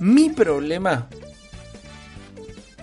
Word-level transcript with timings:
Mi 0.00 0.30
problema 0.30 1.08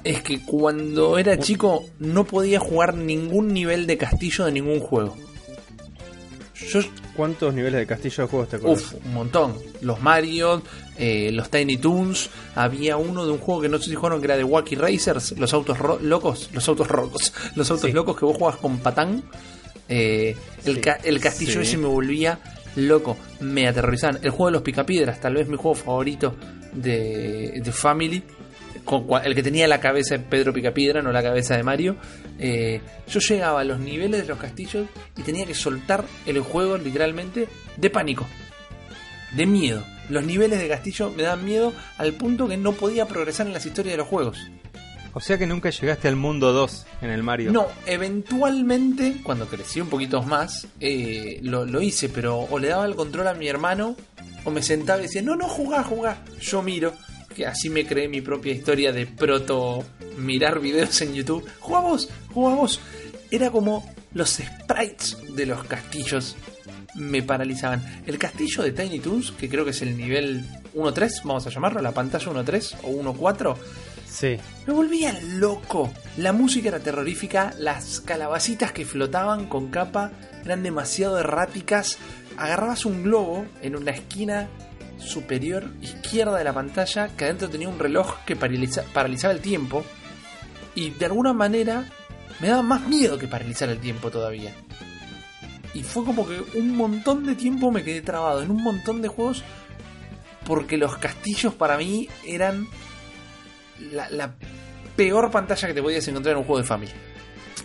es 0.04 0.22
que 0.22 0.44
cuando 0.44 1.18
era 1.18 1.38
chico 1.40 1.86
no 2.00 2.24
podía 2.26 2.60
jugar 2.60 2.96
ningún 2.96 3.54
nivel 3.54 3.86
de 3.88 3.98
castillo 3.98 4.46
de 4.46 4.52
ningún 4.52 4.80
juego. 4.80 5.16
Yo, 6.56 6.80
¿Cuántos 7.16 7.54
niveles 7.54 7.80
de 7.82 7.86
castillo 7.88 8.24
de 8.24 8.30
juegos 8.30 8.50
te 8.50 8.56
acuerdas? 8.56 8.94
uf, 8.94 9.06
un 9.06 9.14
montón. 9.14 9.56
Los 9.82 10.02
Mario, 10.02 10.62
eh, 10.98 11.30
los 11.34 11.50
Tiny 11.50 11.78
Toons. 11.78 12.30
Había 12.56 12.98
uno 12.98 13.26
de 13.26 13.32
un 13.32 13.40
juego 13.40 13.62
que 13.62 13.70
no 13.70 13.78
sé 13.80 13.90
si 13.90 13.96
jugaron 13.96 14.22
que 14.22 14.26
era 14.26 14.38
de 14.38 14.44
Wacky 14.44 14.76
Racers. 14.76 15.38
Los 15.38 15.54
autos 15.54 15.78
locos. 16.02 16.50
Los 16.54 16.68
autos 16.70 16.88
rocos. 16.88 17.34
Los 17.56 17.70
autos 17.70 17.88
Sí. 17.90 17.92
locos 17.94 18.18
que 18.18 18.26
vos 18.26 18.38
jugabas 18.38 18.60
con 18.60 18.78
patán. 18.78 19.24
Eh, 19.90 20.36
el, 20.64 20.76
Sí. 20.76 20.82
ca- 20.82 21.00
el 21.04 21.20
castillo 21.20 21.54
Sí. 21.56 21.60
ese 21.70 21.78
me 21.78 21.88
volvía 21.88 22.40
loco. 22.78 23.18
Me 23.42 23.68
aterrorizaban. 23.68 24.20
El 24.22 24.30
juego 24.30 24.46
de 24.48 24.52
los 24.54 24.62
picapiedras, 24.62 25.20
tal 25.20 25.34
vez 25.36 25.48
mi 25.50 25.58
juego 25.58 25.76
favorito 25.76 26.36
de, 26.74 27.62
de 27.64 27.72
Family. 27.72 28.24
el 29.24 29.36
que 29.36 29.44
tenía 29.44 29.68
la 29.68 29.80
cabeza 29.80 30.18
de 30.18 30.24
Pedro 30.24 30.54
Picapiedra, 30.54 31.02
no 31.02 31.12
la 31.12 31.24
cabeza 31.24 31.56
de 31.56 31.64
Mario. 31.64 31.98
Eh, 32.40 32.82
yo 33.08 33.20
llegaba 33.20 33.62
a 33.62 33.64
los 33.64 33.80
niveles 33.80 34.22
de 34.22 34.28
los 34.28 34.40
castillos 34.40 34.88
y 35.18 35.22
tenía 35.22 35.46
que 35.46 35.54
soltar 35.54 36.04
el 36.26 36.40
juego 36.42 36.78
literalmente 36.78 37.48
de 37.78 37.90
pánico, 37.90 38.26
de 39.36 39.46
miedo. 39.46 39.84
Los 40.10 40.26
niveles 40.26 40.60
de 40.60 40.68
castillo 40.68 41.12
me 41.12 41.24
dan 41.24 41.46
miedo 41.46 41.74
al 41.98 42.14
punto 42.14 42.48
que 42.48 42.58
no 42.58 42.74
podía 42.74 43.08
progresar 43.08 43.48
en 43.48 43.54
las 43.54 43.66
historias 43.66 43.94
de 43.94 43.98
los 43.98 44.08
juegos. 44.08 44.38
O 45.14 45.20
sea 45.20 45.38
que 45.38 45.46
nunca 45.46 45.70
llegaste 45.70 46.08
al 46.08 46.16
mundo 46.16 46.54
2 46.54 46.86
en 47.02 47.10
el 47.10 47.24
Mario. 47.24 47.52
No, 47.52 47.68
eventualmente, 47.86 49.18
cuando 49.24 49.48
crecí 49.48 49.82
un 49.82 49.90
poquito 49.90 50.22
más, 50.24 50.68
eh, 50.80 51.40
lo, 51.44 51.66
lo 51.66 51.82
hice, 51.82 52.10
pero 52.10 52.40
o 52.40 52.60
le 52.60 52.70
daba 52.70 52.86
el 52.86 52.96
control 52.96 53.28
a 53.28 53.34
mi 53.34 53.48
hermano, 53.48 53.96
o 54.46 54.52
me 54.52 54.64
sentaba 54.64 55.00
y 55.00 55.04
decía, 55.04 55.22
no, 55.22 55.36
no, 55.36 55.48
jugá, 55.48 55.84
jugá. 55.84 56.24
Yo 56.40 56.62
miro, 56.62 56.94
que 57.36 57.46
así 57.46 57.70
me 57.70 57.86
creé 57.86 58.08
mi 58.08 58.22
propia 58.22 58.54
historia 58.54 58.92
de 58.92 59.06
proto 59.06 59.84
mirar 60.18 60.60
videos 60.60 61.02
en 61.02 61.14
YouTube. 61.14 61.48
Jugá 61.60 61.80
vos. 61.82 62.80
Era 63.30 63.50
como 63.50 63.94
los 64.14 64.30
sprites 64.30 65.18
de 65.36 65.46
los 65.46 65.64
castillos 65.66 66.36
me 66.96 67.24
paralizaban. 67.24 68.04
El 68.06 68.18
castillo 68.18 68.64
de 68.64 68.72
Tiny 68.72 69.00
Toons, 69.00 69.32
que 69.32 69.50
creo 69.50 69.64
que 69.64 69.72
es 69.72 69.82
el 69.82 69.96
nivel 69.96 70.44
1.3, 70.76 71.22
vamos 71.24 71.48
a 71.48 71.50
llamarlo, 71.50 71.82
la 71.82 71.94
pantalla 71.94 72.26
1.3 72.26 72.76
o 72.84 72.90
1.4, 72.90 73.56
Sí. 74.12 74.38
me 74.68 74.74
volvía 74.74 75.18
loco. 75.36 75.90
La 76.18 76.34
música 76.34 76.68
era 76.68 76.80
terrorífica, 76.80 77.54
las 77.58 78.02
calabacitas 78.02 78.74
que 78.74 78.86
flotaban 78.86 79.46
con 79.48 79.70
capa 79.70 80.12
eran 80.44 80.64
demasiado 80.64 81.18
erráticas. 81.18 81.98
Agarrabas 82.38 82.86
un 82.86 83.04
globo 83.04 83.46
en 83.62 83.76
una 83.78 83.92
esquina 83.92 84.50
superior 85.00 85.72
izquierda 85.82 86.38
de 86.38 86.44
la 86.44 86.54
pantalla 86.54 87.08
que 87.16 87.24
adentro 87.26 87.50
tenía 87.50 87.70
un 87.70 87.80
reloj 87.80 88.18
que 88.26 88.38
paraliza- 88.38 88.84
paralizaba 88.94 89.34
el 89.34 89.40
tiempo 89.40 89.84
y 90.76 90.90
de 90.92 91.06
alguna 91.06 91.32
manera 91.34 91.86
me 92.40 92.50
daba 92.50 92.62
más 92.64 92.88
miedo 92.88 93.18
que 93.18 93.28
paralizar 93.28 93.70
el 93.70 93.80
tiempo 93.80 94.12
todavía. 94.12 94.54
Y 95.74 95.84
fue 95.84 96.04
como 96.04 96.28
que 96.28 96.42
un 96.58 96.76
montón 96.76 97.26
de 97.26 97.36
tiempo 97.36 97.72
me 97.72 97.84
quedé 97.84 98.02
trabado 98.02 98.42
en 98.44 98.52
un 98.52 98.62
montón 98.62 99.02
de 99.02 99.08
juegos 99.08 99.44
porque 100.46 100.76
los 100.78 100.98
castillos 100.98 101.54
para 101.54 101.78
mí 101.78 102.10
eran 102.26 102.68
la, 103.92 104.10
la 104.10 104.34
peor 104.96 105.32
pantalla 105.32 105.68
que 105.68 105.74
te 105.74 105.82
podías 105.82 106.08
encontrar 106.08 106.34
en 106.34 106.40
un 106.40 106.44
juego 106.46 106.62
de 106.62 106.68
familia. 106.68 106.96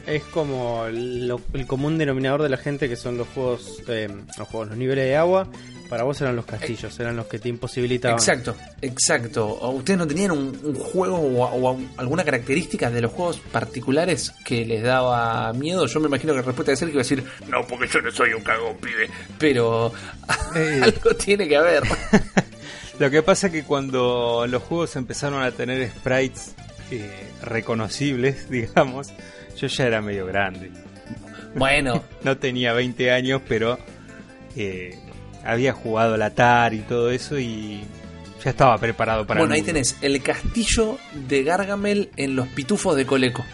Es 0.07 0.23
como 0.25 0.87
lo- 0.93 1.41
el 1.53 1.67
común 1.67 1.99
denominador 1.99 2.43
de 2.43 2.49
la 2.49 2.57
gente 2.59 2.89
que 2.89 2.95
son 2.97 3.17
los 3.19 3.27
juegos, 3.29 3.83
eh, 3.89 4.09
los 4.39 4.47
juegos, 4.49 4.69
los 4.69 4.77
niveles 4.79 5.05
de 5.07 5.17
agua. 5.17 5.49
Para 5.89 6.03
vos 6.03 6.21
eran 6.21 6.35
los 6.35 6.45
castillos, 6.47 6.99
eran 6.99 7.15
los 7.17 7.27
que 7.27 7.39
te 7.39 7.49
imposibilitaban. 7.49 8.19
Exacto, 8.19 8.57
exacto. 8.83 9.47
¿O 9.47 9.71
¿Ustedes 9.71 9.97
no 9.99 10.07
tenían 10.07 10.33
un, 10.33 10.59
un 10.65 10.75
juego 10.75 11.17
o, 11.17 11.45
o 11.45 11.79
alguna 11.97 12.25
característica 12.25 12.91
de 12.91 13.01
los 13.03 13.13
juegos 13.13 13.39
particulares 13.53 14.33
que 14.45 14.65
les 14.67 14.83
daba 14.83 15.53
miedo? 15.53 15.87
Yo 15.87 16.01
me 16.01 16.09
imagino 16.09 16.33
que 16.33 16.41
la 16.41 16.45
respuesta 16.45 16.73
debe 16.73 16.77
ser 16.77 16.89
que 16.89 16.93
iba 16.93 17.01
a 17.01 17.05
decir, 17.05 17.25
no, 17.49 17.65
porque 17.69 17.87
yo 17.87 18.01
no 18.01 18.11
soy 18.11 18.33
un 18.33 18.43
cagón, 18.43 18.77
pibe. 18.79 19.09
Pero 19.39 19.93
Eh. 20.57 20.81
algo 20.83 21.15
tiene 21.17 21.47
que 21.49 21.57
haber. 21.57 21.83
Lo 22.99 23.11
que 23.11 23.23
pasa 23.23 23.49
es 23.49 23.53
que 23.53 23.65
cuando 23.65 24.47
los 24.49 24.63
juegos 24.63 24.97
empezaron 24.97 25.43
a 25.43 25.51
tener 25.51 25.89
sprites 25.91 26.55
eh, 26.91 27.29
reconocibles, 27.43 28.49
digamos, 28.51 29.09
yo 29.57 29.67
ya 29.67 29.85
era 29.87 30.01
medio 30.01 30.27
grande. 30.27 30.71
Bueno, 31.55 32.03
No 32.23 32.39
tenía 32.39 32.73
20 32.73 33.11
años, 33.13 33.43
pero 33.47 33.79
eh, 34.57 34.99
había 35.45 35.73
jugado 35.73 36.15
al 36.15 36.23
Atari 36.23 36.79
y 36.79 36.83
todo 36.83 37.11
eso 37.11 37.39
y 37.39 37.85
ya 38.43 38.51
estaba 38.51 38.79
preparado 38.79 39.27
para 39.27 39.41
bueno, 39.41 39.55
el 39.55 39.61
ahí 39.61 39.67
tenés 39.67 39.97
el 40.03 40.23
castillo 40.23 40.99
de 41.29 41.43
Gargamel 41.45 42.11
en 42.17 42.35
los 42.37 42.49
pitufos 42.49 42.97
de 42.97 43.05
Coleco. 43.07 43.45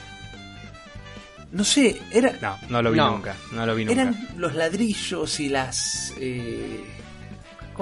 No 1.51 1.65
sé, 1.65 2.01
era, 2.11 2.33
No, 2.41 2.57
no 2.71 2.81
lo 2.83 2.91
vi 2.93 2.97
No. 2.97 3.11
nunca, 3.11 3.37
no 3.53 3.67
lo 3.67 3.75
vi 3.75 3.85
nunca. 3.85 4.01
eran 4.01 4.29
los 4.37 4.55
ladrillos 4.55 5.39
y 5.41 5.49
las... 5.51 6.15
Eh, 6.19 6.81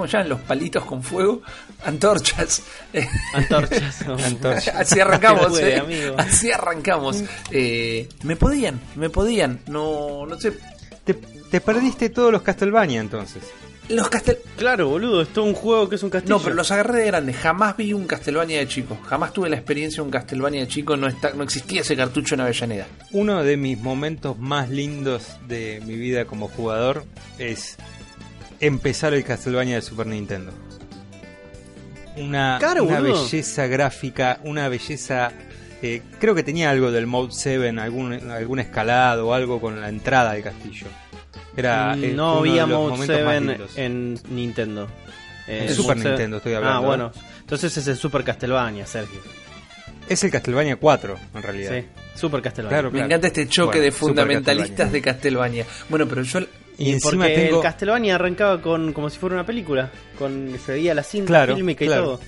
¿Cómo 0.01 0.11
llaman? 0.11 0.29
Los 0.29 0.39
palitos 0.41 0.83
con 0.83 1.03
fuego. 1.03 1.43
Antorchas. 1.85 2.63
Eh, 2.93 3.07
Antorchas. 3.35 4.01
Antorchas. 4.01 4.75
Así 4.75 4.99
arrancamos, 4.99 5.49
Puede, 5.49 5.75
eh. 5.75 5.79
amigo. 5.79 6.15
Así 6.17 6.51
arrancamos. 6.51 7.23
Eh, 7.51 8.09
me 8.23 8.35
podían, 8.35 8.81
me 8.95 9.11
podían. 9.11 9.59
No, 9.67 10.25
no 10.25 10.39
sé. 10.39 10.53
Te, 11.03 11.13
te 11.13 11.61
perdiste 11.61 12.09
todos 12.09 12.31
los 12.31 12.41
Castlevania 12.41 12.99
entonces. 12.99 13.43
Los 13.89 14.09
castel... 14.09 14.39
Claro, 14.57 14.89
boludo, 14.89 15.21
es 15.21 15.29
todo 15.29 15.45
un 15.45 15.53
juego 15.53 15.89
que 15.89 15.95
es 15.95 16.03
un 16.03 16.09
castillo. 16.09 16.37
No, 16.37 16.43
pero 16.43 16.55
los 16.55 16.71
agarré 16.71 16.99
de 16.99 17.05
grande. 17.07 17.33
Jamás 17.33 17.77
vi 17.77 17.93
un 17.93 18.07
Castlevania 18.07 18.59
de 18.59 18.67
chico. 18.67 18.97
Jamás 19.05 19.33
tuve 19.33 19.49
la 19.49 19.57
experiencia 19.57 19.97
de 19.97 20.03
un 20.03 20.11
Castlevania 20.11 20.61
de 20.61 20.67
chico. 20.67 20.97
No, 20.97 21.07
está, 21.07 21.33
no 21.33 21.43
existía 21.43 21.81
ese 21.81 21.95
cartucho 21.95 22.35
en 22.35 22.41
Avellaneda. 22.41 22.87
Uno 23.11 23.43
de 23.43 23.57
mis 23.57 23.77
momentos 23.77 24.39
más 24.39 24.69
lindos 24.69 25.27
de 25.47 25.81
mi 25.85 25.95
vida 25.95 26.25
como 26.25 26.47
jugador 26.47 27.05
es 27.37 27.77
empezar 28.61 29.13
el 29.13 29.23
Castlevania 29.23 29.75
de 29.75 29.81
Super 29.81 30.07
Nintendo. 30.07 30.51
Una, 32.17 32.57
Claro, 32.59 32.83
una 32.83 32.99
belleza 32.99 33.67
gráfica, 33.67 34.39
una 34.43 34.67
belleza... 34.69 35.31
eh, 35.81 36.01
creo 36.19 36.35
que 36.35 36.43
tenía 36.43 36.69
algo 36.69 36.91
del 36.91 37.07
Mode 37.07 37.31
7, 37.31 37.69
algún, 37.79 38.13
algún 38.31 38.59
escalado 38.59 39.27
o 39.29 39.33
algo 39.33 39.59
con 39.61 39.79
la 39.79 39.89
entrada 39.89 40.33
del 40.33 40.43
castillo. 40.43 40.87
Era, 41.55 41.93
eh, 41.95 42.11
Mm, 42.11 42.15
no 42.15 42.33
uno 42.39 42.43
de 42.43 42.49
había 42.61 42.65
Mode 42.65 42.89
momentos 42.89 43.07
más 43.25 43.35
7 43.35 43.41
lindos. 43.41 43.77
en 43.77 44.19
Nintendo. 44.29 44.87
Eh, 45.47 45.65
En 45.69 45.75
Super 45.75 45.95
Mode 45.97 46.01
7 46.01 46.09
Nintendo 46.09 46.37
estoy 46.37 46.53
hablando, 46.53 46.77
Ah, 46.77 46.81
bueno. 46.81 47.11
¿eh? 47.15 47.19
Entonces 47.41 47.75
es 47.77 47.87
el 47.87 47.97
Super 47.97 48.23
Castlevania, 48.23 48.85
Sergio. 48.85 49.19
Es 50.07 50.23
el 50.23 50.31
Castlevania 50.31 50.75
4, 50.75 51.17
en 51.35 51.41
realidad. 51.43 51.71
Sí, 51.73 51.85
Super 52.19 52.41
Castlevania. 52.41 52.77
Claro, 52.77 52.91
Me 52.91 53.01
encanta 53.01 53.27
este 53.27 53.47
choque 53.47 53.77
Bueno, 53.77 53.83
de 53.83 53.91
fundamentalistas 53.91 54.91
de 54.91 55.01
Castlevania. 55.01 55.65
Bueno, 55.89 56.07
pero 56.07 56.21
yo... 56.23 56.39
Y 56.81 56.91
encima 56.93 57.25
Porque 57.25 57.35
tengo... 57.41 57.57
el 57.57 57.63
Castlevania 57.63 58.15
arrancaba 58.15 58.61
con 58.61 58.93
como 58.93 59.09
si 59.09 59.17
fuera 59.19 59.35
una 59.35 59.45
película, 59.45 59.89
con 60.17 60.53
se 60.65 60.73
veía 60.73 60.93
la 60.93 61.03
cinta 61.03 61.27
Claro, 61.27 61.55
fílmica 61.55 61.83
y 61.83 61.87
claro. 61.87 62.03
todo. 62.03 62.19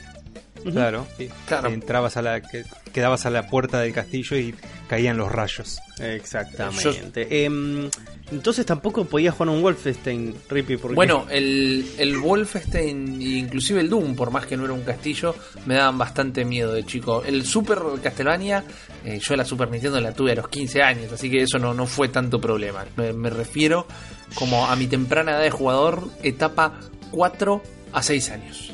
Claro, 0.72 1.06
y 1.20 1.28
Claro. 1.48 1.70
entrabas 1.70 2.18
a 2.18 2.22
la... 2.22 2.42
que- 2.42 2.64
quedabas 2.94 3.26
a 3.26 3.32
la 3.32 3.48
puerta 3.48 3.80
del 3.82 3.92
castillo 3.92 4.38
y 4.38 4.54
caían 4.88 5.18
los 5.18 5.32
rayos. 5.32 5.80
Exactamente. 6.00 7.44
Em, 7.46 7.90
entonces 8.32 8.66
tampoco 8.66 9.06
podías 9.06 9.34
jugar 9.36 9.50
un 9.56 9.62
Wolfenstein, 9.62 10.36
Rippy, 10.50 10.78
porque 10.78 10.96
Bueno, 10.96 11.26
el, 11.30 11.86
el 11.98 12.18
Wolfenstein 12.20 13.22
e 13.22 13.26
inclusive 13.40 13.82
el 13.82 13.90
Doom, 13.90 14.16
por 14.16 14.32
más 14.32 14.46
que 14.46 14.58
no 14.58 14.66
era 14.66 14.74
un 14.74 14.84
castillo, 14.84 15.36
me 15.66 15.76
daban 15.76 15.98
bastante 15.98 16.46
miedo 16.46 16.74
de 16.74 16.86
chico. 16.86 17.24
El 17.26 17.46
Super 17.46 17.80
Castlevania, 18.02 18.64
eh, 19.06 19.20
yo 19.22 19.36
la 19.36 19.46
Super 19.46 19.70
Nintendo 19.70 20.00
la 20.00 20.14
tuve 20.14 20.32
a 20.34 20.36
los 20.36 20.48
15 20.48 20.82
años, 20.82 21.12
así 21.12 21.30
que 21.30 21.44
eso 21.44 21.60
no, 21.60 21.74
no 21.74 21.86
fue 21.88 22.10
tanto 22.10 22.40
problema. 22.40 22.86
Me, 22.96 23.14
me 23.14 23.30
refiero 23.30 23.88
como 24.36 24.66
a 24.68 24.76
mi 24.76 24.88
temprana 24.88 25.32
edad 25.32 25.42
de 25.42 25.52
jugador, 25.52 26.08
etapa 26.24 26.80
4 27.12 27.62
a 27.94 28.04
6 28.04 28.30
años. 28.32 28.73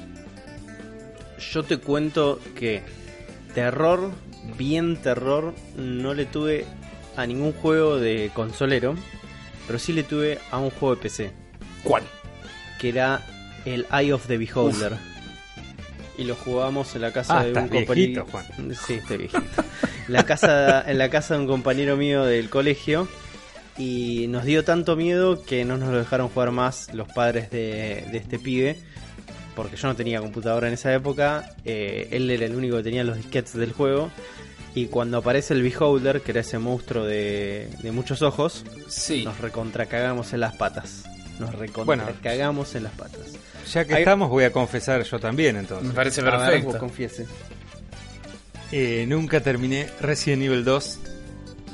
Yo 1.39 1.63
te 1.63 1.77
cuento 1.77 2.39
que 2.55 2.81
terror, 3.53 4.11
bien 4.57 4.97
terror, 4.97 5.53
no 5.77 6.13
le 6.13 6.25
tuve 6.25 6.65
a 7.15 7.25
ningún 7.25 7.53
juego 7.53 7.97
de 7.97 8.31
consolero, 8.33 8.95
pero 9.67 9.79
sí 9.79 9.93
le 9.93 10.03
tuve 10.03 10.39
a 10.51 10.57
un 10.59 10.69
juego 10.69 10.95
de 10.95 11.01
PC, 11.01 11.31
¿Cuál? 11.83 12.03
que 12.79 12.89
era 12.89 13.25
el 13.65 13.85
Eye 13.91 14.13
of 14.13 14.27
the 14.27 14.37
Beholder. 14.37 14.97
Y 16.17 16.25
lo 16.25 16.35
jugábamos 16.35 16.93
en 16.95 17.01
la 17.01 17.13
casa 17.13 17.39
Ah, 17.39 17.45
de 17.45 17.53
un 17.53 17.69
compañero. 17.69 18.25
Sí, 18.85 18.95
estoy 18.95 19.17
viejito. 19.19 19.63
La 20.09 20.23
casa, 20.25 20.83
en 20.89 20.97
la 20.97 21.09
casa 21.09 21.35
de 21.35 21.39
un 21.41 21.47
compañero 21.47 21.95
mío 21.95 22.25
del 22.25 22.49
colegio. 22.49 23.07
Y 23.77 24.25
nos 24.27 24.43
dio 24.43 24.65
tanto 24.65 24.97
miedo 24.97 25.43
que 25.45 25.63
no 25.63 25.77
nos 25.77 25.89
lo 25.91 25.97
dejaron 25.97 26.27
jugar 26.27 26.51
más 26.51 26.93
los 26.93 27.07
padres 27.07 27.49
de, 27.51 28.05
de 28.11 28.17
este 28.17 28.37
pibe. 28.37 28.77
Porque 29.61 29.75
yo 29.75 29.87
no 29.89 29.95
tenía 29.95 30.19
computadora 30.21 30.67
en 30.67 30.73
esa 30.73 30.93
época. 30.93 31.53
eh, 31.65 32.07
él 32.11 32.29
era 32.31 32.45
el 32.45 32.55
único 32.55 32.77
que 32.77 32.83
tenía 32.83 33.03
los 33.03 33.17
disquetes 33.17 33.53
del 33.53 33.73
juego. 33.73 34.09
Y 34.75 34.85
cuando 34.85 35.17
aparece 35.17 35.53
el 35.53 35.63
Beholder, 35.63 36.21
que 36.21 36.31
era 36.31 36.41
ese 36.41 36.59
monstruo 36.59 37.03
de, 37.03 37.69
de 37.81 37.91
muchos 37.91 38.21
ojos, 38.21 38.63
Sí. 38.87 39.25
nos 39.25 39.39
recontracagamos 39.39 40.31
en 40.33 40.39
las 40.41 40.55
patas. 40.55 41.03
nos 41.39 41.55
recontra 41.55 41.83
Bueno. 41.85 42.03
cagamos 42.21 42.75
en 42.75 42.83
las 42.83 42.91
patas. 42.93 43.21
Ya 43.73 43.85
que 43.85 43.93
Ahí- 43.95 44.01
estamos, 44.01 44.29
voy 44.29 44.43
a 44.43 44.51
confesar 44.51 45.03
yo 45.03 45.19
también 45.19 45.55
Me 45.55 45.61
entonces. 45.61 45.91
parece 45.93 46.19
A 46.21 46.23
ver, 46.25 46.33
vos 46.33 46.41
perfecto. 46.49 46.77
confiese. 46.79 47.25
Eh, 48.71 49.05
nunca 49.07 49.41
terminé 49.41 49.87
Resident 50.01 50.43
Evil 50.43 50.63
2 50.63 50.99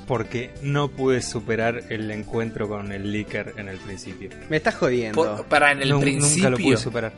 porque 0.07 0.51
no 0.61 0.89
pude 0.89 1.21
superar 1.21 1.81
el 1.89 2.09
encuentro 2.11 2.67
con 2.69 2.91
el 2.91 3.11
Licker 3.11 3.53
en 3.57 3.67
el 3.69 3.77
principio. 3.77 4.29
Me 4.49 4.57
estás 4.57 4.75
jodiendo. 4.75 5.15
Por- 5.37 5.45
para 5.47 5.71
en 5.71 5.81
el 5.81 5.99
principio. 5.99 6.43
Nunca 6.43 6.49
lo 6.51 6.57
pude 6.57 6.77
superar. 6.77 7.13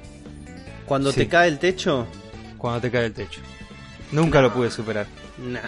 Cuando 0.88 1.12
Sí. 1.12 1.18
te 1.22 1.28
cae 1.28 1.48
el 1.50 1.60
techo, 1.60 2.08
Cuando 2.58 2.82
te 2.82 2.90
cae 2.90 3.06
el 3.06 3.14
techo. 3.14 3.42
Nunca 4.12 4.42
lo 4.42 4.52
pude 4.52 4.72
superar. 4.72 5.06
nah. 5.38 5.60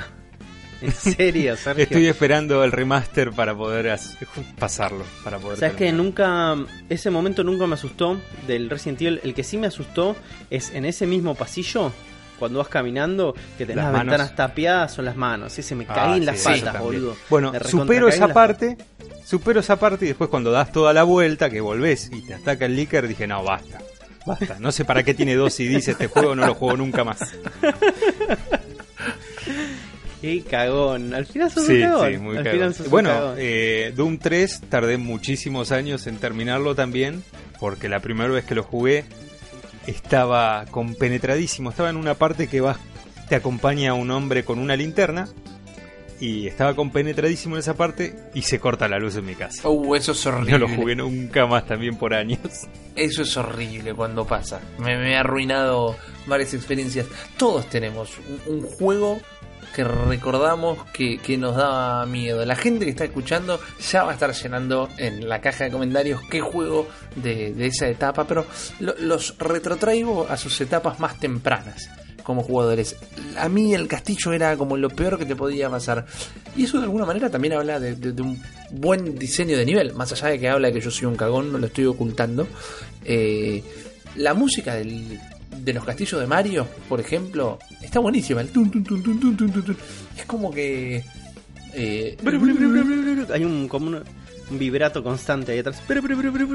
En 0.82 0.94
serio, 0.94 1.58
Sergio. 1.58 1.84
Estoy 1.84 2.08
esperando 2.08 2.64
el 2.64 2.72
remaster 2.72 3.32
para 3.32 3.54
poder 3.54 3.90
as- 3.90 4.18
pasarlo. 4.58 5.04
Para 5.26 5.38
poder 5.38 5.60
¿Sabes 5.60 5.76
que 5.76 5.92
nunca, 5.92 6.56
ese 6.88 7.10
momento 7.10 7.44
nunca 7.44 7.68
me 7.68 7.74
asustó 7.74 8.18
del 8.48 8.70
Resident 8.70 9.02
Evil? 9.02 9.20
El 9.26 9.34
que 9.34 9.44
sí 9.44 9.58
me 9.58 9.68
asustó 9.68 10.16
es 10.50 10.70
en 10.74 10.86
ese 10.86 11.06
mismo 11.06 11.36
pasillo, 11.36 11.92
cuando 12.40 12.60
vas 12.60 12.70
caminando, 12.70 13.36
que 13.58 13.66
tenés 13.66 13.84
Las 13.84 13.92
ventanas 13.94 14.34
tapiadas, 14.38 14.94
son 14.94 15.04
las 15.04 15.18
manos. 15.18 15.52
Sí, 15.52 15.62
se 15.64 15.76
me 15.76 15.86
Ah, 15.90 15.94
caí 15.94 16.12
en 16.14 16.20
sí, 16.20 16.26
las 16.28 16.42
patas, 16.64 16.82
boludo. 16.82 17.18
Bueno, 17.30 17.52
supero 17.66 18.08
esa 18.08 18.30
parte. 18.30 18.78
Supero 19.26 19.60
esa 19.60 19.76
parte 19.78 20.06
y 20.06 20.08
después 20.08 20.30
cuando 20.30 20.50
das 20.50 20.72
toda 20.72 20.94
la 20.94 21.04
vuelta, 21.04 21.50
que 21.50 21.60
volvés 21.60 22.10
y 22.12 22.26
te 22.26 22.34
ataca 22.36 22.66
el 22.66 22.76
Licker, 22.78 23.06
dije, 23.08 23.28
no, 23.28 23.44
basta. 23.44 23.80
Basta. 24.30 24.58
No 24.60 24.72
sé 24.72 24.86
para 24.86 25.04
qué 25.04 25.14
tiene 25.14 25.36
dos 25.36 25.54
CDs 25.54 25.88
este 25.90 26.08
juego, 26.08 26.36
no 26.36 26.46
lo 26.46 26.54
juego 26.56 26.78
nunca 26.78 27.04
más. 27.04 27.20
Qué 30.22 30.44
cagón. 30.44 31.14
Al 31.14 31.26
final 31.26 31.50
sos 31.50 31.66
Sí, 31.66 31.74
un 31.76 31.82
cagón. 31.82 32.12
sí, 32.12 32.18
muy 32.18 32.38
Al 32.38 32.44
cagón. 32.44 32.74
final 32.74 32.90
Bueno, 32.90 33.10
cagón. 33.10 33.36
eh, 33.40 33.94
Doom 33.96 34.18
3 34.18 34.62
tardé 34.70 34.98
muchísimos 34.98 35.72
años 35.72 36.08
en 36.08 36.18
terminarlo 36.18 36.76
también, 36.76 37.24
porque 37.60 37.88
la 37.88 38.02
primera 38.02 38.30
vez 38.30 38.44
que 38.44 38.56
lo 38.56 38.64
jugué 38.64 39.06
estaba 39.88 40.66
compenetradísimo. 40.72 41.70
Estaba 41.70 41.90
en 41.90 41.96
una 41.96 42.16
parte 42.16 42.48
que 42.48 42.60
vas, 42.60 42.78
te 43.30 43.36
acompaña 43.36 43.94
un 43.94 44.12
hombre 44.12 44.44
con 44.44 44.60
una 44.60 44.76
linterna 44.76 45.30
y 46.20 46.48
estaba 46.48 46.76
compenetradísimo 46.76 47.56
en 47.56 47.60
esa 47.60 47.76
parte 47.76 48.16
y 48.34 48.42
se 48.42 48.60
corta 48.60 48.88
la 48.88 49.00
luz 49.00 49.16
en 49.16 49.26
mi 49.26 49.36
casa. 49.36 49.68
Uh, 49.70 49.96
eso 49.96 50.12
es 50.12 50.26
horrible. 50.26 50.52
No 50.52 50.58
lo 50.60 50.68
jugué 50.70 50.96
nunca 50.96 51.46
más 51.46 51.66
también 51.66 51.96
por 51.98 52.14
años. 52.14 52.40
Eso 52.96 53.22
es 53.22 53.38
horrible 53.38 53.94
cuando 53.94 54.26
pasa. 54.26 54.60
Me, 54.80 54.98
me 54.98 55.16
ha 55.16 55.22
arruinado 55.22 55.96
varias 56.28 56.54
experiencias. 56.54 57.08
Todos 57.38 57.68
tenemos 57.70 58.12
un, 58.48 58.56
un 58.58 58.62
juego 58.64 59.20
que 59.76 59.84
recordamos 59.84 60.84
que, 60.92 61.20
que 61.20 61.38
nos 61.38 61.56
daba 61.56 62.06
miedo. 62.08 62.44
La 62.44 62.56
gente 62.56 62.86
que 62.86 62.92
está 62.92 63.06
escuchando 63.06 63.60
ya 63.80 64.04
va 64.04 64.12
a 64.12 64.14
estar 64.16 64.34
llenando 64.34 64.90
en 64.98 65.30
la 65.30 65.40
caja 65.42 65.66
de 65.66 65.72
comentarios 65.72 66.20
qué 66.30 66.42
juego 66.42 66.88
de, 67.16 67.54
de 67.54 67.68
esa 67.68 67.88
etapa, 67.88 68.26
pero 68.26 68.46
lo- 68.80 68.96
los 68.98 69.38
retrotraigo 69.38 70.28
a 70.28 70.38
sus 70.38 70.60
etapas 70.60 71.00
más 71.00 71.20
tempranas 71.20 71.88
como 72.30 72.44
jugadores. 72.44 72.96
A 73.38 73.50
mí 73.50 73.74
el 73.74 73.88
castillo 73.88 74.34
era 74.34 74.56
como 74.56 74.78
lo 74.78 74.90
peor 74.92 75.18
que 75.18 75.26
te 75.26 75.36
podía 75.36 75.68
pasar. 75.68 76.06
Y 76.56 76.66
eso 76.66 76.78
de 76.78 76.84
alguna 76.84 77.04
manera 77.04 77.32
también 77.32 77.54
habla 77.56 77.80
de, 77.80 77.96
de- 77.96 78.12
de 78.12 78.22
un 78.22 78.40
buen 78.70 79.18
diseño 79.18 79.58
de 79.58 79.66
nivel. 79.66 79.94
Más 79.96 80.12
allá 80.12 80.28
de 80.28 80.40
que 80.40 80.48
habla 80.48 80.68
de 80.68 80.76
que 80.76 80.82
yo 80.82 80.92
soy 80.92 81.08
un 81.08 81.16
cagón, 81.16 81.52
no 81.52 81.58
lo 81.58 81.66
estoy 81.66 81.86
ocultando. 81.88 82.48
Eh, 83.04 83.64
la 84.16 84.36
música 84.36 84.76
del- 84.76 85.20
de 85.58 85.74
los 85.74 85.84
castillos 85.84 86.22
de 86.22 86.28
Mario, 86.28 86.68
por 86.88 87.00
ejemplo, 87.00 87.58
está 87.82 87.98
buenísima. 88.00 88.42
El 88.42 88.50
tun, 88.50 88.70
tun, 88.70 88.84
tun. 88.84 89.78
Es 90.16 90.26
como 90.26 90.52
que... 90.52 91.04
eh, 91.74 92.16
Hay 93.34 93.44
un 93.44 93.68
como 93.68 93.88
un, 93.88 93.96
un 94.52 94.60
vibrato 94.60 95.02
constante 95.04 95.54
ahí 95.54 95.60
atrás. 95.60 95.82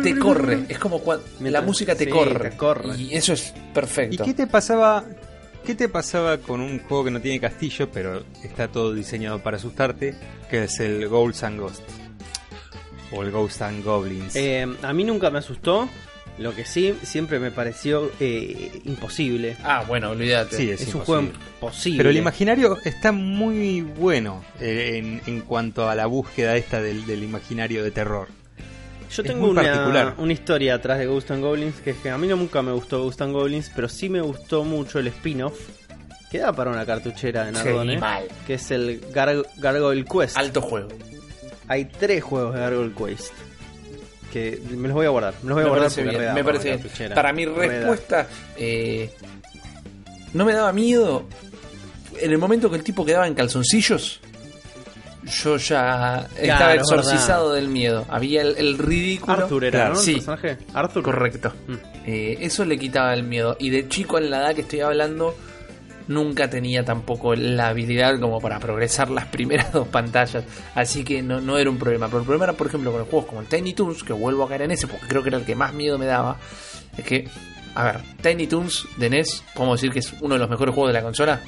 te 0.04 0.18
corre. 0.20 0.66
Es 0.68 0.78
como 0.78 1.00
cuando 1.00 1.24
la 1.40 1.62
música 1.62 1.96
te 1.96 2.04
sí, 2.04 2.10
corre. 2.10 2.50
te 2.50 2.56
corre. 2.56 2.96
Y 2.96 3.14
eso 3.14 3.32
es 3.32 3.52
¿Y 3.56 3.74
perfecto. 3.74 4.24
qué 4.24 4.34
te 4.34 4.46
pasaba? 4.46 5.04
¿Qué 5.64 5.74
te 5.74 5.88
pasaba 5.88 6.38
con 6.38 6.60
un 6.60 6.78
juego 6.78 7.04
que 7.04 7.10
no 7.10 7.20
tiene 7.20 7.40
castillo, 7.40 7.90
pero 7.90 8.22
está 8.42 8.68
todo 8.68 8.92
diseñado 8.92 9.42
para 9.42 9.56
asustarte? 9.56 10.14
Que 10.50 10.64
es 10.64 10.78
el 10.80 11.08
Ghosts 11.08 11.42
and 11.42 11.58
Ghosts. 11.58 11.82
O 13.12 13.22
el 13.22 13.30
Ghosts 13.30 13.62
and 13.62 13.82
Goblins. 13.82 14.36
Eh, 14.36 14.66
a 14.82 14.92
mí 14.92 15.04
nunca 15.04 15.30
me 15.30 15.38
asustó. 15.38 15.88
Lo 16.36 16.54
que 16.54 16.64
sí, 16.66 16.94
siempre 17.04 17.38
me 17.38 17.50
pareció 17.52 18.10
eh, 18.20 18.80
imposible. 18.84 19.56
Ah, 19.62 19.84
bueno, 19.86 20.10
olvídate. 20.10 20.56
sí, 20.56 20.70
Es, 20.70 20.82
es, 20.82 20.94
un 20.94 21.02
juego 21.02 21.22
imposible. 21.22 21.98
Pero 21.98 22.10
el 22.10 22.16
imaginario 22.16 22.76
está 22.84 23.12
muy 23.12 23.82
bueno 23.82 24.44
eh, 24.60 24.96
en, 24.96 25.22
en 25.26 25.40
cuanto 25.42 25.88
a 25.88 25.94
la 25.94 26.06
búsqueda 26.06 26.56
esta 26.56 26.82
del, 26.82 27.06
del 27.06 27.22
imaginario 27.22 27.84
de 27.84 27.90
terror. 27.92 28.28
Yo 29.14 29.22
es 29.22 29.28
tengo 29.28 29.48
una, 29.48 30.14
una 30.18 30.32
historia 30.32 30.74
atrás 30.74 30.98
de 30.98 31.06
Ghost 31.06 31.30
and 31.30 31.42
Goblins, 31.42 31.76
que 31.76 31.90
es 31.90 31.96
que 31.98 32.10
a 32.10 32.18
mí 32.18 32.26
no 32.26 32.36
nunca 32.36 32.62
me 32.62 32.72
gustó 32.72 33.02
Ghost 33.02 33.20
and 33.22 33.32
Goblins, 33.32 33.70
pero 33.74 33.88
sí 33.88 34.08
me 34.08 34.20
gustó 34.20 34.64
mucho 34.64 34.98
el 34.98 35.06
spin-off, 35.08 35.58
que 36.30 36.38
da 36.38 36.52
para 36.52 36.70
una 36.70 36.84
cartuchera 36.84 37.44
de 37.44 37.52
Sí, 37.56 37.64
Nardone, 37.64 37.98
mal. 37.98 38.24
que 38.46 38.54
es 38.54 38.70
el 38.70 39.00
Gar- 39.12 39.46
Gargoyle 39.58 40.04
Quest. 40.04 40.36
Alto 40.36 40.60
juego. 40.60 40.88
Hay 41.68 41.84
tres 41.86 42.22
juegos 42.24 42.54
de 42.54 42.60
Gargoyle 42.60 42.92
Quest. 42.92 43.32
Que 44.32 44.60
me 44.70 44.88
los 44.88 44.94
voy 44.96 45.06
a 45.06 45.10
guardar, 45.10 45.34
me 45.42 45.50
los 45.50 45.54
voy 45.54 45.62
a 45.62 45.64
Me 45.66 45.70
guardar 45.70 45.88
parece 45.90 46.02
porque 46.02 46.18
bien. 46.18 46.34
Me 46.34 46.42
para 46.42 46.44
parece 46.44 46.68
bien. 46.70 46.80
cartuchera. 46.80 47.14
Para 47.14 47.32
mi 47.32 47.46
respuesta, 47.46 48.26
eh, 48.56 49.10
no 50.32 50.44
me 50.44 50.52
daba 50.52 50.72
miedo. 50.72 51.24
En 52.20 52.30
el 52.32 52.38
momento 52.38 52.68
que 52.68 52.76
el 52.76 52.82
tipo 52.82 53.04
quedaba 53.04 53.28
en 53.28 53.34
calzoncillos, 53.34 54.20
yo 55.26 55.56
ya 55.56 56.28
estaba 56.36 56.74
es 56.74 56.80
exorcizado 56.80 57.48
verdad. 57.50 57.60
del 57.62 57.68
miedo. 57.70 58.04
Había 58.08 58.42
el, 58.42 58.56
el 58.56 58.78
ridículo. 58.78 59.32
Arthur 59.44 59.64
era, 59.64 59.78
Claro, 59.78 59.94
¿no? 59.94 60.00
El 60.00 60.04
sí. 60.04 60.12
personaje. 60.14 60.58
Arthur. 60.72 61.02
Correcto. 61.02 61.52
Mm. 61.66 61.74
Eh, 62.06 62.38
eso 62.40 62.64
le 62.64 62.78
quitaba 62.78 63.12
el 63.14 63.22
miedo. 63.22 63.56
Y 63.58 63.70
de 63.70 63.88
chico, 63.88 64.18
en 64.18 64.30
la 64.30 64.38
edad 64.38 64.54
que 64.54 64.60
estoy 64.62 64.80
hablando, 64.80 65.34
nunca 66.08 66.50
tenía 66.50 66.84
tampoco 66.84 67.34
la 67.34 67.68
habilidad 67.68 68.20
como 68.20 68.40
para 68.40 68.58
progresar 68.60 69.10
las 69.10 69.26
primeras 69.28 69.72
dos 69.72 69.88
pantallas. 69.88 70.44
Así 70.74 71.04
que 71.04 71.22
no, 71.22 71.40
no 71.40 71.58
era 71.58 71.70
un 71.70 71.78
problema. 71.78 72.06
Pero 72.06 72.18
el 72.18 72.24
problema 72.24 72.44
era, 72.44 72.52
por 72.52 72.66
ejemplo, 72.66 72.90
con 72.90 73.00
los 73.00 73.08
juegos 73.08 73.26
como 73.28 73.40
el 73.40 73.46
Tiny 73.46 73.72
Toons, 73.74 74.02
que 74.04 74.12
vuelvo 74.12 74.44
a 74.44 74.48
caer 74.48 74.62
en 74.62 74.72
ese 74.72 74.86
porque 74.86 75.06
creo 75.06 75.22
que 75.22 75.28
era 75.30 75.38
el 75.38 75.44
que 75.44 75.54
más 75.54 75.72
miedo 75.72 75.98
me 75.98 76.06
daba. 76.06 76.36
Es 76.96 77.04
que, 77.04 77.26
a 77.74 77.84
ver, 77.84 78.00
Tiny 78.22 78.46
Toons 78.46 78.86
de 78.98 79.10
NES, 79.10 79.42
podemos 79.54 79.80
decir 79.80 79.92
que 79.92 80.00
es 80.00 80.12
uno 80.20 80.34
de 80.34 80.40
los 80.40 80.50
mejores 80.50 80.74
juegos 80.74 80.90
de 80.92 80.98
la 80.98 81.02
consola. 81.02 81.40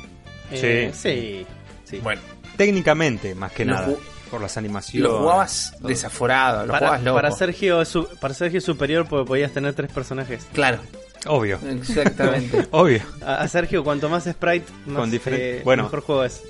Eh, 0.50 0.90
sí. 0.94 1.44
sí. 1.84 1.99
Bueno, 2.02 2.20
Técnicamente, 2.56 3.34
más 3.34 3.52
que 3.52 3.64
Lo 3.64 3.75
nada. 3.75 3.88
Por 4.31 4.40
las 4.40 4.56
animaciones. 4.56 5.08
lo 5.10 5.19
jugabas 5.20 5.75
desaforado, 5.81 6.66
lo 6.66 6.72
Para, 6.72 6.87
jugabas 6.88 7.04
loco. 7.04 7.14
para 7.16 7.31
Sergio 7.31 7.81
es 7.82 7.88
su- 7.88 8.08
para 8.20 8.34
Sergio 8.34 8.60
superior 8.60 9.06
porque 9.08 9.26
podías 9.28 9.52
tener 9.52 9.72
tres 9.75 9.90
personajes. 9.93 10.44
Claro, 10.52 10.81
Obvio. 11.26 11.60
exactamente. 11.70 12.67
Obvio. 12.72 13.03
A, 13.24 13.36
a 13.36 13.48
Sergio, 13.48 13.84
cuanto 13.84 14.08
más 14.08 14.24
sprite, 14.24 14.67
más 14.86 14.96
Con 14.98 15.10
diferente- 15.12 15.58
eh, 15.58 15.62
bueno. 15.65 15.84
mejor 15.84 16.00
juego 16.00 16.24
es. 16.24 16.43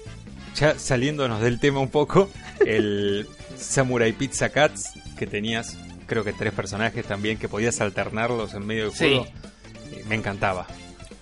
Ya 0.54 0.78
saliéndonos 0.78 1.42
del 1.42 1.60
tema 1.60 1.80
un 1.80 1.90
poco, 1.90 2.30
el 2.64 3.28
Samurai 3.58 4.12
Pizza 4.12 4.48
Cats, 4.48 4.92
que 5.18 5.26
tenías 5.26 5.76
creo 6.06 6.24
que 6.24 6.32
tres 6.32 6.54
personajes 6.54 7.04
también, 7.04 7.36
que 7.36 7.48
podías 7.48 7.78
alternarlos 7.82 8.54
en 8.54 8.64
medio 8.66 8.84
del 8.84 8.92
Sí. 8.92 8.98
juego, 9.16 9.26
eh, 9.92 10.04
me 10.08 10.14
encantaba. 10.14 10.66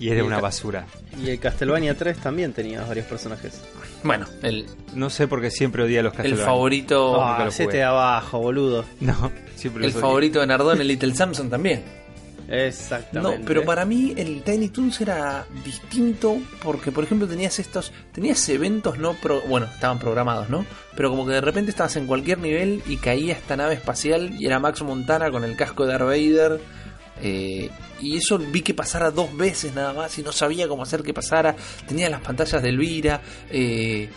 Y 0.01 0.09
era 0.09 0.21
el 0.21 0.27
una 0.27 0.41
basura. 0.41 0.87
Y 1.25 1.31
el 1.31 1.39
Castlevania 1.39 1.97
3 1.97 2.17
también 2.19 2.53
tenía 2.53 2.83
varios 2.85 3.07
personajes. 3.07 3.61
Bueno, 4.03 4.27
el, 4.43 4.67
No 4.95 5.09
sé 5.09 5.29
por 5.29 5.41
qué 5.41 5.51
siempre 5.51 5.85
odié 5.85 6.01
a 6.01 6.03
los 6.03 6.13
el 6.13 6.17
Castlevania. 6.17 6.45
favorito. 6.47 7.13
nunca 7.13 7.45
Ah, 7.47 7.51
jugué. 7.51 7.67
de 7.77 7.83
abajo, 7.85 8.39
boludo. 8.41 8.85
No, 9.01 9.31
siempre 9.55 9.87
El 9.87 9.93
favorito 9.93 10.41
de 10.41 10.47
Nardone, 10.49 10.83
el 10.83 10.89
Little 10.89 11.15
Samson 11.15 11.49
también. 11.49 11.85
Exactamente. 12.49 13.39
No, 13.39 13.45
pero 13.47 13.65
para 13.65 13.85
mí 13.87 14.13
el 14.17 14.43
Tiny 14.43 14.69
Toons 14.69 15.01
era 15.01 15.47
distinto 15.65 16.37
porque, 16.63 16.93
por 16.93 17.05
ejemplo, 17.05 17.27
tenías 17.27 17.59
estos, 17.59 17.93
tenías 18.13 18.47
eventos 18.51 18.99
no, 18.99 19.15
pro- 19.15 19.41
bueno, 19.49 19.67
estaban 19.73 19.99
programados, 19.99 20.51
¿no? 20.51 20.67
Pero 20.95 21.09
como 21.11 21.25
que 21.27 21.33
de 21.33 21.41
repente 21.41 21.71
estabas 21.71 21.97
en 21.97 22.07
cualquier 22.07 22.39
nivel 22.39 22.83
y 22.87 22.99
caía 22.99 23.33
esta 23.33 23.57
nave 23.57 23.75
espacial 23.75 24.35
y 24.39 24.45
era 24.47 24.59
Max 24.59 24.83
Montana 24.83 25.31
con 25.31 25.45
el 25.45 25.57
casco 25.57 25.87
de 25.87 25.93
Darth 25.93 26.05
Vader. 26.07 26.61
eh, 27.23 27.71
y 28.05 28.17
eso 28.17 28.39
vi 28.39 28.61
que 28.63 28.75
pasara 28.75 29.11
dos 29.11 29.37
veces 29.37 29.75
nada 29.75 29.93
más 29.93 30.17
y 30.19 30.23
no 30.23 30.33
sabía 30.33 30.69
cómo 30.69 30.83
hacer 30.83 31.03
que 31.03 31.15
pasara. 31.15 31.57
Tenía 31.87 32.09
las 32.11 32.21
pantallas 32.21 32.63
de 32.63 32.69
Elvira. 32.69 33.21
eh, 33.51 34.09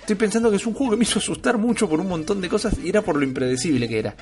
estoy 0.00 0.16
pensando 0.16 0.50
que 0.50 0.56
es 0.56 0.66
un 0.66 0.74
juego 0.74 0.90
que 0.92 0.96
me 0.98 1.04
hizo 1.04 1.18
asustar 1.20 1.58
mucho 1.58 1.88
por 1.88 2.00
un 2.00 2.08
montón 2.08 2.40
de 2.40 2.48
cosas 2.48 2.74
y 2.82 2.88
era 2.88 3.02
por 3.02 3.16
lo 3.16 3.24
impredecible 3.24 3.88
que 3.88 3.98
era. 3.98 4.14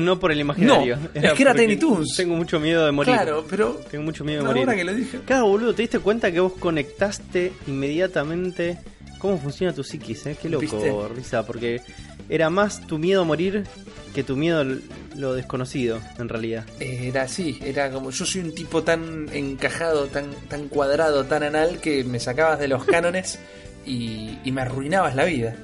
No 0.00 0.18
por 0.18 0.32
el 0.32 0.40
imaginario. 0.40 0.96
No, 0.96 1.08
es 1.22 1.32
que 1.34 1.42
era 1.42 1.54
Tiny 1.54 1.76
Toons. 1.76 2.16
Tengo 2.16 2.34
mucho 2.34 2.58
miedo 2.58 2.86
de 2.86 2.92
morir. 2.92 3.14
Claro, 3.14 3.44
pero 3.48 3.78
Tengo 3.90 4.04
mucho 4.04 4.24
miedo 4.24 4.40
de 4.40 4.46
morir. 4.46 4.62
ahora 4.62 4.74
que 4.74 4.84
lo 4.84 4.94
dije. 4.94 5.18
Claro, 5.26 5.46
boludo, 5.48 5.74
¿te 5.74 5.82
diste 5.82 5.98
cuenta 5.98 6.32
que 6.32 6.40
vos 6.40 6.54
conectaste 6.58 7.52
inmediatamente 7.66 8.78
cómo 9.18 9.38
funciona 9.38 9.74
tu 9.74 9.84
psiquis? 9.84 10.24
Eh? 10.26 10.36
Qué 10.40 10.48
loco, 10.48 10.62
¿Viste? 10.62 10.92
Risa, 11.14 11.44
porque 11.46 11.82
era 12.30 12.48
más 12.48 12.80
tu 12.86 12.98
miedo 12.98 13.20
a 13.20 13.24
morir 13.24 13.64
que 14.14 14.24
tu 14.24 14.36
miedo 14.36 14.64
lo 15.16 15.34
desconocido, 15.34 16.00
en 16.18 16.28
realidad. 16.28 16.64
Era 16.78 17.22
así, 17.22 17.58
era 17.64 17.90
como 17.90 18.10
yo 18.10 18.24
soy 18.24 18.42
un 18.42 18.54
tipo 18.54 18.82
tan 18.82 19.28
encajado, 19.32 20.06
tan, 20.06 20.30
tan 20.48 20.68
cuadrado, 20.68 21.24
tan 21.24 21.42
anal 21.42 21.80
que 21.80 22.04
me 22.04 22.20
sacabas 22.20 22.58
de 22.58 22.68
los 22.68 22.84
cánones 22.86 23.38
y, 23.86 24.38
y 24.44 24.52
me 24.52 24.62
arruinabas 24.62 25.14
la 25.14 25.24
vida. 25.24 25.54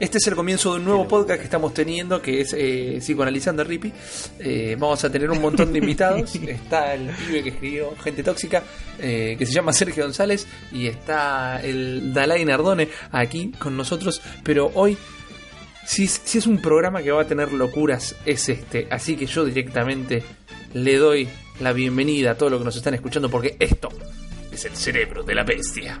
Este 0.00 0.18
es 0.18 0.26
el 0.26 0.34
comienzo 0.34 0.72
de 0.72 0.80
un 0.80 0.86
nuevo 0.86 1.06
podcast 1.06 1.38
que 1.38 1.44
estamos 1.44 1.72
teniendo, 1.72 2.20
que 2.20 2.40
es 2.40 2.52
eh, 2.52 2.98
Psicoanalizando 3.00 3.62
a 3.62 3.64
Rippy. 3.64 3.92
Eh, 4.40 4.76
vamos 4.76 5.04
a 5.04 5.10
tener 5.10 5.30
un 5.30 5.40
montón 5.40 5.72
de 5.72 5.78
invitados. 5.78 6.34
está 6.48 6.94
el 6.94 7.10
pibe 7.10 7.44
que 7.44 7.48
escribió 7.50 7.94
Gente 8.02 8.24
Tóxica, 8.24 8.64
eh, 8.98 9.36
que 9.38 9.46
se 9.46 9.52
llama 9.52 9.72
Sergio 9.72 10.02
González, 10.02 10.48
y 10.72 10.88
está 10.88 11.60
el 11.62 12.12
Dalai 12.12 12.44
Nardone 12.44 12.88
aquí 13.12 13.52
con 13.56 13.76
nosotros. 13.76 14.20
Pero 14.42 14.72
hoy, 14.74 14.98
si, 15.86 16.04
es 16.04 16.46
un 16.46 16.60
programa 16.60 17.02
que 17.02 17.10
va 17.10 17.22
a 17.22 17.26
tener 17.26 17.52
locuras, 17.52 18.16
es 18.24 18.48
este. 18.48 18.86
Así 18.90 19.16
que 19.16 19.26
yo 19.26 19.44
directamente 19.44 20.22
le 20.72 20.96
doy 20.96 21.28
la 21.60 21.72
bienvenida 21.72 22.32
a 22.32 22.34
todos 22.36 22.52
los 22.52 22.60
que 22.60 22.64
nos 22.64 22.76
están 22.76 22.94
escuchando, 22.94 23.30
porque 23.30 23.56
esto 23.58 23.88
es 24.52 24.64
el 24.64 24.76
cerebro 24.76 25.22
de 25.22 25.34
la 25.34 25.44
bestia. 25.44 26.00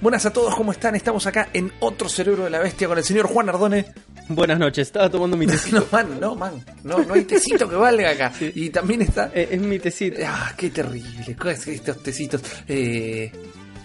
Buenas 0.00 0.26
a 0.26 0.32
todos, 0.32 0.54
¿cómo 0.54 0.72
están? 0.72 0.94
Estamos 0.94 1.26
acá 1.26 1.48
en 1.54 1.72
otro 1.80 2.08
cerebro 2.08 2.44
de 2.44 2.50
la 2.50 2.58
bestia 2.58 2.86
con 2.86 2.98
el 2.98 3.04
señor 3.04 3.26
Juan 3.28 3.48
Ardone. 3.48 3.86
Buenas 4.28 4.58
noches, 4.58 4.88
estaba 4.88 5.08
tomando 5.08 5.36
mi 5.36 5.46
tecito. 5.48 5.78
No, 5.80 5.86
man, 5.90 6.20
no, 6.20 6.34
man. 6.34 6.64
No, 6.84 6.98
no 6.98 7.14
hay 7.14 7.24
tecito 7.24 7.68
que 7.68 7.76
valga 7.76 8.10
acá. 8.10 8.32
Y 8.40 8.70
también 8.70 9.02
está. 9.02 9.30
Eh, 9.34 9.48
es 9.52 9.60
mi 9.60 9.78
tecito. 9.78 10.18
Ah, 10.26 10.52
qué 10.56 10.70
terrible. 10.70 11.34
¿Qué 11.40 11.50
es 11.50 11.66
estos 11.66 12.02
tecitos? 12.02 12.42
Eh, 12.68 13.32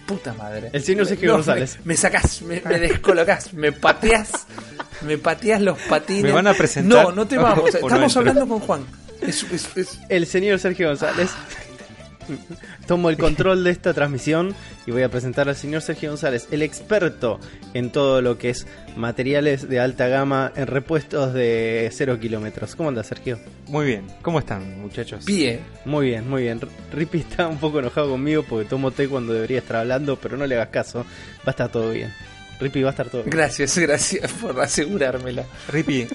puta 0.06 0.34
madre. 0.34 0.68
El 0.72 0.82
señor 0.82 1.06
Sergio 1.06 1.28
No, 1.28 1.34
González. 1.36 1.78
Me, 1.78 1.86
me 1.86 1.96
sacás, 1.96 2.42
me, 2.42 2.60
me 2.60 2.78
descolocás, 2.78 3.54
me 3.54 3.72
pateás. 3.72 4.30
Me 5.02 5.16
pateás 5.18 5.62
los 5.62 5.78
patines. 5.80 6.24
¿Me 6.24 6.32
van 6.32 6.46
a 6.46 6.52
presentar? 6.54 7.04
No, 7.06 7.12
no 7.12 7.26
te 7.26 7.38
vamos. 7.38 7.58
¿O 7.76 7.80
no 7.80 7.86
Estamos 7.88 8.16
hablando 8.18 8.46
con 8.46 8.60
Juan. 8.60 8.84
Es, 9.22 9.44
es- 9.44 9.76
es- 9.76 9.98
El 10.10 10.26
señor 10.26 10.58
Sergio 10.58 10.88
González. 10.88 11.30
Tomo 12.86 13.10
el 13.10 13.16
control 13.16 13.64
de 13.64 13.70
esta 13.70 13.94
transmisión 13.94 14.54
y 14.86 14.90
voy 14.90 15.02
a 15.02 15.08
presentar 15.08 15.48
al 15.48 15.56
señor 15.56 15.82
Sergio 15.82 16.10
González, 16.10 16.48
el 16.50 16.62
experto 16.62 17.38
en 17.74 17.90
todo 17.90 18.20
lo 18.22 18.38
que 18.38 18.50
es 18.50 18.66
materiales 18.96 19.68
de 19.68 19.80
alta 19.80 20.08
gama 20.08 20.52
en 20.56 20.66
repuestos 20.66 21.32
de 21.34 21.88
0 21.92 22.18
kilómetros. 22.20 22.74
¿Cómo 22.76 22.88
anda 22.88 23.02
Sergio? 23.04 23.38
Muy 23.68 23.86
bien. 23.86 24.06
¿Cómo 24.22 24.38
están, 24.38 24.80
muchachos? 24.80 25.24
pie. 25.24 25.60
Muy 25.84 26.06
bien, 26.06 26.28
muy 26.28 26.42
bien. 26.42 26.58
R- 26.58 26.68
Rippy 26.92 27.18
está 27.18 27.48
un 27.48 27.58
poco 27.58 27.78
enojado 27.78 28.10
conmigo 28.10 28.44
porque 28.48 28.68
tomo 28.68 28.90
té 28.90 29.08
cuando 29.08 29.32
debería 29.32 29.58
estar 29.58 29.76
hablando, 29.76 30.16
pero 30.16 30.36
no 30.36 30.46
le 30.46 30.54
hagas 30.56 30.68
caso. 30.68 31.00
Va 31.40 31.46
a 31.46 31.50
estar 31.50 31.70
todo 31.70 31.90
bien. 31.90 32.12
Rippy 32.60 32.82
va 32.82 32.90
a 32.90 32.92
estar 32.92 33.08
todo 33.08 33.22
bien. 33.22 33.30
Gracias, 33.30 33.76
gracias 33.78 34.30
por 34.32 34.60
asegurármela. 34.60 35.44
Rippy, 35.68 36.06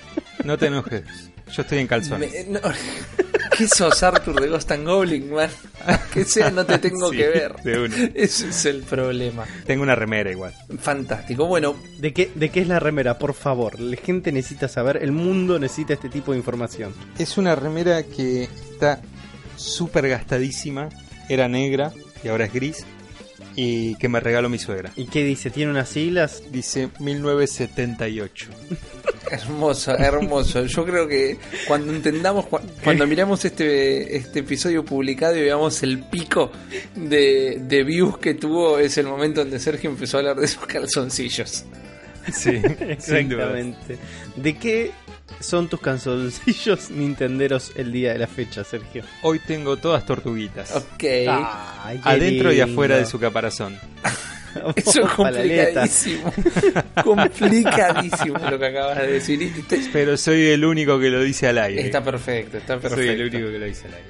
no 0.43 0.57
te 0.57 0.67
enojes. 0.67 1.03
Yo 1.51 1.61
estoy 1.61 1.79
en 1.79 1.87
calzones. 1.87 2.31
Me- 2.47 2.53
no, 2.53 2.59
¿Qué 3.57 3.67
sos 3.67 4.03
Arthur 4.03 4.39
de 4.39 4.47
Ghost 4.49 4.69
and 4.71 4.85
Goblin, 4.85 5.31
man? 5.33 5.49
Que 6.13 6.25
sea, 6.25 6.51
no 6.51 6.65
te 6.65 6.77
tengo 6.77 7.09
Sí, 7.11 7.17
que 7.17 7.27
ver. 7.27 7.55
de 7.63 7.79
una. 7.79 7.95
Ese 8.13 8.49
es 8.49 8.65
el 8.65 8.81
problema. 8.83 9.45
Tengo 9.65 9.81
una 9.83 9.95
remera 9.95 10.29
igual. 10.29 10.53
Fantástico. 10.79 11.45
Bueno, 11.47 11.75
¿De 11.97 12.13
qué, 12.13 12.31
¿De 12.35 12.49
qué 12.49 12.61
es 12.61 12.67
la 12.67 12.79
remera? 12.79 13.17
Por 13.17 13.33
favor, 13.33 13.79
la 13.79 13.97
gente 13.97 14.31
necesita 14.31 14.67
saber, 14.67 14.97
el 15.01 15.11
mundo 15.11 15.57
necesita 15.57 15.93
este 15.93 16.09
tipo 16.09 16.33
de 16.33 16.37
información. 16.37 16.93
Es 17.17 17.37
una 17.37 17.55
remera 17.55 18.03
que 18.03 18.43
está 18.43 19.01
súper 19.55 20.07
gastadísima. 20.09 20.89
Era 21.29 21.47
negra 21.47 21.91
y 22.23 22.27
ahora 22.27 22.45
es 22.45 22.53
gris. 22.53 22.85
Y 23.59 23.95
que 23.95 24.07
me 24.07 24.19
regaló 24.19 24.49
mi 24.49 24.59
suegra. 24.59 24.91
¿Y 24.95 25.05
qué 25.07 25.23
dice? 25.23 25.49
¿Tiene 25.49 25.71
unas 25.71 25.89
siglas? 25.89 26.43
Dice 26.51 26.89
1978. 26.99 28.49
hermoso, 29.31 29.97
hermoso. 29.97 30.65
Yo 30.65 30.85
creo 30.85 31.07
que 31.07 31.37
cuando 31.67 31.91
entendamos, 31.91 32.45
cu- 32.45 32.59
cuando 32.83 33.07
miramos 33.07 33.43
este, 33.45 34.15
este 34.15 34.39
episodio 34.39 34.85
publicado 34.85 35.35
y 35.35 35.41
veamos 35.41 35.81
el 35.81 36.03
pico 36.03 36.51
de, 36.95 37.57
de 37.67 37.83
views 37.83 38.19
que 38.19 38.35
tuvo, 38.35 38.77
es 38.77 38.97
el 38.99 39.07
momento 39.07 39.41
donde 39.41 39.59
Sergio 39.59 39.89
empezó 39.89 40.17
a 40.17 40.19
hablar 40.19 40.35
de 40.37 40.47
sus 40.47 40.65
calzoncillos. 40.67 41.65
Sí, 42.31 42.61
sin 42.99 43.29
duda. 43.29 43.57
Exactamente. 43.57 43.97
¿De 44.35 44.55
qué 44.57 44.91
son 45.39 45.67
tus 45.67 45.79
canzoncillos 45.81 46.89
nintenderos 46.91 47.71
el 47.75 47.91
día 47.91 48.13
de 48.13 48.19
la 48.19 48.27
fecha, 48.27 48.63
Sergio? 48.63 49.03
Hoy 49.21 49.39
tengo 49.39 49.77
todas 49.77 50.05
tortuguitas. 50.05 50.71
Ok. 50.75 51.03
Adentro 52.03 52.51
y 52.51 52.61
afuera 52.61 52.97
de 52.97 53.05
su 53.05 53.19
caparazón. 53.19 53.77
Eso 54.75 55.03
es 55.05 55.11
complicadísimo. 55.11 56.33
complicadísimo 57.03 58.39
lo 58.49 58.57
que 58.57 58.65
acabas 58.65 58.97
de 58.97 59.07
decir. 59.11 59.39
Y 59.41 59.49
te- 59.63 59.87
Pero 59.93 60.17
soy 60.17 60.47
el 60.47 60.65
único 60.65 60.99
que 60.99 61.09
lo 61.09 61.21
dice 61.21 61.47
al 61.47 61.59
aire. 61.59 61.81
Está 61.81 62.03
perfecto, 62.03 62.57
está 62.57 62.79
perfecto. 62.79 62.95
Soy 62.95 63.07
el 63.09 63.21
único 63.21 63.51
que 63.51 63.59
lo 63.59 63.65
dice 63.65 63.87
al 63.87 63.93
aire. 63.93 64.07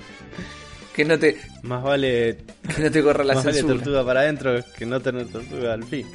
Que 0.96 1.04
no 1.06 1.20
te, 1.20 1.38
Más 1.64 1.84
vale, 1.84 2.38
que 2.76 2.82
no 2.82 2.90
te 2.90 3.04
corra 3.04 3.24
la 3.24 3.36
más 3.36 3.46
vale 3.46 3.62
tortuga 3.62 4.04
para 4.06 4.22
adentro 4.22 4.64
que 4.78 4.86
no 4.86 5.00
tener 5.02 5.28
tortuga 5.28 5.74
al 5.74 5.84
fin. 5.84 6.08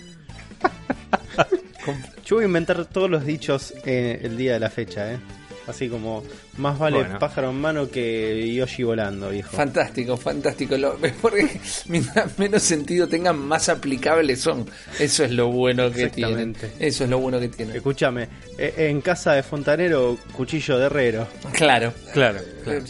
Yo 2.25 2.37
voy 2.37 2.45
a 2.45 2.47
inventar 2.47 2.85
todos 2.87 3.11
los 3.11 3.25
dichos 3.25 3.75
eh, 3.85 4.21
el 4.23 4.37
día 4.37 4.55
de 4.55 4.61
la 4.61 4.71
fecha, 4.71 5.13
¿eh? 5.13 5.19
Así 5.67 5.89
como, 5.89 6.25
más 6.57 6.77
vale 6.77 6.99
Bueno. 6.99 7.19
pájaro 7.21 7.51
en 7.51 7.61
mano 7.61 7.89
que 7.89 8.53
Yoshi 8.53 8.83
volando, 8.83 9.31
viejo. 9.31 9.57
Fantástico, 9.57 10.17
fantástico. 10.17 10.77
Lo, 10.77 10.97
porque 11.23 11.49
mientras 11.87 12.37
menos 12.39 12.63
sentido 12.63 13.07
tengan, 13.07 13.39
más 13.39 13.69
aplicables 13.69 14.41
son. 14.41 14.69
Eso 14.99 15.25
es 15.25 15.31
lo 15.31 15.49
bueno 15.53 15.91
que 15.93 16.09
tienen. 16.09 16.57
Eso 16.81 17.05
es 17.05 17.11
lo 17.11 17.19
bueno 17.21 17.39
que 17.39 17.49
tienen. 17.49 17.77
Escúchame, 17.77 18.29
eh, 18.59 18.75
en 18.91 19.01
casa 19.03 19.35
de 19.35 19.45
fontanero, 19.45 20.19
cuchillo 20.33 20.79
de 20.79 20.87
herrero. 20.87 21.29
Claro. 21.53 21.93
Claro, 22.13 22.41
claro. 22.65 22.83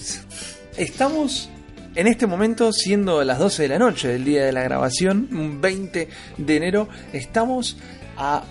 Estamos 0.76 1.50
en 1.94 2.06
este 2.06 2.26
momento, 2.26 2.72
siendo 2.72 3.22
las 3.22 3.38
12 3.38 3.64
de 3.64 3.68
la 3.68 3.78
noche 3.78 4.08
del 4.08 4.24
día 4.24 4.46
de 4.46 4.52
la 4.52 4.62
grabación, 4.62 5.28
un 5.30 5.60
20 5.60 6.08
de 6.38 6.56
enero, 6.56 6.88
estamos 7.12 7.76
a 8.16 8.44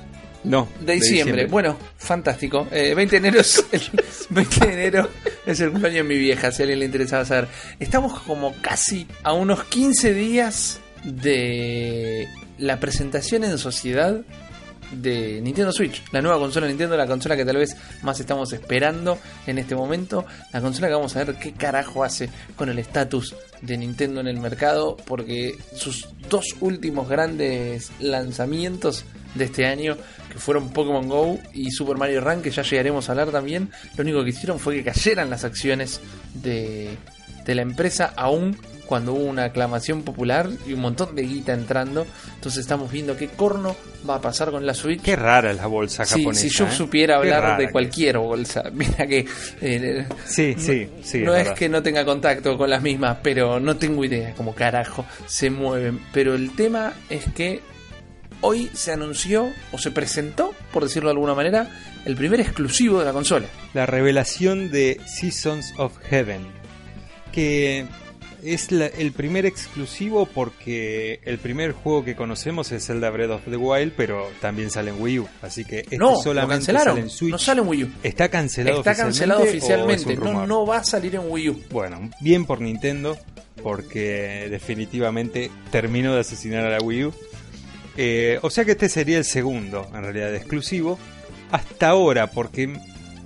No, 0.43 0.67
de 0.79 0.93
diciembre. 0.93 1.45
Bueno, 1.45 1.77
fantástico. 1.97 2.67
Eh, 2.71 2.93
20 2.95 3.19
de 3.19 3.27
enero 3.27 3.41
es 3.41 3.63
el 3.71 3.81
20 4.29 4.65
de 4.65 4.73
enero 4.73 5.09
es 5.45 5.59
el 5.59 5.71
cumpleaños 5.71 6.07
de 6.07 6.15
mi 6.15 6.17
vieja, 6.17 6.51
si 6.51 6.61
a 6.61 6.63
alguien 6.63 6.79
le 6.79 6.85
interesaba 6.85 7.25
saber. 7.25 7.47
Estamos 7.79 8.19
como 8.21 8.55
casi 8.61 9.07
a 9.23 9.33
unos 9.33 9.63
15 9.65 10.13
días 10.13 10.79
de 11.03 12.27
la 12.57 12.79
presentación 12.79 13.43
en 13.43 13.57
sociedad 13.57 14.21
de 14.91 15.39
Nintendo 15.41 15.71
Switch, 15.71 16.03
la 16.11 16.21
nueva 16.21 16.37
consola 16.37 16.65
de 16.65 16.73
Nintendo, 16.73 16.97
la 16.97 17.07
consola 17.07 17.37
que 17.37 17.45
tal 17.45 17.57
vez 17.57 17.77
más 18.01 18.19
estamos 18.19 18.51
esperando 18.51 19.17
en 19.47 19.57
este 19.57 19.73
momento, 19.73 20.25
la 20.51 20.59
consola 20.59 20.87
que 20.87 20.93
vamos 20.93 21.15
a 21.15 21.23
ver 21.23 21.35
qué 21.35 21.53
carajo 21.53 22.03
hace 22.03 22.29
con 22.57 22.69
el 22.69 22.77
estatus 22.77 23.35
de 23.61 23.77
Nintendo 23.77 24.19
en 24.19 24.27
el 24.27 24.37
mercado, 24.37 24.97
porque 25.05 25.55
sus 25.75 26.09
dos 26.29 26.55
últimos 26.59 27.07
grandes 27.07 27.91
lanzamientos 27.99 29.05
de 29.35 29.45
este 29.45 29.65
año, 29.65 29.97
que 30.31 30.37
fueron 30.39 30.69
Pokémon 30.69 31.07
Go 31.07 31.39
y 31.53 31.71
Super 31.71 31.97
Mario 31.97 32.21
Run, 32.21 32.41
que 32.41 32.51
ya 32.51 32.63
llegaremos 32.63 33.07
a 33.09 33.13
hablar 33.13 33.29
también, 33.31 33.69
lo 33.95 34.03
único 34.03 34.23
que 34.23 34.29
hicieron 34.31 34.59
fue 34.59 34.75
que 34.75 34.83
cayeran 34.83 35.29
las 35.29 35.43
acciones 35.43 36.01
de, 36.33 36.97
de 37.45 37.55
la 37.55 37.61
empresa, 37.61 38.13
aún 38.15 38.57
cuando 38.85 39.13
hubo 39.13 39.23
una 39.23 39.45
aclamación 39.45 40.03
popular 40.03 40.49
y 40.67 40.73
un 40.73 40.81
montón 40.81 41.15
de 41.15 41.21
guita 41.21 41.53
entrando. 41.53 42.05
Entonces 42.35 42.59
estamos 42.59 42.91
viendo 42.91 43.15
qué 43.15 43.29
corno 43.29 43.73
va 44.09 44.15
a 44.15 44.19
pasar 44.21 44.51
con 44.51 44.65
la 44.65 44.73
Switch. 44.73 45.01
Qué 45.01 45.15
rara 45.15 45.51
es 45.51 45.55
la 45.55 45.67
bolsa 45.67 46.03
Sí, 46.03 46.19
japonesa. 46.19 46.41
si 46.41 46.49
yo 46.49 46.65
¿eh? 46.67 46.71
supiera 46.71 47.15
hablar 47.15 47.57
de 47.57 47.67
que 47.67 47.71
cualquier 47.71 48.17
bolsa, 48.17 48.63
mira 48.73 49.07
que 49.07 49.25
eh, 49.61 50.05
es. 50.09 50.29
Sí, 50.29 50.55
sí, 50.57 50.89
sí. 51.03 51.19
no 51.19 51.33
es 51.33 51.43
verdad. 51.45 51.55
que 51.57 51.69
no 51.69 51.81
tenga 51.81 52.03
contacto 52.03 52.57
con 52.57 52.69
las 52.69 52.81
mismas, 52.81 53.19
pero 53.23 53.61
no 53.61 53.77
tengo 53.77 54.03
idea 54.03 54.33
cómo 54.35 54.53
carajo 54.53 55.05
se 55.25 55.49
mueven. 55.49 56.01
Pero 56.11 56.35
el 56.35 56.53
tema 56.53 56.91
es 57.09 57.23
que 57.33 57.61
hoy 58.41 58.69
se 58.73 58.91
anunció 58.91 59.51
o 59.71 59.77
se 59.77 59.91
presentó, 59.91 60.53
por 60.73 60.83
decirlo 60.83 61.09
de 61.09 61.13
alguna 61.13 61.33
manera, 61.35 61.69
el 62.05 62.15
primer 62.15 62.39
exclusivo 62.39 62.99
de 62.99 63.05
la 63.05 63.13
consola. 63.13 63.47
La 63.73 63.85
revelación 63.85 64.69
de 64.71 64.99
Seasons 65.05 65.73
of 65.77 65.97
Heaven. 66.09 66.45
Que 67.31 67.85
es 68.43 68.71
la- 68.71 68.87
el 68.87 69.11
primer 69.11 69.45
exclusivo 69.45 70.25
porque 70.25 71.19
el 71.25 71.37
primer 71.37 71.73
juego 71.73 72.03
que 72.03 72.15
conocemos 72.15 72.71
es 72.71 72.85
Zelda 72.87 73.09
Breath 73.11 73.29
of 73.29 73.41
the 73.49 73.55
Wild, 73.55 73.93
pero 73.95 74.27
también 74.41 74.71
sale 74.71 74.89
en 74.91 74.99
Wii 75.01 75.19
U. 75.19 75.27
Así 75.43 75.63
que 75.63 75.79
este 75.81 75.97
no, 75.97 76.11
lo 76.13 76.21
solamente 76.21 76.55
cancelaron. 76.55 76.93
sale 76.95 77.01
en 77.01 77.09
Switch. 77.09 77.31
No 77.31 77.37
sale 77.37 77.61
en 77.61 77.67
Wii 77.67 77.83
U. 77.83 77.91
¿Está 78.03 78.29
cancelado 78.29 78.79
Está 78.79 78.95
cancelado 78.95 79.43
oficialmente? 79.43 80.15
No, 80.17 80.47
no 80.47 80.65
va 80.65 80.77
a 80.77 80.83
salir 80.83 81.13
en 81.15 81.21
Wii 81.29 81.49
U. 81.49 81.63
Bueno, 81.69 82.09
bien 82.19 82.45
por 82.45 82.59
Nintendo, 82.61 83.15
porque 83.61 84.47
definitivamente 84.49 85.51
terminó 85.71 86.13
de 86.15 86.21
asesinar 86.21 86.65
a 86.65 86.69
la 86.71 86.79
Wii 86.81 87.05
U. 87.05 87.13
Eh, 87.97 88.39
o 88.41 88.49
sea 88.49 88.65
que 88.65 88.71
este 88.71 88.89
sería 88.89 89.17
el 89.17 89.25
segundo, 89.25 89.89
en 89.93 90.01
realidad, 90.01 90.33
exclusivo. 90.35 90.97
Hasta 91.51 91.89
ahora, 91.89 92.27
porque 92.27 92.77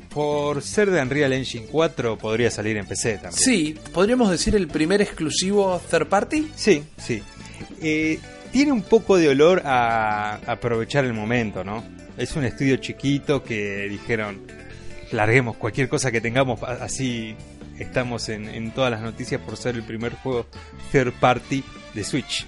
por 0.09 0.61
ser 0.61 0.89
de 0.89 1.01
Unreal 1.01 1.33
Engine 1.33 1.67
4 1.69 2.17
podría 2.17 2.49
salir 2.49 2.77
en 2.77 2.85
PC 2.85 3.15
también. 3.15 3.33
Sí, 3.33 3.77
podríamos 3.93 4.31
decir 4.31 4.55
el 4.55 4.67
primer 4.67 5.01
exclusivo 5.01 5.79
third 5.91 6.07
party. 6.07 6.51
Sí, 6.55 6.83
sí. 6.97 7.21
Eh, 7.81 8.19
tiene 8.51 8.71
un 8.71 8.81
poco 8.81 9.17
de 9.17 9.29
olor 9.29 9.61
a 9.65 10.35
aprovechar 10.47 11.03
el 11.03 11.13
momento, 11.13 11.63
¿no? 11.63 11.83
Es 12.17 12.35
un 12.37 12.45
estudio 12.45 12.77
chiquito 12.77 13.43
que 13.43 13.89
dijeron, 13.89 14.39
larguemos 15.11 15.57
cualquier 15.57 15.89
cosa 15.89 16.11
que 16.11 16.21
tengamos, 16.21 16.63
así 16.63 17.35
estamos 17.77 18.29
en, 18.29 18.47
en 18.47 18.71
todas 18.71 18.89
las 18.91 19.01
noticias 19.01 19.41
por 19.41 19.57
ser 19.57 19.75
el 19.75 19.83
primer 19.83 20.13
juego 20.13 20.45
third 20.93 21.11
party 21.19 21.61
de 21.93 22.03
Switch. 22.05 22.45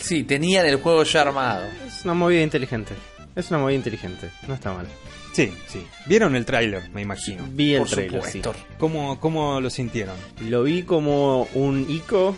Sí, 0.00 0.24
tenían 0.24 0.66
el 0.66 0.76
juego 0.76 1.02
ya 1.02 1.22
armado. 1.22 1.64
Es 1.86 2.04
una 2.04 2.14
movida 2.14 2.42
inteligente. 2.42 2.94
Es 3.34 3.50
una 3.50 3.60
movida 3.60 3.76
inteligente. 3.76 4.30
No 4.46 4.54
está 4.54 4.72
mal. 4.72 4.86
Sí, 5.32 5.52
sí. 5.68 5.86
¿Vieron 6.06 6.34
el 6.34 6.44
tráiler, 6.44 6.90
me 6.90 7.02
imagino? 7.02 7.44
Vi 7.50 7.74
el 7.74 7.80
por 7.80 7.90
trailer, 7.90 8.22
sí. 8.24 8.42
¿Cómo, 8.78 9.20
¿Cómo 9.20 9.60
lo 9.60 9.70
sintieron? 9.70 10.16
Lo 10.40 10.62
vi 10.64 10.82
como 10.82 11.44
un 11.54 11.88
Ico, 11.88 12.36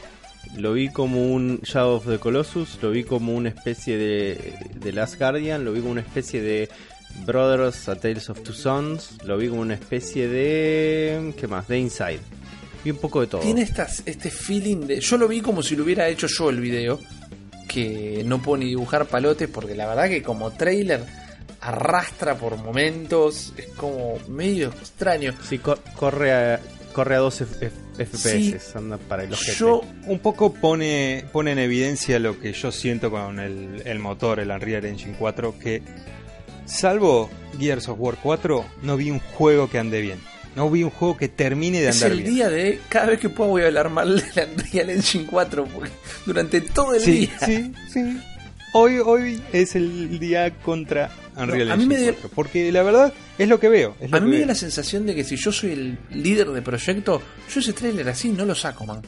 lo 0.57 0.73
vi 0.75 0.91
como 0.91 1.33
un 1.33 1.61
Shadow 1.63 1.97
of 1.97 2.07
the 2.07 2.19
Colossus, 2.19 2.79
lo 2.83 2.91
vi 2.91 3.05
como 3.05 3.35
una 3.35 3.49
especie 3.49 3.97
de, 3.97 4.55
de 4.75 4.93
Last 4.93 5.19
Guardian, 5.19 5.65
lo 5.65 5.73
vi 5.73 5.81
como 5.81 5.93
una 5.93 6.03
especie 6.03 6.43
de 6.43 6.69
Brothers 7.25 7.89
A 7.89 7.97
Tales 7.97 8.29
of 8.29 8.43
Two 8.43 8.53
Sons, 8.53 9.19
lo 9.25 9.39
vi 9.39 9.49
como 9.49 9.63
una 9.63 9.75
especie 9.75 10.29
de... 10.29 11.33
¿qué 11.39 11.47
más? 11.47 11.69
De 11.69 11.79
Inside. 11.79 12.21
Vi 12.85 12.91
un 12.91 12.99
poco 12.99 13.21
de 13.21 13.27
todo. 13.27 13.41
Tiene 13.43 13.63
estas, 13.63 14.03
este 14.07 14.31
feeling 14.31 14.87
de. 14.87 15.01
Yo 15.01 15.19
lo 15.19 15.29
vi 15.29 15.41
como 15.41 15.63
si 15.63 15.77
lo 15.77 15.85
hubiera 15.85 16.09
hecho 16.09 16.27
yo 16.27 16.49
el 16.49 16.61
video. 16.61 16.99
Que 17.73 18.23
no 18.27 18.43
puedo 18.43 18.59
ni 18.59 18.67
dibujar 18.67 19.07
palotes. 19.07 19.49
Porque 19.49 19.75
la 19.75 19.87
verdad 19.87 20.09
que 20.09 20.23
como 20.23 20.51
trailer 20.51 21.05
arrastra 21.61 22.37
por 22.37 22.57
momentos. 22.57 23.53
Es 23.57 23.67
como 23.77 24.19
medio 24.29 24.69
extraño. 24.69 25.35
Sí, 25.49 25.59
co- 25.59 25.79
corre 25.97 26.33
a, 26.33 26.61
corre 26.93 27.15
a 27.17 27.19
12 27.19 27.45
F- 27.45 27.71
FPS, 28.05 28.59
Sí. 28.59 28.79
anda 28.79 28.97
para 28.99 29.25
el 29.25 29.33
ojete. 29.33 29.53
Yo 29.59 29.83
Un 30.07 30.19
poco 30.21 30.53
pone, 30.55 31.25
pone 31.33 31.53
en 31.53 31.59
evidencia 31.59 32.19
lo 32.19 32.41
que 32.41 32.53
yo 32.55 32.73
siento 32.73 33.11
con 33.11 33.39
el, 33.39 33.83
el 33.85 33.99
motor, 33.99 34.41
el 34.41 34.51
Unreal 34.51 34.87
Engine 34.87 35.15
4, 35.19 35.59
que 35.59 35.83
salvo 36.65 37.31
Gears 37.59 37.89
of 37.89 37.99
War 38.01 38.17
4, 38.23 38.65
no 38.83 38.97
vi 38.97 39.11
un 39.11 39.21
juego 39.21 39.69
que 39.69 39.79
ande 39.79 40.01
bien. 40.01 40.19
No 40.57 40.69
vi 40.71 40.83
un 40.83 40.91
juego 40.91 41.17
que 41.17 41.29
termine 41.29 41.81
de 41.81 41.89
es 41.91 41.97
andar 42.03 42.13
el 42.13 42.23
bien. 42.23 42.35
día 42.35 42.51
de. 42.51 42.81
Cada 42.89 43.07
vez 43.07 43.21
que 43.21 43.29
pueda 43.29 43.51
voy 43.51 43.63
a 43.63 43.67
hablar 43.67 43.89
mal 43.91 44.17
de 44.17 44.25
la 44.35 44.49
Unreal 44.53 44.91
Engine 44.91 45.27
4. 45.31 45.65
Porque 45.67 45.91
durante 46.27 46.61
todo 46.61 46.95
el 46.95 47.01
Sí, 47.01 47.13
día. 47.27 47.39
sí, 47.47 47.73
sí. 47.93 48.21
Hoy, 48.73 48.99
hoy 48.99 49.41
es 49.53 49.75
el 49.77 50.19
día 50.19 50.51
contra 50.63 51.11
Unreal 51.37 51.69
No, 51.69 51.75
a 51.75 51.77
mí 51.77 51.83
Engine 51.85 51.99
me 51.99 52.03
dio- 52.03 52.13
4. 52.15 52.31
Porque 52.35 52.73
la 52.73 52.83
verdad 52.83 53.13
es 53.39 53.49
lo 53.49 53.61
que 53.61 53.69
veo. 53.69 53.97
Es 54.01 54.11
lo 54.11 54.17
A 54.17 54.21
mí 54.21 54.31
me 54.31 54.41
da 54.41 54.47
la 54.47 54.55
sensación 54.55 55.07
de 55.07 55.15
que 55.15 55.25
si 55.25 55.37
yo 55.37 55.53
soy 55.53 55.73
el 55.73 55.99
líder 56.11 56.49
de 56.51 56.63
proyecto, 56.63 57.23
yo 57.53 57.61
ese 57.61 57.73
trailer 57.73 58.09
así 58.09 58.29
no 58.31 58.45
lo 58.45 58.55
saco, 58.55 58.85
man. 58.87 59.03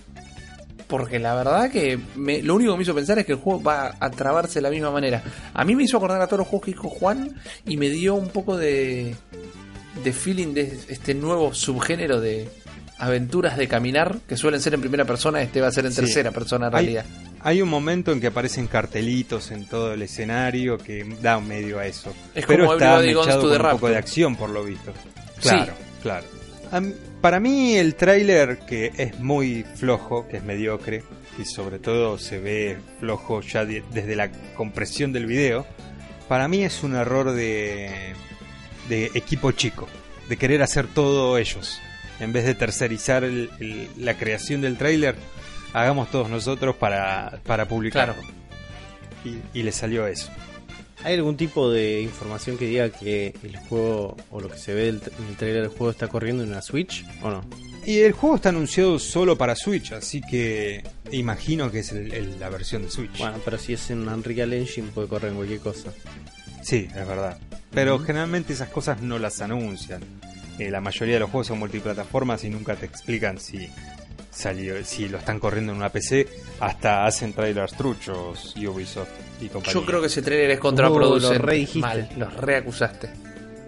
Porque 0.87 1.19
la 1.19 1.35
verdad 1.35 1.71
que 1.71 1.99
me- 2.17 2.43
lo 2.43 2.55
único 2.55 2.73
que 2.73 2.77
me 2.79 2.83
hizo 2.83 2.95
pensar 2.95 3.19
es 3.19 3.25
que 3.27 3.33
el 3.33 3.39
juego 3.39 3.63
va 3.63 3.95
a 3.99 4.11
trabarse 4.11 4.55
de 4.57 4.63
la 4.63 4.71
misma 4.71 4.91
manera. 4.91 5.23
A 5.55 5.65
mí 5.65 5.75
me 5.75 5.85
hizo 5.85 5.97
acordar 5.97 6.21
a 6.21 6.27
todos 6.27 6.41
los 6.41 6.49
juegos 6.49 6.67
que 6.67 6.71
dijo 6.73 6.89
Juan 6.89 7.35
y 7.67 7.77
me 7.79 7.89
dio 7.89 8.15
un 8.15 8.29
poco 8.29 8.57
de, 8.59 9.15
de 10.05 10.13
feeling 10.13 10.55
de 10.55 10.79
este 10.89 11.15
nuevo 11.15 11.55
subgénero 11.55 12.21
de 12.21 12.49
aventuras 12.99 13.57
de 13.57 13.67
caminar 13.69 14.19
que 14.29 14.37
suelen 14.37 14.61
ser 14.61 14.75
en 14.75 14.81
primera 14.81 15.05
persona. 15.05 15.43
Este 15.43 15.61
va 15.61 15.69
a 15.69 15.73
ser 15.73 15.87
en 15.87 15.93
Sí. 15.93 16.01
tercera 16.03 16.31
persona 16.31 16.67
en 16.67 16.73
realidad. 16.73 17.05
Hay 17.41 17.61
un 17.61 17.69
momento 17.69 18.13
en 18.13 18.21
que 18.21 18.29
aparecen 18.29 18.69
cartelitos 18.69 19.51
en 19.51 19.67
todo 19.67 19.93
el 19.95 20.03
escenario 20.03 20.79
que 20.79 21.05
da 21.21 21.39
un 21.39 21.49
medio 21.49 21.81
a 21.81 21.87
eso. 21.87 22.15
Es 22.35 22.47
Pero 22.47 22.65
como 22.67 22.75
está 22.79 22.99
mechado 23.01 23.43
con 23.51 23.67
un 23.67 23.71
poco 23.73 23.89
de 23.89 23.97
acción 23.97 24.37
por 24.37 24.51
lo 24.51 24.65
visto. 24.65 24.93
Sí. 25.41 25.49
Claro, 25.49 25.73
claro. 26.03 26.27
Para 27.21 27.39
mí 27.41 27.75
el 27.77 27.95
tráiler 27.97 28.61
que 28.61 28.93
es 28.97 29.19
muy 29.21 29.65
flojo, 29.77 30.27
que 30.29 30.39
es 30.39 30.45
mediocre 30.45 31.03
y 31.39 31.45
sobre 31.45 31.79
todo 31.79 32.19
se 32.19 32.39
ve 32.41 32.79
flojo 33.01 33.41
ya 33.43 33.65
de- 33.65 33.83
desde 33.93 34.17
la 34.17 34.31
compresión 34.57 35.13
del 35.13 35.27
video, 35.27 35.67
para 36.29 36.49
mí 36.49 36.63
es 36.65 36.83
un 36.83 36.95
error 36.97 37.33
de, 37.33 38.15
de 38.93 39.11
equipo 39.15 39.53
chico, 39.53 39.89
de 40.29 40.37
querer 40.37 40.63
hacer 40.63 40.87
todo 40.87 41.39
ellos. 41.39 41.81
En 42.21 42.33
vez 42.33 42.45
de 42.45 42.55
tercerizar 42.55 43.25
el- 43.25 43.51
el- 43.59 43.89
la 43.97 44.15
creación 44.19 44.61
del 44.61 44.77
tráiler, 44.77 45.15
hagamos 45.73 46.11
todos 46.11 46.29
nosotros 46.29 46.77
para, 46.77 47.41
para 47.47 47.67
publicarlo. 47.67 48.15
Claro. 48.15 48.29
Y, 49.25 49.59
y 49.59 49.63
le 49.63 49.73
salió 49.73 50.07
eso. 50.07 50.31
¿Hay 51.05 51.15
algún 51.15 51.37
tipo 51.37 51.71
de 51.71 52.01
información 52.03 52.57
que 52.59 52.67
diga 52.67 52.91
que 52.91 53.35
el 53.43 53.57
juego 53.57 54.17
o 54.31 54.41
lo 54.41 54.49
que 54.49 54.59
se 54.59 54.73
ve 54.75 54.83
del 54.85 55.01
el 55.29 55.37
trailer 55.37 55.63
del 55.63 55.71
juego 55.71 55.91
está 55.91 56.07
corriendo 56.07 56.45
en 56.45 56.51
una 56.51 56.63
Switch 56.63 57.05
o 57.23 57.31
no? 57.31 57.45
Y 57.85 57.99
el 58.01 58.13
juego 58.13 58.37
está 58.37 58.51
anunciado 58.51 58.99
solo 59.01 59.37
para 59.37 59.57
Switch, 59.57 59.91
así 59.93 60.21
que 60.21 60.85
imagino 61.11 61.73
que 61.73 61.81
es 61.81 61.91
el- 61.91 62.13
el- 62.15 62.39
la 62.39 62.49
versión 62.51 62.83
de 62.83 62.91
Switch. 62.91 63.19
Bueno, 63.19 63.39
pero 63.45 63.59
si 63.59 63.73
es 63.73 63.91
en 63.91 64.07
Unreal 64.07 64.53
Engine 64.53 64.89
puede 64.95 65.09
correr 65.09 65.31
en 65.31 65.37
cualquier 65.37 65.59
cosa. 65.61 65.91
Sí, 66.63 66.87
es 66.89 67.07
verdad. 67.09 67.37
Pero 67.73 67.99
generalmente 67.99 68.53
esas 68.53 68.69
cosas 68.69 69.01
no 69.01 69.19
las 69.19 69.41
anuncian. 69.41 70.03
Eh, 70.59 70.71
la 70.71 70.81
mayoría 70.81 71.15
de 71.15 71.21
los 71.21 71.31
juegos 71.31 71.47
son 71.47 71.59
multiplataformas 71.59 72.45
y 72.45 72.51
nunca 72.51 72.77
te 72.77 72.87
explican 72.87 73.39
si 73.39 73.69
salió, 74.31 74.83
si 74.85 75.09
lo 75.09 75.19
están 75.19 75.39
corriendo 75.39 75.73
en 75.73 75.79
una 75.79 75.89
PC. 75.89 76.29
Hasta 76.61 77.07
hacen 77.07 77.33
trailers 77.33 77.75
truchos 77.75 78.55
Ubisoft 78.57 79.09
y 79.41 79.49
compañía. 79.49 79.81
Yo 79.81 79.87
creo 79.87 80.01
que 80.01 80.07
ese 80.07 80.23
trailer 80.23 80.51
es 80.51 80.61
contraproducente. 80.61 81.39
Uh, 81.39 81.75
lo. 81.75 81.81
Mal, 81.81 82.09
lo 82.17 82.31
reacusaste. 82.31 83.11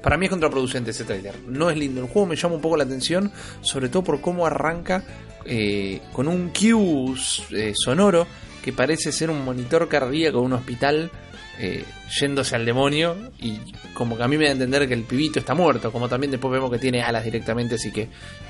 Para 0.03 0.19
mí 0.19 0.27
es 0.27 0.31
contraproducente 0.31 0.91
ese 0.91 1.05
trailer. 1.05 1.35
No 1.47 1.71
es 1.71 1.79
lindo. 1.79 2.03
El 2.03 2.09
juego 2.09 2.27
me 2.27 2.37
llama 2.37 2.57
un 2.57 2.61
poco 2.61 2.77
la 2.77 2.85
atención, 2.85 3.33
sobre 3.63 3.89
todo 3.89 4.05
por 4.05 4.21
cómo 4.21 4.47
arranca 4.47 5.03
eh, 5.47 6.01
con 6.13 6.29
un 6.29 6.51
cue 6.51 7.15
eh, 7.53 7.73
sonoro 7.75 8.27
que 8.63 8.73
parece 8.73 9.13
ser 9.13 9.31
un 9.31 9.45
monitor 9.45 9.89
cardíaco 9.89 10.41
de 10.41 10.45
un 10.45 10.53
hospital 10.55 11.11
eh, 11.59 11.85
yéndose 12.21 12.57
al 12.57 12.65
demonio 12.65 13.31
y 13.39 13.59
como 13.93 14.17
que 14.17 14.25
a 14.25 14.29
mí 14.29 14.37
me 14.37 14.45
da 14.45 14.51
a 14.51 14.53
entender 14.55 14.89
que 14.89 14.95
el 14.95 15.05
pibito 15.05 15.39
está 15.39 15.55
muerto, 15.55 15.93
como 15.93 16.09
también 16.09 16.31
después 16.31 16.53
vemos 16.53 16.71
que 16.71 16.79
tiene 16.79 17.03
alas 17.03 17.25
directamente, 17.25 17.77
así 17.77 17.93
que 17.93 18.09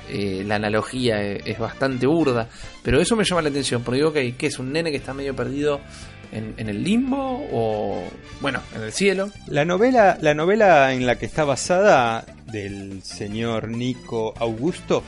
eh, 0.09 0.43
la 0.45 0.55
analogía 0.55 1.21
es, 1.21 1.45
es 1.45 1.59
bastante 1.59 2.07
burda, 2.07 2.49
pero 2.83 2.99
eso 2.99 3.15
me 3.15 3.23
llama 3.23 3.43
la 3.43 3.49
atención, 3.49 3.83
porque 3.83 3.97
digo 3.97 4.11
que, 4.11 4.35
que 4.35 4.47
es 4.47 4.57
un 4.59 4.71
nene 4.71 4.91
que 4.91 4.97
está 4.97 5.13
medio 5.13 5.35
perdido 5.35 5.81
en, 6.31 6.55
en 6.57 6.69
el 6.69 6.83
limbo 6.83 7.47
o 7.51 8.03
bueno, 8.41 8.61
en 8.75 8.81
el 8.81 8.91
cielo. 8.91 9.29
La 9.47 9.65
novela, 9.65 10.17
la 10.21 10.33
novela 10.33 10.93
en 10.93 11.05
la 11.05 11.17
que 11.17 11.25
está 11.25 11.45
basada 11.45 12.25
del 12.47 13.03
señor 13.03 13.69
Nico 13.69 14.33
Augusto 14.37 15.03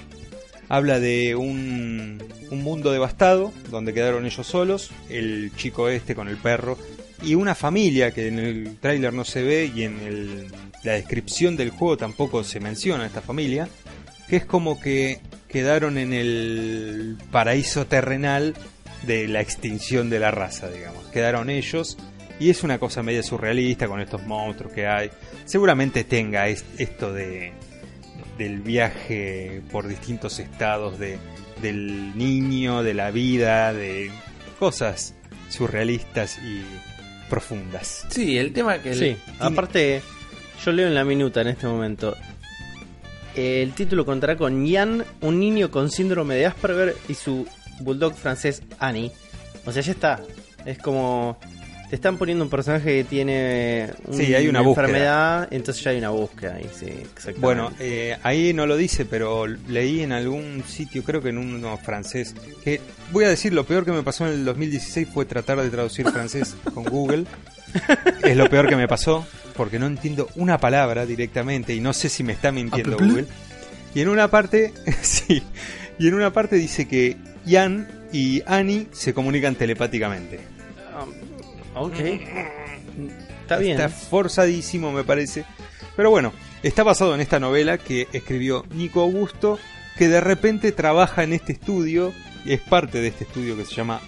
habla 0.69 0.99
de 0.99 1.36
un, 1.36 2.21
un 2.51 2.63
mundo 2.63 2.91
devastado 2.91 3.53
donde 3.71 3.93
quedaron 3.93 4.25
ellos 4.25 4.45
solos, 4.45 4.91
el 5.10 5.51
chico 5.55 5.89
este 5.89 6.13
con 6.13 6.27
el 6.27 6.38
perro 6.38 6.77
y 7.23 7.36
una 7.36 7.56
familia 7.56 8.12
que 8.12 8.27
en 8.27 8.39
el 8.39 8.77
tráiler 8.80 9.13
no 9.13 9.23
se 9.25 9.41
ve 9.43 9.71
y 9.73 9.84
en 9.84 9.99
el- 10.01 10.47
la 10.84 10.93
descripción 10.93 11.56
del 11.58 11.71
juego 11.71 11.97
tampoco 11.97 12.43
se 12.43 12.60
menciona 12.60 13.06
esta 13.06 13.21
familia, 13.21 13.67
que 14.30 14.36
es 14.38 14.45
como 14.45 14.80
que 14.80 15.19
quedaron 15.47 15.97
en 15.97 16.13
el 16.13 17.17
paraíso 17.32 17.88
terrenal 17.88 18.53
de 19.06 19.27
la 19.27 19.41
extinción 19.41 20.10
de 20.10 20.19
la 20.19 20.32
raza, 20.32 20.69
digamos. 20.69 21.06
Quedaron 21.08 21.49
ellos 21.49 21.97
y 22.39 22.49
es 22.49 22.63
una 22.63 22.77
cosa 22.80 23.01
media 23.03 23.23
surrealista 23.23 23.88
con 23.88 23.99
estos 24.01 24.23
monstruos 24.25 24.73
que 24.73 24.86
hay. 24.88 25.10
Seguramente 25.45 26.03
tenga 26.03 26.47
es- 26.47 26.65
esto 26.77 27.13
de 27.13 27.53
del 28.38 28.60
viaje 28.60 29.63
por 29.71 29.88
distintos 29.88 30.38
estados 30.38 30.99
de, 30.99 31.17
del 31.63 32.15
niño, 32.15 32.84
de 32.84 32.93
la 32.93 33.10
vida, 33.10 33.73
de 33.73 34.12
cosas 34.60 35.15
surrealistas 35.49 36.38
y 36.38 36.62
profundas. 37.29 38.05
Sí, 38.09 38.37
el 38.37 38.53
tema 38.53 38.79
que 38.79 38.91
el- 38.91 38.99
Sí, 38.99 39.17
aparte, 39.39 40.01
yo 40.65 40.71
leo 40.71 40.87
en 40.87 40.95
la 40.95 41.03
minuta 41.03 41.41
en 41.41 41.47
este 41.49 41.67
momento. 41.67 42.15
El 43.35 43.73
título 43.73 44.05
contará 44.05 44.35
con 44.35 44.65
Ian, 44.65 45.05
un 45.21 45.39
niño 45.39 45.69
con 45.69 45.91
síndrome 45.91 46.35
de 46.35 46.47
Asperger, 46.47 46.95
y 47.07 47.13
su 47.13 47.47
bulldog 47.81 48.15
francés 48.15 48.63
Annie. 48.79 49.11
O 49.65 49.71
sea, 49.71 49.81
ya 49.83 49.91
está. 49.91 50.19
Es 50.65 50.79
como. 50.79 51.37
Te 51.89 51.95
están 51.95 52.17
poniendo 52.17 52.43
un 52.43 52.50
personaje 52.50 52.97
que 52.97 53.04
tiene 53.06 53.89
un- 54.06 54.17
Sí, 54.17 54.34
hay 54.36 54.50
una 54.50 54.60
búsqueda. 54.60 54.88
enfermedad, 54.88 55.47
entonces 55.52 55.82
ya 55.84 55.91
hay 55.91 55.97
una 56.00 56.10
búsqueda 56.10 56.56
ahí, 56.56 56.69
sí, 56.78 56.86
exactamente. 56.88 57.39
Bueno, 57.39 57.71
eh, 57.80 58.17
ahí 58.23 58.54
no 58.54 58.65
lo 58.65 58.76
dice, 58.76 59.06
pero 59.06 59.47
leí 59.47 60.02
en 60.02 60.12
algún 60.12 60.63
sitio, 60.67 61.04
creo 61.04 61.21
que 61.21 61.30
en 61.30 61.38
uno 61.38 61.78
francés, 61.78 62.36
que 62.63 62.82
voy 63.13 63.23
a 63.23 63.30
decir, 63.30 63.54
lo 63.54 63.65
peor 63.65 63.86
que 63.86 63.93
me 63.93 64.04
pasó 64.04 64.28
en 64.28 64.34
el 64.34 64.43
2016 64.45 65.08
fue 65.13 65.23
tratar 65.26 65.62
de 65.62 65.69
traducir 65.69 66.10
francés 66.10 66.56
con 66.73 66.84
Google. 66.84 67.23
Es 68.23 68.36
lo 68.36 68.50
peor 68.50 68.67
que 68.67 68.76
me 68.76 68.88
pasó, 68.89 69.26
porque 69.56 69.80
no 69.80 69.88
entiendo 69.88 70.28
una 70.36 70.58
palabra 70.58 71.06
directamente 71.06 71.73
y 71.73 71.80
no 71.80 71.93
sé 71.93 72.10
si 72.10 72.21
me 72.23 72.34
está 72.34 72.52
mintiendo. 72.52 72.97
Google. 72.97 73.26
Y 73.95 74.02
en 74.02 74.10
una 74.10 74.30
parte, 74.30 74.73
sí, 75.02 75.41
y 75.97 76.08
en 76.10 76.15
una 76.15 76.34
parte 76.34 76.58
dice 76.58 76.86
que 76.86 77.15
Ian 77.45 77.88
y 78.12 78.41
Annie 78.45 78.88
se 78.91 79.13
comunican 79.13 79.56
telepáticamente. 79.56 80.39
Ok. 81.81 81.99
Está 83.41 83.57
bien. 83.57 83.79
Está 83.79 83.89
forzadísimo, 83.89 84.91
me 84.91 85.03
parece. 85.03 85.45
Pero 85.95 86.09
bueno, 86.09 86.33
está 86.63 86.83
basado 86.83 87.15
en 87.15 87.21
esta 87.21 87.39
novela 87.39 87.77
que 87.77 88.07
escribió 88.13 88.65
Nico 88.71 89.01
Augusto, 89.01 89.57
que 89.97 90.07
de 90.07 90.21
repente 90.21 90.71
trabaja 90.71 91.23
en 91.23 91.33
este 91.33 91.53
estudio, 91.53 92.13
y 92.45 92.53
es 92.53 92.61
parte 92.61 92.99
de 92.99 93.07
este 93.07 93.23
estudio 93.23 93.57
que 93.57 93.65
se 93.65 93.75
llama 93.75 94.01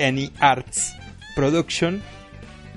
Any 0.00 0.32
Arts 0.40 0.94
Production. 1.34 2.02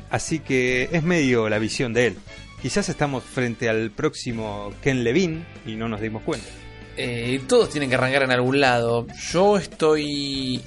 Así 0.10 0.39
que 0.39 0.89
es 0.91 1.04
medio 1.04 1.47
la 1.49 1.60
visión 1.60 1.93
de 1.93 2.08
él. 2.08 2.17
Quizás 2.62 2.89
estamos 2.89 3.23
frente 3.23 3.69
al 3.69 3.91
próximo 3.91 4.73
Ken 4.82 5.04
Levine 5.04 5.45
y 5.65 5.75
no 5.75 5.88
nos 5.88 6.02
dimos 6.02 6.23
cuenta. 6.23 6.47
Eh, 6.97 7.41
todos 7.47 7.69
tienen 7.69 7.89
que 7.89 7.95
arrancar 7.95 8.23
en 8.23 8.32
algún 8.32 8.60
lado. 8.60 9.08
Yo 9.32 9.58
estoy 9.58 10.62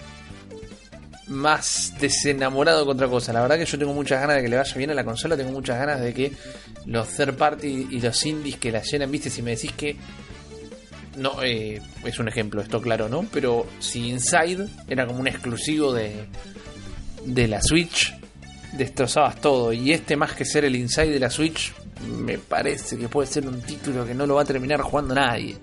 más 1.28 1.94
desenamorado 2.00 2.84
que 2.84 2.90
otra 2.92 3.08
cosa. 3.08 3.32
La 3.32 3.40
verdad 3.42 3.58
que 3.58 3.64
yo 3.64 3.78
tengo 3.78 3.92
muchas 3.94 4.20
ganas 4.20 4.36
de 4.36 4.42
que 4.42 4.48
le 4.48 4.56
vaya 4.56 4.74
bien 4.76 4.90
a 4.90 4.94
la 4.94 5.04
consola. 5.04 5.36
Tengo 5.36 5.52
muchas 5.52 5.78
ganas 5.78 6.00
de 6.00 6.12
que 6.12 6.32
los 6.86 7.08
third 7.08 7.34
party 7.34 7.88
y 7.90 8.00
los 8.00 8.24
indies 8.26 8.56
que 8.56 8.72
la 8.72 8.82
llenan, 8.82 9.10
viste, 9.10 9.30
si 9.30 9.42
me 9.42 9.52
decís 9.52 9.72
que... 9.72 9.96
No, 11.16 11.42
eh, 11.42 11.80
es 12.04 12.18
un 12.18 12.28
ejemplo, 12.28 12.62
esto 12.62 12.80
claro, 12.80 13.08
¿no? 13.08 13.26
Pero 13.30 13.66
si 13.80 14.08
Inside 14.08 14.66
era 14.88 15.06
como 15.06 15.20
un 15.20 15.26
exclusivo 15.28 15.92
de, 15.92 16.24
de 17.26 17.48
la 17.48 17.60
Switch, 17.60 18.14
destrozabas 18.72 19.38
todo. 19.40 19.72
Y 19.74 19.92
este 19.92 20.16
más 20.16 20.32
que 20.32 20.44
ser 20.46 20.64
el 20.64 20.74
Inside 20.74 21.10
de 21.10 21.20
la 21.20 21.28
Switch, 21.28 21.72
me 22.08 22.38
parece 22.38 22.96
que 22.96 23.08
puede 23.10 23.28
ser 23.28 23.46
un 23.46 23.60
título 23.60 24.06
que 24.06 24.14
no 24.14 24.26
lo 24.26 24.36
va 24.36 24.42
a 24.42 24.46
terminar 24.46 24.80
jugando 24.80 25.14
nadie. 25.14 25.54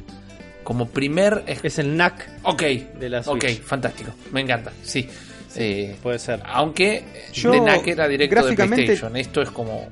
Como 0.63 0.87
primer... 0.87 1.43
es- 1.47 1.79
el 1.79 1.97
NAC, 1.97 2.29
Ok, 2.43 2.61
de 2.61 3.09
la 3.09 3.21
ok, 3.21 3.41
Switch. 3.41 3.61
fantástico, 3.61 4.11
me 4.31 4.41
encanta, 4.41 4.71
sí. 4.83 5.09
Eh, 5.55 5.95
puede 6.03 6.19
ser. 6.19 6.41
aunque 6.45 7.03
Yo, 7.33 7.51
de 7.51 7.61
NAC 7.61 7.87
era 7.87 8.07
directo 8.07 8.45
de 8.45 8.55
PlayStation, 8.55 9.15
esto 9.17 9.41
es 9.41 9.49
como 9.49 9.89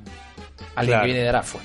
alguien 0.75 0.91
Claro. 0.93 1.01
que 1.01 1.05
viene 1.07 1.21
de 1.21 1.29
Arafue. 1.29 1.61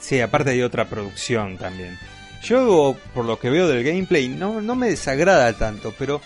Sí, 0.00 0.20
aparte 0.20 0.50
hay 0.50 0.62
otra 0.62 0.84
producción 0.84 1.56
también. 1.56 1.98
Yo, 2.42 2.94
por 3.14 3.24
lo 3.24 3.38
que 3.38 3.48
veo 3.48 3.66
del 3.68 3.82
gameplay, 3.84 4.28
no, 4.28 4.60
no 4.60 4.74
me 4.74 4.88
desagrada 4.90 5.50
tanto, 5.54 5.94
pero 5.98 6.20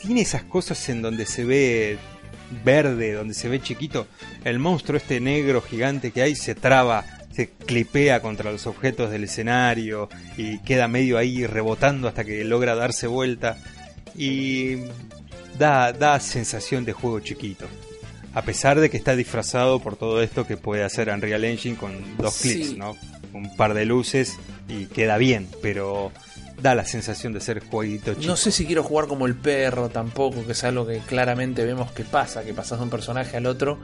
tiene 0.00 0.22
esas 0.22 0.44
cosas 0.44 0.88
en 0.88 1.02
donde 1.02 1.26
se 1.26 1.44
ve 1.44 1.98
verde, 2.64 3.12
donde 3.12 3.34
se 3.34 3.48
ve 3.50 3.60
chiquito. 3.60 4.06
El 4.44 4.58
monstruo 4.58 4.96
este 4.96 5.20
negro 5.20 5.60
gigante 5.60 6.10
que 6.10 6.22
hay 6.22 6.34
se 6.36 6.54
traba, 6.54 7.04
se 7.32 7.50
clipea 7.50 8.22
contra 8.22 8.50
los 8.50 8.66
objetos 8.66 9.10
del 9.10 9.24
escenario 9.24 10.08
y 10.38 10.58
queda 10.60 10.88
medio 10.88 11.18
ahí 11.18 11.46
rebotando 11.46 12.08
hasta 12.08 12.24
que 12.24 12.42
logra 12.44 12.74
darse 12.74 13.06
vuelta. 13.06 13.58
Y 14.16 14.76
da, 15.58 15.92
da 15.92 16.18
sensación 16.20 16.84
de 16.84 16.92
juego 16.92 17.20
chiquito. 17.20 17.66
A 18.34 18.42
pesar 18.42 18.78
de 18.78 18.90
que 18.90 18.96
está 18.96 19.16
disfrazado 19.16 19.80
por 19.80 19.96
todo 19.96 20.22
esto 20.22 20.46
que 20.46 20.56
puede 20.56 20.84
hacer 20.84 21.08
Unreal 21.08 21.44
Engine 21.44 21.76
con 21.76 22.16
dos 22.18 22.34
Sí. 22.34 22.52
clics, 22.54 22.76
¿no? 22.76 22.96
Un 23.32 23.56
par 23.56 23.74
de 23.74 23.84
luces 23.84 24.36
y 24.68 24.86
queda 24.86 25.16
bien, 25.18 25.48
pero 25.62 26.12
da 26.62 26.74
la 26.74 26.84
sensación 26.84 27.32
de 27.32 27.40
ser 27.40 27.60
jueguito 27.64 28.14
chico. 28.14 28.26
No 28.26 28.36
sé 28.36 28.50
si 28.52 28.66
quiero 28.66 28.82
jugar 28.82 29.06
como 29.06 29.26
el 29.26 29.34
perro 29.34 29.88
tampoco, 29.88 30.44
que 30.44 30.52
es 30.52 30.64
algo 30.64 30.86
que 30.86 30.98
claramente 30.98 31.64
vemos 31.64 31.90
que 31.92 32.04
pasa, 32.04 32.42
que 32.44 32.52
pasas 32.54 32.78
de 32.78 32.84
un 32.84 32.90
personaje 32.90 33.36
al 33.36 33.46
otro, 33.46 33.78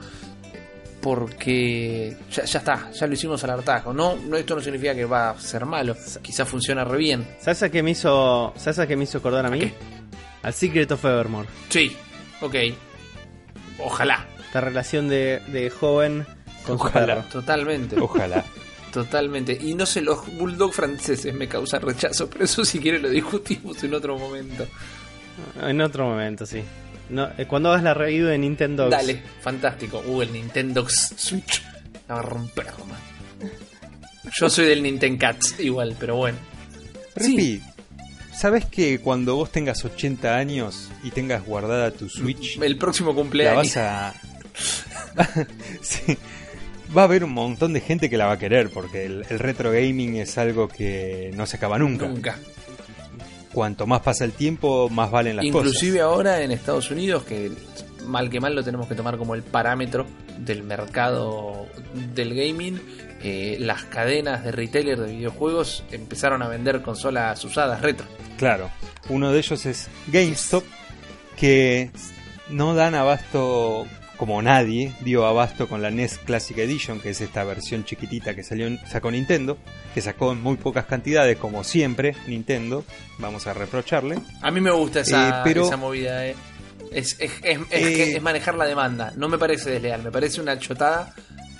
porque 1.00 2.16
ya, 2.32 2.44
ya 2.44 2.58
está, 2.58 2.90
ya 2.92 3.06
lo 3.06 3.12
hicimos 3.14 3.42
al 3.44 3.50
hartajo. 3.50 3.92
No, 3.92 4.16
no, 4.16 4.36
esto 4.36 4.54
no 4.56 4.60
significa 4.62 4.94
que 4.94 5.04
va 5.04 5.30
a 5.30 5.40
ser 5.40 5.66
malo, 5.66 5.96
quizás 6.22 6.48
funciona 6.48 6.84
re 6.84 6.98
bien. 6.98 7.26
¿Sabes 7.40 7.62
a 7.62 7.70
qué 7.70 7.82
me 7.82 7.90
hizo, 7.92 8.52
¿sabes 8.56 8.78
a 8.78 8.86
qué 8.86 8.96
me 8.96 9.04
hizo 9.04 9.18
acordar 9.18 9.44
a 9.46 9.50
mí? 9.50 9.58
qué? 9.60 9.74
Al 10.44 10.54
Secret 10.54 10.90
of 10.92 11.04
Evermore. 11.04 11.48
Sí, 11.68 11.96
ok, 12.40 12.54
ojalá, 13.78 14.26
Esta 14.46 14.60
relación 14.60 15.08
de, 15.08 15.40
de 15.48 15.70
joven 15.70 16.26
con 16.64 16.76
Ojalá. 16.76 17.22
totalmente. 17.22 17.96
Ojalá. 18.00 18.44
Totalmente. 18.94 19.58
Y 19.60 19.74
no 19.74 19.86
sé, 19.86 20.02
los 20.02 20.24
bulldog 20.36 20.72
franceses 20.72 21.34
me 21.34 21.48
causan 21.48 21.82
rechazo, 21.82 22.30
pero 22.30 22.44
eso 22.44 22.64
si 22.64 22.78
quiere 22.78 23.00
lo 23.00 23.08
discutimos 23.08 23.82
en 23.82 23.92
otro 23.92 24.16
momento. 24.16 24.68
En 25.60 25.80
otro 25.80 26.04
momento, 26.06 26.46
sí. 26.46 26.62
No, 27.10 27.28
eh, 27.36 27.44
cuando 27.46 27.70
hagas 27.70 27.82
la 27.82 27.92
review 27.92 28.28
de 28.28 28.38
Nintendo. 28.38 28.88
Dale, 28.88 29.20
fantástico. 29.40 30.00
Uh, 30.06 30.22
el 30.22 30.32
Nintendo 30.32 30.86
Switch. 30.88 31.60
La 32.06 32.14
va 32.14 32.20
a 32.20 32.22
romper, 32.22 32.66
man. 32.88 33.50
Yo 34.38 34.48
soy 34.48 34.66
del 34.66 34.80
Nintendo 34.84 35.18
Cats 35.18 35.56
igual, 35.58 35.96
pero 35.98 36.14
bueno. 36.14 36.38
Rippy, 37.16 37.60
¿sabes 38.36 38.64
que 38.66 38.98
cuando 39.00 39.36
vos 39.36 39.50
tengas 39.50 39.84
80 39.84 40.36
años 40.36 40.90
y 41.02 41.10
tengas 41.10 41.44
guardada 41.44 41.90
tu 41.90 42.08
Switch, 42.08 42.58
El 42.60 42.76
próximo 42.78 43.10
la 43.10 43.14
cumpleaños. 43.16 43.56
vas 43.56 43.76
a... 43.76 44.14
Sí. 45.82 46.16
Va 46.96 47.02
a 47.02 47.04
haber 47.06 47.24
un 47.24 47.32
montón 47.32 47.72
de 47.72 47.80
gente 47.80 48.08
que 48.08 48.16
la 48.16 48.26
va 48.26 48.32
a 48.32 48.38
querer 48.38 48.70
porque 48.70 49.06
el, 49.06 49.24
el 49.28 49.38
retro 49.38 49.72
gaming 49.72 50.16
es 50.16 50.38
algo 50.38 50.68
que 50.68 51.32
no 51.34 51.46
se 51.46 51.56
acaba 51.56 51.78
nunca. 51.78 52.06
Nunca. 52.06 52.38
Cuanto 53.52 53.86
más 53.86 54.00
pasa 54.02 54.24
el 54.24 54.32
tiempo, 54.32 54.88
más 54.90 55.10
valen 55.10 55.36
las 55.36 55.44
Inclusive 55.44 55.98
cosas. 55.98 56.04
ahora 56.12 56.42
en 56.42 56.50
Estados 56.50 56.90
Unidos, 56.90 57.24
que 57.24 57.50
mal 58.06 58.28
que 58.30 58.40
mal 58.40 58.54
lo 58.54 58.62
tenemos 58.62 58.86
que 58.88 58.94
tomar 58.94 59.16
como 59.16 59.34
el 59.34 59.42
parámetro 59.42 60.06
del 60.38 60.62
mercado 60.62 61.66
del 62.14 62.34
gaming, 62.34 62.80
eh, 63.26 63.56
las 63.58 63.84
cadenas 63.84 64.44
de 64.44 64.52
retailer 64.52 65.00
de 65.00 65.12
videojuegos 65.14 65.82
empezaron 65.90 66.42
a 66.42 66.48
vender 66.48 66.82
consolas 66.82 67.42
usadas 67.44 67.80
retro. 67.80 68.06
Claro, 68.38 68.70
uno 69.08 69.32
de 69.32 69.38
ellos 69.38 69.64
es 69.66 69.88
GameStop, 70.08 70.62
que 71.36 71.90
no 72.50 72.74
dan 72.74 72.94
abasto 72.94 73.86
como 74.16 74.40
nadie 74.42 74.92
dio 75.00 75.26
abasto 75.26 75.68
con 75.68 75.82
la 75.82 75.90
NES 75.90 76.18
Classic 76.18 76.56
Edition, 76.58 77.00
que 77.00 77.10
es 77.10 77.20
esta 77.20 77.42
versión 77.44 77.84
chiquitita 77.84 78.34
que 78.34 78.44
salió, 78.44 78.68
sacó 78.86 79.10
Nintendo, 79.10 79.58
que 79.92 80.00
sacó 80.00 80.32
en 80.32 80.40
muy 80.40 80.56
pocas 80.56 80.84
cantidades, 80.84 81.36
como 81.38 81.64
siempre 81.64 82.14
Nintendo, 82.28 82.84
vamos 83.18 83.46
a 83.48 83.54
reprocharle. 83.54 84.18
A 84.40 84.50
mí 84.52 84.60
me 84.60 84.70
gusta 84.70 85.00
esa, 85.00 85.28
Eh, 85.28 85.40
pero- 85.44 85.66
esa 85.66 85.76
movida, 85.76 86.26
eh. 86.26 86.36
Es, 86.92 87.16
es, 87.18 87.32
Eh, 87.42 87.58
que 87.70 88.12
es 88.16 88.22
manejar 88.22 88.54
la 88.54 88.66
demanda. 88.66 89.12
No 89.16 89.28
me 89.28 89.36
parece 89.36 89.70
desleal, 89.70 90.04
me 90.04 90.12
parece 90.12 90.40
una 90.40 90.56
chotada, 90.60 91.12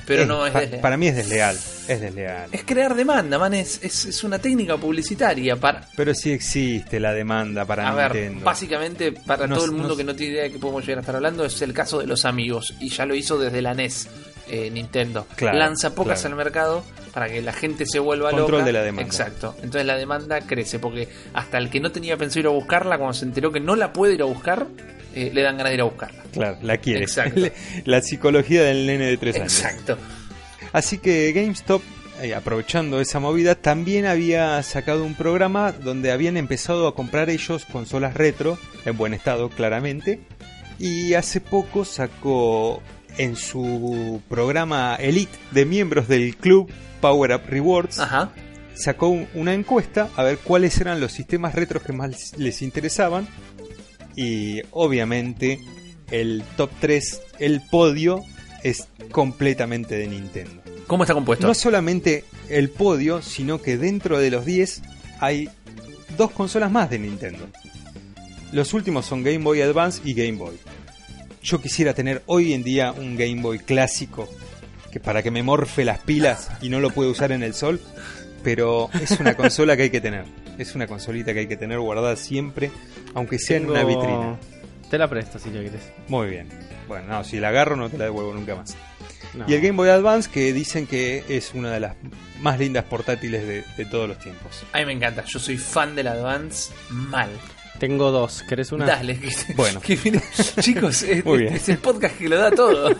pero 0.06 0.22
Es- 0.22 0.28
no 0.28 0.46
es 0.46 0.52
pa- 0.52 0.60
desleal. 0.60 0.80
Para 0.82 0.96
mí 0.96 1.06
es 1.08 1.16
desleal, 1.16 1.56
es 1.88 2.00
desleal. 2.00 2.48
Es 2.52 2.64
crear 2.64 2.94
demanda, 2.94 3.38
man. 3.38 3.54
Es, 3.54 3.80
es, 3.82 4.04
es 4.06 4.24
una 4.24 4.38
técnica 4.38 4.76
publicitaria 4.76 5.56
para. 5.56 5.88
Pero 5.96 6.14
sí 6.14 6.30
existe 6.32 6.98
la 7.00 7.12
demanda 7.12 7.64
para 7.64 7.88
A 7.88 7.94
ver, 7.94 8.30
básicamente 8.42 9.12
para 9.12 9.48
todo 9.48 9.64
el 9.64 9.72
mundo 9.72 9.96
que 9.96 10.04
no 10.04 10.14
tiene 10.14 10.32
idea 10.34 10.42
de 10.44 10.52
que 10.52 10.58
podemos 10.58 10.82
llegar 10.84 10.98
a 10.98 11.00
estar 11.02 11.16
hablando, 11.16 11.44
es 11.44 11.60
el 11.62 11.72
caso 11.72 11.98
de 12.00 12.06
los 12.06 12.24
amigos. 12.24 12.74
Y 12.80 12.88
ya 12.90 13.06
lo 13.06 13.14
hizo 13.14 13.38
desde 13.38 13.62
la 13.62 13.74
NES, 13.74 14.08
eh, 14.48 14.70
Nintendo. 14.70 15.26
Claro, 15.36 15.58
Lanza 15.58 15.94
pocas 15.94 16.20
claro. 16.20 16.34
al 16.34 16.44
mercado 16.44 16.84
para 17.12 17.28
que 17.28 17.40
la 17.40 17.52
gente 17.52 17.86
se 17.86 17.98
vuelva 17.98 18.30
Control 18.30 18.50
loca. 18.50 18.64
de 18.64 18.72
la 18.72 18.82
demanda. 18.82 19.06
Exacto. 19.06 19.54
Entonces 19.56 19.86
la 19.86 19.96
demanda 19.96 20.40
crece 20.40 20.78
porque 20.78 21.08
hasta 21.32 21.58
el 21.58 21.70
que 21.70 21.80
no 21.80 21.92
tenía 21.92 22.16
pensado 22.16 22.40
ir 22.40 22.46
a 22.46 22.50
buscarla, 22.50 22.98
cuando 22.98 23.14
se 23.14 23.24
enteró 23.24 23.52
que 23.52 23.60
no 23.60 23.76
la 23.76 23.92
puede 23.92 24.14
ir 24.14 24.22
a 24.22 24.24
buscar, 24.24 24.66
eh, 25.14 25.30
le 25.32 25.42
dan 25.42 25.56
ganas 25.56 25.70
de 25.70 25.74
ir 25.74 25.80
a 25.80 25.84
buscarla. 25.84 26.22
Claro, 26.32 26.58
la 26.62 26.76
quiere. 26.78 27.04
Exacto. 27.04 27.40
la 27.84 28.00
psicología 28.00 28.64
del 28.64 28.86
nene 28.86 29.06
de 29.06 29.16
tres 29.16 29.36
años. 29.36 29.62
Exacto. 29.62 29.96
Así 30.72 30.98
que 30.98 31.32
GameStop, 31.32 31.82
eh, 32.20 32.34
aprovechando 32.34 33.00
esa 33.00 33.20
movida, 33.20 33.54
también 33.54 34.06
había 34.06 34.60
sacado 34.64 35.04
un 35.04 35.14
programa 35.14 35.70
donde 35.70 36.10
habían 36.10 36.36
empezado 36.36 36.88
a 36.88 36.96
comprar 36.96 37.30
ellos 37.30 37.64
consolas 37.64 38.14
retro, 38.14 38.58
en 38.84 38.96
buen 38.96 39.14
estado 39.14 39.50
claramente, 39.50 40.20
y 40.80 41.14
hace 41.14 41.40
poco 41.40 41.84
sacó 41.84 42.82
en 43.18 43.36
su 43.36 44.20
programa 44.28 44.96
Elite 44.96 45.36
de 45.52 45.64
miembros 45.66 46.08
del 46.08 46.36
club 46.36 46.70
Power 47.00 47.32
Up 47.34 47.42
Rewards, 47.48 47.98
Ajá. 48.00 48.32
sacó 48.74 49.08
un- 49.08 49.28
una 49.34 49.54
encuesta 49.54 50.08
a 50.16 50.22
ver 50.22 50.38
cuáles 50.38 50.80
eran 50.80 51.00
los 51.00 51.12
sistemas 51.12 51.54
retros 51.54 51.82
que 51.82 51.92
más 51.92 52.36
les 52.38 52.62
interesaban, 52.62 53.28
y 54.16 54.60
obviamente 54.70 55.60
el 56.10 56.42
top 56.56 56.70
3, 56.80 57.20
el 57.38 57.60
podio, 57.70 58.22
es 58.62 58.88
completamente 59.10 59.96
de 59.96 60.06
Nintendo. 60.08 60.62
¿Cómo 60.86 61.04
está 61.04 61.14
compuesto? 61.14 61.46
No 61.46 61.54
solamente 61.54 62.24
el 62.48 62.70
podio, 62.70 63.20
sino 63.22 63.60
que 63.60 63.76
dentro 63.76 64.18
de 64.18 64.30
los 64.30 64.44
10 64.44 64.82
hay 65.20 65.48
dos 66.16 66.30
consolas 66.30 66.70
más 66.70 66.90
de 66.90 66.98
Nintendo. 66.98 67.46
Los 68.52 68.72
últimos 68.74 69.04
son 69.06 69.22
Game 69.22 69.38
Boy 69.38 69.60
Advance 69.62 70.00
y 70.04 70.14
Game 70.14 70.32
Boy. 70.38 70.56
Yo 71.44 71.60
quisiera 71.60 71.92
tener 71.92 72.22
hoy 72.26 72.54
en 72.54 72.64
día 72.64 72.92
un 72.92 73.16
Game 73.16 73.42
Boy 73.42 73.58
clásico 73.58 74.28
que 74.90 74.98
para 74.98 75.22
que 75.22 75.30
me 75.30 75.42
morfe 75.42 75.84
las 75.84 75.98
pilas 75.98 76.50
y 76.62 76.70
no 76.70 76.80
lo 76.80 76.90
puedo 76.90 77.10
usar 77.10 77.32
en 77.32 77.42
el 77.42 77.52
sol, 77.52 77.80
pero 78.42 78.88
es 78.94 79.20
una 79.20 79.34
consola 79.36 79.76
que 79.76 79.84
hay 79.84 79.90
que 79.90 80.00
tener. 80.00 80.24
Es 80.56 80.74
una 80.74 80.86
consolita 80.86 81.34
que 81.34 81.40
hay 81.40 81.46
que 81.46 81.56
tener 81.56 81.78
guardada 81.80 82.16
siempre, 82.16 82.70
aunque 83.12 83.38
sea 83.38 83.58
en 83.58 83.68
una 83.68 83.84
vitrina. 83.84 84.38
Te 84.88 84.96
la 84.96 85.08
presto 85.08 85.38
si 85.38 85.50
lo 85.50 85.60
quieres. 85.60 85.82
Muy 86.08 86.28
bien. 86.28 86.48
Bueno, 86.88 87.08
no, 87.08 87.24
si 87.24 87.38
la 87.38 87.48
agarro 87.48 87.76
no 87.76 87.90
te 87.90 87.98
la 87.98 88.04
devuelvo 88.04 88.32
nunca 88.32 88.54
más. 88.54 88.74
No. 89.34 89.44
Y 89.48 89.54
el 89.54 89.60
Game 89.60 89.76
Boy 89.76 89.88
Advance 89.90 90.30
que 90.30 90.52
dicen 90.52 90.86
que 90.86 91.24
es 91.28 91.52
una 91.54 91.72
de 91.72 91.80
las 91.80 91.96
más 92.40 92.58
lindas 92.58 92.84
portátiles 92.84 93.46
de, 93.46 93.64
de 93.76 93.84
todos 93.84 94.08
los 94.08 94.18
tiempos. 94.18 94.64
A 94.72 94.78
mí 94.78 94.86
me 94.86 94.92
encanta, 94.92 95.24
yo 95.24 95.38
soy 95.38 95.58
fan 95.58 95.94
del 95.94 96.06
Advance 96.06 96.72
mal. 96.88 97.30
Tengo 97.78 98.10
dos. 98.10 98.42
¿Querés 98.48 98.72
una? 98.72 98.86
Dale, 98.86 99.18
que, 99.18 99.30
Bueno. 99.54 99.80
que 99.80 99.98
chicos, 100.60 101.02
es, 101.08 101.24
Muy 101.24 101.38
bien. 101.40 101.54
es 101.54 101.68
el 101.68 101.78
podcast 101.78 102.16
que 102.16 102.28
lo 102.28 102.38
da 102.38 102.50
todo. 102.50 102.94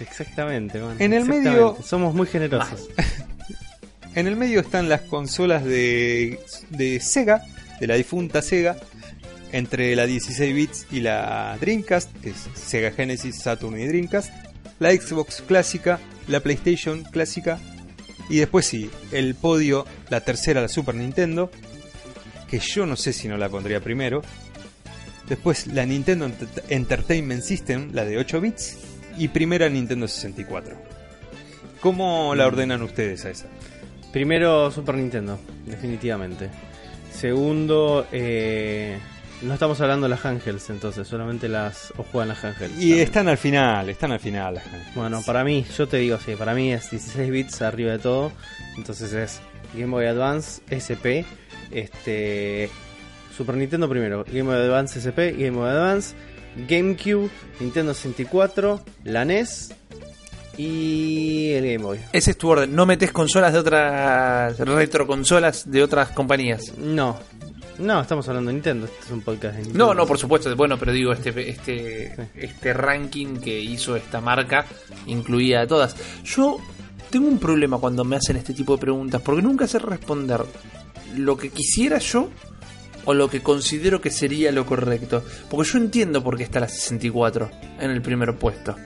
Exactamente, 0.00 0.78
man. 0.80 0.96
En 0.98 1.12
el 1.12 1.20
Exactamente. 1.22 1.50
medio- 1.50 1.78
Somos 1.84 2.14
muy 2.14 2.26
generosos. 2.26 2.88
En 4.16 4.28
el 4.28 4.36
medio 4.36 4.60
están 4.60 4.88
las 4.88 5.00
consolas 5.00 5.64
de, 5.64 6.38
de 6.70 7.00
Sega, 7.00 7.42
de 7.80 7.88
la 7.88 7.94
difunta 7.96 8.42
Sega, 8.42 8.76
entre 9.50 9.96
la 9.96 10.06
16 10.06 10.54
bits 10.54 10.86
y 10.92 11.00
la 11.00 11.56
Dreamcast, 11.60 12.12
que 12.20 12.30
es 12.30 12.36
Sega 12.54 12.92
Genesis, 12.92 13.40
Saturn 13.42 13.76
y 13.76 13.84
Dreamcast, 13.88 14.30
la 14.78 14.92
Xbox 14.92 15.42
clásica, 15.42 15.98
la 16.28 16.38
PlayStation 16.38 17.02
clásica, 17.02 17.58
y 18.30 18.36
después 18.36 18.66
sí, 18.66 18.88
el 19.10 19.34
podio, 19.34 19.84
la 20.10 20.20
tercera, 20.20 20.60
la 20.60 20.68
Super 20.68 20.94
Nintendo, 20.94 21.50
que 22.48 22.58
yo 22.58 22.86
no 22.86 22.96
sé 22.96 23.12
si 23.12 23.28
no 23.28 23.36
la 23.36 23.48
pondría 23.48 23.80
primero. 23.80 24.22
Después 25.28 25.66
la 25.68 25.86
Nintendo 25.86 26.28
Ent- 26.28 26.62
Entertainment 26.68 27.42
System, 27.42 27.90
la 27.92 28.04
de 28.04 28.18
8 28.18 28.40
bits, 28.40 28.76
y 29.16 29.28
primera 29.28 29.68
Nintendo 29.68 30.06
64. 30.06 30.76
¿Cómo 31.80 32.34
la 32.34 32.46
ordenan 32.46 32.82
ustedes 32.82 33.24
a 33.24 33.30
esa? 33.30 33.46
Primero 34.12 34.70
Super 34.70 34.94
Nintendo, 34.96 35.38
definitivamente. 35.66 36.48
Segundo, 37.12 38.06
eh, 38.12 38.98
no 39.42 39.54
estamos 39.54 39.80
hablando 39.80 40.04
de 40.06 40.10
las 40.10 40.24
Angels, 40.24 40.68
entonces, 40.70 41.06
solamente 41.06 41.48
las 41.48 41.92
o 41.96 42.02
juegan 42.02 42.28
las 42.28 42.44
Angels. 42.44 42.72
Y 42.72 42.88
también. 42.88 42.98
están 43.00 43.28
al 43.28 43.38
final, 43.38 43.88
están 43.88 44.12
al 44.12 44.20
final. 44.20 44.60
Bueno, 44.94 45.22
para 45.24 45.44
mí, 45.44 45.64
yo 45.76 45.86
te 45.88 45.98
digo, 45.98 46.18
sí, 46.24 46.34
para 46.36 46.54
mí 46.54 46.72
es 46.72 46.90
16 46.90 47.30
bits 47.30 47.62
arriba 47.62 47.92
de 47.92 47.98
todo. 47.98 48.32
Entonces 48.76 49.12
es 49.12 49.40
Game 49.74 49.90
Boy 49.90 50.06
Advance, 50.06 50.62
SP, 50.68 51.24
este 51.74 52.70
Super 53.36 53.56
Nintendo 53.56 53.88
primero, 53.88 54.24
Game 54.24 54.44
Boy 54.44 54.56
Advance 54.56 54.98
SP, 55.02 55.32
Game 55.32 55.50
Boy 55.50 55.68
Advance, 55.68 56.14
GameCube, 56.68 57.30
Nintendo 57.60 57.92
64, 57.94 58.80
la 59.04 59.24
NES 59.24 59.74
y 60.56 61.52
el 61.52 61.64
Game 61.64 61.84
Boy. 61.84 61.98
Ese 62.12 62.30
es 62.30 62.38
tu 62.38 62.48
orden. 62.48 62.74
No 62.74 62.86
metes 62.86 63.10
consolas 63.10 63.52
de 63.52 63.58
otras 63.58 64.58
retroconsolas 64.58 65.70
de 65.70 65.82
otras 65.82 66.10
compañías. 66.10 66.76
No, 66.78 67.18
no, 67.78 68.00
estamos 68.00 68.28
hablando 68.28 68.48
de 68.48 68.54
Nintendo, 68.54 68.86
este 68.86 69.00
es 69.06 69.10
un 69.10 69.22
podcast 69.22 69.56
de 69.56 69.62
Nintendo. 69.62 69.86
No, 69.86 69.94
no, 69.94 70.06
por 70.06 70.18
supuesto. 70.18 70.54
Bueno, 70.54 70.78
pero 70.78 70.92
digo, 70.92 71.12
este, 71.12 71.48
este, 71.50 72.14
este 72.36 72.72
ranking 72.72 73.38
que 73.38 73.58
hizo 73.58 73.96
esta 73.96 74.20
marca 74.20 74.64
incluía 75.06 75.62
a 75.62 75.66
todas. 75.66 75.96
Yo 76.24 76.58
tengo 77.10 77.26
un 77.26 77.38
problema 77.38 77.78
cuando 77.78 78.04
me 78.04 78.16
hacen 78.16 78.36
este 78.36 78.54
tipo 78.54 78.74
de 78.74 78.80
preguntas, 78.80 79.20
porque 79.22 79.42
nunca 79.42 79.66
sé 79.66 79.80
responder 79.80 80.44
lo 81.16 81.36
que 81.36 81.50
quisiera 81.50 81.98
yo 81.98 82.30
o 83.04 83.14
lo 83.14 83.28
que 83.28 83.42
considero 83.42 84.00
que 84.00 84.10
sería 84.10 84.52
lo 84.52 84.66
correcto. 84.66 85.24
Porque 85.50 85.70
yo 85.70 85.78
entiendo 85.78 86.22
por 86.22 86.36
qué 86.36 86.44
está 86.44 86.60
la 86.60 86.68
64 86.68 87.50
en 87.80 87.90
el 87.90 88.02
primer 88.02 88.36
puesto. 88.36 88.76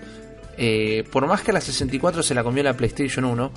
Eh, 0.57 1.05
por 1.11 1.27
más 1.27 1.43
que 1.43 1.53
la 1.53 1.61
64 1.61 2.23
se 2.23 2.35
la 2.35 2.43
comió 2.43 2.63
la 2.63 2.77
PlayStation 2.77 3.25
1, 3.25 3.53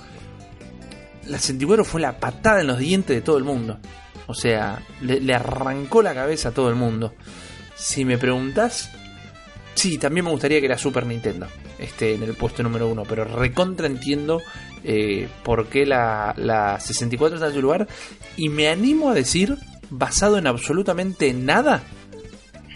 la 1.27 1.39
64 1.39 1.83
fue 1.83 2.01
la 2.01 2.19
patada 2.19 2.61
en 2.61 2.67
los 2.67 2.77
dientes 2.77 3.15
de 3.15 3.21
todo 3.21 3.37
el 3.37 3.43
mundo. 3.43 3.79
O 4.27 4.33
sea, 4.33 4.81
le, 5.01 5.19
le 5.19 5.33
arrancó 5.33 6.01
la 6.01 6.13
cabeza 6.13 6.49
a 6.49 6.51
todo 6.51 6.69
el 6.69 6.75
mundo. 6.75 7.15
Si 7.75 8.05
me 8.05 8.17
preguntas, 8.17 8.91
sí, 9.75 9.97
también 9.97 10.25
me 10.25 10.31
gustaría 10.31 10.59
que 10.61 10.67
la 10.67 10.77
Super 10.77 11.05
Nintendo 11.05 11.47
esté 11.79 12.13
en 12.15 12.23
el 12.23 12.33
puesto 12.35 12.61
número 12.63 12.87
uno, 12.87 13.03
pero 13.07 13.23
recontra 13.25 13.87
entiendo 13.87 14.41
eh, 14.83 15.27
por 15.43 15.67
qué 15.67 15.85
la, 15.85 16.33
la 16.37 16.79
64 16.79 17.35
está 17.35 17.47
en 17.47 17.53
su 17.53 17.61
lugar. 17.61 17.87
Y 18.37 18.49
me 18.49 18.67
animo 18.69 19.09
a 19.09 19.13
decir, 19.13 19.55
basado 19.89 20.37
en 20.37 20.47
absolutamente 20.47 21.33
nada, 21.33 21.83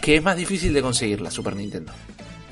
que 0.02 0.16
es 0.16 0.22
más 0.22 0.36
difícil 0.36 0.72
de 0.72 0.82
conseguir 0.82 1.20
la 1.20 1.30
Super 1.30 1.54
Nintendo. 1.56 1.92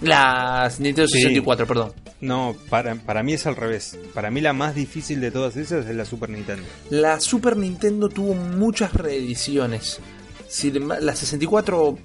La 0.01 0.71
Nintendo 0.79 1.09
Sí. 1.09 1.19
64, 1.19 1.67
perdón. 1.67 1.93
No, 2.21 2.57
para, 2.71 2.95
para 2.95 3.23
mí 3.23 3.33
es 3.35 3.47
al 3.47 3.57
revés. 3.57 3.99
Para 4.15 4.31
mí 4.31 4.41
la 4.41 4.53
más 4.53 4.75
difícil 4.75 5.21
de 5.21 5.31
todas 5.31 5.57
esas 5.57 5.87
es 5.87 5.95
la 5.95 6.05
Super 6.05 6.31
Nintendo. 6.31 6.63
La 6.91 7.21
Super 7.21 7.57
Nintendo 7.57 8.09
tuvo 8.09 8.35
muchas 8.35 8.93
reediciones. 8.95 10.01
Sin 10.49 10.75
emba- 10.75 11.01
la 11.01 11.15
64 11.15 11.99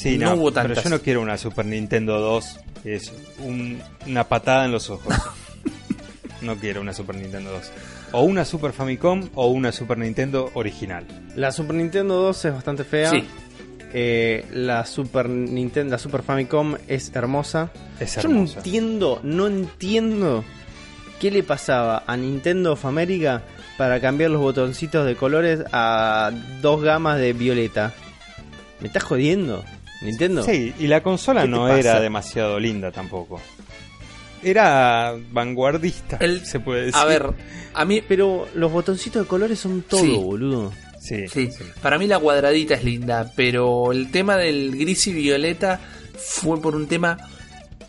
Sí, 0.00 0.16
No 0.18 0.30
no, 0.30 0.34
hubo 0.36 0.52
pero 0.52 0.72
yo 0.74 0.88
no 0.88 1.00
quiero 1.00 1.20
una 1.20 1.36
Super 1.36 1.66
Nintendo 1.66 2.18
2, 2.20 2.58
que 2.82 2.94
es 2.94 3.12
un- 3.38 3.80
una 4.06 4.24
patada 4.24 4.64
en 4.64 4.72
los 4.72 4.88
ojos. 4.88 5.14
no 6.42 6.56
quiero 6.56 6.80
una 6.80 6.92
Super 6.94 7.16
Nintendo 7.16 7.50
2. 7.52 7.70
O 8.12 8.22
una 8.22 8.44
Super 8.44 8.72
Famicom 8.72 9.28
o 9.34 9.48
una 9.48 9.72
Super 9.72 9.98
Nintendo 9.98 10.50
original. 10.54 11.04
La 11.36 11.52
Super 11.52 11.76
Nintendo 11.76 12.14
2 12.22 12.44
es 12.46 12.52
bastante 12.54 12.84
fea. 12.84 13.10
Sí. 13.10 13.24
Eh, 13.92 14.46
la 14.52 14.86
Super 14.86 15.28
Nintendo, 15.28 15.92
la 15.92 15.98
Super 15.98 16.22
Famicom 16.22 16.76
es 16.88 17.10
hermosa. 17.14 17.70
Es 17.98 18.16
Yo 18.16 18.28
no 18.28 18.36
hermosa. 18.36 18.58
entiendo, 18.58 19.20
no 19.22 19.46
entiendo 19.48 20.44
qué 21.20 21.30
le 21.30 21.42
pasaba 21.42 22.04
a 22.06 22.16
Nintendo 22.16 22.72
of 22.72 22.84
America 22.86 23.42
para 23.76 24.00
cambiar 24.00 24.30
los 24.30 24.40
botoncitos 24.40 25.04
de 25.06 25.14
colores 25.16 25.60
a 25.72 26.30
dos 26.62 26.82
gamas 26.82 27.18
de 27.18 27.32
violeta. 27.32 27.92
¿Me 28.80 28.86
estás 28.86 29.02
jodiendo? 29.02 29.62
¿Nintendo? 30.02 30.42
Sí, 30.42 30.72
y 30.78 30.86
la 30.86 31.02
consola 31.02 31.42
¿Qué 31.42 31.46
te 31.48 31.50
no 31.50 31.62
pasa? 31.66 31.78
era 31.78 32.00
demasiado 32.00 32.58
linda 32.58 32.90
tampoco. 32.90 33.40
Era 34.42 35.14
vanguardista, 35.32 36.16
El- 36.20 36.44
se 36.46 36.60
puede 36.60 36.86
decir. 36.86 36.96
A 37.00 37.04
ver, 37.04 37.26
a 37.74 37.84
mí, 37.84 38.02
Pero 38.06 38.48
los 38.54 38.72
botoncitos 38.72 39.22
de 39.22 39.28
colores 39.28 39.58
son 39.58 39.82
todo, 39.82 40.00
Sí. 40.00 40.16
boludo. 40.16 40.72
Sí, 40.98 41.26
sí, 41.28 41.50
sí. 41.50 41.64
para 41.82 41.98
mí 41.98 42.06
la 42.06 42.18
cuadradita 42.18 42.74
es 42.74 42.84
linda, 42.84 43.30
pero 43.34 43.90
el 43.90 44.10
tema 44.10 44.36
del 44.36 44.76
gris 44.76 45.06
y 45.06 45.14
violeta 45.14 45.80
fue 46.18 46.60
por 46.60 46.76
un 46.76 46.86
tema 46.88 47.16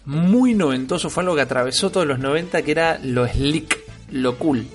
muy 0.05 0.53
noventoso, 0.53 1.09
fue 1.09 1.23
algo 1.23 1.35
que 1.35 1.41
atravesó 1.41 1.89
todos 1.89 2.07
los 2.07 2.19
90, 2.19 2.61
que 2.61 2.71
era 2.71 2.99
lo 3.03 3.27
slick, 3.27 3.77
lo 4.11 4.37
cool. 4.37 4.65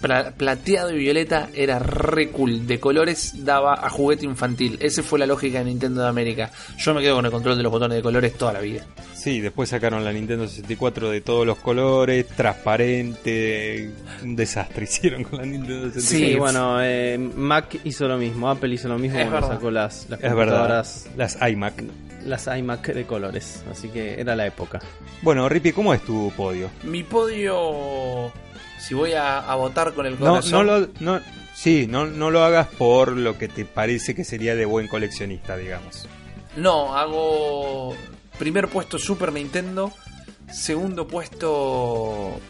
Pla- 0.00 0.30
plateado 0.30 0.92
y 0.92 0.98
violeta 0.98 1.48
era 1.54 1.78
re 1.80 2.30
cool, 2.30 2.66
de 2.68 2.78
colores 2.78 3.44
daba 3.44 3.74
a 3.84 3.90
juguete 3.90 4.24
infantil. 4.26 4.78
Esa 4.80 5.02
fue 5.02 5.18
la 5.18 5.26
lógica 5.26 5.58
de 5.58 5.64
Nintendo 5.64 6.02
de 6.02 6.08
América. 6.08 6.50
Yo 6.78 6.94
me 6.94 7.00
quedo 7.02 7.16
con 7.16 7.24
el 7.26 7.32
control 7.32 7.56
de 7.56 7.62
los 7.64 7.72
botones 7.72 7.96
de 7.96 8.02
colores 8.02 8.34
toda 8.38 8.52
la 8.52 8.60
vida. 8.60 8.84
Sí, 9.14 9.40
después 9.40 9.68
sacaron 9.70 10.04
la 10.04 10.12
Nintendo 10.12 10.46
64 10.46 11.10
de 11.10 11.20
todos 11.20 11.44
los 11.44 11.58
colores, 11.58 12.26
transparente, 12.92 13.90
un 14.22 14.36
desastre 14.36 14.84
hicieron 14.88 15.24
con 15.24 15.38
la 15.40 15.46
Nintendo 15.46 15.90
64. 15.90 16.00
Sí, 16.00 16.34
bueno, 16.36 16.78
eh, 16.82 17.18
Mac 17.18 17.80
hizo 17.84 18.06
lo 18.08 18.16
mismo, 18.18 18.48
Apple 18.48 18.74
hizo 18.74 18.88
lo 18.88 18.98
mismo 18.98 19.18
Es 19.18 19.24
cuando 19.26 19.40
verdad. 19.48 19.56
sacó 19.56 19.70
las, 19.70 20.06
las 20.08 20.20
Es 20.22 20.34
verdad, 20.34 20.36
computadoras, 20.36 21.06
las 21.16 21.38
iMac. 21.50 21.84
las 22.24 22.46
iMac 22.46 22.92
de 22.94 23.04
colores. 23.04 23.64
Así 23.70 23.88
que 23.88 24.20
era 24.20 24.36
la 24.36 24.46
época. 24.46 24.80
Bueno, 25.22 25.48
Rippy, 25.48 25.72
¿cómo 25.72 25.92
es 25.94 26.02
tu 26.02 26.32
podio? 26.36 26.70
Mi 26.84 27.02
podio, 27.02 28.32
si 28.78 28.94
voy 28.94 29.12
a, 29.12 29.38
a 29.38 29.54
votar 29.56 29.92
con 29.92 30.06
el 30.06 30.14
No, 30.18 30.26
corazón... 30.30 30.52
no 30.52 30.62
lo, 30.62 30.88
no, 31.00 31.20
sí, 31.54 31.86
no, 31.88 32.06
no 32.06 32.30
lo 32.30 32.44
hagas 32.44 32.68
por 32.68 33.12
lo 33.12 33.36
que 33.38 33.48
te 33.48 33.64
parece 33.64 34.14
que 34.14 34.24
sería 34.24 34.54
de 34.54 34.64
buen 34.64 34.88
coleccionista, 34.88 35.56
digamos. 35.56 36.06
No, 36.56 36.96
hago 36.96 37.94
primer 38.38 38.68
puesto 38.68 38.98
Super 38.98 39.32
Nintendo, 39.32 39.92
segundo 40.50 41.06
puesto 41.06 42.40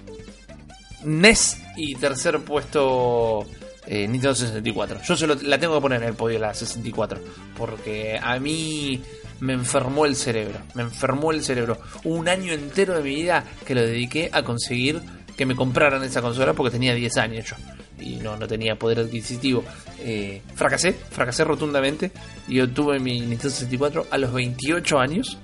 NES 1.04 1.58
y 1.76 1.94
tercer 1.94 2.40
puesto 2.40 3.46
eh, 3.86 4.06
Nintendo 4.08 4.34
64. 4.34 5.00
Yo 5.02 5.16
se 5.16 5.26
lo- 5.26 5.34
la 5.36 5.58
tengo 5.58 5.74
que 5.76 5.80
poner 5.80 6.02
en 6.02 6.08
el 6.08 6.14
podio 6.14 6.38
la 6.38 6.52
64 6.54 7.20
porque 7.56 8.18
a 8.22 8.38
mí 8.38 9.00
me 9.40 9.52
enfermó 9.52 10.04
el 10.04 10.16
cerebro, 10.16 10.58
me 10.74 10.82
enfermó 10.82 11.30
el 11.30 11.44
cerebro. 11.44 11.78
Un 12.04 12.28
año 12.28 12.52
entero 12.52 12.94
de 12.96 13.02
mi 13.02 13.14
vida 13.14 13.44
que 13.66 13.74
lo 13.74 13.82
dediqué 13.82 14.30
a 14.32 14.42
conseguir 14.42 15.00
que 15.38 15.46
me 15.46 15.54
compraran 15.54 16.02
esa 16.02 16.20
consola 16.20 16.52
porque 16.52 16.72
tenía 16.72 16.92
10 16.92 17.16
años 17.16 17.46
yo 17.46 17.56
y 18.00 18.16
no, 18.16 18.36
no 18.36 18.46
tenía 18.48 18.76
poder 18.76 18.98
adquisitivo. 19.00 19.64
Eh, 20.00 20.42
fracasé, 20.54 20.92
fracasé 20.92 21.44
rotundamente 21.44 22.10
y 22.48 22.60
obtuve 22.60 22.98
mi 22.98 23.20
Nintendo 23.20 23.50
64 23.50 24.06
a 24.10 24.18
los 24.18 24.32
28 24.32 24.98
años, 24.98 25.38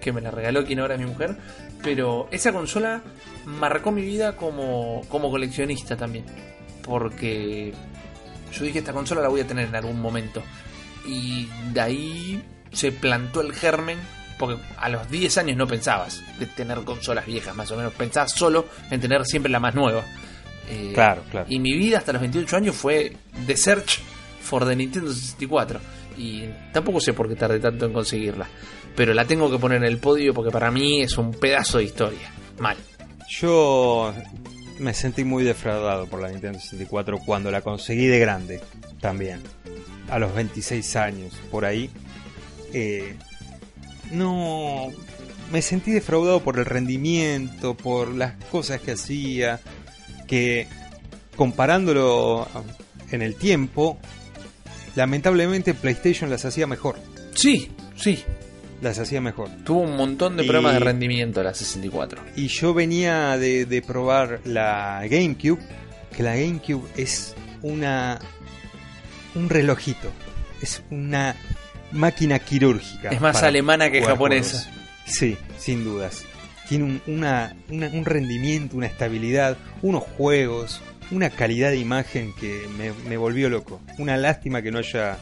que 0.00 0.12
me 0.12 0.20
la 0.20 0.30
regaló 0.30 0.64
quien 0.64 0.78
ahora 0.78 0.94
es 0.94 1.00
mi 1.00 1.06
mujer. 1.06 1.36
Pero 1.82 2.28
esa 2.30 2.52
consola 2.52 3.02
marcó 3.44 3.90
mi 3.90 4.02
vida 4.02 4.36
como, 4.36 5.02
como 5.08 5.30
coleccionista 5.30 5.96
también, 5.96 6.24
porque 6.82 7.72
yo 8.52 8.64
dije 8.64 8.80
esta 8.80 8.92
consola 8.92 9.22
la 9.22 9.28
voy 9.28 9.40
a 9.40 9.46
tener 9.46 9.68
en 9.68 9.74
algún 9.74 10.00
momento 10.00 10.42
y 11.06 11.48
de 11.72 11.80
ahí 11.80 12.44
se 12.70 12.92
plantó 12.92 13.40
el 13.40 13.52
germen 13.52 13.98
porque 14.40 14.58
a 14.78 14.88
los 14.88 15.08
10 15.10 15.36
años 15.36 15.58
no 15.58 15.66
pensabas 15.66 16.22
de 16.38 16.46
tener 16.46 16.78
consolas 16.78 17.26
viejas, 17.26 17.54
más 17.54 17.70
o 17.72 17.76
menos. 17.76 17.92
Pensabas 17.92 18.32
solo 18.32 18.66
en 18.90 18.98
tener 18.98 19.26
siempre 19.26 19.52
la 19.52 19.60
más 19.60 19.74
nueva. 19.74 20.02
Eh, 20.66 20.92
Claro, 20.94 21.22
claro. 21.30 21.46
Y 21.50 21.58
mi 21.60 21.74
vida 21.74 21.98
hasta 21.98 22.14
los 22.14 22.22
28 22.22 22.56
años 22.56 22.74
fue 22.74 23.14
The 23.46 23.54
Search 23.54 24.00
for 24.40 24.66
the 24.66 24.74
Nintendo 24.74 25.12
64. 25.12 25.78
Y 26.16 26.46
tampoco 26.72 27.00
sé 27.00 27.12
por 27.12 27.28
qué 27.28 27.36
tardé 27.36 27.60
tanto 27.60 27.84
en 27.84 27.92
conseguirla. 27.92 28.48
Pero 28.96 29.12
la 29.12 29.26
tengo 29.26 29.50
que 29.50 29.58
poner 29.58 29.76
en 29.76 29.84
el 29.84 29.98
podio 29.98 30.32
porque 30.32 30.50
para 30.50 30.70
mí 30.70 31.02
es 31.02 31.18
un 31.18 31.32
pedazo 31.32 31.76
de 31.76 31.84
historia. 31.84 32.32
Mal. 32.58 32.78
Yo 33.28 34.14
me 34.78 34.94
sentí 34.94 35.22
muy 35.22 35.44
defraudado 35.44 36.06
por 36.06 36.22
la 36.22 36.30
Nintendo 36.30 36.58
64 36.58 37.18
cuando 37.26 37.50
la 37.50 37.60
conseguí 37.60 38.06
de 38.06 38.18
grande 38.18 38.62
también. 39.02 39.42
A 40.08 40.18
los 40.18 40.34
26 40.34 40.96
años, 40.96 41.34
por 41.50 41.66
ahí. 41.66 41.90
Eh, 42.72 43.16
no. 44.10 44.88
Me 45.52 45.62
sentí 45.62 45.90
defraudado 45.90 46.40
por 46.42 46.58
el 46.58 46.64
rendimiento, 46.64 47.74
por 47.76 48.14
las 48.14 48.34
cosas 48.50 48.80
que 48.80 48.92
hacía. 48.92 49.60
Que 50.26 50.68
comparándolo 51.36 52.46
en 53.10 53.22
el 53.22 53.34
tiempo, 53.34 53.98
lamentablemente 54.94 55.74
PlayStation 55.74 56.30
las 56.30 56.44
hacía 56.44 56.66
mejor. 56.66 56.96
Sí, 57.34 57.70
sí. 57.96 58.22
Las 58.82 58.98
hacía 58.98 59.20
mejor. 59.20 59.50
Tuvo 59.64 59.80
un 59.80 59.96
montón 59.96 60.36
de 60.36 60.44
Y- 60.44 60.46
problemas 60.46 60.74
de 60.74 60.80
rendimiento 60.80 61.42
la 61.42 61.52
64. 61.52 62.22
Y 62.36 62.46
yo 62.48 62.72
venía 62.72 63.36
de, 63.36 63.66
de 63.66 63.82
probar 63.82 64.40
la 64.44 65.02
GameCube, 65.10 65.58
que 66.16 66.22
la 66.22 66.34
GameCube 66.36 66.88
es 66.96 67.34
una 67.62 68.18
un 69.34 69.48
relojito, 69.50 70.08
es 70.62 70.82
una 70.90 71.36
máquina 71.92 72.38
quirúrgica. 72.38 73.10
Es 73.10 73.20
más 73.20 73.42
alemana 73.42 73.90
que 73.90 74.02
japonesa. 74.02 74.58
juegos. 74.64 74.80
Sí, 75.06 75.36
sin 75.58 75.84
dudas. 75.84 76.22
Tiene 76.68 76.84
un, 76.84 77.02
una- 77.06 77.56
una- 77.68 77.88
un 77.88 78.04
rendimiento, 78.04 78.76
una 78.76 78.86
estabilidad, 78.86 79.56
unos 79.82 80.04
juegos, 80.16 80.80
una 81.10 81.30
calidad 81.30 81.70
de 81.70 81.78
imagen 81.78 82.32
que 82.38 82.66
me, 82.78 82.92
me 83.08 83.16
volvió 83.16 83.48
loco. 83.50 83.80
Una 83.98 84.16
lástima 84.16 84.62
que 84.62 84.70
no 84.70 84.78
haya, 84.78 85.18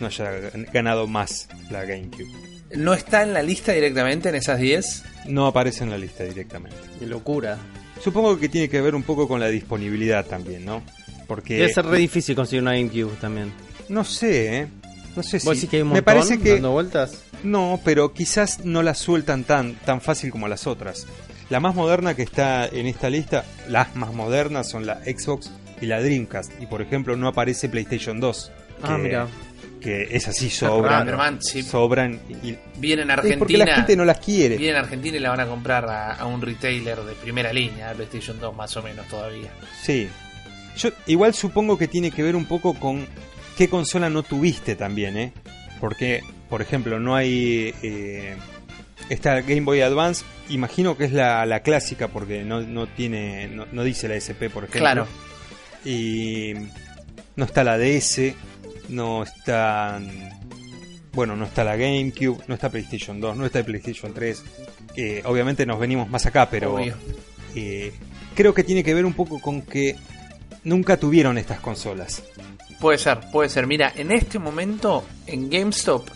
no 0.00 0.08
haya 0.08 0.30
ganado 0.72 1.06
más 1.06 1.48
la 1.70 1.84
GameCube. 1.84 2.26
¿No 2.74 2.92
está 2.94 3.22
en 3.22 3.32
la 3.32 3.42
lista 3.42 3.72
directamente 3.72 4.28
en 4.28 4.34
esas 4.34 4.58
10? 4.58 5.04
No 5.26 5.46
aparece 5.46 5.84
en 5.84 5.90
la 5.90 5.98
lista 5.98 6.24
directamente. 6.24 6.76
Qué 6.98 7.06
locura. 7.06 7.56
Supongo 8.02 8.38
que 8.38 8.48
tiene 8.48 8.68
que 8.68 8.80
ver 8.80 8.94
un 8.94 9.02
poco 9.04 9.26
con 9.28 9.40
la 9.40 9.48
disponibilidad 9.48 10.26
también, 10.26 10.64
¿no? 10.64 10.82
Porque 11.26 11.54
Debe 11.58 11.72
ser 11.72 11.84
re 11.86 11.98
difícil 11.98 12.34
conseguir 12.34 12.62
una 12.62 12.72
GameCube 12.74 13.14
también. 13.20 13.52
no 13.88 14.04
sé, 14.04 14.58
¿eh? 14.58 14.66
No 15.18 15.24
sé 15.24 15.40
si 15.40 15.46
¿Vos 15.46 15.56
decís 15.56 15.68
que 15.68 15.76
hay 15.78 15.82
un 15.82 15.92
me 15.92 16.02
parece 16.02 16.38
que 16.38 16.52
dando 16.54 16.70
vueltas? 16.70 17.24
no, 17.42 17.80
pero 17.84 18.12
quizás 18.12 18.64
no 18.64 18.84
la 18.84 18.94
sueltan 18.94 19.42
tan 19.42 19.74
tan 19.74 20.00
fácil 20.00 20.30
como 20.30 20.46
las 20.46 20.68
otras. 20.68 21.06
La 21.50 21.58
más 21.58 21.74
moderna 21.74 22.14
que 22.14 22.22
está 22.22 22.68
en 22.68 22.86
esta 22.86 23.10
lista, 23.10 23.44
las 23.68 23.96
más 23.96 24.12
modernas 24.14 24.68
son 24.70 24.86
la 24.86 25.00
Xbox 25.04 25.50
y 25.80 25.86
la 25.86 26.00
Dreamcast 26.00 26.52
y 26.62 26.66
por 26.66 26.82
ejemplo 26.82 27.16
no 27.16 27.26
aparece 27.26 27.68
PlayStation 27.68 28.20
2. 28.20 28.52
Ah, 28.84 28.86
que- 28.96 29.02
mira. 29.02 29.26
Que 29.80 30.08
es 30.16 30.26
así 30.28 30.48
raro, 30.60 30.76
sobran, 30.76 31.08
hermano, 31.08 31.38
sí. 31.40 31.62
sobran 31.64 32.20
y, 32.28 32.48
y- 32.50 32.58
Viene 32.76 33.02
en 33.02 33.10
es 33.10 33.14
Argentina. 33.14 33.38
porque 33.38 33.58
la 33.58 33.74
gente 33.76 33.96
no 33.96 34.04
las 34.04 34.18
quiere. 34.18 34.56
Viene 34.56 34.76
en 34.78 34.84
Argentina 34.84 35.16
y 35.16 35.20
la 35.20 35.30
van 35.30 35.40
a 35.40 35.46
comprar 35.46 35.84
a, 35.88 36.14
a 36.14 36.26
un 36.26 36.40
retailer 36.42 37.00
de 37.02 37.12
primera 37.14 37.52
línea, 37.52 37.88
de 37.90 37.94
PlayStation 37.96 38.38
2 38.40 38.54
más 38.56 38.76
o 38.76 38.82
menos 38.82 39.06
todavía. 39.08 39.50
Sí. 39.82 40.08
Yo 40.76 40.90
igual 41.06 41.34
supongo 41.34 41.76
que 41.78 41.88
tiene 41.88 42.10
que 42.12 42.22
ver 42.24 42.36
un 42.36 42.44
poco 42.44 42.74
con 42.74 43.06
qué 43.58 43.68
consola 43.68 44.08
no 44.08 44.22
tuviste 44.22 44.76
también, 44.76 45.16
¿eh? 45.16 45.32
Porque, 45.80 46.22
por 46.48 46.62
ejemplo, 46.62 47.00
no 47.00 47.16
hay... 47.16 47.74
Eh, 47.82 48.36
esta 49.08 49.40
Game 49.40 49.62
Boy 49.62 49.80
Advance, 49.80 50.24
imagino 50.48 50.96
que 50.96 51.06
es 51.06 51.12
la, 51.12 51.44
la 51.44 51.60
clásica 51.60 52.06
porque 52.06 52.44
no, 52.44 52.60
no 52.60 52.86
tiene... 52.86 53.48
No, 53.48 53.66
no 53.72 53.82
dice 53.82 54.06
la 54.06 54.14
SP, 54.14 54.46
por 54.48 54.62
ejemplo. 54.62 54.80
Claro. 54.80 55.06
Y 55.84 56.54
no 57.34 57.44
está 57.44 57.64
la 57.64 57.78
DS, 57.78 58.32
no 58.90 59.24
está... 59.24 60.00
Bueno, 61.12 61.34
no 61.34 61.44
está 61.44 61.64
la 61.64 61.74
GameCube, 61.74 62.38
no 62.46 62.54
está 62.54 62.70
PlayStation 62.70 63.20
2, 63.20 63.36
no 63.36 63.44
está 63.44 63.58
el 63.58 63.64
PlayStation 63.64 64.14
3. 64.14 64.44
Eh, 64.94 65.22
obviamente 65.24 65.66
nos 65.66 65.80
venimos 65.80 66.08
más 66.08 66.24
acá, 66.26 66.48
pero... 66.48 66.78
Eh, 67.56 67.92
creo 68.36 68.54
que 68.54 68.62
tiene 68.62 68.84
que 68.84 68.94
ver 68.94 69.04
un 69.04 69.14
poco 69.14 69.40
con 69.40 69.62
que 69.62 69.96
nunca 70.62 70.96
tuvieron 70.96 71.38
estas 71.38 71.58
consolas. 71.58 72.22
Puede 72.80 72.98
ser, 72.98 73.18
puede 73.32 73.48
ser. 73.48 73.66
Mira, 73.66 73.92
en 73.96 74.10
este 74.12 74.38
momento 74.38 75.04
en 75.26 75.50
GameStop 75.50 76.08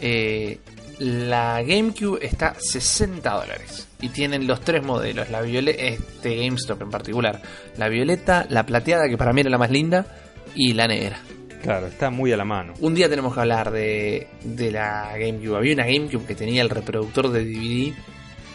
eh, 0.00 0.58
la 0.98 1.62
GameCube 1.62 2.18
está 2.24 2.54
60 2.58 3.28
dólares. 3.30 3.88
Y 4.00 4.10
tienen 4.10 4.46
los 4.46 4.60
tres 4.60 4.82
modelos, 4.84 5.30
la 5.30 5.40
violeta, 5.40 5.82
este 5.82 6.36
GameStop 6.36 6.82
en 6.82 6.90
particular. 6.90 7.40
La 7.78 7.88
violeta, 7.88 8.46
la 8.50 8.66
plateada, 8.66 9.08
que 9.08 9.16
para 9.16 9.32
mí 9.32 9.40
era 9.40 9.50
la 9.50 9.58
más 9.58 9.70
linda, 9.70 10.06
y 10.54 10.74
la 10.74 10.86
negra. 10.86 11.18
Claro, 11.62 11.86
está 11.86 12.10
muy 12.10 12.30
a 12.32 12.36
la 12.36 12.44
mano. 12.44 12.74
Un 12.80 12.94
día 12.94 13.08
tenemos 13.08 13.34
que 13.34 13.40
hablar 13.40 13.70
de, 13.70 14.28
de 14.44 14.70
la 14.70 15.12
GameCube. 15.18 15.56
Había 15.56 15.74
una 15.74 15.86
GameCube 15.86 16.26
que 16.26 16.34
tenía 16.34 16.62
el 16.62 16.68
reproductor 16.70 17.30
de 17.30 17.44
DVD, 17.44 17.94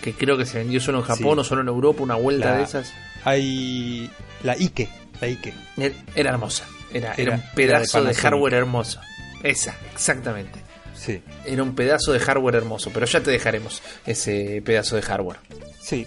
que 0.01 0.13
creo 0.13 0.37
que 0.37 0.45
se 0.45 0.59
vendió 0.59 0.79
solo 0.79 0.99
en 0.99 1.03
Japón 1.05 1.35
Sí. 1.37 1.39
o 1.39 1.43
solo 1.43 1.61
en 1.61 1.67
Europa, 1.67 2.03
una 2.03 2.15
vuelta 2.15 2.51
La- 2.51 2.57
de 2.57 2.63
esas. 2.63 2.93
Hay 3.23 4.09
la 4.43 4.53
Ike, 4.57 4.87
la 5.19 5.27
Ike. 5.27 5.53
Era 5.77 5.95
era 6.15 6.29
hermosa. 6.31 6.65
Era, 6.93 7.13
era 7.13 7.21
Era- 7.21 7.35
un 7.35 7.43
pedazo 7.55 7.99
era 7.99 8.09
de 8.09 8.15
hardware 8.15 8.53
hermoso. 8.55 8.99
Esa, 9.43 9.75
exactamente. 9.93 10.59
Sí, 10.95 11.21
Era 11.45 11.63
un 11.63 11.73
pedazo 11.73 12.11
de 12.13 12.19
hardware 12.19 12.55
hermoso, 12.55 12.91
pero 12.93 13.07
ya 13.07 13.21
te 13.23 13.31
dejaremos 13.31 13.81
ese 14.05 14.61
pedazo 14.63 14.95
de 14.95 15.01
hardware. 15.01 15.39
sí. 15.79 16.05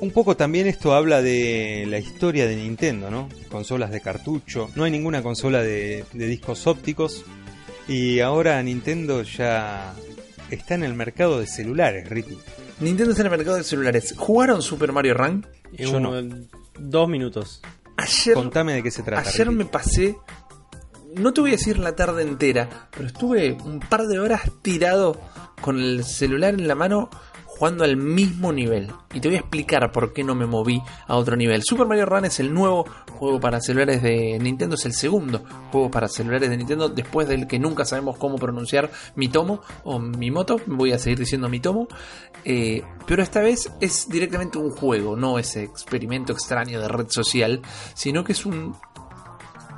Un 0.00 0.10
poco 0.10 0.36
también 0.36 0.66
esto 0.66 0.94
habla 0.94 1.22
de 1.22 1.86
la 1.88 1.98
historia 2.00 2.44
de 2.48 2.56
Nintendo, 2.56 3.08
¿no? 3.08 3.28
Consolas 3.48 3.92
de 3.92 4.00
cartucho. 4.00 4.68
No 4.74 4.82
hay 4.82 4.90
ninguna 4.90 5.22
consola 5.22 5.62
de, 5.62 6.04
de 6.12 6.26
discos 6.26 6.66
ópticos. 6.66 7.24
Y 7.86 8.18
ahora 8.18 8.60
Nintendo 8.64 9.22
ya 9.22 9.94
está 10.50 10.74
en 10.74 10.82
el 10.82 10.94
mercado 10.94 11.38
de 11.38 11.46
celulares, 11.46 12.08
Ricky. 12.08 12.36
Nintendo 12.80 13.12
está 13.12 13.22
en 13.22 13.26
el 13.32 13.36
mercado 13.38 13.56
de 13.58 13.62
celulares. 13.62 14.12
¿Jugaron 14.16 14.60
Super 14.60 14.90
Mario 14.90 15.14
Run? 15.14 15.46
Yo 15.78 16.00
no. 16.00 16.20
Dos 16.80 17.08
minutos. 17.08 17.60
Ayer, 18.02 18.34
Contame 18.34 18.74
de 18.74 18.82
qué 18.82 18.90
se 18.90 19.02
trata. 19.02 19.28
ayer 19.28 19.46
Ricky. 19.48 19.58
me 19.58 19.64
pasé, 19.66 20.18
no 21.16 21.32
te 21.32 21.40
voy 21.40 21.50
a 21.50 21.52
decir 21.54 21.78
la 21.78 21.94
tarde 21.94 22.22
entera, 22.22 22.88
pero 22.90 23.06
estuve 23.06 23.52
un 23.64 23.80
par 23.80 24.06
de 24.06 24.18
horas 24.18 24.42
tirado 24.62 25.20
con 25.60 25.78
el 25.78 26.04
celular 26.04 26.54
en 26.54 26.66
la 26.66 26.74
mano 26.74 27.08
jugando 27.62 27.84
al 27.84 27.96
mismo 27.96 28.52
nivel. 28.52 28.90
Y 29.14 29.20
te 29.20 29.28
voy 29.28 29.36
a 29.36 29.38
explicar 29.38 29.92
por 29.92 30.12
qué 30.12 30.24
no 30.24 30.34
me 30.34 30.46
moví 30.46 30.82
a 31.06 31.14
otro 31.14 31.36
nivel. 31.36 31.62
Super 31.62 31.86
Mario 31.86 32.06
Run 32.06 32.24
es 32.24 32.40
el 32.40 32.52
nuevo 32.52 32.84
juego 33.12 33.38
para 33.38 33.60
celulares 33.60 34.02
de 34.02 34.36
Nintendo, 34.40 34.74
es 34.74 34.84
el 34.84 34.94
segundo 34.94 35.44
juego 35.70 35.88
para 35.88 36.08
celulares 36.08 36.50
de 36.50 36.56
Nintendo 36.56 36.88
después 36.88 37.28
del 37.28 37.46
que 37.46 37.60
nunca 37.60 37.84
sabemos 37.84 38.18
cómo 38.18 38.34
pronunciar 38.34 38.90
Mitomo 39.14 39.60
o 39.84 40.00
Mimoto, 40.00 40.60
voy 40.66 40.90
a 40.90 40.98
seguir 40.98 41.20
diciendo 41.20 41.48
Mitomo. 41.48 41.86
Eh, 42.44 42.82
pero 43.06 43.22
esta 43.22 43.40
vez 43.40 43.70
es 43.80 44.08
directamente 44.08 44.58
un 44.58 44.72
juego, 44.72 45.14
no 45.14 45.38
ese 45.38 45.62
experimento 45.62 46.32
extraño 46.32 46.80
de 46.80 46.88
red 46.88 47.10
social, 47.10 47.62
sino 47.94 48.24
que 48.24 48.32
es 48.32 48.44
un, 48.44 48.74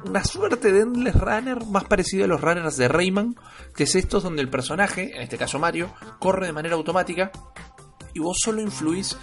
una 0.07 0.25
suerte 0.25 0.73
de 0.73 0.81
Endless 0.81 1.17
Runner 1.17 1.67
más 1.67 1.85
parecido 1.85 2.25
a 2.25 2.29
los 2.29 2.41
runners 2.41 2.79
de 2.79 2.89
Rayman, 2.89 3.37
que 3.77 3.85
es 3.85 3.95
estos 3.95 4.23
donde 4.23 4.41
el 4.41 4.49
personaje, 4.49 5.15
en 5.15 5.21
este 5.21 5.37
caso 5.37 5.59
Mario, 5.59 5.91
corre 6.19 6.47
de 6.47 6.55
manera 6.55 6.77
automática 6.77 7.31
y 8.15 8.21
vos 8.21 8.39
solo 8.43 8.63
influís 8.63 9.17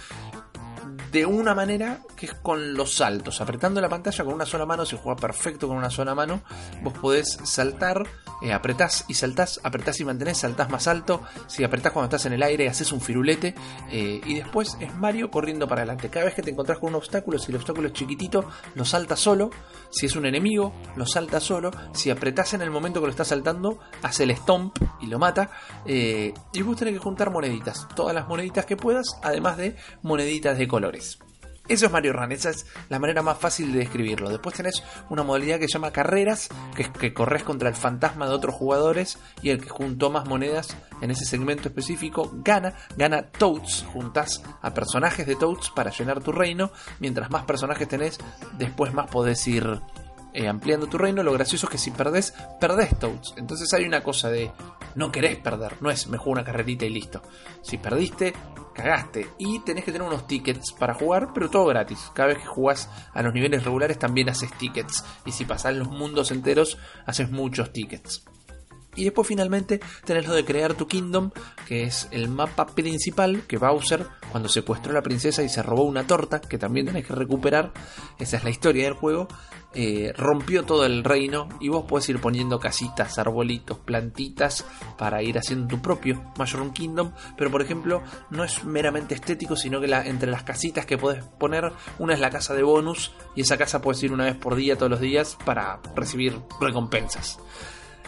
de 1.12 1.26
una 1.26 1.54
manera 1.54 2.00
que 2.16 2.26
es 2.26 2.34
con 2.34 2.72
los 2.72 2.94
saltos. 2.94 3.40
Apretando 3.42 3.82
la 3.82 3.88
pantalla 3.90 4.24
con 4.24 4.32
una 4.32 4.46
sola 4.46 4.64
mano, 4.64 4.86
se 4.86 4.96
juega 4.96 5.20
perfecto 5.20 5.68
con 5.68 5.76
una 5.76 5.90
sola 5.90 6.14
mano. 6.14 6.42
Vos 6.82 6.94
podés 6.94 7.38
saltar, 7.44 8.04
eh, 8.40 8.52
apretás 8.52 9.04
y 9.08 9.14
saltás, 9.14 9.60
apretás 9.62 10.00
y 10.00 10.06
mantenés, 10.06 10.38
saltás 10.38 10.70
más 10.70 10.88
alto. 10.88 11.20
Si 11.48 11.62
apretás 11.62 11.92
cuando 11.92 12.06
estás 12.06 12.24
en 12.26 12.32
el 12.32 12.42
aire, 12.42 12.66
haces 12.68 12.92
un 12.92 13.00
firulete. 13.00 13.54
eh, 13.90 14.22
y 14.24 14.34
después 14.36 14.78
es 14.80 14.94
Mario 14.94 15.30
corriendo 15.30 15.68
para 15.68 15.82
adelante. 15.82 16.08
Cada 16.08 16.24
vez 16.24 16.34
que 16.34 16.42
te 16.42 16.50
encontrás 16.50 16.78
con 16.78 16.88
un 16.90 16.94
obstáculo, 16.94 17.38
si 17.38 17.52
el 17.52 17.56
obstáculo 17.56 17.88
es 17.88 17.92
chiquitito, 17.92 18.46
lo 18.74 18.84
salta 18.86 19.14
solo. 19.14 19.50
Si 19.90 20.06
es 20.06 20.16
un 20.16 20.24
enemigo, 20.24 20.72
lo 20.96 21.04
salta 21.04 21.40
solo. 21.40 21.70
Si 21.92 22.08
apretás 22.08 22.54
en 22.54 22.62
el 22.62 22.70
momento 22.70 23.00
que 23.00 23.06
lo 23.06 23.10
estás 23.10 23.28
saltando, 23.28 23.78
hace 24.02 24.22
el 24.22 24.34
stomp 24.34 24.78
y 25.02 25.08
lo 25.08 25.18
mata. 25.18 25.50
Eh, 25.84 26.32
y 26.54 26.62
vos 26.62 26.76
tenés 26.78 26.94
que 26.94 27.00
juntar 27.00 27.30
moneditas. 27.30 27.86
Todas 27.94 28.14
las 28.14 28.26
moneditas 28.26 28.64
que 28.64 28.78
puedas, 28.78 29.18
además 29.22 29.58
de 29.58 29.76
moneditas 30.02 30.56
de 30.56 30.66
colores. 30.66 31.01
Eso 31.68 31.86
es 31.86 31.92
Mario 31.92 32.12
Run, 32.12 32.32
esa 32.32 32.50
es 32.50 32.66
la 32.88 32.98
manera 32.98 33.22
más 33.22 33.38
fácil 33.38 33.72
de 33.72 33.80
describirlo. 33.80 34.28
Después 34.28 34.56
tenés 34.56 34.82
una 35.10 35.22
modalidad 35.22 35.60
que 35.60 35.68
se 35.68 35.74
llama 35.74 35.92
carreras, 35.92 36.48
que 36.74 36.82
es 36.82 36.88
que 36.88 37.14
corres 37.14 37.44
contra 37.44 37.68
el 37.68 37.76
fantasma 37.76 38.26
de 38.26 38.34
otros 38.34 38.54
jugadores 38.54 39.18
y 39.42 39.50
el 39.50 39.62
que 39.62 39.68
juntó 39.68 40.10
más 40.10 40.28
monedas 40.28 40.76
en 41.00 41.12
ese 41.12 41.24
segmento 41.24 41.68
específico 41.68 42.30
gana, 42.34 42.74
gana 42.96 43.22
Toads. 43.30 43.86
Juntás 43.92 44.42
a 44.60 44.74
personajes 44.74 45.26
de 45.26 45.36
Toads 45.36 45.70
para 45.70 45.90
llenar 45.90 46.20
tu 46.20 46.32
reino. 46.32 46.72
Mientras 46.98 47.30
más 47.30 47.44
personajes 47.44 47.86
tenés, 47.86 48.18
después 48.58 48.92
más 48.92 49.08
podés 49.08 49.46
ir 49.46 49.80
eh, 50.34 50.48
ampliando 50.48 50.88
tu 50.88 50.98
reino. 50.98 51.22
Lo 51.22 51.32
gracioso 51.32 51.66
es 51.66 51.70
que 51.70 51.78
si 51.78 51.92
perdés, 51.92 52.34
perdés 52.60 52.98
Toads. 52.98 53.34
Entonces 53.36 53.72
hay 53.72 53.84
una 53.84 54.02
cosa 54.02 54.30
de 54.30 54.50
no 54.94 55.12
querés 55.12 55.38
perder, 55.38 55.76
no 55.80 55.90
es 55.90 56.06
me 56.06 56.18
juego 56.18 56.32
una 56.32 56.44
carrerita 56.44 56.84
y 56.84 56.90
listo. 56.90 57.22
Si 57.62 57.78
perdiste, 57.78 58.34
cagaste. 58.74 59.28
Y 59.38 59.60
tenés 59.60 59.84
que 59.84 59.92
tener 59.92 60.06
unos 60.06 60.26
tickets 60.26 60.72
para 60.72 60.94
jugar, 60.94 61.32
pero 61.32 61.50
todo 61.50 61.66
gratis. 61.66 62.10
Cada 62.14 62.28
vez 62.28 62.38
que 62.38 62.46
jugás 62.46 62.88
a 63.12 63.22
los 63.22 63.34
niveles 63.34 63.64
regulares 63.64 63.98
también 63.98 64.28
haces 64.28 64.52
tickets. 64.58 65.04
Y 65.24 65.32
si 65.32 65.44
pasás 65.44 65.74
los 65.74 65.88
mundos 65.88 66.30
enteros, 66.30 66.78
haces 67.06 67.30
muchos 67.30 67.72
tickets. 67.72 68.24
Y 68.94 69.04
después 69.04 69.26
finalmente 69.26 69.80
tenés 70.04 70.26
lo 70.26 70.34
de 70.34 70.44
crear 70.44 70.74
tu 70.74 70.86
kingdom, 70.86 71.30
que 71.66 71.84
es 71.84 72.08
el 72.10 72.28
mapa 72.28 72.66
principal 72.66 73.42
que 73.46 73.56
Bowser, 73.58 74.06
cuando 74.30 74.48
secuestró 74.48 74.92
a 74.92 74.94
la 74.94 75.02
princesa 75.02 75.42
y 75.42 75.48
se 75.48 75.62
robó 75.62 75.84
una 75.84 76.06
torta, 76.06 76.40
que 76.40 76.58
también 76.58 76.86
tenés 76.86 77.06
que 77.06 77.14
recuperar, 77.14 77.72
esa 78.18 78.36
es 78.36 78.44
la 78.44 78.50
historia 78.50 78.84
del 78.84 78.94
juego, 78.94 79.28
eh, 79.74 80.12
rompió 80.14 80.64
todo 80.64 80.84
el 80.84 81.02
reino 81.02 81.48
y 81.58 81.70
vos 81.70 81.86
podés 81.86 82.06
ir 82.10 82.20
poniendo 82.20 82.60
casitas, 82.60 83.18
arbolitos, 83.18 83.78
plantitas 83.78 84.66
para 84.98 85.22
ir 85.22 85.38
haciendo 85.38 85.66
tu 85.66 85.80
propio 85.80 86.22
Mushroom 86.36 86.74
Kingdom, 86.74 87.12
pero 87.38 87.50
por 87.50 87.62
ejemplo 87.62 88.02
no 88.28 88.44
es 88.44 88.64
meramente 88.64 89.14
estético, 89.14 89.56
sino 89.56 89.80
que 89.80 89.86
entre 89.86 90.30
las 90.30 90.42
casitas 90.42 90.84
que 90.84 90.98
podés 90.98 91.24
poner, 91.24 91.72
una 91.98 92.12
es 92.12 92.20
la 92.20 92.28
casa 92.28 92.52
de 92.52 92.62
bonus 92.62 93.12
y 93.34 93.40
esa 93.40 93.56
casa 93.56 93.80
puedes 93.80 94.02
ir 94.02 94.12
una 94.12 94.24
vez 94.24 94.36
por 94.36 94.56
día 94.56 94.76
todos 94.76 94.90
los 94.90 95.00
días 95.00 95.38
para 95.46 95.80
recibir 95.96 96.38
recompensas. 96.60 97.38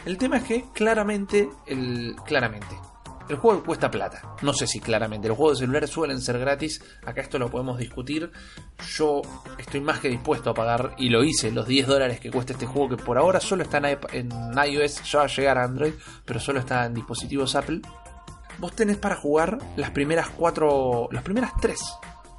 El 0.04 0.18
tema 0.18 0.36
es 0.36 0.44
que 0.44 0.64
claramente, 0.74 1.48
el, 1.66 2.14
claramente, 2.26 2.76
el 3.28 3.36
juego 3.36 3.62
cuesta 3.64 3.90
plata. 3.90 4.36
No 4.42 4.52
sé 4.52 4.66
si 4.66 4.80
claramente. 4.80 5.28
Los 5.28 5.38
juegos 5.38 5.58
de 5.58 5.62
celulares 5.62 5.90
suelen 5.90 6.20
ser 6.20 6.38
gratis. 6.38 6.82
Acá 7.06 7.22
esto 7.22 7.38
lo 7.38 7.50
podemos 7.50 7.78
discutir. 7.78 8.30
Yo 8.96 9.22
estoy 9.56 9.80
más 9.80 10.00
que 10.00 10.10
dispuesto 10.10 10.50
a 10.50 10.54
pagar, 10.54 10.94
y 10.98 11.08
lo 11.08 11.24
hice, 11.24 11.50
los 11.50 11.66
10 11.66 11.86
dólares 11.86 12.20
que 12.20 12.30
cuesta 12.30 12.52
este 12.52 12.66
juego, 12.66 12.96
que 12.96 13.02
por 13.02 13.16
ahora 13.16 13.40
solo 13.40 13.62
está 13.62 13.78
en 14.12 14.30
iOS, 14.66 15.10
ya 15.10 15.20
va 15.20 15.24
a 15.24 15.28
llegar 15.28 15.58
a 15.58 15.64
Android, 15.64 15.94
pero 16.26 16.38
solo 16.38 16.60
está 16.60 16.84
en 16.84 16.94
dispositivos 16.94 17.54
Apple. 17.54 17.80
Vos 18.58 18.76
tenés 18.76 18.98
para 18.98 19.16
jugar 19.16 19.58
las 19.76 19.90
primeras 19.90 20.28
cuatro, 20.28 21.08
las 21.10 21.22
primeras 21.22 21.52
tres 21.60 21.80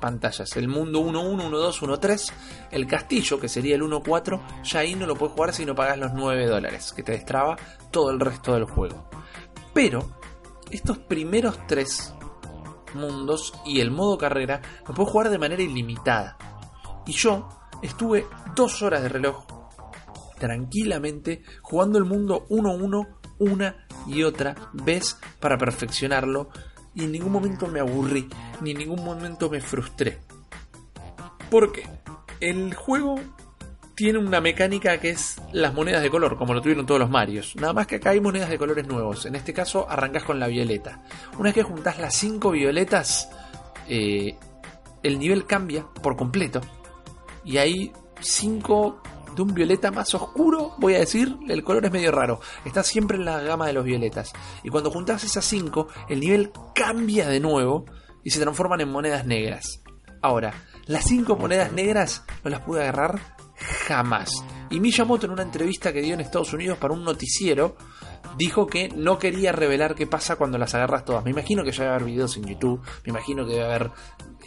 pantallas. 0.05 0.55
El 0.55 0.67
mundo 0.67 1.01
1.1, 1.01 1.49
1.2, 1.49 1.99
1.3. 1.99 2.31
El 2.69 2.85
castillo, 2.85 3.39
que 3.39 3.49
sería 3.49 3.73
el 3.73 3.81
1.4. 3.81 4.63
Ya 4.63 4.81
ahí 4.81 4.93
no 4.93 5.07
lo 5.07 5.15
puedes 5.15 5.33
jugar 5.33 5.51
si 5.51 5.65
no 5.65 5.73
pagas 5.73 5.97
los 5.97 6.13
9 6.13 6.45
dólares, 6.45 6.93
que 6.95 7.01
te 7.01 7.13
destraba 7.13 7.57
todo 7.89 8.11
el 8.11 8.19
resto 8.19 8.53
del 8.53 8.65
juego. 8.65 9.09
Pero, 9.73 10.07
estos 10.69 10.99
primeros 10.99 11.57
tres 11.65 12.13
mundos 12.93 13.51
y 13.65 13.79
el 13.79 13.89
modo 13.89 14.15
carrera 14.19 14.61
lo 14.87 14.93
puedes 14.93 15.11
jugar 15.11 15.31
de 15.31 15.39
manera 15.39 15.63
ilimitada. 15.63 16.37
Y 17.07 17.13
yo 17.13 17.49
estuve 17.81 18.27
dos 18.55 18.83
horas 18.83 19.01
de 19.01 19.09
reloj 19.09 19.43
tranquilamente 20.37 21.41
jugando 21.63 21.97
el 21.97 22.05
mundo 22.05 22.45
1-1 22.49 23.07
una 23.39 23.87
y 24.05 24.21
otra 24.21 24.55
vez 24.73 25.17
para 25.39 25.57
perfeccionarlo 25.57 26.49
y 26.95 27.03
en 27.03 27.11
ningún 27.11 27.31
momento 27.31 27.67
me 27.67 27.79
aburrí, 27.79 28.27
ni 28.61 28.71
en 28.71 28.77
ningún 28.77 29.03
momento 29.03 29.49
me 29.49 29.61
frustré. 29.61 30.19
¿Por 31.49 31.71
qué? 31.71 31.87
El 32.39 32.73
juego 32.73 33.19
tiene 33.95 34.19
una 34.19 34.41
mecánica 34.41 34.97
que 34.99 35.11
es 35.11 35.41
las 35.51 35.73
monedas 35.73 36.01
de 36.01 36.09
color, 36.09 36.37
como 36.37 36.53
lo 36.53 36.61
tuvieron 36.61 36.85
todos 36.85 36.99
los 36.99 37.09
Marios. 37.09 37.55
Nada 37.55 37.73
más 37.73 37.87
que 37.87 37.95
acá 37.95 38.11
hay 38.11 38.19
monedas 38.19 38.49
de 38.49 38.57
colores 38.57 38.87
nuevos. 38.87 39.25
En 39.25 39.35
este 39.35 39.53
caso 39.53 39.89
arrancas 39.89 40.23
con 40.23 40.39
la 40.39 40.47
violeta. 40.47 41.03
Una 41.33 41.43
vez 41.43 41.53
que 41.53 41.63
juntás 41.63 41.99
las 41.99 42.13
5 42.15 42.51
violetas, 42.51 43.29
eh, 43.87 44.37
el 45.03 45.19
nivel 45.19 45.45
cambia 45.45 45.85
por 46.01 46.15
completo. 46.15 46.61
Y 47.43 47.57
hay 47.57 47.93
5 48.19 49.01
de 49.35 49.41
un 49.41 49.53
violeta 49.53 49.91
más 49.91 50.13
oscuro, 50.15 50.75
voy 50.77 50.95
a 50.95 50.99
decir, 50.99 51.37
el 51.47 51.63
color 51.63 51.85
es 51.85 51.91
medio 51.91 52.11
raro. 52.11 52.39
Está 52.63 52.83
siempre 52.83 53.17
en 53.17 53.25
la 53.25 53.41
gama 53.41 53.67
de 53.67 53.73
los 53.73 53.83
violetas. 53.83 54.33
Y 54.63 54.69
cuando 54.69 54.91
juntás 54.91 55.23
esas 55.23 55.45
5, 55.45 55.87
el 56.09 56.19
nivel 56.19 56.51
cambia 56.73 57.27
de 57.27 57.39
nuevo 57.39 57.85
y 58.23 58.29
se 58.31 58.39
transforman 58.39 58.81
en 58.81 58.89
monedas 58.89 59.25
negras. 59.25 59.83
Ahora, 60.21 60.53
las 60.87 61.05
5 61.05 61.35
monedas 61.35 61.71
negras 61.71 62.23
no 62.43 62.49
las 62.49 62.61
pude 62.61 62.81
agarrar 62.81 63.19
jamás. 63.87 64.31
Y 64.69 64.79
Miyamoto 64.79 65.25
en 65.25 65.33
una 65.33 65.43
entrevista 65.43 65.93
que 65.93 66.01
dio 66.01 66.13
en 66.13 66.21
Estados 66.21 66.53
Unidos 66.53 66.77
para 66.77 66.93
un 66.93 67.03
noticiero 67.03 67.77
dijo 68.37 68.67
que 68.67 68.89
no 68.89 69.19
quería 69.19 69.51
revelar 69.51 69.95
qué 69.95 70.07
pasa 70.07 70.35
cuando 70.35 70.57
las 70.57 70.73
agarras 70.75 71.05
todas. 71.05 71.23
Me 71.23 71.31
imagino 71.31 71.63
que 71.63 71.71
ya 71.71 71.83
debe 71.83 71.95
haber 71.95 72.07
videos 72.07 72.37
en 72.37 72.45
YouTube, 72.45 72.81
me 73.05 73.09
imagino 73.11 73.45
que 73.45 73.53
debe 73.53 73.65
haber 73.65 73.91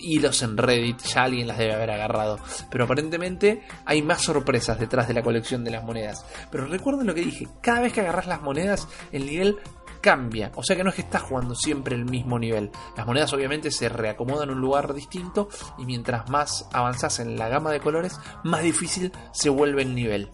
hilos 0.00 0.42
en 0.42 0.56
Reddit, 0.56 1.00
ya 1.02 1.24
alguien 1.24 1.48
las 1.48 1.58
debe 1.58 1.74
haber 1.74 1.90
agarrado. 1.90 2.38
Pero 2.70 2.84
aparentemente 2.84 3.62
hay 3.84 4.02
más 4.02 4.22
sorpresas 4.22 4.78
detrás 4.78 5.08
de 5.08 5.14
la 5.14 5.22
colección 5.22 5.64
de 5.64 5.70
las 5.70 5.84
monedas. 5.84 6.24
Pero 6.50 6.66
recuerden 6.66 7.06
lo 7.06 7.14
que 7.14 7.22
dije, 7.22 7.48
cada 7.60 7.80
vez 7.80 7.92
que 7.92 8.00
agarras 8.00 8.26
las 8.26 8.42
monedas, 8.42 8.88
el 9.12 9.26
nivel 9.26 9.58
cambia. 10.00 10.52
O 10.54 10.62
sea 10.62 10.76
que 10.76 10.84
no 10.84 10.90
es 10.90 10.96
que 10.96 11.02
estás 11.02 11.22
jugando 11.22 11.54
siempre 11.54 11.94
el 11.94 12.04
mismo 12.04 12.38
nivel. 12.38 12.70
Las 12.96 13.06
monedas 13.06 13.32
obviamente 13.32 13.70
se 13.70 13.88
reacomodan 13.88 14.48
en 14.48 14.56
un 14.56 14.60
lugar 14.60 14.94
distinto 14.94 15.48
y 15.78 15.84
mientras 15.84 16.28
más 16.30 16.68
avanzas 16.72 17.20
en 17.20 17.36
la 17.36 17.48
gama 17.48 17.70
de 17.70 17.80
colores, 17.80 18.18
más 18.44 18.62
difícil 18.62 19.12
se 19.32 19.48
vuelve 19.48 19.82
el 19.82 19.94
nivel. 19.94 20.30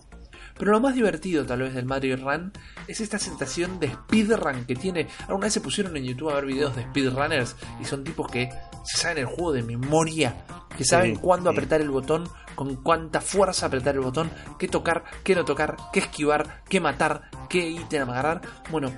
Pero 0.59 0.73
lo 0.73 0.81
más 0.81 0.95
divertido 0.95 1.45
tal 1.45 1.61
vez 1.63 1.75
del 1.75 1.85
Mario 1.85 2.17
Run 2.17 2.53
es 2.87 3.01
esta 3.01 3.19
sensación 3.19 3.81
de 3.81 3.89
speedrun 3.91 4.65
que 4.67 4.77
tiene. 4.77 5.09
Alguna 5.23 5.47
vez 5.47 5.53
se 5.55 5.61
pusieron 5.61 5.97
en 5.97 6.05
YouTube 6.05 6.31
a 6.31 6.35
ver 6.35 6.47
videos 6.47 6.77
de 6.77 6.83
speedrunners 6.85 7.57
y 7.81 7.85
son 7.85 8.05
tipos 8.05 8.31
que 8.31 8.51
se 8.85 8.97
saben 8.99 9.19
el 9.19 9.27
juego 9.27 9.53
de 9.53 9.63
memoria, 9.63 10.45
que 10.77 10.85
saben 10.85 11.17
Sí, 11.17 11.21
cuándo 11.21 11.51
sí. 11.51 11.57
apretar 11.57 11.81
el 11.81 11.91
botón, 11.91 12.29
con 12.55 12.77
cuánta 12.77 13.21
fuerza 13.21 13.67
apretar 13.67 13.95
el 13.97 14.03
botón, 14.03 14.31
qué 14.59 14.69
tocar, 14.69 15.05
qué 15.25 15.35
no 15.35 15.45
tocar, 15.45 15.77
qué 15.93 16.01
esquivar, 16.01 16.63
qué 16.69 16.81
matar, 16.81 17.31
qué 17.49 17.69
ítem 17.69 18.09
agarrar. 18.09 18.43
Bueno, 18.71 18.93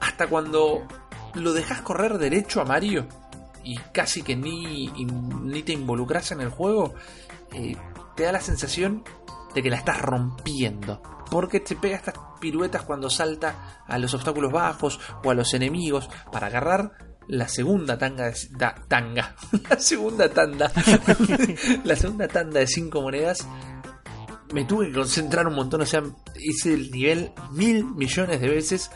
hasta 0.00 0.26
cuando 0.26 0.86
lo 1.34 1.52
dejas 1.52 1.80
correr 1.82 2.18
derecho 2.18 2.60
a 2.60 2.64
Mario 2.64 3.06
y 3.64 3.76
casi 3.92 4.22
que 4.22 4.36
ni, 4.36 4.88
ni 4.88 5.62
te 5.62 5.72
involucras 5.72 6.30
en 6.32 6.40
el 6.40 6.50
juego, 6.50 6.94
eh, 7.52 7.76
te 8.16 8.24
da 8.24 8.32
la 8.32 8.40
sensación 8.40 9.02
de 9.56 9.62
que 9.62 9.70
la 9.70 9.78
estás 9.78 10.00
rompiendo. 10.00 11.02
Porque 11.30 11.60
te 11.60 11.74
pega 11.74 11.96
estas 11.96 12.14
piruetas 12.38 12.82
cuando 12.82 13.08
salta 13.08 13.82
a 13.86 13.98
los 13.98 14.12
obstáculos 14.12 14.52
bajos 14.52 15.00
o 15.24 15.30
a 15.30 15.34
los 15.34 15.54
enemigos 15.54 16.08
para 16.30 16.48
agarrar 16.48 16.92
la 17.26 17.48
segunda 17.48 17.98
tanga 17.98 18.26
de, 18.26 18.36
tanga 18.86 19.34
la 19.68 19.80
segunda 19.80 20.28
tanda 20.28 20.70
la 21.84 21.96
segunda 21.96 22.28
tanda 22.28 22.60
de 22.60 22.68
cinco 22.68 23.02
monedas 23.02 23.48
me 24.52 24.64
tuve 24.64 24.86
que 24.86 24.92
concentrar 24.92 25.48
un 25.48 25.56
montón 25.56 25.80
o 25.80 25.86
sea 25.86 26.04
hice 26.36 26.74
el 26.74 26.88
nivel 26.92 27.32
mil 27.50 27.84
millones 27.84 28.40
de 28.40 28.48
veces 28.48 28.92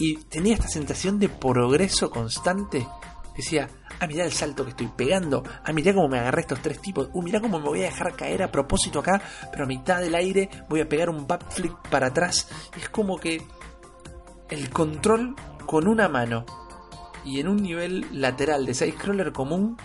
y 0.00 0.16
tenía 0.16 0.54
esta 0.54 0.66
sensación 0.66 1.18
de 1.18 1.28
progreso 1.28 2.10
constante. 2.10 2.88
Decía, 3.36 3.68
ah, 3.98 4.06
mirá 4.06 4.24
el 4.24 4.32
salto 4.32 4.64
que 4.64 4.70
estoy 4.70 4.88
pegando, 4.88 5.42
ah, 5.64 5.72
mirá 5.72 5.94
cómo 5.94 6.08
me 6.08 6.18
agarré 6.18 6.42
estos 6.42 6.60
tres 6.60 6.80
tipos, 6.80 7.08
uh, 7.12 7.22
mirá 7.22 7.40
cómo 7.40 7.58
me 7.58 7.66
voy 7.66 7.80
a 7.80 7.84
dejar 7.84 8.14
caer 8.16 8.42
a 8.42 8.50
propósito 8.50 8.98
acá, 8.98 9.20
pero 9.50 9.64
a 9.64 9.66
mitad 9.66 10.00
del 10.00 10.14
aire 10.14 10.48
voy 10.68 10.80
a 10.80 10.88
pegar 10.88 11.08
un 11.10 11.26
backflip 11.26 11.72
para 11.90 12.08
atrás. 12.08 12.48
Es 12.76 12.88
como 12.88 13.18
que 13.18 13.42
el 14.50 14.70
control 14.70 15.36
con 15.66 15.86
una 15.86 16.08
mano 16.08 16.44
y 17.24 17.40
en 17.40 17.48
un 17.48 17.62
nivel 17.62 18.06
lateral 18.12 18.66
de 18.66 18.74
side-scroller 18.74 19.32
común 19.32 19.76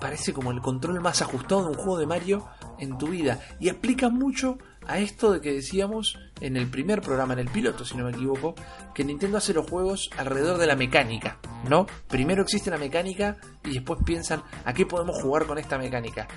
parece 0.00 0.32
como 0.32 0.50
el 0.50 0.60
control 0.60 1.00
más 1.00 1.22
ajustado 1.22 1.62
de 1.64 1.68
un 1.68 1.74
juego 1.74 1.98
de 1.98 2.06
Mario 2.06 2.46
en 2.78 2.98
tu 2.98 3.08
vida. 3.08 3.40
Y 3.60 3.68
aplica 3.68 4.08
mucho 4.08 4.58
a 4.86 4.98
esto 4.98 5.32
de 5.32 5.40
que 5.40 5.52
decíamos 5.52 6.18
en 6.40 6.56
el 6.56 6.68
primer 6.68 7.00
programa, 7.00 7.34
en 7.34 7.40
el 7.40 7.48
piloto, 7.48 7.84
si 7.84 7.96
no 7.96 8.04
me 8.04 8.10
equivoco, 8.10 8.54
que 8.94 9.04
Nintendo 9.04 9.38
hace 9.38 9.54
los 9.54 9.68
juegos 9.68 10.10
alrededor 10.16 10.58
de 10.58 10.66
la 10.66 10.76
mecánica, 10.76 11.38
¿no? 11.68 11.86
Primero 12.08 12.42
existe 12.42 12.70
la 12.70 12.78
mecánica 12.78 13.36
y 13.64 13.74
después 13.74 14.00
piensan 14.04 14.42
a 14.64 14.72
qué 14.72 14.86
podemos 14.86 15.20
jugar 15.22 15.46
con 15.46 15.58
esta 15.58 15.78
mecánica. 15.78 16.28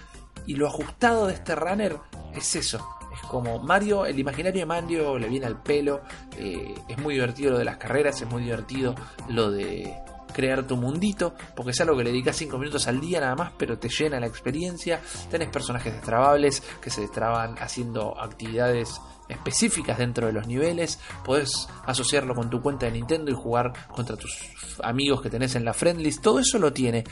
Y 0.46 0.56
lo 0.56 0.68
ajustado 0.68 1.28
de 1.28 1.34
este 1.34 1.56
runner 1.56 1.98
es 2.34 2.56
eso. 2.56 2.88
Es 3.14 3.22
como 3.28 3.60
Mario, 3.60 4.06
el 4.06 4.20
imaginario 4.20 4.62
de 4.62 4.66
Mario 4.66 5.18
le 5.18 5.28
viene 5.28 5.46
al 5.46 5.62
pelo. 5.62 6.02
eh, 6.38 6.76
es 6.88 6.98
muy 7.00 7.16
divertido 7.16 7.52
lo 7.52 7.58
de 7.58 7.66
las 7.66 7.78
carreras, 7.78 8.22
es 8.22 8.30
muy 8.30 8.44
divertido 8.44 8.96
lo 9.30 9.52
de 9.52 9.94
crear 10.34 10.68
tu 10.68 10.78
mundito, 10.78 11.34
porque 11.56 11.72
es 11.72 11.82
algo 11.82 11.98
que 11.98 12.04
le 12.04 12.12
dedicas 12.12 12.36
5 12.36 12.60
minutos 12.60 12.88
al 12.88 13.02
día 13.02 13.20
nada 13.20 13.36
más, 13.36 13.54
pero 13.58 13.80
te 13.80 13.90
llena 13.90 14.20
la 14.20 14.28
experiencia. 14.28 15.02
Tenés 15.32 15.50
personajes 15.50 15.92
destrabables 15.94 16.62
que 16.80 16.92
se 16.92 17.02
destraban 17.02 17.56
haciendo 17.58 18.20
actividades 18.22 19.02
específicas 19.30 19.98
dentro 19.98 20.28
de 20.28 20.34
los 20.34 20.48
niveles. 20.48 21.00
Podés 21.24 21.68
asociarlo 21.86 22.36
con 22.36 22.50
tu 22.50 22.62
cuenta 22.62 22.86
de 22.86 22.94
Nintendo 22.94 23.32
y 23.32 23.36
jugar 23.36 23.74
contra 23.88 24.16
tus 24.16 24.36
amigos 24.84 25.22
que 25.22 25.30
tenés 25.30 25.56
en 25.56 25.66
la 25.66 25.74
friendlist. 25.74 26.22
Todo 26.22 26.40
eso 26.40 26.60
lo 26.60 26.74
tiene. 26.74 27.04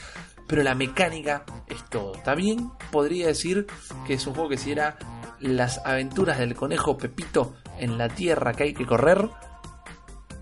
Pero 0.47 0.61
la 0.61 0.75
mecánica 0.75 1.43
es 1.67 1.83
todo. 1.89 2.13
Bien, 2.35 2.69
podría 2.91 3.27
decir 3.27 3.65
que 4.05 4.13
es 4.13 4.27
un 4.27 4.35
juego 4.35 4.49
que 4.49 4.57
si 4.57 4.71
era 4.71 4.97
las 5.39 5.81
aventuras 5.85 6.37
del 6.37 6.55
conejo 6.55 6.97
Pepito 6.97 7.55
en 7.79 7.97
la 7.97 8.09
tierra 8.09 8.53
que 8.53 8.63
hay 8.63 8.73
que 8.73 8.85
correr, 8.85 9.27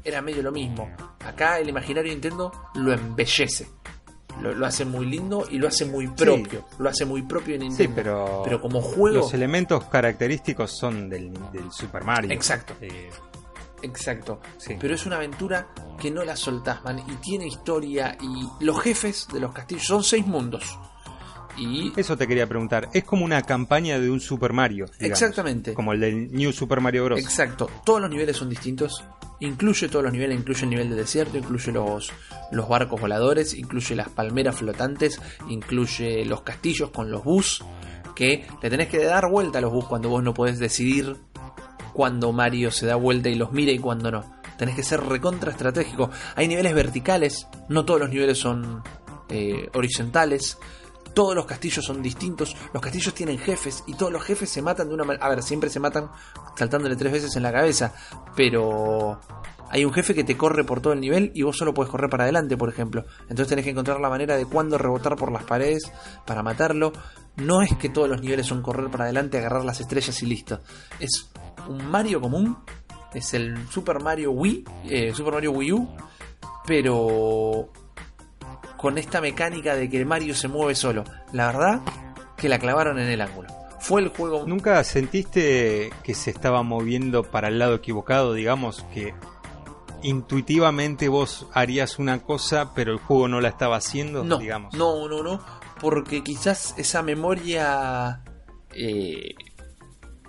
era 0.03 0.21
medio 0.21 0.43
lo 0.43 0.51
mismo. 0.51 0.89
Acá 1.25 1.59
el 1.59 1.69
imaginario 1.69 2.11
Nintendo 2.11 2.51
lo 2.75 2.91
embellece. 2.91 3.69
Lo, 4.41 4.53
lo 4.53 4.65
hace 4.65 4.83
muy 4.85 5.05
lindo 5.05 5.45
y 5.49 5.57
lo 5.57 5.67
hace 5.67 5.85
muy 5.85 6.07
propio. 6.07 6.65
Lo 6.79 6.89
hace 6.89 7.05
muy 7.05 7.21
propio 7.23 7.55
Sí, 7.55 7.59
Nintendo. 7.59 7.93
pero, 7.95 8.41
Pero 8.43 8.61
como 8.61 8.81
juego. 8.81 9.17
los 9.17 9.33
elementos 9.33 9.85
característicos 9.85 10.71
son 10.71 11.09
del, 11.09 11.31
del 11.51 11.71
Super 11.71 12.03
Mario. 12.03 12.31
Exacto. 12.31 12.73
Eh, 12.81 13.09
Exacto. 13.81 14.39
Sí. 14.57 14.77
Pero 14.79 14.95
es 14.95 15.05
una 15.05 15.17
aventura 15.17 15.67
que 15.99 16.09
no 16.09 16.23
la 16.23 16.35
soltás, 16.37 16.83
man. 16.85 16.99
Y 16.99 17.15
tiene 17.15 17.47
historia. 17.47 18.17
Y 18.21 18.63
los 18.63 18.79
jefes 18.81 19.27
de 19.31 19.39
los 19.41 19.51
castillos 19.53 19.83
son 19.85 20.03
seis 20.03 20.25
mundos. 20.25 20.79
Y. 21.57 21.93
Eso 21.95 22.17
te 22.17 22.27
quería 22.27 22.47
preguntar. 22.47 22.89
Es 22.93 23.03
como 23.03 23.25
una 23.25 23.41
campaña 23.41 23.99
de 23.99 24.09
un 24.09 24.19
Super 24.19 24.53
Mario. 24.53 24.85
digamos. 24.99 25.21
Exactamente. 25.21 25.73
Como 25.73 25.93
el 25.93 25.99
del 25.99 26.31
New 26.31 26.51
Super 26.51 26.81
Mario 26.81 27.05
Bros. 27.05 27.19
Exacto. 27.19 27.69
Todos 27.85 28.01
los 28.01 28.09
niveles 28.09 28.37
son 28.37 28.49
distintos. 28.49 29.03
Incluye 29.39 29.89
todos 29.89 30.03
los 30.03 30.13
niveles, 30.13 30.39
incluye 30.39 30.63
el 30.63 30.69
nivel 30.69 30.89
de 30.89 30.95
desierto, 30.95 31.37
incluye 31.37 31.71
los, 31.71 32.11
los 32.51 32.69
barcos 32.69 33.01
voladores, 33.01 33.53
incluye 33.53 33.95
las 33.95 34.09
palmeras 34.09 34.55
flotantes, 34.55 35.19
incluye 35.49 36.23
los 36.25 36.41
castillos 36.41 36.91
con 36.91 37.11
los 37.11 37.23
bus. 37.23 37.63
Que 38.15 38.45
le 38.61 38.69
tenés 38.69 38.89
que 38.89 39.03
dar 39.03 39.29
vuelta 39.29 39.57
a 39.57 39.61
los 39.61 39.71
bus 39.71 39.85
cuando 39.85 40.07
vos 40.09 40.23
no 40.23 40.33
podés 40.33 40.59
decidir 40.59 41.17
cuando 41.93 42.31
Mario 42.31 42.71
se 42.71 42.85
da 42.85 42.95
vuelta 42.95 43.29
y 43.29 43.35
los 43.35 43.51
mira 43.53 43.71
y 43.71 43.79
cuando 43.79 44.11
no. 44.11 44.23
Tenés 44.57 44.75
que 44.75 44.83
ser 44.83 45.01
recontra 45.01 45.51
estratégico. 45.51 46.09
Hay 46.35 46.47
niveles 46.47 46.73
verticales, 46.73 47.47
no 47.69 47.85
todos 47.85 48.01
los 48.01 48.09
niveles 48.09 48.37
son 48.37 48.83
eh, 49.29 49.69
horizontales. 49.73 50.57
Todos 51.13 51.35
los 51.35 51.45
castillos 51.45 51.85
son 51.85 52.01
distintos. 52.01 52.55
Los 52.73 52.81
castillos 52.81 53.13
tienen 53.13 53.37
jefes 53.37 53.83
y 53.87 53.93
todos 53.93 54.11
los 54.11 54.23
jefes 54.23 54.49
se 54.49 54.61
matan 54.61 54.87
de 54.87 54.95
una 54.95 55.03
manera. 55.03 55.25
A 55.25 55.29
ver, 55.29 55.43
siempre 55.43 55.69
se 55.69 55.79
matan 55.79 56.09
saltándole 56.55 56.95
tres 56.95 57.11
veces 57.11 57.35
en 57.35 57.43
la 57.43 57.51
cabeza. 57.51 57.93
Pero 58.35 59.19
hay 59.69 59.85
un 59.85 59.93
jefe 59.93 60.13
que 60.13 60.23
te 60.23 60.37
corre 60.37 60.63
por 60.63 60.81
todo 60.81 60.93
el 60.93 60.99
nivel 60.99 61.31
y 61.33 61.41
vos 61.41 61.57
solo 61.57 61.73
puedes 61.73 61.89
correr 61.91 62.09
para 62.09 62.25
adelante, 62.25 62.57
por 62.57 62.69
ejemplo. 62.69 63.05
Entonces 63.21 63.47
tenés 63.47 63.65
que 63.65 63.71
encontrar 63.71 63.99
la 63.99 64.09
manera 64.09 64.37
de 64.37 64.45
cuándo 64.45 64.77
rebotar 64.77 65.15
por 65.15 65.31
las 65.31 65.43
paredes 65.43 65.91
para 66.25 66.43
matarlo. 66.43 66.93
No 67.37 67.61
es 67.63 67.75
que 67.77 67.89
todos 67.89 68.07
los 68.07 68.21
niveles 68.21 68.45
son 68.45 68.61
correr 68.61 68.91
para 68.91 69.05
adelante, 69.05 69.39
agarrar 69.39 69.65
las 69.65 69.79
estrellas 69.79 70.21
y 70.21 70.27
listo. 70.27 70.59
Es 70.99 71.31
un 71.67 71.89
Mario 71.89 72.21
común. 72.21 72.57
Es 73.13 73.33
el 73.33 73.67
Super 73.69 73.99
Mario 73.99 74.31
Wii, 74.31 74.63
eh, 74.85 75.13
Super 75.13 75.33
Mario 75.33 75.51
Wii 75.51 75.71
U, 75.73 75.87
pero 76.65 77.69
con 78.77 78.97
esta 78.97 79.21
mecánica 79.21 79.75
de 79.75 79.89
que 79.89 80.03
Mario 80.05 80.35
se 80.35 80.47
mueve 80.47 80.75
solo. 80.75 81.03
La 81.31 81.47
verdad 81.47 81.81
que 82.37 82.49
la 82.49 82.59
clavaron 82.59 82.99
en 82.99 83.09
el 83.09 83.21
ángulo. 83.21 83.49
Fue 83.79 84.01
el 84.01 84.07
juego 84.09 84.45
¿Nunca 84.47 84.81
sentiste 84.83 85.91
que 86.03 86.13
se 86.15 86.29
estaba 86.31 86.63
moviendo 86.63 87.23
para 87.23 87.49
el 87.49 87.59
lado 87.59 87.75
equivocado? 87.75 88.33
Digamos 88.33 88.85
que 88.93 89.13
intuitivamente 90.01 91.07
vos 91.07 91.47
harías 91.53 91.99
una 91.99 92.21
cosa, 92.21 92.73
pero 92.73 92.91
el 92.91 92.99
juego 92.99 93.27
no 93.27 93.41
la 93.41 93.49
estaba 93.49 93.77
haciendo, 93.77 94.23
No, 94.23 94.37
digamos. 94.37 94.73
no, 94.73 95.07
no, 95.07 95.23
no, 95.23 95.41
porque 95.79 96.23
quizás 96.23 96.73
esa 96.77 97.01
memoria 97.01 98.21
eh, 98.71 99.35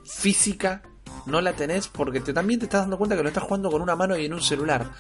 física 0.05 0.83
no 1.27 1.41
la 1.41 1.55
tenés 1.55 1.89
porque 1.89 2.21
te, 2.21 2.33
también 2.33 2.61
te 2.61 2.67
estás 2.67 2.83
dando 2.83 2.99
cuenta 2.99 3.17
que 3.17 3.23
lo 3.23 3.29
estás 3.29 3.45
jugando 3.45 3.71
con 3.71 3.81
una 3.83 3.97
mano 3.97 4.17
y 4.17 4.27
en 4.27 4.35
un 4.35 4.43
celular. 4.43 4.91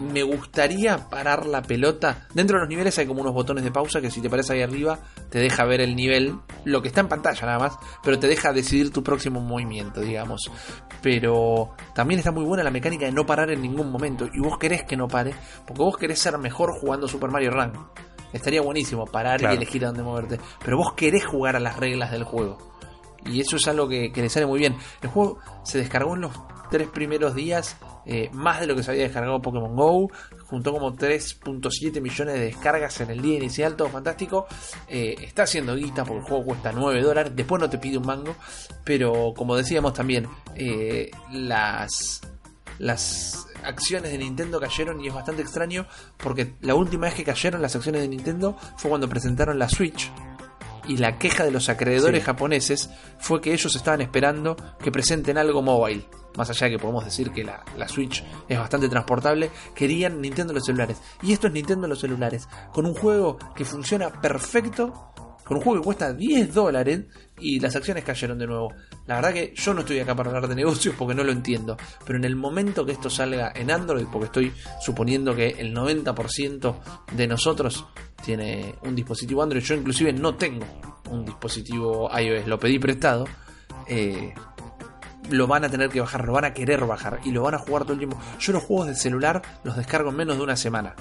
Me 0.00 0.22
gustaría 0.24 1.08
parar 1.08 1.46
la 1.46 1.62
pelota. 1.62 2.26
Dentro 2.34 2.56
de 2.56 2.62
los 2.62 2.68
niveles 2.68 2.98
hay 2.98 3.06
como 3.06 3.20
unos 3.20 3.32
botones 3.32 3.62
de 3.64 3.70
pausa 3.70 4.00
que 4.00 4.10
si 4.10 4.20
te 4.20 4.28
parece 4.28 4.54
ahí 4.54 4.62
arriba 4.62 4.98
te 5.30 5.38
deja 5.38 5.64
ver 5.64 5.80
el 5.80 5.94
nivel, 5.94 6.34
lo 6.64 6.82
que 6.82 6.88
está 6.88 7.00
en 7.00 7.08
pantalla 7.08 7.46
nada 7.46 7.58
más, 7.58 7.76
pero 8.02 8.18
te 8.18 8.26
deja 8.26 8.52
decidir 8.52 8.90
tu 8.92 9.02
próximo 9.04 9.40
movimiento, 9.40 10.00
digamos. 10.00 10.50
Pero 11.02 11.70
también 11.94 12.18
está 12.18 12.32
muy 12.32 12.44
buena 12.44 12.64
la 12.64 12.70
mecánica 12.70 13.06
de 13.06 13.12
no 13.12 13.24
parar 13.26 13.50
en 13.50 13.62
ningún 13.62 13.90
momento. 13.90 14.26
Y 14.32 14.40
vos 14.40 14.58
querés 14.58 14.84
que 14.84 14.96
no 14.96 15.06
pare, 15.08 15.34
porque 15.66 15.82
vos 15.82 15.96
querés 15.96 16.18
ser 16.18 16.36
mejor 16.38 16.72
jugando 16.72 17.06
Super 17.08 17.30
Mario 17.30 17.50
Run. 17.50 17.72
Estaría 18.32 18.62
buenísimo 18.62 19.04
parar 19.06 19.38
Claro. 19.38 19.54
y 19.54 19.58
elegir 19.58 19.84
a 19.84 19.88
dónde 19.88 20.02
moverte. 20.02 20.40
Pero 20.64 20.76
vos 20.76 20.94
querés 20.94 21.24
jugar 21.24 21.54
a 21.54 21.60
las 21.60 21.76
reglas 21.76 22.10
del 22.10 22.24
juego. 22.24 22.73
Y 23.26 23.40
eso 23.40 23.56
es 23.56 23.66
algo 23.68 23.88
que, 23.88 24.12
que 24.12 24.22
le 24.22 24.28
sale 24.28 24.46
muy 24.46 24.58
bien. 24.58 24.76
El 25.02 25.08
juego 25.08 25.38
se 25.64 25.78
descargó 25.78 26.14
en 26.14 26.22
los 26.22 26.32
tres 26.70 26.88
primeros 26.88 27.34
días 27.34 27.76
eh, 28.06 28.28
más 28.32 28.60
de 28.60 28.66
lo 28.66 28.76
que 28.76 28.82
se 28.82 28.90
había 28.90 29.04
descargado 29.04 29.40
Pokémon 29.40 29.74
Go. 29.74 30.10
Juntó 30.46 30.72
como 30.72 30.94
3.7 30.94 32.00
millones 32.00 32.34
de 32.34 32.40
descargas 32.40 33.00
en 33.00 33.10
el 33.10 33.22
día 33.22 33.36
inicial, 33.36 33.76
todo 33.76 33.88
fantástico. 33.88 34.46
Eh, 34.88 35.14
está 35.22 35.44
haciendo 35.44 35.74
guita 35.74 36.04
porque 36.04 36.20
el 36.20 36.26
juego 36.26 36.44
cuesta 36.44 36.72
9 36.72 37.02
dólares. 37.02 37.32
Después 37.34 37.60
no 37.60 37.70
te 37.70 37.78
pide 37.78 37.98
un 37.98 38.06
mango. 38.06 38.36
Pero 38.84 39.32
como 39.36 39.56
decíamos 39.56 39.94
también, 39.94 40.28
eh, 40.54 41.10
las, 41.32 42.20
las 42.78 43.46
acciones 43.62 44.12
de 44.12 44.18
Nintendo 44.18 44.60
cayeron 44.60 45.00
y 45.00 45.08
es 45.08 45.14
bastante 45.14 45.40
extraño 45.40 45.86
porque 46.18 46.54
la 46.60 46.74
última 46.74 47.06
vez 47.06 47.14
que 47.14 47.24
cayeron 47.24 47.62
las 47.62 47.74
acciones 47.74 48.02
de 48.02 48.08
Nintendo 48.08 48.56
fue 48.76 48.90
cuando 48.90 49.08
presentaron 49.08 49.58
la 49.58 49.68
Switch 49.70 50.12
y 50.88 50.96
la 50.98 51.18
queja 51.18 51.44
de 51.44 51.50
los 51.50 51.68
acreedores 51.68 52.20
Sí. 52.22 52.26
japoneses 52.26 52.90
fue 53.18 53.40
que 53.40 53.52
ellos 53.52 53.74
estaban 53.74 54.00
esperando 54.00 54.56
que 54.82 54.90
presenten 54.92 55.38
algo 55.38 55.62
móvil. 55.62 56.04
Más 56.36 56.50
allá 56.50 56.66
de 56.66 56.72
que 56.72 56.78
podemos 56.80 57.04
decir 57.04 57.30
que 57.30 57.44
la, 57.44 57.64
la 57.76 57.86
Switch 57.86 58.24
es 58.48 58.58
bastante 58.58 58.88
transportable, 58.88 59.50
querían 59.74 60.20
Nintendo 60.20 60.52
en 60.52 60.56
los 60.56 60.64
celulares. 60.66 61.00
Y 61.22 61.32
esto 61.32 61.46
es 61.46 61.52
Nintendo 61.52 61.86
en 61.86 61.90
los 61.90 62.00
celulares, 62.00 62.48
con 62.72 62.86
un 62.86 62.94
juego 62.94 63.38
que 63.54 63.64
funciona 63.64 64.10
perfecto, 64.20 65.12
con 65.44 65.58
un 65.58 65.62
juego 65.62 65.80
que 65.80 65.84
cuesta 65.84 66.12
10 66.12 66.52
dólares 66.52 67.02
y 67.38 67.60
las 67.60 67.76
acciones 67.76 68.02
cayeron 68.02 68.38
de 68.38 68.46
nuevo. 68.48 68.72
La 69.06 69.16
verdad 69.16 69.32
que 69.34 69.52
yo 69.54 69.74
no 69.74 69.80
estoy 69.80 69.98
acá 69.98 70.14
para 70.14 70.30
hablar 70.30 70.48
de 70.48 70.54
negocios 70.54 70.94
porque 70.96 71.14
no 71.14 71.24
lo 71.24 71.32
entiendo, 71.32 71.76
pero 72.06 72.18
en 72.18 72.24
el 72.24 72.36
momento 72.36 72.86
que 72.86 72.92
esto 72.92 73.10
salga 73.10 73.52
en 73.54 73.70
Android, 73.70 74.06
porque 74.10 74.26
estoy 74.26 74.52
suponiendo 74.80 75.34
que 75.34 75.48
el 75.58 75.74
90% 75.74 76.74
de 77.12 77.26
nosotros 77.26 77.84
tiene 78.24 78.74
un 78.82 78.94
dispositivo 78.94 79.42
Android, 79.42 79.62
yo 79.62 79.74
inclusive 79.74 80.12
no 80.12 80.36
tengo 80.36 80.64
un 81.10 81.24
dispositivo 81.24 82.10
iOS, 82.18 82.46
lo 82.46 82.58
pedí 82.58 82.78
prestado, 82.78 83.26
eh, 83.86 84.32
lo 85.30 85.46
van 85.46 85.64
a 85.64 85.68
tener 85.68 85.90
que 85.90 86.00
bajar, 86.00 86.24
lo 86.24 86.32
van 86.32 86.46
a 86.46 86.54
querer 86.54 86.84
bajar 86.86 87.20
y 87.24 87.30
lo 87.30 87.42
van 87.42 87.54
a 87.54 87.58
jugar 87.58 87.82
todo 87.82 87.92
el 87.92 87.98
tiempo. 87.98 88.18
Yo 88.38 88.52
los 88.52 88.62
juegos 88.62 88.88
de 88.88 88.94
celular 88.94 89.42
los 89.64 89.76
descargo 89.76 90.10
en 90.10 90.16
menos 90.16 90.36
de 90.36 90.42
una 90.42 90.56
semana. 90.56 90.94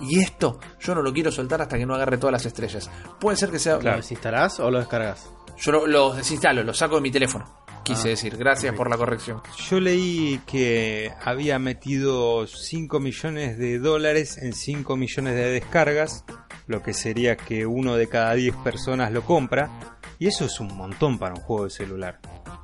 Y 0.00 0.20
esto 0.20 0.60
yo 0.78 0.94
no 0.94 1.02
lo 1.02 1.12
quiero 1.12 1.32
soltar 1.32 1.60
hasta 1.60 1.76
que 1.76 1.86
no 1.86 1.94
agarre 1.94 2.18
todas 2.18 2.32
las 2.32 2.46
estrellas. 2.46 2.88
Puede 3.18 3.36
ser 3.36 3.50
que 3.50 3.58
sea... 3.58 3.78
¿Lo 3.78 3.96
desinstalás 3.96 4.60
o 4.60 4.70
lo 4.70 4.78
descargas? 4.78 5.28
Yo 5.60 5.72
lo- 5.72 5.86
los 5.86 6.16
desinstalo, 6.16 6.62
los 6.62 6.76
saco 6.78 6.96
de 6.96 7.00
mi 7.02 7.10
teléfono. 7.10 7.44
Quise 7.84 8.08
Ah, 8.08 8.10
decir, 8.10 8.36
gracias 8.36 8.74
por 8.74 8.90
la 8.90 8.96
corrección. 8.98 9.40
Yo 9.70 9.80
leí 9.80 10.40
que 10.46 11.10
había 11.24 11.58
metido 11.58 12.46
5 12.46 13.00
millones 13.00 13.56
de 13.58 13.78
dólares 13.78 14.36
en 14.38 14.52
5 14.52 14.96
millones 14.96 15.34
de 15.34 15.50
descargas, 15.52 16.24
lo 16.66 16.82
que 16.82 16.92
sería 16.92 17.36
que 17.36 17.64
uno 17.66 17.96
de 17.96 18.08
cada 18.08 18.34
10 18.34 18.54
personas 18.56 19.10
lo 19.10 19.22
compra, 19.22 19.70
y 20.18 20.26
eso 20.26 20.44
es 20.44 20.60
un 20.60 20.76
montón 20.76 21.18
para 21.18 21.34
un 21.34 21.40
juego 21.40 21.64
de 21.64 21.70
celular. 21.70 22.18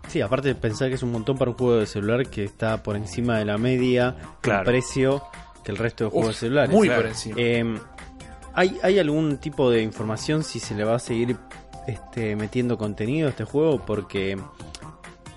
Sí, 0.08 0.20
aparte 0.20 0.48
de 0.48 0.54
pensar 0.56 0.88
que 0.90 0.96
es 0.96 1.02
un 1.02 1.12
montón 1.12 1.38
para 1.38 1.50
un 1.52 1.56
juego 1.56 1.76
de 1.80 1.86
celular 1.86 2.26
que 2.28 2.44
está 2.44 2.82
por 2.82 2.94
encima 2.96 3.38
de 3.38 3.46
la 3.46 3.56
media 3.56 4.14
Claro. 4.42 4.60
en 4.60 4.64
precio 4.66 5.22
que 5.64 5.72
el 5.72 5.78
resto 5.78 6.04
de 6.04 6.10
juegos 6.10 6.28
Uf, 6.30 6.34
de 6.34 6.40
celulares. 6.40 6.70
muy 6.70 6.86
claro. 6.88 7.02
por 7.02 7.10
encima. 7.10 7.36
Eh, 7.38 7.78
¿hay, 8.52 8.78
¿Hay 8.82 8.98
algún 8.98 9.38
tipo 9.38 9.70
de 9.70 9.80
información 9.82 10.44
si 10.44 10.60
se 10.60 10.74
le 10.74 10.84
va 10.84 10.96
a 10.96 10.98
seguir 10.98 11.38
este, 11.86 12.36
metiendo 12.36 12.78
contenido 12.78 13.28
a 13.28 13.30
este 13.30 13.44
juego? 13.44 13.78
Porque 13.84 14.38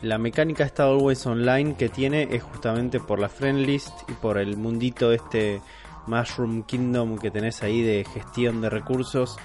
la 0.02 0.18
mecánica 0.18 0.64
esta 0.64 0.84
Always 0.84 1.26
Online 1.26 1.76
que 1.76 1.90
tiene 1.90 2.28
es 2.32 2.44
justamente 2.44 3.00
por 3.00 3.20
la 3.20 3.30
friend 3.30 3.66
list 3.66 3.94
y 4.08 4.14
por 4.14 4.38
el 4.38 4.58
mundito 4.58 5.12
este 5.12 5.62
Mushroom 6.08 6.64
Kingdom 6.64 7.18
que 7.18 7.32
tenés 7.32 7.64
ahí 7.64 7.82
de 7.82 8.06
gestión 8.06 8.62
de 8.62 8.70
recursos, 8.70 9.38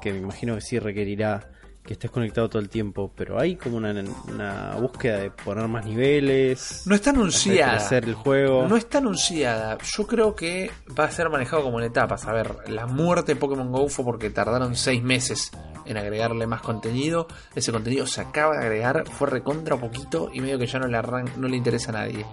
que 0.00 0.12
me 0.12 0.18
imagino 0.18 0.54
que 0.54 0.60
sí 0.60 0.78
requerirá 0.78 1.50
que 1.82 1.94
estés 1.94 2.10
conectado 2.10 2.48
todo 2.48 2.60
el 2.60 2.68
tiempo, 2.68 3.10
pero 3.16 3.40
hay 3.40 3.56
como 3.56 3.78
una, 3.78 3.92
una 4.28 4.76
búsqueda 4.76 5.18
de 5.18 5.30
poner 5.30 5.66
más 5.66 5.84
niveles, 5.86 6.82
no 6.86 6.94
está 6.94 7.10
hacer 7.10 7.20
anunciada. 7.20 7.78
crecer 7.78 8.04
el 8.04 8.14
juego. 8.14 8.68
No 8.68 8.76
está 8.76 8.98
anunciada. 8.98 9.78
Yo 9.96 10.06
creo 10.06 10.34
que 10.36 10.70
va 10.96 11.04
a 11.04 11.10
ser 11.10 11.30
manejado 11.30 11.62
como 11.62 11.80
en 11.80 11.86
etapas. 11.86 12.26
A 12.26 12.32
ver, 12.32 12.68
la 12.68 12.86
muerte 12.86 13.34
de 13.34 13.40
Pokémon 13.40 13.72
Go 13.72 13.88
fue 13.88 14.04
porque 14.04 14.30
tardaron 14.30 14.76
6 14.76 15.02
meses 15.02 15.50
en 15.86 15.96
agregarle 15.96 16.46
más 16.46 16.60
contenido. 16.62 17.26
Ese 17.54 17.72
contenido 17.72 18.06
se 18.06 18.20
acaba 18.20 18.56
de 18.56 18.62
agregar, 18.66 19.04
fue 19.08 19.28
recontra 19.28 19.76
poquito 19.76 20.30
y 20.32 20.40
medio 20.40 20.58
que 20.58 20.66
ya 20.66 20.78
no 20.78 20.86
le, 20.86 20.96
arran- 20.98 21.34
no 21.36 21.48
le 21.48 21.56
interesa 21.56 21.90
a 21.90 21.94
nadie. 21.94 22.24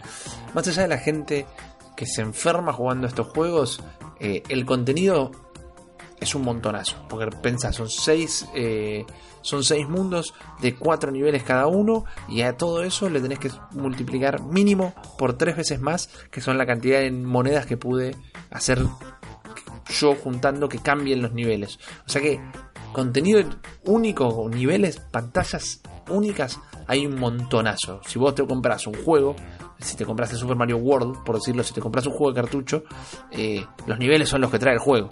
Más 0.54 0.68
allá 0.68 0.84
de 0.84 0.88
la 0.88 0.98
gente 0.98 1.46
que 1.96 2.06
se 2.06 2.22
enferma 2.22 2.74
jugando 2.74 3.08
estos 3.08 3.28
juegos, 3.28 3.82
eh, 4.20 4.44
el 4.50 4.66
contenido 4.66 5.32
es 6.20 6.34
un 6.36 6.44
montonazo. 6.44 6.98
Porque 7.10 7.28
pensá, 7.38 7.72
son 7.74 7.90
seis, 7.90 8.48
eh, 8.56 9.06
son 9.42 9.64
seis 9.64 9.88
mundos 9.88 10.34
de 10.62 10.76
cuatro 10.76 11.12
niveles 11.12 11.44
cada 11.44 11.68
uno. 11.68 12.06
Y 12.28 12.42
a 12.42 12.58
todo 12.58 12.84
eso 12.84 13.10
le 13.10 13.20
tenés 13.22 13.40
que 13.40 13.52
multiplicar 13.72 14.42
mínimo 14.44 14.94
por 15.18 15.38
tres 15.38 15.58
veces 15.58 15.80
más, 15.80 16.10
que 16.32 16.42
son 16.42 16.58
la 16.58 16.66
cantidad 16.66 17.00
de 17.00 17.12
monedas 17.12 17.66
que 17.66 17.78
pude 17.78 18.16
hacer 18.52 18.84
yo 20.00 20.16
juntando 20.16 20.68
que 20.68 20.80
cambien 20.80 21.22
los 21.22 21.32
niveles. 21.34 21.80
O 22.06 22.10
sea 22.10 22.22
que 22.22 22.42
contenido 22.94 23.42
único, 23.86 24.50
niveles, 24.52 25.00
pantallas 25.00 25.82
únicas, 26.10 26.60
hay 26.88 27.06
un 27.06 27.20
montonazo. 27.20 28.02
Si 28.06 28.18
vos 28.18 28.34
te 28.36 28.46
compras 28.46 28.88
un 28.88 28.94
juego, 29.04 29.36
si 29.80 29.96
te 29.98 30.06
compras 30.06 30.32
el 30.32 30.38
Super 30.38 30.56
Mario 30.56 30.78
World, 30.78 31.24
por 31.24 31.36
decirlo, 31.36 31.64
si 31.64 31.74
te 31.74 31.82
compras 31.82 32.06
un 32.08 32.14
juego 32.14 32.32
de 32.34 32.42
cartucho, 32.42 32.84
eh, 33.32 33.64
los 33.86 34.00
niveles 34.00 34.30
son 34.30 34.42
los 34.42 34.50
que 34.52 34.60
trae 34.60 34.74
el 34.74 34.80
juego. 34.80 35.10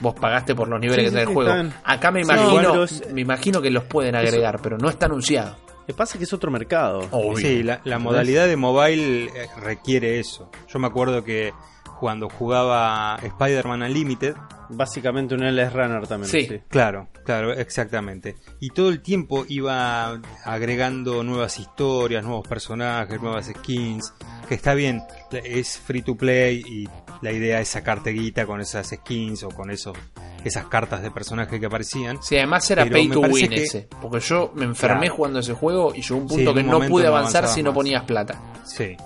Vos 0.00 0.14
pagaste 0.14 0.54
por 0.56 0.66
los 0.68 0.80
niveles 0.80 1.04
Sí, 1.04 1.06
que 1.06 1.12
trae 1.12 1.24
sí, 1.24 1.30
el 1.30 1.34
juego. 1.34 1.50
están- 1.50 1.74
Acá 1.84 2.10
me 2.10 2.22
imagino, 2.22 2.74
los- 2.74 3.02
me 3.12 3.20
imagino 3.20 3.62
que 3.62 3.70
los 3.70 3.84
pueden 3.84 4.16
agregar, 4.16 4.60
pero 4.60 4.76
no 4.78 4.88
está 4.88 5.06
anunciado. 5.06 5.56
que 5.84 5.94
pasa 5.94 6.16
que 6.16 6.22
es 6.22 6.32
otro 6.32 6.48
mercado. 6.52 7.00
Obvio. 7.10 7.36
Sí, 7.38 7.64
la, 7.64 7.80
la 7.82 7.98
modalidad 7.98 8.46
de 8.46 8.56
mobile 8.56 9.24
eh, 9.24 9.48
requiere 9.60 10.20
eso. 10.20 10.48
Yo 10.68 10.78
me 10.78 10.86
acuerdo 10.86 11.24
que 11.24 11.52
cuando 11.98 12.28
jugaba 12.28 13.18
Spider-Man 13.20 13.82
Unlimited, 13.82 14.36
Básicamente 14.74 15.34
un 15.34 15.42
LS 15.42 15.72
Runner 15.72 16.06
también. 16.06 16.30
Sí. 16.30 16.60
Claro, 16.68 17.08
claro, 17.24 17.52
exactamente. 17.52 18.36
Y 18.60 18.70
todo 18.70 18.88
el 18.88 19.00
tiempo 19.00 19.44
iba 19.48 20.20
agregando 20.44 21.22
nuevas 21.22 21.58
historias, 21.58 22.24
nuevos 22.24 22.46
personajes, 22.46 23.20
nuevas 23.20 23.46
skins. 23.46 24.12
Que 24.48 24.54
está 24.54 24.74
bien, 24.74 25.02
es 25.32 25.78
free 25.78 26.02
to 26.02 26.16
play 26.16 26.62
y 26.66 26.88
la 27.22 27.32
idea 27.32 27.60
es 27.60 27.68
sacarte 27.68 28.10
guita 28.10 28.46
con 28.46 28.60
esas 28.60 28.88
skins 28.88 29.42
o 29.44 29.48
con 29.50 29.70
esos, 29.70 29.96
esas 30.44 30.66
cartas 30.66 31.02
de 31.02 31.10
personaje 31.10 31.58
que 31.60 31.66
aparecían. 31.66 32.22
Sí, 32.22 32.36
además 32.36 32.68
era 32.70 32.82
Pero 32.84 32.94
pay 32.96 33.08
to 33.08 33.20
win 33.20 33.48
que- 33.48 33.62
ese. 33.62 33.88
Porque 34.00 34.20
yo 34.20 34.52
me 34.54 34.64
enfermé 34.64 35.00
Claro. 35.02 35.14
jugando 35.16 35.38
ese 35.38 35.52
juego 35.54 35.94
y 35.94 36.02
llegó 36.02 36.16
un 36.16 36.28
Sí, 36.28 36.34
punto 36.36 36.54
que 36.54 36.60
un 36.60 36.66
no 36.66 36.80
pude 36.88 37.06
avanzar 37.06 37.48
si 37.48 37.62
no 37.62 37.70
más. 37.70 37.74
ponías 37.76 38.02
plata. 38.04 38.40
Sí. 38.64 38.96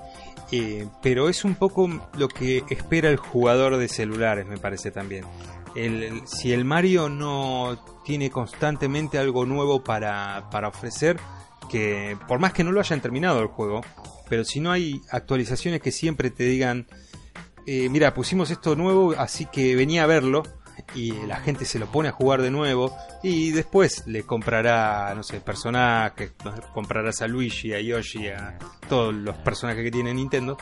Eh, 0.52 0.86
pero 1.02 1.28
es 1.28 1.44
un 1.44 1.56
poco 1.56 1.88
lo 2.16 2.28
que 2.28 2.62
espera 2.70 3.10
el 3.10 3.16
jugador 3.16 3.76
de 3.78 3.88
celulares, 3.88 4.46
me 4.46 4.58
parece 4.58 4.90
también. 4.92 5.24
El- 5.76 6.26
si 6.26 6.52
el 6.52 6.64
Mario 6.64 7.08
no 7.08 7.78
tiene 8.04 8.30
constantemente 8.30 9.18
algo 9.18 9.44
nuevo 9.46 9.84
para, 9.84 10.48
para 10.50 10.68
ofrecer, 10.68 11.18
que 11.70 12.16
por 12.26 12.38
más 12.38 12.52
que 12.52 12.64
no 12.64 12.72
lo 12.72 12.80
hayan 12.80 13.00
terminado 13.00 13.40
el 13.40 13.48
juego, 13.48 13.82
pero 14.28 14.44
si 14.44 14.58
no 14.60 14.72
hay 14.72 15.02
actualizaciones 15.10 15.80
que 15.82 15.92
siempre 15.92 16.30
te 16.30 16.44
digan, 16.44 16.86
eh, 17.66 17.88
mira, 17.90 18.14
pusimos 18.14 18.50
esto 18.50 18.74
nuevo, 18.76 19.14
así 19.18 19.46
que 19.46 19.76
venía 19.76 20.04
a 20.04 20.06
verlo. 20.06 20.42
Y 20.94 21.12
la 21.26 21.36
gente 21.36 21.64
se 21.64 21.78
lo 21.78 21.86
pone 21.86 22.10
a 22.10 22.12
jugar 22.12 22.42
de 22.42 22.50
nuevo. 22.50 22.94
Y 23.22 23.50
después 23.52 24.06
le 24.06 24.24
comprará, 24.24 25.14
no 25.16 25.22
sé, 25.22 25.40
personajes. 25.40 26.32
Comprarás 26.74 27.22
a 27.22 27.26
Luigi, 27.26 27.72
a 27.72 27.80
Yoshi, 27.80 28.28
a 28.28 28.58
todos 28.86 29.14
los 29.14 29.34
personajes 29.38 29.82
que 29.82 29.90
tiene 29.90 30.12
Nintendo. 30.12 30.58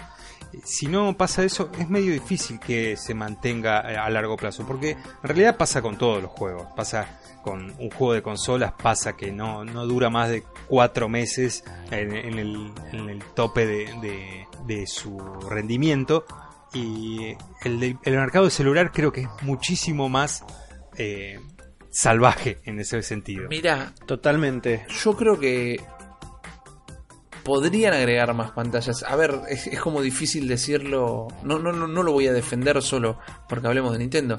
Si 0.64 0.86
no 0.86 1.16
pasa 1.16 1.42
eso, 1.44 1.70
es 1.78 1.88
medio 1.88 2.12
difícil 2.12 2.58
que 2.60 2.96
se 2.96 3.14
mantenga 3.14 3.80
eh, 3.92 3.96
a 3.96 4.08
largo 4.10 4.36
plazo. 4.36 4.66
Porque 4.66 4.90
en 4.92 4.98
realidad 5.22 5.56
pasa 5.56 5.82
con 5.82 5.96
todos 5.98 6.22
los 6.22 6.30
juegos. 6.30 6.66
Pasa 6.76 7.20
con 7.42 7.70
un 7.78 7.90
juego 7.90 8.12
de 8.14 8.22
consolas, 8.22 8.72
pasa 8.72 9.16
que 9.16 9.30
no, 9.32 9.64
no 9.64 9.86
dura 9.86 10.08
más 10.10 10.30
de 10.30 10.42
cuatro 10.68 11.08
meses 11.08 11.62
en, 11.90 12.14
en 12.14 12.38
el, 12.38 12.72
en 12.92 13.08
el 13.10 13.22
tope 13.34 13.66
de, 13.66 13.84
de- 14.00 14.46
de 14.66 14.86
su 14.86 15.18
rendimiento. 15.50 16.24
Y 16.72 17.36
el, 17.64 17.78
de- 17.80 17.96
el 18.02 18.16
mercado 18.16 18.46
de 18.46 18.50
celular 18.50 18.90
creo 18.92 19.12
que 19.12 19.22
es 19.22 19.28
muchísimo 19.42 20.08
más 20.08 20.42
eh, 20.96 21.38
salvaje 21.90 22.58
en 22.64 22.80
ese 22.80 23.00
sentido. 23.02 23.48
Mira, 23.48 23.92
Totalmente. 24.06 24.86
yo 25.04 25.14
creo 25.16 25.38
que 25.38 25.80
podrían 27.44 27.94
agregar 27.94 28.34
más 28.34 28.52
pantallas. 28.52 29.04
A 29.04 29.14
ver, 29.16 29.40
es, 29.48 29.78
como 29.80 30.00
difícil 30.02 30.48
decirlo. 30.48 31.28
No, 31.42 31.58
no, 31.58 31.72
no, 31.72 31.86
no 31.86 32.02
lo 32.02 32.12
voy 32.12 32.26
a 32.26 32.32
defender 32.32 32.82
solo 32.82 33.18
porque 33.48 33.66
hablemos 33.66 33.92
de 33.92 33.98
Nintendo. 33.98 34.36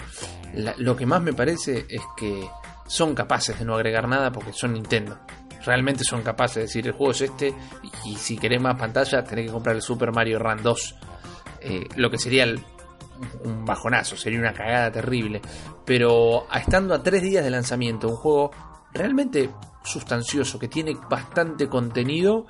Lo 0.78 0.96
que 0.96 1.06
más 1.06 1.22
me 1.22 1.34
parece 1.34 1.86
es 1.90 2.02
que 2.18 2.48
son 2.88 3.16
capaces 3.16 3.58
de 3.58 3.66
no 3.66 3.76
agregar 3.76 4.08
nada 4.08 4.32
porque 4.32 4.52
son 4.52 4.74
Nintendo. 4.74 5.18
Realmente 5.66 6.04
son 6.04 6.22
capaces 6.22 6.56
de 6.56 6.62
decir 6.64 6.88
el 6.88 6.94
juego 6.94 7.12
es 7.12 7.22
este 7.22 7.54
y 8.04 8.16
si 8.16 8.38
querés 8.38 8.62
más 8.62 8.78
pantalla 8.78 9.24
tenés 9.24 9.48
que 9.48 9.52
comprar 9.52 9.76
el 9.76 9.82
Super 9.82 10.12
Mario 10.12 10.40
Run 10.40 10.62
2. 10.62 10.96
Eh, 11.62 11.88
lo 11.96 12.12
que 12.12 12.20
sería 12.20 12.46
un 13.44 13.66
bajonazo, 13.66 14.16
sería 14.18 14.40
una 14.40 14.54
cagada 14.54 14.92
terrible. 14.92 15.42
Pero 15.86 16.48
estando 16.54 16.94
a 16.94 17.02
tres 17.02 17.22
días 17.22 17.44
de 17.44 17.50
lanzamiento, 17.50 18.08
un 18.10 18.16
juego 18.16 18.52
realmente 18.94 19.50
sustancioso, 19.84 20.60
que 20.60 20.68
tiene 20.68 20.98
bastante 21.10 21.68
contenido, 21.68 22.46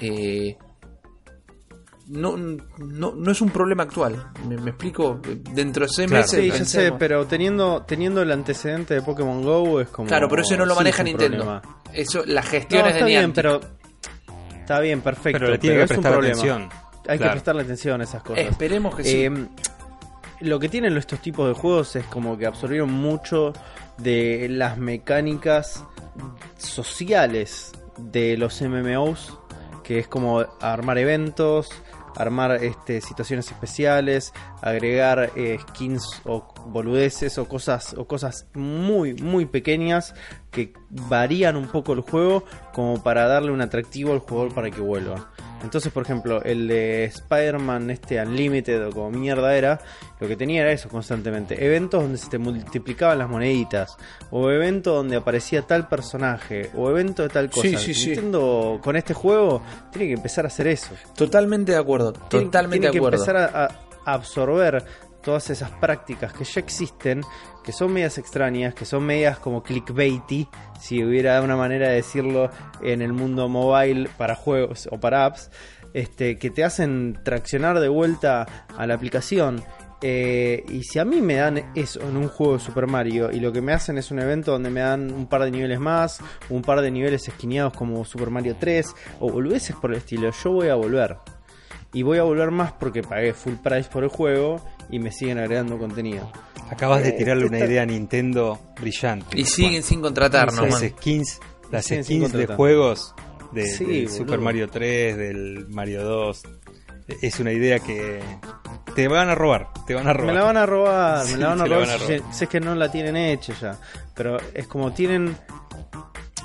eh, 0.00 0.56
no, 2.08 2.36
no, 2.36 3.12
no 3.16 3.30
es 3.32 3.40
un 3.40 3.50
problema 3.50 3.82
actual. 3.82 4.30
¿Me, 4.48 4.56
me 4.58 4.70
explico? 4.70 5.20
Dentro 5.52 5.86
de 5.86 5.92
seis 5.92 6.08
Claro. 6.08 6.22
meses... 6.22 6.40
Sí, 6.40 6.50
ya 6.58 6.64
sé, 6.64 6.92
pero 6.92 7.26
teniendo, 7.26 7.82
teniendo 7.82 8.22
el 8.22 8.30
antecedente 8.30 8.94
de 8.94 9.02
Pokémon 9.02 9.42
Go 9.42 9.80
es 9.80 9.88
como. 9.88 10.06
Claro, 10.08 10.28
pero 10.28 10.42
eso 10.42 10.56
no 10.56 10.64
lo 10.66 10.74
sí, 10.74 10.78
maneja 10.80 11.02
Nintendo. 11.02 11.38
problema. 11.38 11.62
Eso, 11.92 12.22
las 12.26 12.44
No, 12.44 12.50
gestiones 12.52 12.92
está 12.92 13.04
de 13.04 13.10
bien, 13.10 13.20
Niantic. 13.22 13.34
pero. 13.34 13.60
Está 14.60 14.80
bien, 14.80 15.00
perfecto. 15.00 15.38
pero 15.40 15.50
le 15.52 15.58
tiene 15.58 15.78
que 15.80 15.86
prestar 15.86 16.14
atención. 16.14 16.68
Hay 17.08 17.18
que 17.18 17.28
prestarle 17.28 17.62
atención 17.62 18.00
a 18.00 18.04
esas 18.04 18.22
cosas. 18.22 18.44
Esperemos 18.46 18.94
que 18.96 19.04
sí. 19.04 19.24
Eh, 19.24 19.46
lo 20.40 20.58
que 20.60 20.68
tienen 20.68 20.96
estos 20.96 21.20
tipos 21.20 21.48
de 21.48 21.54
juegos 21.54 21.96
es 21.96 22.04
como 22.06 22.36
que 22.36 22.46
absorbieron 22.46 22.92
mucho 22.92 23.52
de 23.98 24.48
las 24.50 24.76
mecánicas 24.76 25.82
sociales 26.58 27.72
de 27.96 28.36
los 28.36 28.60
MMOs, 28.60 29.38
que 29.86 30.00
es 30.00 30.08
como 30.08 30.44
armar 30.60 30.98
eventos, 30.98 31.68
armar 32.16 32.64
este, 32.64 33.00
situaciones 33.00 33.50
especiales, 33.52 34.32
agregar 34.60 35.30
eh, 35.36 35.58
skins 35.60 36.22
o 36.24 36.52
boludeces 36.66 37.38
o 37.38 37.46
cosas 37.46 37.94
o 37.96 38.06
cosas 38.06 38.48
muy 38.54 39.14
muy 39.14 39.46
pequeñas 39.46 40.14
que 40.50 40.72
varían 40.90 41.54
un 41.54 41.68
poco 41.68 41.92
el 41.92 42.00
juego 42.00 42.42
como 42.72 43.00
para 43.00 43.28
darle 43.28 43.52
un 43.52 43.60
atractivo 43.60 44.12
al 44.12 44.18
jugador 44.18 44.54
para 44.54 44.70
que 44.70 44.80
vuelva. 44.80 45.30
Entonces, 45.62 45.92
por 45.92 46.04
ejemplo, 46.04 46.42
el 46.44 46.68
de 46.68 47.04
Spider-Man, 47.06 47.90
este 47.90 48.20
Unlimited 48.22 48.86
o 48.86 48.90
como 48.90 49.10
mierda 49.10 49.56
era, 49.56 49.80
lo 50.20 50.28
que 50.28 50.36
tenía 50.36 50.62
era 50.62 50.70
eso 50.72 50.88
constantemente. 50.88 51.64
Eventos 51.64 52.02
donde 52.02 52.18
se 52.18 52.28
te 52.30 52.38
multiplicaban 52.38 53.18
las 53.18 53.28
moneditas, 53.28 53.96
o 54.30 54.50
eventos 54.50 54.94
donde 54.94 55.16
aparecía 55.16 55.62
tal 55.62 55.88
personaje, 55.88 56.70
o 56.76 56.88
evento 56.90 57.22
de 57.22 57.28
tal 57.30 57.50
cosa. 57.50 57.62
Sí, 57.68 57.76
sí, 57.76 57.94
sí. 57.94 58.06
Nintendo 58.10 58.80
con 58.82 58.96
este 58.96 59.12
juego 59.14 59.62
tiene 59.90 60.08
que 60.08 60.14
empezar 60.14 60.44
a 60.44 60.48
hacer 60.48 60.66
eso. 60.68 60.90
Totalmente 61.16 61.72
de 61.72 61.78
acuerdo. 61.78 62.12
Tiene, 62.12 62.46
Totalmente 62.46 62.74
tiene 62.78 62.86
de 62.86 62.92
que 62.92 62.98
acuerdo. 62.98 63.16
empezar 63.18 63.36
a, 63.36 63.64
a- 63.64 63.70
a 64.08 64.12
absorber 64.14 64.84
todas 65.26 65.50
esas 65.50 65.72
prácticas 65.72 66.32
que 66.32 66.44
ya 66.44 66.60
existen, 66.60 67.20
que 67.64 67.72
son 67.72 67.92
medias 67.92 68.16
extrañas, 68.16 68.74
que 68.74 68.84
son 68.84 69.04
medias 69.04 69.40
como 69.40 69.60
clickbaity, 69.60 70.48
si 70.80 71.02
hubiera 71.02 71.42
una 71.42 71.56
manera 71.56 71.88
de 71.88 71.96
decirlo 71.96 72.48
en 72.80 73.02
el 73.02 73.12
mundo 73.12 73.48
mobile 73.48 74.08
para 74.16 74.36
juegos 74.36 74.88
o 74.92 75.00
para 75.00 75.24
apps, 75.24 75.50
este, 75.94 76.38
que 76.38 76.50
te 76.50 76.62
hacen 76.62 77.18
traccionar 77.24 77.80
de 77.80 77.88
vuelta 77.88 78.46
a 78.76 78.86
la 78.86 78.94
aplicación. 78.94 79.64
Eh, 80.00 80.64
y 80.68 80.84
si 80.84 81.00
a 81.00 81.04
mí 81.04 81.20
me 81.20 81.34
dan 81.34 81.72
eso 81.74 82.00
en 82.02 82.16
un 82.16 82.28
juego 82.28 82.52
de 82.52 82.60
Super 82.60 82.86
Mario 82.86 83.32
y 83.32 83.40
lo 83.40 83.52
que 83.52 83.60
me 83.60 83.72
hacen 83.72 83.98
es 83.98 84.12
un 84.12 84.20
evento 84.20 84.52
donde 84.52 84.70
me 84.70 84.80
dan 84.80 85.12
un 85.12 85.26
par 85.26 85.42
de 85.42 85.50
niveles 85.50 85.80
más, 85.80 86.20
un 86.50 86.62
par 86.62 86.82
de 86.82 86.92
niveles 86.92 87.26
esquineados 87.26 87.72
como 87.72 88.04
Super 88.04 88.30
Mario 88.30 88.54
3 88.60 88.94
o 89.18 89.32
boludeces 89.32 89.74
por 89.74 89.90
el 89.90 89.96
estilo, 89.96 90.30
yo 90.30 90.52
voy 90.52 90.68
a 90.68 90.76
volver. 90.76 91.16
Y 91.92 92.02
voy 92.02 92.18
a 92.18 92.22
volver 92.24 92.50
más 92.50 92.72
porque 92.72 93.02
pagué 93.02 93.32
full 93.32 93.54
price 93.62 93.88
por 93.90 94.02
el 94.04 94.10
juego 94.10 94.60
y 94.90 94.98
me 94.98 95.10
siguen 95.12 95.38
agregando 95.38 95.78
contenido. 95.78 96.30
Acabas 96.70 97.02
de 97.02 97.10
Eh, 97.10 97.12
tirarle 97.12 97.46
una 97.46 97.58
idea 97.60 97.82
a 97.82 97.86
Nintendo 97.86 98.58
brillante. 98.80 99.38
Y 99.38 99.44
siguen 99.44 99.82
sin 99.82 100.00
contratarnos, 100.02 100.68
Las 100.68 100.80
skins, 100.90 101.40
las 101.70 101.86
skins 101.86 102.32
de 102.32 102.46
juegos 102.46 103.14
de, 103.52 103.66
Sí, 103.66 103.84
del 103.84 104.02
boludo. 104.04 104.16
Super 104.16 104.40
Mario 104.40 104.68
3, 104.68 105.16
del 105.16 105.66
Mario 105.68 106.02
2. 106.04 106.42
Es 107.22 107.38
una 107.38 107.52
idea 107.52 107.78
que 107.78 108.20
te 108.96 109.06
van 109.06 109.28
a 109.28 109.34
robar, 109.36 109.68
te 109.86 109.94
van 109.94 110.08
a 110.08 110.12
robar. 110.12 110.26
Me 110.26 110.38
la 110.40 110.44
van 110.44 110.56
a 110.56 110.66
robar, 110.66 111.18
me 111.24 111.30
Sí, 111.30 111.36
la 111.38 111.48
van 111.48 111.60
a 111.60 111.64
te 111.64 111.70
la 111.70 111.76
robar, 111.76 111.88
van 111.88 111.96
a 112.02 112.06
si, 112.06 112.16
robar. 112.18 112.34
si 112.34 112.44
es 112.44 112.50
que 112.50 112.60
no 112.60 112.74
la 112.74 112.90
tienen 112.90 113.16
hecha 113.16 113.54
ya. 113.60 113.78
Pero 114.14 114.38
es 114.52 114.66
como 114.66 114.92
tienen 114.92 115.36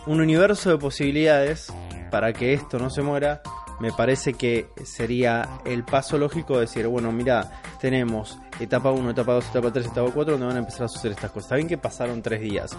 un 0.06 0.22
universo 0.22 0.70
de 0.70 0.78
posibilidades 0.78 1.74
para 2.12 2.32
que 2.32 2.54
esto 2.54 2.78
no 2.78 2.90
se 2.92 3.02
muera. 3.02 3.42
Me 3.82 3.92
parece 3.92 4.36
que 4.36 4.68
sería 4.84 5.58
el 5.66 5.84
paso 5.84 6.20
lógico 6.20 6.60
decir, 6.60 6.86
bueno, 6.86 7.12
mira, 7.12 7.62
tenemos 7.82 8.38
etapa 8.60 8.92
1, 8.92 9.10
etapa 9.10 9.34
2, 9.34 9.50
etapa 9.50 9.74
3, 9.74 9.86
etapa 9.88 10.12
4, 10.14 10.34
donde 10.34 10.46
van 10.46 10.56
a 10.56 10.60
empezar 10.60 10.84
a 10.84 10.88
suceder 10.88 11.14
estas 11.14 11.32
cosas. 11.32 11.46
Está 11.46 11.56
bien 11.56 11.68
que 11.68 11.80
pasaron 11.80 12.22
tres 12.22 12.42
días, 12.42 12.78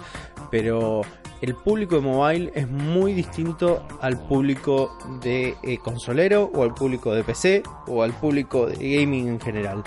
pero 0.48 1.02
el 1.40 1.56
público 1.56 1.96
de 1.96 2.02
mobile 2.02 2.52
es 2.54 2.68
muy 2.68 3.14
distinto 3.14 3.84
al 4.00 4.16
público 4.28 4.96
de 5.20 5.56
eh, 5.64 5.78
consolero 5.78 6.44
o 6.54 6.62
al 6.62 6.72
público 6.72 7.12
de 7.12 7.24
PC 7.24 7.64
o 7.88 8.04
al 8.04 8.12
público 8.12 8.66
de 8.66 8.76
gaming 8.76 9.26
en 9.26 9.40
general. 9.40 9.82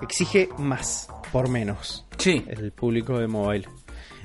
Exige 0.00 0.48
más 0.58 1.08
por 1.30 1.50
menos 1.50 2.04
Sí, 2.18 2.44
el 2.48 2.72
público 2.72 3.18
de 3.18 3.26
mobile. 3.26 3.68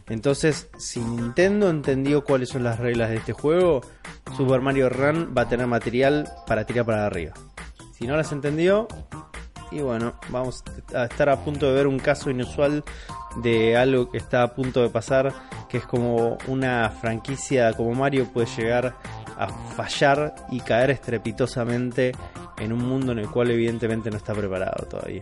Entonces, 0.10 0.70
si 0.78 1.00
Nintendo 1.00 1.70
entendió 1.70 2.24
cuáles 2.24 2.50
son 2.50 2.64
las 2.64 2.80
reglas 2.80 3.10
de 3.10 3.18
este 3.18 3.34
juego, 3.34 3.82
Super 4.36 4.62
Mario 4.62 4.90
Run 4.90 5.34
va 5.38 5.44
a 5.44 5.50
tener 5.50 5.68
material 5.68 6.28
para 6.48 6.66
tirar 6.66 6.86
para 6.86 7.06
arriba. 7.06 7.34
Si 7.94 8.08
no 8.08 8.18
las 8.18 8.32
entendió, 8.32 8.88
y 9.72 9.82
bueno, 9.82 10.16
vamos 10.30 10.64
a 10.96 11.06
estar 11.06 11.30
a 11.30 11.44
punto 11.44 11.68
de 11.68 11.74
ver 11.74 11.88
un 11.88 12.00
caso 12.00 12.30
inusual 12.30 12.84
de 13.44 13.78
algo 13.78 14.10
que 14.10 14.18
está 14.18 14.42
a 14.42 14.56
punto 14.56 14.82
de 14.82 14.90
pasar, 14.90 15.34
que 15.70 15.78
es 15.78 15.86
como 15.86 16.38
una 16.48 16.90
franquicia 16.90 17.74
como 17.74 17.94
Mario 17.94 18.26
puede 18.34 18.48
llegar 18.48 18.96
a 19.38 19.48
fallar 19.48 20.36
y 20.52 20.60
caer 20.62 20.90
estrepitosamente 20.90 22.14
en 22.58 22.74
un 22.74 22.80
mundo 22.80 23.12
en 23.12 23.20
el 23.20 23.30
cual 23.30 23.52
evidentemente 23.52 24.10
no 24.10 24.18
está 24.18 24.34
preparado 24.34 24.88
todavía. 24.88 25.22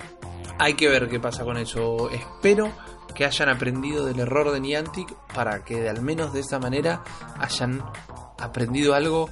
hay 0.59 0.73
que 0.73 0.87
ver 0.87 1.07
qué 1.07 1.19
pasa 1.19 1.43
con 1.43 1.57
eso. 1.57 2.09
Espero 2.09 2.71
que 3.17 3.25
hayan 3.25 3.49
aprendido 3.49 4.05
del 4.05 4.19
error 4.19 4.51
de 4.51 4.59
Niantic 4.59 5.11
para 5.33 5.65
que 5.65 5.81
de 5.81 5.89
al 5.89 6.03
menos 6.03 6.33
de 6.33 6.39
esta 6.39 6.59
manera 6.59 7.03
hayan 7.39 7.83
aprendido 8.37 8.93
algo 8.93 9.27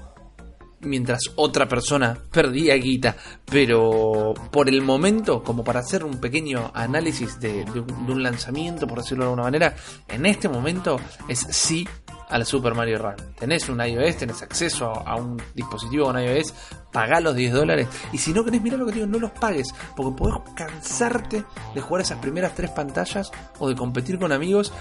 mientras 0.79 1.19
otra 1.35 1.67
persona 1.67 2.17
perdía 2.31 2.73
guita. 2.77 3.15
Pero 3.45 4.33
por 4.49 4.69
el 4.69 4.81
momento, 4.81 5.43
como 5.43 5.63
para 5.63 5.81
hacer 5.81 6.03
un 6.03 6.19
pequeño 6.19 6.71
análisis 6.73 7.39
de, 7.39 7.63
de 7.65 7.79
un, 7.79 8.07
de 8.07 8.11
un 8.11 8.23
lanzamiento, 8.23 8.87
por 8.87 9.03
decirlo 9.03 9.25
de 9.25 9.29
alguna 9.29 9.43
manera, 9.43 9.75
en 10.07 10.25
este 10.25 10.49
momento 10.49 10.99
es 11.27 11.45
sí 11.51 11.87
al 12.29 12.45
Super 12.45 12.73
Mario 12.73 12.97
Run. 12.99 13.15
Tenés 13.37 13.69
un 13.69 13.79
iOS, 13.79 14.17
tenés 14.17 14.41
acceso 14.41 14.91
a, 14.91 15.15
un 15.15 15.41
dispositivo 15.53 16.05
con 16.05 16.19
iOS, 16.19 16.53
pagá 16.91 17.19
los 17.19 17.35
10 17.35 17.53
dólares. 17.53 17.87
Y 18.11 18.17
si 18.17 18.33
no 18.33 18.43
querés 18.43 18.61
mirar 18.61 18.79
lo 18.79 18.85
que 18.85 18.93
te 18.93 18.99
digo, 18.99 19.07
no 19.07 19.19
los 19.19 19.31
pagues, 19.31 19.73
porque 19.95 20.17
podés 20.17 20.35
cansarte 20.55 21.43
de 21.73 21.81
jugar 21.81 22.01
esas 22.01 22.19
primeras 22.19 22.55
tres 22.55 22.71
pantallas 22.71 23.31
o 23.59 23.69
de 23.69 23.75
competir 23.75 24.19
con 24.19 24.31
amigos. 24.31 24.73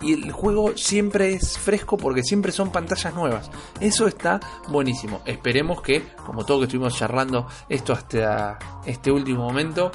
Y 0.00 0.12
el 0.12 0.32
juego 0.32 0.76
siempre 0.76 1.34
es 1.34 1.58
fresco 1.58 1.96
porque 1.96 2.22
siempre 2.22 2.52
son 2.52 2.70
pantallas 2.70 3.14
nuevas. 3.14 3.50
Eso 3.80 4.06
está 4.06 4.40
buenísimo. 4.68 5.22
Esperemos 5.24 5.80
que, 5.80 6.02
como 6.26 6.44
todo 6.44 6.60
que 6.60 6.64
estuvimos 6.64 6.96
charlando 6.96 7.46
esto 7.68 7.92
hasta 7.92 8.58
este 8.84 9.10
último 9.10 9.44
momento, 9.44 9.90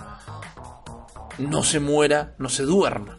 no 1.38 1.64
se 1.64 1.80
muera, 1.80 2.34
no 2.40 2.50
se 2.50 2.64
duerma 2.64 3.19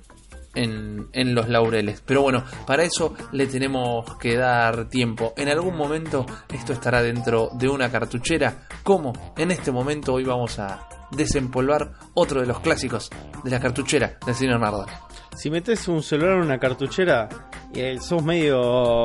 en, 0.63 1.35
los 1.35 1.49
laureles. 1.49 2.03
Pero 2.05 2.23
bueno, 2.23 2.45
para 2.67 2.83
eso 2.83 3.15
le 3.33 3.47
tenemos 3.47 4.17
que 4.17 4.37
dar 4.37 4.89
tiempo. 4.89 5.33
En 5.37 5.49
algún 5.49 5.77
momento 5.77 6.27
esto 6.53 6.73
estará 6.73 7.03
dentro 7.03 7.51
de 7.55 7.69
una 7.69 7.91
cartuchera. 7.91 8.67
Como 8.83 9.13
en 9.37 9.51
este 9.51 9.71
momento 9.71 10.15
hoy 10.15 10.25
vamos 10.25 10.59
a 10.59 11.00
desempolvar 11.11 11.93
otro 12.15 12.41
de 12.41 12.47
los 12.47 12.61
clásicos 12.61 13.11
de 13.45 13.51
la 13.51 13.61
cartuchera 13.61 14.19
del 14.25 14.35
señor 14.35 14.61
Nardone. 14.61 14.93
Si 15.37 15.51
metes 15.51 15.87
un 15.89 16.03
celular 16.03 16.37
en 16.37 16.43
una 16.43 16.59
cartuchera, 16.59 17.29
eh, 17.73 17.99
sos 18.01 18.23
medio 18.23 18.59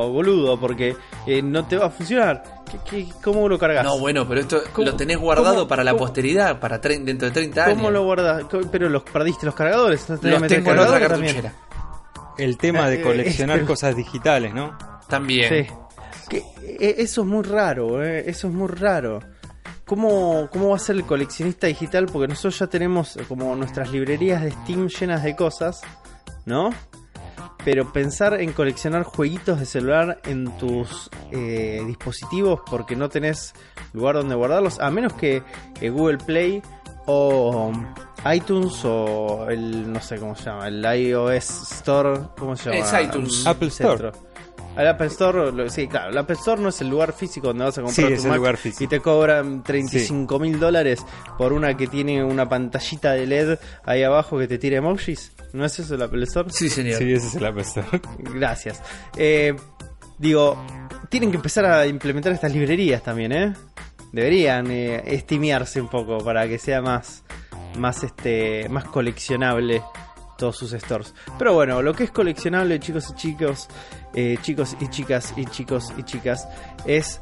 boludo 0.09 0.59
porque 0.59 0.95
eh, 1.27 1.41
no 1.41 1.65
te 1.65 1.77
va 1.77 1.85
a 1.85 1.89
funcionar. 1.89 2.43
¿Qué, 2.69 2.79
qué- 2.89 3.13
cómo 3.23 3.47
lo 3.47 3.57
cargas? 3.59 3.83
No, 3.85 3.99
bueno, 3.99 4.27
pero 4.27 4.41
esto 4.41 4.59
¿Cómo- 4.73 4.87
lo 4.89 4.95
tenés 4.95 5.17
guardado 5.17 5.55
cómo- 5.55 5.67
para 5.67 5.83
la 5.83 5.91
cómo- 5.91 6.05
posteridad, 6.05 6.59
para 6.59 6.81
tre- 6.81 7.01
dentro 7.03 7.27
de 7.27 7.33
30 7.33 7.65
años. 7.65 7.77
¿Cómo 7.77 7.91
lo 7.91 8.03
guardas? 8.03 8.43
Pero 8.71 8.89
los 8.89 9.03
perdiste 9.03 9.45
los 9.45 9.55
cargadores. 9.55 10.09
¿no 10.09 10.17
tenés 10.17 10.41
Los 10.41 10.49
tengo 10.49 10.71
en 10.71 10.79
otra 10.79 10.99
cargadores 10.99 11.09
también? 11.09 11.35
cartuchera. 11.43 12.35
El 12.37 12.57
tema 12.57 12.87
Eh, 12.87 12.97
de 12.97 13.01
coleccionar 13.01 13.57
este- 13.59 13.67
cosas 13.67 13.95
digitales, 13.95 14.53
¿no? 14.53 14.75
También. 15.07 15.67
Sí. 15.67 15.73
Que, 16.27 16.37
eh, 16.63 16.95
eso 16.97 17.21
es 17.21 17.27
muy 17.27 17.43
raro, 17.43 18.03
eh, 18.03 18.23
eso 18.27 18.47
es 18.47 18.53
muy 18.53 18.67
raro. 18.67 19.19
¿Cómo, 19.85 20.49
¿Cómo 20.51 20.69
va 20.69 20.77
a 20.77 20.79
ser 20.79 20.95
el 20.95 21.05
coleccionista 21.05 21.67
digital? 21.67 22.07
Porque 22.07 22.27
nosotros 22.27 22.57
ya 22.57 22.67
tenemos 22.67 23.17
eh, 23.17 23.25
como 23.27 23.55
nuestras 23.55 23.91
librerías 23.91 24.41
de 24.41 24.51
Steam 24.51 24.87
llenas 24.87 25.23
de 25.23 25.35
cosas, 25.35 25.81
¿no? 26.45 26.71
Pero 27.63 27.91
pensar 27.93 28.41
en 28.41 28.51
coleccionar 28.51 29.03
jueguitos 29.03 29.59
de 29.59 29.65
celular 29.65 30.19
en 30.25 30.45
tus 30.57 31.09
eh, 31.31 31.83
dispositivos 31.85 32.61
porque 32.69 32.95
no 32.95 33.09
tenés 33.09 33.53
lugar 33.93 34.15
donde 34.15 34.35
guardarlos, 34.35 34.79
a 34.79 34.89
menos 34.89 35.13
que 35.13 35.43
eh, 35.81 35.89
Google 35.89 36.17
Play 36.17 36.63
o 37.05 37.69
um, 37.69 37.85
iTunes 38.31 38.83
o 38.85 39.47
el, 39.49 39.91
no 39.91 40.01
sé 40.01 40.17
cómo 40.17 40.35
se 40.35 40.45
llama, 40.45 40.67
el 40.67 40.83
iOS 40.83 41.71
Store, 41.73 42.21
¿cómo 42.37 42.55
se 42.55 42.71
llama? 42.71 42.99
Es 42.99 43.05
iTunes. 43.07 43.45
Apple 43.45 43.67
Store. 43.67 43.97
Centro. 43.97 44.34
El 44.77 44.87
Apple 44.87 45.07
Store, 45.07 45.51
lo- 45.51 45.69
sí, 45.69 45.87
claro, 45.87 46.09
el 46.11 46.17
Apple 46.17 46.35
Store 46.35 46.61
no 46.61 46.69
es 46.69 46.81
el 46.81 46.89
lugar 46.89 47.13
físico 47.13 47.47
donde 47.47 47.63
vas 47.65 47.77
a 47.77 47.81
comprar 47.81 47.95
Sí, 48.07 48.13
tu 48.13 48.17
es 48.19 48.23
el 48.25 48.29
Mac 48.31 48.37
lugar 48.37 48.57
físico. 48.57 48.83
y 48.83 48.87
te 48.87 48.99
cobran 48.99 49.63
35 49.63 50.39
mil 50.39 50.59
dólares 50.59 51.05
por 51.37 51.53
una 51.53 51.75
que 51.77 51.87
tiene 51.87 52.23
una 52.23 52.47
pantallita 52.49 53.11
de 53.13 53.25
LED 53.25 53.57
ahí 53.85 54.03
abajo 54.03 54.37
que 54.37 54.47
te 54.47 54.57
tira 54.57 54.77
emojis. 54.77 55.31
¿No 55.53 55.63
es 55.65 55.79
eso 55.79 55.95
el 55.95 56.01
Apple 56.01 56.23
Store? 56.25 56.49
Sí, 56.51 56.67
señor. 56.69 56.97
Sí, 56.97 57.13
ese 57.13 57.27
es 57.27 57.35
el 57.35 57.45
App 57.45 57.57
Store. 57.59 57.87
Gracias. 58.19 58.81
Eh, 59.15 59.55
digo, 60.17 60.61
tienen 61.09 61.31
que 61.31 61.37
empezar 61.37 61.65
a 61.65 61.85
implementar 61.87 62.33
estas 62.33 62.51
librerías 62.53 63.01
también, 63.01 63.31
¿eh? 63.31 63.53
Deberían 64.11 64.69
eh, 64.71 65.01
estimearse 65.05 65.79
un 65.79 65.87
poco 65.89 66.17
para 66.19 66.47
que 66.47 66.57
sea 66.57 66.81
más, 66.81 67.23
más, 67.77 68.03
este, 68.03 68.67
más 68.69 68.83
coleccionable 68.85 69.81
todos 70.37 70.57
sus 70.57 70.71
stores. 70.71 71.13
Pero 71.37 71.53
bueno, 71.53 71.81
lo 71.81 71.93
que 71.93 72.05
es 72.05 72.11
coleccionable, 72.11 72.79
chicos 72.79 73.09
y 73.11 73.15
chicos, 73.15 73.67
eh, 74.13 74.37
chicos 74.41 74.75
y 74.79 74.87
chicas 74.89 75.33
y 75.35 75.45
chicos 75.45 75.93
y 75.97 76.03
chicas, 76.03 76.47
es 76.85 77.19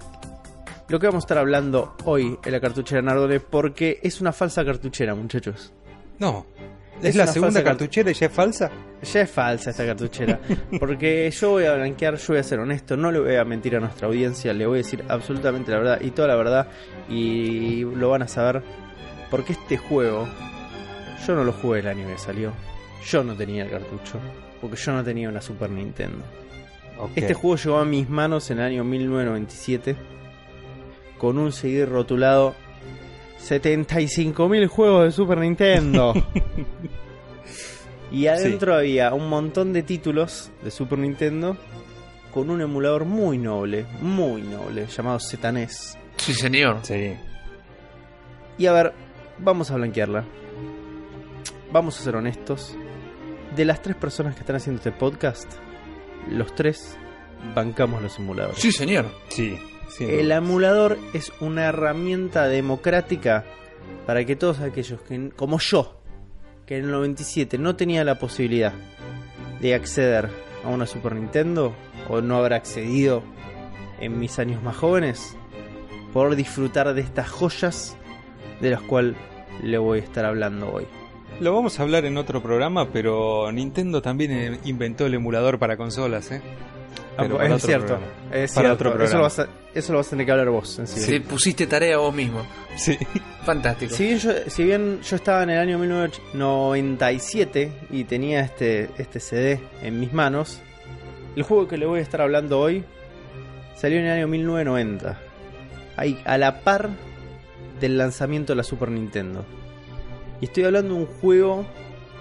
lo 0.87 0.99
que 0.99 1.07
vamos 1.07 1.23
a 1.23 1.25
estar 1.25 1.37
hablando 1.37 1.95
hoy 2.05 2.37
en 2.43 2.51
la 2.51 2.59
cartuchera 2.59 3.01
Nardone, 3.01 3.39
porque 3.39 3.99
es 4.03 4.21
una 4.21 4.31
falsa 4.31 4.63
cartuchera, 4.65 5.15
muchachos. 5.15 5.73
No. 6.19 6.45
Es 7.01 7.09
¿Es, 7.09 7.15
la 7.15 7.27
segunda 7.27 7.63
cartuchera 7.63 8.11
y 8.11 8.13
ya 8.13 8.27
es 8.27 8.31
falsa? 8.31 8.71
Ya 9.01 9.21
es 9.21 9.31
falsa 9.31 9.71
esta 9.71 9.85
cartuchera. 9.85 10.39
Porque 10.79 11.29
yo 11.31 11.49
voy 11.51 11.65
a 11.65 11.73
blanquear, 11.73 12.15
yo 12.15 12.27
voy 12.29 12.37
a 12.37 12.43
ser 12.43 12.59
honesto, 12.59 12.95
no 12.95 13.11
le 13.11 13.19
voy 13.19 13.35
a 13.35 13.43
mentir 13.43 13.75
a 13.75 13.79
nuestra 13.79 14.07
audiencia, 14.07 14.53
le 14.53 14.65
voy 14.65 14.75
a 14.75 14.83
decir 14.83 15.03
absolutamente 15.09 15.71
la 15.71 15.79
verdad 15.79 16.01
y 16.01 16.11
toda 16.11 16.29
la 16.29 16.35
verdad. 16.35 16.67
Y 17.09 17.83
lo 17.83 18.09
van 18.09 18.21
a 18.21 18.27
saber. 18.27 18.63
Porque 19.29 19.53
este 19.53 19.77
juego, 19.77 20.29
yo 21.27 21.35
no 21.35 21.43
lo 21.43 21.51
jugué 21.51 21.79
el 21.79 21.87
año 21.87 22.07
que 22.07 22.17
salió. 22.17 22.53
Yo 23.05 23.23
no 23.23 23.35
tenía 23.35 23.63
el 23.63 23.69
cartucho. 23.69 24.19
Porque 24.61 24.77
yo 24.77 24.93
no 24.93 25.03
tenía 25.03 25.29
una 25.29 25.41
Super 25.41 25.69
Nintendo. 25.69 26.23
Este 27.15 27.33
juego 27.33 27.57
llegó 27.57 27.77
a 27.79 27.85
mis 27.85 28.09
manos 28.09 28.49
en 28.51 28.59
el 28.59 28.65
año 28.65 28.83
1997. 28.83 29.95
Con 31.17 31.37
un 31.37 31.51
CD 31.51 31.85
rotulado 31.85 32.55
75.000 33.41 34.67
juegos 34.67 35.05
de 35.05 35.11
Super 35.11 35.37
Nintendo. 35.39 36.13
y 38.11 38.27
adentro 38.27 38.75
había 38.75 39.13
un 39.13 39.27
montón 39.27 39.73
de 39.73 39.83
títulos 39.83 40.51
de 40.63 40.71
Super 40.71 40.99
Nintendo 40.99 41.57
con 42.33 42.49
un 42.49 42.61
emulador 42.61 43.05
muy 43.05 43.37
noble, 43.37 43.85
muy 44.01 44.41
noble, 44.41 44.87
llamado 44.87 45.19
ZNES. 45.19 45.97
Sí, 46.17 46.33
señor. 46.33 46.79
Sí. 46.81 47.15
Y 48.57 48.65
a 48.65 48.71
ver, 48.71 48.93
vamos 49.37 49.69
a 49.71 49.75
blanquearla. 49.75 50.23
Vamos 51.71 51.99
a 51.99 52.03
ser 52.03 52.15
honestos. 52.15 52.75
De 53.55 53.65
las 53.65 53.81
tres 53.81 53.95
personas 53.95 54.35
que 54.35 54.41
están 54.41 54.55
haciendo 54.55 54.79
este 54.79 54.91
podcast, 54.91 55.51
los 56.29 56.55
tres 56.55 56.97
bancamos 57.53 58.01
los 58.01 58.17
emuladores. 58.17 58.59
Sí, 58.59 58.71
señor. 58.71 59.05
Sí. 59.29 59.57
sí 59.89 60.05
El 60.05 60.31
emulador 60.31 60.97
es 61.13 61.31
una 61.39 61.65
herramienta 61.65 62.47
democrática 62.47 63.45
para 64.05 64.25
que 64.25 64.35
todos 64.35 64.59
aquellos 64.59 65.01
que, 65.01 65.29
como 65.35 65.59
yo, 65.59 66.01
que 66.65 66.77
en 66.77 66.85
el 66.85 66.91
97 66.91 67.57
no 67.57 67.75
tenía 67.75 68.03
la 68.03 68.17
posibilidad 68.17 68.73
de 69.61 69.75
acceder 69.75 70.29
a 70.63 70.69
una 70.69 70.85
Super 70.85 71.15
Nintendo 71.15 71.73
o 72.09 72.21
no 72.21 72.37
haber 72.37 72.53
accedido 72.53 73.23
en 73.99 74.19
mis 74.19 74.39
años 74.39 74.61
más 74.63 74.75
jóvenes, 74.75 75.37
poder 76.11 76.35
disfrutar 76.35 76.93
de 76.93 77.01
estas 77.01 77.29
joyas 77.29 77.97
de 78.61 78.71
las 78.71 78.81
cuales 78.81 79.15
le 79.61 79.77
voy 79.77 79.99
a 79.99 80.03
estar 80.03 80.25
hablando 80.25 80.71
hoy. 80.71 80.87
Lo 81.39 81.53
vamos 81.53 81.79
a 81.79 81.83
hablar 81.83 82.05
en 82.05 82.17
otro 82.17 82.41
programa, 82.41 82.89
pero 82.91 83.51
Nintendo 83.51 84.01
también 84.01 84.31
eh, 84.31 84.59
inventó 84.65 85.05
el 85.05 85.13
emulador 85.15 85.59
para 85.59 85.75
consolas, 85.77 86.31
¿eh? 86.31 86.41
Pero 87.17 87.35
para 87.37 87.47
es 87.47 87.53
otro 87.63 87.67
cierto, 87.67 87.99
es 88.31 88.53
Para 88.53 88.67
cierto. 88.69 88.73
otro 88.73 88.89
Eso, 88.89 88.97
programa. 88.97 89.17
lo 89.17 89.23
vas 89.23 89.39
a, 89.39 89.47
eso 89.75 89.91
lo 89.93 89.97
vas 89.99 90.07
a 90.07 90.09
tener 90.11 90.25
que 90.25 90.31
hablar 90.31 90.49
vos. 90.49 90.79
En 90.79 90.87
sí. 90.87 91.11
Te 91.11 91.21
pusiste 91.21 91.67
tarea 91.67 91.97
vos 91.97 92.13
mismo. 92.15 92.43
Sí. 92.75 92.97
Fantástico. 93.45 93.93
Si 93.93 94.05
bien, 94.05 94.17
yo, 94.19 94.31
si 94.47 94.63
bien 94.63 95.01
yo 95.01 95.15
estaba 95.15 95.43
en 95.43 95.49
el 95.51 95.59
año 95.59 95.77
1997 95.77 97.71
y 97.91 98.03
tenía 98.05 98.39
este, 98.41 98.89
este 98.97 99.19
CD 99.19 99.59
en 99.83 99.99
mis 99.99 100.11
manos, 100.13 100.59
el 101.35 101.43
juego 101.43 101.67
que 101.67 101.77
le 101.77 101.85
voy 101.85 101.99
a 101.99 102.01
estar 102.03 102.21
hablando 102.21 102.59
hoy 102.59 102.83
salió 103.75 103.99
en 103.99 104.05
el 104.05 104.11
año 104.13 104.27
1990. 104.27 105.19
Ahí, 105.97 106.19
a 106.25 106.37
la 106.39 106.61
par 106.61 106.89
del 107.79 107.97
lanzamiento 107.97 108.53
de 108.53 108.57
la 108.57 108.63
Super 108.63 108.89
Nintendo. 108.89 109.45
Y 110.43 110.47
estoy 110.47 110.65
hablando 110.65 110.95
de 110.95 110.99
un 110.99 111.05
juego 111.05 111.65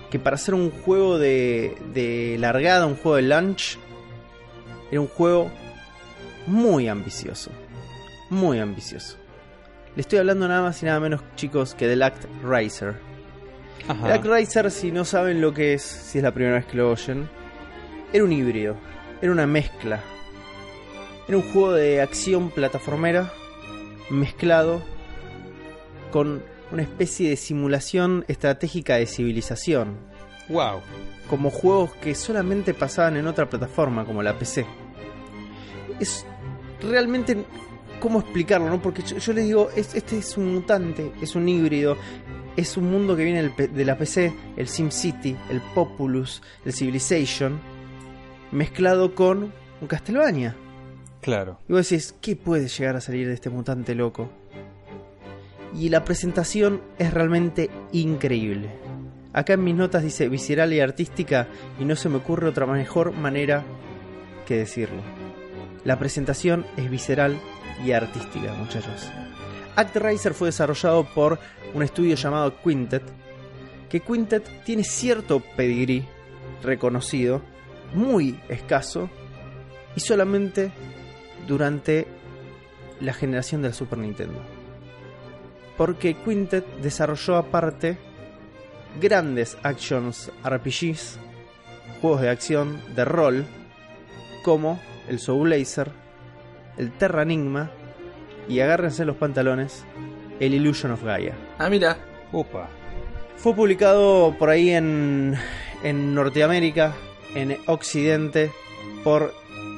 que 0.09 0.21
para 0.21 0.37
ser 0.37 0.55
un 0.55 0.71
juego 0.71 1.19
de, 1.19 1.75
de 1.93 2.37
largada, 2.39 2.87
un 2.87 2.95
juego 2.95 3.17
de 3.17 3.23
launch, 3.23 3.81
era 4.93 5.01
un 5.01 5.09
juego 5.09 5.51
muy 6.47 6.87
ambicioso. 6.87 7.51
Muy 8.31 8.61
ambicioso. 8.61 9.17
Le 9.97 10.03
estoy 10.03 10.21
hablando 10.21 10.47
nada 10.47 10.63
más 10.63 10.81
y 10.85 10.87
nada 10.87 11.01
menos, 11.01 11.21
chicos, 11.35 11.75
que 11.75 11.89
del 11.89 12.01
Act 12.01 12.27
Riser. 12.45 12.95
Ajá. 13.89 14.07
El 14.07 14.13
Act 14.13 14.27
Riser, 14.27 14.71
si 14.71 14.93
no 14.93 15.05
saben 15.05 15.41
lo 15.41 15.53
que 15.53 15.75
es, 15.75 15.83
si 15.83 16.19
es 16.19 16.23
la 16.23 16.31
primera 16.33 16.55
vez 16.55 16.67
que 16.67 16.77
lo 16.77 16.93
oyen, 16.93 17.29
era 18.13 18.23
un 18.23 18.31
híbrido, 18.31 18.77
era 19.21 19.33
una 19.33 19.49
mezcla. 19.49 19.99
Era 21.27 21.39
un 21.39 21.53
juego 21.53 21.73
de 21.73 22.01
acción 22.01 22.51
plataformera 22.51 23.33
mezclado 24.11 24.81
con 26.13 26.52
una 26.73 26.83
especie 26.83 27.29
de 27.31 27.37
simulación 27.37 28.25
estratégica 28.29 28.97
de 28.97 29.07
civilización, 29.07 29.97
Wow. 30.49 30.81
como 31.29 31.51
juegos 31.51 31.93
que 32.03 32.15
solamente 32.15 32.75
pasaban 32.75 33.17
en 33.17 33.27
otra 33.27 33.49
plataforma 33.49 34.05
como 34.05 34.23
la 34.23 34.39
PC. 34.39 34.67
Es 36.01 36.27
realmente 36.81 37.45
cómo 38.01 38.21
explicarlo, 38.21 38.69
¿no? 38.69 38.81
Porque 38.83 39.03
yo, 39.03 39.19
yo 39.19 39.33
les 39.33 39.45
digo, 39.45 39.69
es- 39.77 39.95
este 39.95 40.19
es 40.19 40.37
un 40.37 40.55
mutante, 40.55 41.13
es 41.23 41.37
un 41.37 41.49
híbrido, 41.49 41.97
es 42.57 42.77
un 42.77 42.91
mundo 42.91 43.17
que 43.17 43.25
viene 43.25 43.49
de 43.51 43.85
la 43.85 43.97
PC, 43.97 44.33
el 44.57 44.67
SimCity, 44.69 45.37
el 45.51 45.61
Populous, 45.75 46.43
el 46.65 46.73
Civilization, 46.73 47.61
mezclado 48.51 49.15
con 49.15 49.53
un 49.81 49.87
Castlevania. 49.89 50.57
Claro. 51.21 51.59
Y 51.69 51.73
vos 51.73 51.89
decís, 51.89 52.15
¿qué 52.21 52.35
puede 52.35 52.67
llegar 52.69 52.97
a 52.97 53.01
salir 53.01 53.29
de 53.29 53.35
este 53.35 53.49
mutante 53.49 53.95
loco? 53.95 54.29
Y 55.75 55.89
la 55.89 56.05
presentación 56.05 56.83
es 56.99 57.13
realmente 57.13 57.71
increíble. 57.93 58.71
Acá 59.33 59.55
en 59.55 59.65
mis 59.65 59.75
notas 59.75 60.03
dice 60.03 60.29
visceral 60.29 60.73
y 60.73 60.81
artística 60.81 61.49
y 61.79 61.85
no 61.85 61.97
se 61.97 62.09
me 62.09 62.17
ocurre 62.17 62.49
otra 62.49 62.67
mejor 62.67 63.13
manera 63.13 63.65
que 64.47 64.57
decirlo. 64.57 65.03
La 65.85 65.99
presentación 65.99 66.67
es 66.77 66.91
visceral 66.91 67.39
y 67.85 67.93
artística, 67.93 68.53
muchachos. 68.53 69.11
ActRaiser 69.75 70.35
fue 70.35 70.49
desarrollado 70.49 71.05
por 71.05 71.39
un 71.73 71.83
estudio 71.83 72.15
llamado 72.15 72.55
Quintet, 72.63 73.03
que 73.89 74.01
Quintet 74.01 74.65
tiene 74.65 74.85
cierto 74.85 75.41
pedigrí 75.57 76.05
reconocido, 76.63 77.43
muy 77.95 78.39
escaso, 78.49 79.09
y 79.97 80.01
solamente 80.01 80.73
durante 81.47 82.07
la 83.01 83.13
generación 83.13 83.63
de 83.63 83.69
la 83.69 83.75
Super 83.75 83.99
Nintendo. 83.99 84.41
Porque 85.77 86.15
Quintet 86.15 86.67
desarrolló 86.83 87.37
aparte 87.37 87.99
grandes 89.01 89.57
actions 89.63 90.31
RPGs, 90.45 91.19
juegos 92.01 92.21
de 92.21 92.31
acción 92.31 92.81
de 92.95 93.05
rol, 93.05 93.47
como 94.45 94.81
el 95.09 95.19
Soul 95.19 95.49
Blazer, 95.49 95.91
el 96.77 96.93
Terra 96.93 97.23
Enigma 97.23 97.71
y 98.49 98.61
agárrense 98.61 99.05
los 99.05 99.17
pantalones, 99.17 99.85
el 100.41 100.55
Illusion 100.55 100.93
of 100.93 101.05
Gaia. 101.05 101.35
Ah, 101.59 101.71
mira. 101.71 101.97
Opa. 102.33 102.69
Fue 103.37 103.55
publicado 103.55 104.37
por 104.39 104.51
ahí 104.51 104.71
en, 104.71 105.35
en 105.83 106.15
Norteamérica, 106.15 106.95
en 107.35 107.57
Occidente, 107.67 108.53
por 109.03 109.35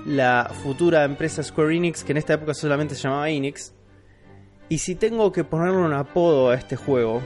la 0.06 0.50
futura 0.62 1.04
empresa 1.04 1.42
Square 1.42 1.76
Enix, 1.76 2.04
que 2.04 2.12
en 2.12 2.18
esta 2.18 2.34
época 2.34 2.54
solamente 2.54 2.94
se 2.94 3.02
llamaba 3.02 3.30
Enix. 3.30 3.74
Y 4.68 4.78
si 4.78 4.94
tengo 4.94 5.30
que 5.32 5.44
ponerle 5.44 5.78
un 5.78 5.92
apodo 5.92 6.50
a 6.50 6.54
este 6.54 6.76
juego, 6.76 7.20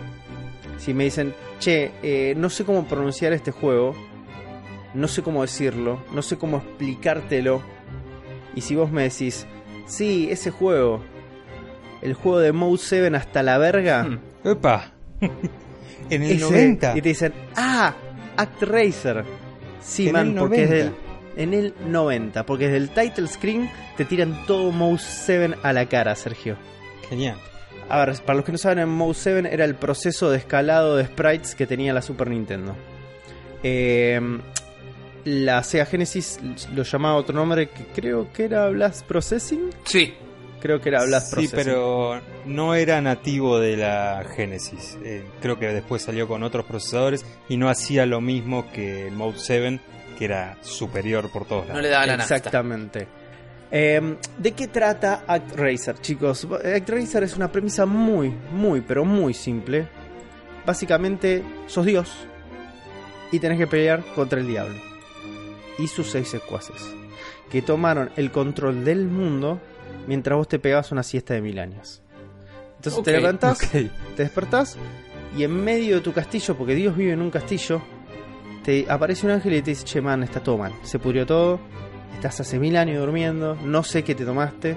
si 0.79 0.93
me 0.95 1.05
dicen, 1.05 1.35
che, 1.61 1.93
eh, 2.03 2.35
no 2.37 2.51
sé 2.51 2.65
cómo 2.65 2.85
pronunciar 2.85 3.33
este 3.33 3.51
juego, 3.53 3.95
no 4.95 5.09
sé 5.09 5.23
cómo 5.23 5.43
decirlo, 5.43 6.03
no 6.13 6.23
sé 6.23 6.37
cómo 6.37 6.59
explicártelo, 6.59 7.63
y 8.55 8.61
si 8.63 8.75
vos 8.75 8.91
me 8.91 9.05
decís, 9.05 9.47
sí, 9.87 10.29
ese 10.31 10.51
juego, 10.51 11.01
el 12.03 12.15
juego 12.15 12.39
de 12.41 12.53
Mode 12.53 12.79
7 12.79 13.17
hasta 13.17 13.43
la 13.43 13.59
verga, 13.59 14.05
Hmm. 14.05 14.19
Opa. 14.49 14.93
en 16.11 16.23
el 16.23 16.33
ese- 16.33 16.41
90. 16.45 16.97
y 16.97 17.03
te 17.03 17.09
dicen, 17.11 17.33
ah, 17.57 17.95
ActRaiser. 18.37 19.25
Sí, 19.81 20.09
En 20.09 20.13
man, 20.13 20.35
porque 20.39 20.65
es 20.65 20.71
90. 20.71 20.85
del, 20.85 20.95
en 21.37 21.55
el 21.55 21.75
90, 21.87 22.45
porque 22.47 22.65
desde 22.69 22.79
el 22.79 22.91
title 22.91 23.27
screen 23.29 23.71
te 23.97 24.05
tiran 24.05 24.45
todo 24.47 24.71
Mode 24.73 24.99
7 24.99 25.55
a 25.63 25.73
la 25.73 25.87
cara, 25.87 26.15
Sergio. 26.15 26.57
Genial. 27.09 27.37
A 27.89 28.05
ver, 28.05 28.17
para 28.23 28.37
los 28.37 28.45
que 28.45 28.53
no 28.53 28.59
saben, 28.59 28.79
en 28.81 28.89
Mode 28.89 29.15
7 29.15 29.49
era 29.53 29.65
el 29.65 29.75
proceso 29.75 30.31
de 30.31 30.39
escalado 30.39 30.97
de 30.97 31.07
sprites 31.07 31.55
que 31.55 31.67
tenía 31.67 31.93
la 31.95 32.03
Super 32.03 32.29
Nintendo. 32.29 32.75
Eh, 33.63 34.21
la 35.25 35.63
Sega 35.63 35.87
Genesis 35.87 36.39
lo 36.75 36.83
llamaba 36.83 37.17
otro 37.17 37.35
nombre 37.35 37.69
que 37.69 37.85
creo 37.95 38.33
que 38.33 38.45
era 38.45 38.69
Blast 38.69 39.05
Processing. 39.07 39.71
Sí. 39.85 40.15
Creo 40.61 40.81
que 40.81 40.89
era 40.89 41.05
Blast 41.05 41.29
Sí, 41.29 41.35
Processing. 41.49 41.57
pero 41.57 42.21
no 42.47 42.75
era 42.75 43.01
nativo 43.01 43.59
de 43.59 43.77
la 43.77 44.25
Genesis. 44.35 44.99
Eh, 45.05 45.25
creo 45.41 45.59
que 45.59 45.67
después 45.69 46.03
salió 46.03 46.27
con 46.27 46.43
otros 46.43 46.65
procesadores 46.67 47.25
y 47.49 47.57
no 47.57 47.69
hacía 47.69 48.07
lo 48.07 48.21
mismo 48.21 48.71
que 48.73 49.07
el 49.09 49.15
Mode 49.15 49.39
7, 49.39 49.81
que 50.19 50.25
era 50.25 50.57
superior 50.63 51.31
por 51.31 51.47
todos 51.47 51.63
No 51.63 51.69
lados. 51.69 51.83
le 51.83 51.89
daba 51.91 52.07
la. 52.07 52.15
Exactamente. 52.15 53.07
Eh, 53.71 54.17
¿De 54.39 54.53
qué 54.53 54.69
trata 54.69 55.25
ActRaiser, 55.27 56.01
chicos? 56.01 56.47
ActRaiser 56.47 57.23
es 57.23 57.37
una 57.37 57.53
premisa 57.53 57.87
muy, 57.87 58.35
muy, 58.53 58.81
pero 58.81 59.05
muy 59.05 59.35
simple. 59.35 59.89
Básicamente, 60.65 61.43
sos 61.67 61.87
Dios 61.87 62.27
y 63.31 63.39
tenés 63.39 63.59
que 63.59 63.67
pelear 63.67 64.05
contra 64.15 64.41
el 64.41 64.47
diablo 64.47 64.77
y 65.79 65.87
sus 65.87 66.11
seis 66.11 66.29
secuaces, 66.29 66.95
que 67.51 67.63
tomaron 67.63 68.11
el 68.17 68.31
control 68.33 68.85
del 68.85 69.07
mundo 69.07 69.61
mientras 70.07 70.37
vos 70.37 70.49
te 70.49 70.59
pegabas 70.59 70.93
una 70.93 71.03
siesta 71.03 71.35
de 71.35 71.41
mil 71.41 71.59
años. 71.59 72.03
Entonces 72.77 73.03
te 73.03 73.13
levantás, 73.13 73.59
te 73.71 73.91
despertás 74.17 74.77
y 75.37 75.45
en 75.45 75.53
medio 75.53 75.97
de 75.97 76.01
tu 76.01 76.13
castillo, 76.13 76.57
porque 76.57 76.75
Dios 76.75 76.97
vive 76.97 77.13
en 77.13 77.23
un 77.23 77.31
castillo, 77.31 77.83
te 78.65 78.87
aparece 78.89 79.27
un 79.27 79.33
ángel 79.33 79.55
y 79.55 79.63
te 79.63 79.71
dice, 79.71 79.85
che 79.85 80.01
man, 80.01 80.23
está 80.23 80.43
todo 80.43 80.59
mal, 80.59 80.73
se 80.83 80.99
pudrió 80.99 81.27
todo, 81.27 81.61
estás 82.15 82.41
hace 82.41 82.59
mil 82.59 82.77
años 82.77 82.99
durmiendo, 82.99 83.57
no 83.57 83.83
sé 83.83 84.05
qué 84.05 84.15
te 84.15 84.25
tomaste, 84.25 84.77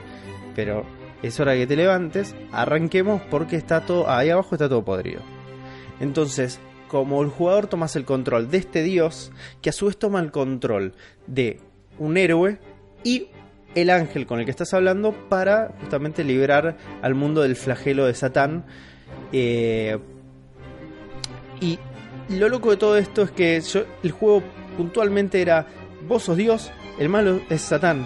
pero 0.55 0.85
es 1.23 1.39
hora 1.39 1.55
que 1.55 1.67
te 1.67 1.75
levantes, 1.75 2.35
arranquemos 2.51 3.21
porque 3.29 3.55
está 3.55 3.81
todo, 3.81 4.09
ahí 4.09 4.29
abajo 4.29 4.55
está 4.55 4.67
todo 4.67 4.83
podrido. 4.83 5.21
Entonces, 5.99 6.59
como 6.87 7.21
el 7.21 7.29
jugador 7.29 7.67
tomas 7.67 7.95
el 7.95 8.05
control 8.05 8.49
de 8.49 8.57
este 8.57 8.83
dios, 8.83 9.31
que 9.61 9.69
a 9.69 9.73
su 9.73 9.85
vez 9.85 9.97
toma 9.97 10.19
el 10.19 10.31
control 10.31 10.93
de 11.27 11.59
un 11.99 12.17
héroe 12.17 12.59
y 13.03 13.27
el 13.75 13.89
ángel 13.89 14.25
con 14.25 14.39
el 14.39 14.45
que 14.45 14.51
estás 14.51 14.73
hablando 14.73 15.13
para 15.29 15.73
justamente 15.79 16.23
liberar 16.23 16.75
al 17.01 17.15
mundo 17.15 17.41
del 17.41 17.55
flagelo 17.55 18.05
de 18.05 18.13
Satán. 18.13 18.65
Eh, 19.31 19.97
y 21.61 21.79
lo 22.29 22.49
loco 22.49 22.71
de 22.71 22.77
todo 22.77 22.97
esto 22.97 23.21
es 23.21 23.31
que 23.31 23.61
el 24.03 24.11
juego 24.11 24.43
puntualmente 24.75 25.41
era, 25.41 25.67
vos 26.07 26.23
sos 26.23 26.37
Dios, 26.37 26.71
el 27.01 27.09
malo 27.09 27.41
es 27.49 27.61
Satán. 27.63 28.05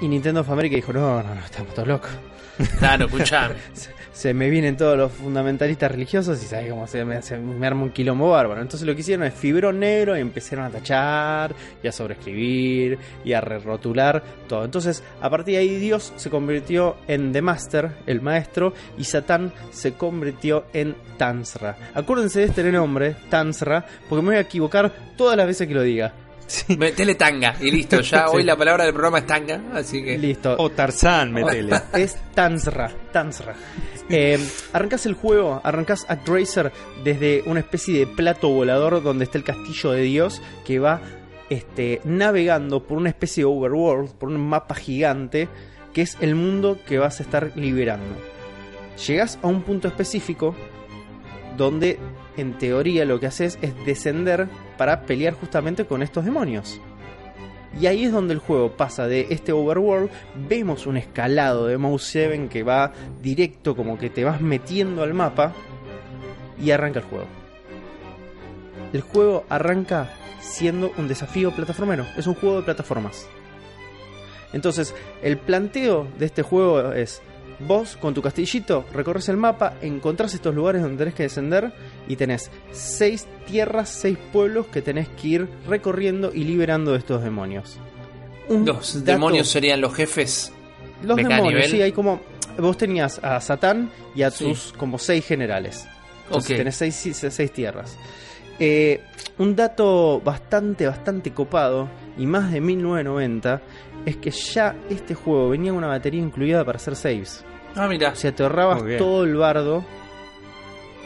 Y 0.00 0.06
Nintendo 0.06 0.42
of 0.42 0.50
America 0.50 0.76
dijo, 0.76 0.92
no, 0.92 1.20
no, 1.24 1.34
no, 1.34 1.44
estamos 1.44 1.74
todos 1.74 1.88
locos. 1.88 2.10
Claro, 2.78 3.06
escuchame. 3.06 3.56
Se 4.12 4.32
me 4.32 4.48
vienen 4.48 4.76
todos 4.76 4.96
los 4.96 5.10
fundamentalistas 5.10 5.90
religiosos 5.90 6.40
y 6.40 6.46
sabes 6.46 6.70
cómo 6.70 6.86
se 6.86 7.02
me, 7.02 7.22
se 7.22 7.38
me 7.38 7.66
arma 7.66 7.82
un 7.82 7.90
quilombo 7.90 8.30
bárbaro. 8.30 8.60
Entonces 8.60 8.86
lo 8.86 8.94
que 8.94 9.00
hicieron 9.00 9.24
es 9.26 9.34
fibrón 9.34 9.80
negro 9.80 10.16
y 10.16 10.20
empezaron 10.20 10.66
a 10.66 10.70
tachar 10.70 11.54
y 11.82 11.88
a 11.88 11.92
sobreescribir 11.92 12.98
y 13.24 13.32
a 13.32 13.40
re-rotular 13.40 14.22
todo. 14.46 14.64
Entonces 14.66 15.02
a 15.20 15.30
partir 15.30 15.54
de 15.54 15.60
ahí 15.62 15.76
Dios 15.76 16.12
se 16.14 16.28
convirtió 16.28 16.98
en 17.08 17.32
The 17.32 17.40
Master, 17.40 17.92
el 18.06 18.20
maestro, 18.20 18.74
y 18.98 19.04
Satán 19.04 19.50
se 19.72 19.94
convirtió 19.94 20.66
en 20.74 20.94
Tansra. 21.16 21.76
Acuérdense 21.94 22.40
de 22.40 22.46
este 22.46 22.70
nombre, 22.70 23.16
Tansra, 23.30 23.84
porque 24.08 24.22
me 24.22 24.28
voy 24.28 24.36
a 24.36 24.40
equivocar 24.40 24.92
todas 25.16 25.38
las 25.38 25.46
veces 25.46 25.66
que 25.66 25.74
lo 25.74 25.82
diga. 25.82 26.12
Metele 26.78 27.14
tanga 27.14 27.56
y 27.60 27.70
listo. 27.70 28.00
Ya 28.00 28.26
Sí. 28.28 28.36
hoy 28.36 28.42
la 28.42 28.56
palabra 28.56 28.84
del 28.84 28.92
programa 28.92 29.18
es 29.18 29.26
tanga, 29.26 29.60
así 29.74 30.02
que. 30.02 30.18
Listo. 30.18 30.54
O 30.58 30.70
Tarzán, 30.70 31.32
metele. 31.32 31.80
Es 31.94 32.16
Tansra, 32.34 32.90
Tansra. 33.12 33.54
Eh, 34.08 34.38
arrancás 34.72 35.06
el 35.06 35.14
juego, 35.14 35.60
arrancás 35.64 36.04
ActRaiser 36.08 36.72
desde 37.04 37.42
una 37.46 37.60
especie 37.60 37.98
de 37.98 38.06
plato 38.06 38.48
volador 38.48 39.02
donde 39.02 39.24
está 39.24 39.38
el 39.38 39.44
castillo 39.44 39.92
de 39.92 40.02
Dios 40.02 40.42
que 40.66 40.78
va 40.78 41.00
este, 41.48 42.00
navegando 42.04 42.82
por 42.82 42.98
una 42.98 43.08
especie 43.10 43.42
de 43.42 43.46
overworld, 43.46 44.12
por 44.12 44.28
un 44.28 44.40
mapa 44.40 44.74
gigante 44.74 45.48
que 45.92 46.02
es 46.02 46.16
el 46.20 46.34
mundo 46.34 46.78
que 46.86 46.98
vas 46.98 47.20
a 47.20 47.22
estar 47.22 47.52
liberando. 47.54 48.16
Llegás 49.06 49.38
a 49.42 49.46
un 49.46 49.62
punto 49.62 49.88
específico 49.88 50.54
donde 51.56 51.98
en 52.36 52.58
teoría 52.58 53.04
lo 53.04 53.20
que 53.20 53.26
haces 53.26 53.58
es 53.62 53.72
descender 53.84 54.48
para 54.82 55.02
pelear 55.02 55.34
justamente 55.34 55.86
con 55.86 56.02
estos 56.02 56.24
demonios. 56.24 56.80
Y 57.80 57.86
ahí 57.86 58.02
es 58.02 58.10
donde 58.10 58.34
el 58.34 58.40
juego 58.40 58.72
pasa 58.72 59.06
de 59.06 59.28
este 59.30 59.52
overworld, 59.52 60.10
vemos 60.48 60.88
un 60.88 60.96
escalado 60.96 61.68
de 61.68 61.78
Mouse 61.78 62.02
7 62.02 62.48
que 62.48 62.64
va 62.64 62.92
directo 63.22 63.76
como 63.76 63.96
que 63.96 64.10
te 64.10 64.24
vas 64.24 64.40
metiendo 64.40 65.04
al 65.04 65.14
mapa 65.14 65.52
y 66.60 66.72
arranca 66.72 66.98
el 66.98 67.04
juego. 67.04 67.26
El 68.92 69.02
juego 69.02 69.44
arranca 69.48 70.10
siendo 70.40 70.90
un 70.98 71.06
desafío 71.06 71.52
plataformero, 71.52 72.04
es 72.16 72.26
un 72.26 72.34
juego 72.34 72.56
de 72.56 72.62
plataformas. 72.64 73.28
Entonces, 74.52 74.96
el 75.22 75.38
planteo 75.38 76.08
de 76.18 76.26
este 76.26 76.42
juego 76.42 76.90
es 76.92 77.22
vos 77.60 77.96
con 77.96 78.12
tu 78.14 78.22
castillito 78.22 78.84
recorres 78.92 79.28
el 79.28 79.36
mapa, 79.36 79.74
encontrás 79.82 80.34
estos 80.34 80.54
lugares 80.54 80.82
donde 80.82 80.98
tenés 80.98 81.14
que 81.14 81.22
descender 81.24 81.72
y 82.08 82.16
tenés 82.16 82.50
seis 82.72 83.26
tierras, 83.46 83.88
seis 83.88 84.18
pueblos 84.32 84.66
que 84.66 84.82
tenés 84.82 85.08
que 85.08 85.28
ir 85.28 85.48
recorriendo 85.68 86.32
y 86.34 86.44
liberando 86.44 86.92
de 86.92 86.98
estos 86.98 87.22
demonios. 87.22 87.78
Un 88.48 88.64
Los 88.66 88.94
dato- 88.94 89.12
demonios 89.12 89.48
serían 89.48 89.80
los 89.80 89.94
jefes. 89.94 90.52
los 91.02 91.16
demonios, 91.16 91.48
nivel. 91.48 91.70
sí, 91.70 91.82
hay 91.82 91.92
como 91.92 92.20
vos 92.58 92.76
tenías 92.76 93.18
a 93.22 93.40
Satán 93.40 93.90
y 94.14 94.22
a 94.22 94.30
Sí. 94.30 94.44
tus 94.44 94.72
como 94.76 94.98
seis 94.98 95.24
generales. 95.26 95.86
Entonces 96.26 96.56
tenés 96.56 96.76
seis, 96.76 96.94
seis- 96.94 97.26
seis 97.34 97.52
tierras. 97.52 97.96
Eh, 98.58 99.00
un 99.38 99.56
dato 99.56 100.20
bastante, 100.24 100.86
bastante 100.86 101.32
copado 101.32 101.88
y 102.18 102.26
más 102.26 102.52
de 102.52 102.60
1990 102.60 103.60
es 104.06 104.16
que 104.16 104.30
ya 104.30 104.76
este 104.90 105.14
juego 105.14 105.50
venía 105.50 105.70
con 105.70 105.78
una 105.78 105.88
batería 105.88 106.20
incluida 106.20 106.64
para 106.64 106.76
hacer 106.76 106.96
saves. 106.96 107.44
Ah, 107.74 107.86
mira. 107.88 108.10
O 108.10 108.16
sea, 108.16 108.34
te 108.34 108.42
ahorrabas 108.42 108.82
todo 108.98 109.24
el 109.24 109.36
bardo 109.36 109.84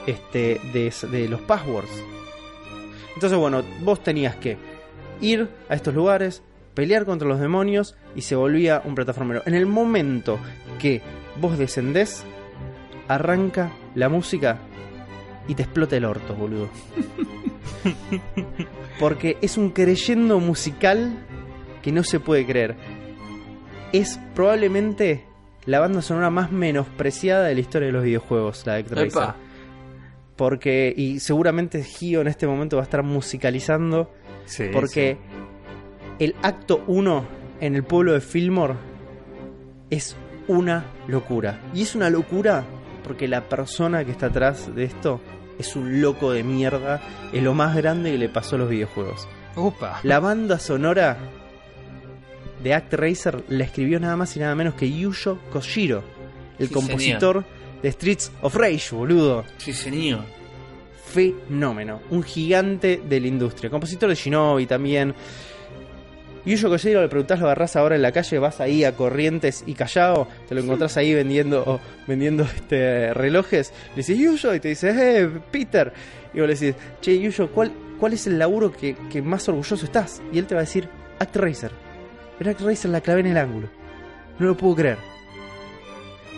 este, 0.07 0.61
de, 0.72 0.92
de 1.11 1.28
los 1.28 1.40
passwords. 1.42 1.90
Entonces, 3.14 3.38
bueno, 3.38 3.62
vos 3.82 4.03
tenías 4.03 4.36
que 4.36 4.59
ir 5.20 5.49
a 5.68 5.74
estos 5.74 5.94
lugares, 5.94 6.42
pelear 6.74 7.05
contra 7.07 7.26
los 7.28 7.40
demonios, 7.40 7.97
y 8.14 8.22
se 8.22 8.36
volvía 8.36 8.82
un 8.84 8.94
plataformero. 8.94 9.42
En 9.47 9.55
el 9.55 9.66
momento 9.66 10.38
que 10.78 11.01
vos 11.40 11.57
descendés, 11.59 12.24
arranca 13.09 13.72
la 13.94 14.09
música 14.09 14.59
y 15.49 15.55
te 15.55 15.62
explota 15.62 15.97
el 15.97 16.05
orto, 16.05 16.34
boludo. 16.34 16.68
Porque 19.01 19.36
es 19.40 19.57
un 19.57 19.70
creyendo 19.70 20.40
musical 20.40 21.16
que 21.87 21.93
no 21.93 22.03
se 22.03 22.18
puede 22.18 22.45
creer. 22.45 22.74
Es 23.93 24.18
probablemente 24.34 25.24
la 25.66 25.78
banda 25.78 26.03
sonora 26.03 26.30
más 26.30 26.51
menospreciada 26.51 27.45
de 27.45 27.55
la 27.55 27.61
historia 27.61 27.87
de 27.87 27.93
los 27.93 28.03
videojuegos, 28.03 28.66
la 28.66 28.82
de. 28.82 29.05
Epa. 29.05 29.37
Porque, 30.34 30.93
y 30.97 31.20
seguramente 31.20 31.84
Gio 31.84 32.22
en 32.22 32.26
este 32.26 32.49
momento 32.49 32.78
va 32.78 32.82
a 32.82 32.87
estar 32.87 33.05
musicalizando. 33.05 34.11
Sí, 34.47 34.64
Porque 34.72 35.16
el 36.18 36.34
acto 36.43 36.82
1 36.89 37.24
en 37.61 37.76
el 37.76 37.84
pueblo 37.84 38.14
de 38.14 38.20
Fillmore 38.20 38.74
es 39.89 40.16
una 40.49 40.87
locura. 41.07 41.61
Y 41.72 41.82
es 41.82 41.95
una 41.95 42.11
locura 42.11 42.64
porque 43.05 43.28
la 43.28 43.43
persona 43.49 44.05
que 44.05 44.11
está 44.11 44.26
atrás 44.26 44.74
de 44.74 44.82
esto 44.82 45.20
es 45.57 45.76
un 45.76 46.03
loco 46.03 46.32
de 46.32 46.43
mierda. 46.43 47.01
Es 47.32 47.45
lo 47.45 47.55
más 47.55 47.76
grande 47.76 48.11
que 48.11 48.18
le 48.18 48.28
pasó 48.28 48.57
a 48.57 48.59
los 48.59 48.70
videojuegos. 48.70 49.28
Upa. 49.55 50.01
La 50.03 50.18
banda 50.18 50.59
sonora 50.59 51.16
de 52.66 52.74
ActRaiser 52.74 53.44
la 53.48 53.62
escribió 53.62 54.00
nada 54.00 54.16
más 54.16 54.36
y 54.36 54.40
nada 54.40 54.56
menos 54.56 54.74
que 54.74 54.90
Yuyo 54.90 55.38
Koshiro, 55.52 56.02
el 56.58 56.66
Sí, 56.66 56.74
compositor 56.74 57.44
de 57.80 57.92
Streets 57.92 58.32
of 58.42 58.56
Rage, 58.56 58.88
boludo 58.92 59.44
Sí, 59.58 59.72
señor. 59.72 60.24
fenómeno, 61.06 62.00
un 62.10 62.24
gigante 62.24 63.00
de 63.08 63.20
la 63.20 63.28
industria, 63.28 63.70
compositor 63.70 64.08
de 64.08 64.16
Shinobi 64.16 64.66
también. 64.66 65.14
Yuyo 66.44 66.68
Koshiro 66.68 67.00
le 67.02 67.08
preguntás, 67.08 67.38
lo 67.38 67.46
agarrás 67.46 67.76
ahora 67.76 67.94
en 67.94 68.02
la 68.02 68.10
calle, 68.10 68.38
vas 68.40 68.60
ahí 68.60 68.82
a 68.82 68.96
Corrientes 68.96 69.62
y 69.64 69.74
Callao, 69.74 70.26
te 70.48 70.54
lo 70.56 70.60
encontrás 70.60 70.96
ahí 70.96 71.14
vendiendo 71.14 71.80
vendiendo 72.08 72.42
este 72.42 73.14
relojes, 73.14 73.72
le 73.94 74.02
decís 74.02 74.18
Yuyo 74.18 74.54
y 74.54 74.60
te 74.60 74.68
dice, 74.70 75.20
eh, 75.20 75.28
Peter. 75.52 75.92
Y 76.34 76.40
vos 76.40 76.48
le 76.48 76.54
decís, 76.56 76.74
che, 77.00 77.16
Yuyo, 77.18 77.48
¿cuál, 77.52 77.70
cuál 78.00 78.12
es 78.12 78.26
el 78.26 78.38
laburo 78.40 78.72
que, 78.72 78.96
que 79.10 79.22
más 79.22 79.48
orgulloso 79.48 79.84
estás? 79.86 80.20
Y 80.32 80.38
él 80.40 80.46
te 80.46 80.54
va 80.56 80.60
a 80.62 80.64
decir, 80.64 80.88
ActRaiser. 81.20 81.70
Pero 82.39 82.51
ActRaiser 82.51 82.91
la 82.91 83.01
clavé 83.01 83.20
en 83.20 83.26
el 83.28 83.39
ángulo. 83.39 83.68
No 84.39 84.47
lo 84.47 84.57
puedo 84.57 84.76
creer. 84.76 84.99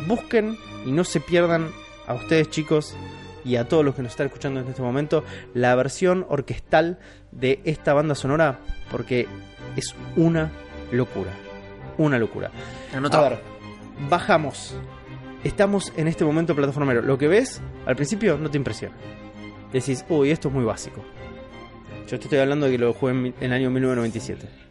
Busquen 0.06 0.56
y 0.86 0.92
no 0.92 1.04
se 1.04 1.20
pierdan 1.20 1.70
a 2.06 2.14
ustedes 2.14 2.48
chicos 2.50 2.96
y 3.44 3.56
a 3.56 3.66
todos 3.66 3.84
los 3.84 3.94
que 3.94 4.02
nos 4.02 4.12
están 4.12 4.26
escuchando 4.26 4.60
en 4.60 4.68
este 4.68 4.82
momento 4.82 5.24
la 5.54 5.74
versión 5.74 6.26
orquestal 6.28 6.98
de 7.32 7.60
esta 7.64 7.94
banda 7.94 8.14
sonora 8.14 8.60
porque 8.90 9.26
es 9.76 9.94
una 10.16 10.50
locura. 10.92 11.32
Una 11.96 12.18
locura. 12.18 12.50
Anotado. 12.94 13.26
A 13.26 13.28
ver, 13.30 13.40
bajamos. 14.08 14.76
Estamos 15.44 15.92
en 15.96 16.08
este 16.08 16.24
momento 16.24 16.54
plataformero. 16.54 17.02
Lo 17.02 17.18
que 17.18 17.28
ves 17.28 17.60
al 17.86 17.96
principio 17.96 18.38
no 18.38 18.50
te 18.50 18.56
impresiona. 18.56 18.94
Decís, 19.72 20.04
uy, 20.08 20.30
esto 20.30 20.48
es 20.48 20.54
muy 20.54 20.64
básico. 20.64 21.02
Yo 22.06 22.18
te 22.18 22.24
estoy 22.24 22.38
hablando 22.38 22.66
de 22.66 22.72
que 22.72 22.78
lo 22.78 22.92
jugué 22.92 23.12
en 23.12 23.34
el 23.40 23.52
año 23.52 23.70
1997. 23.70 24.67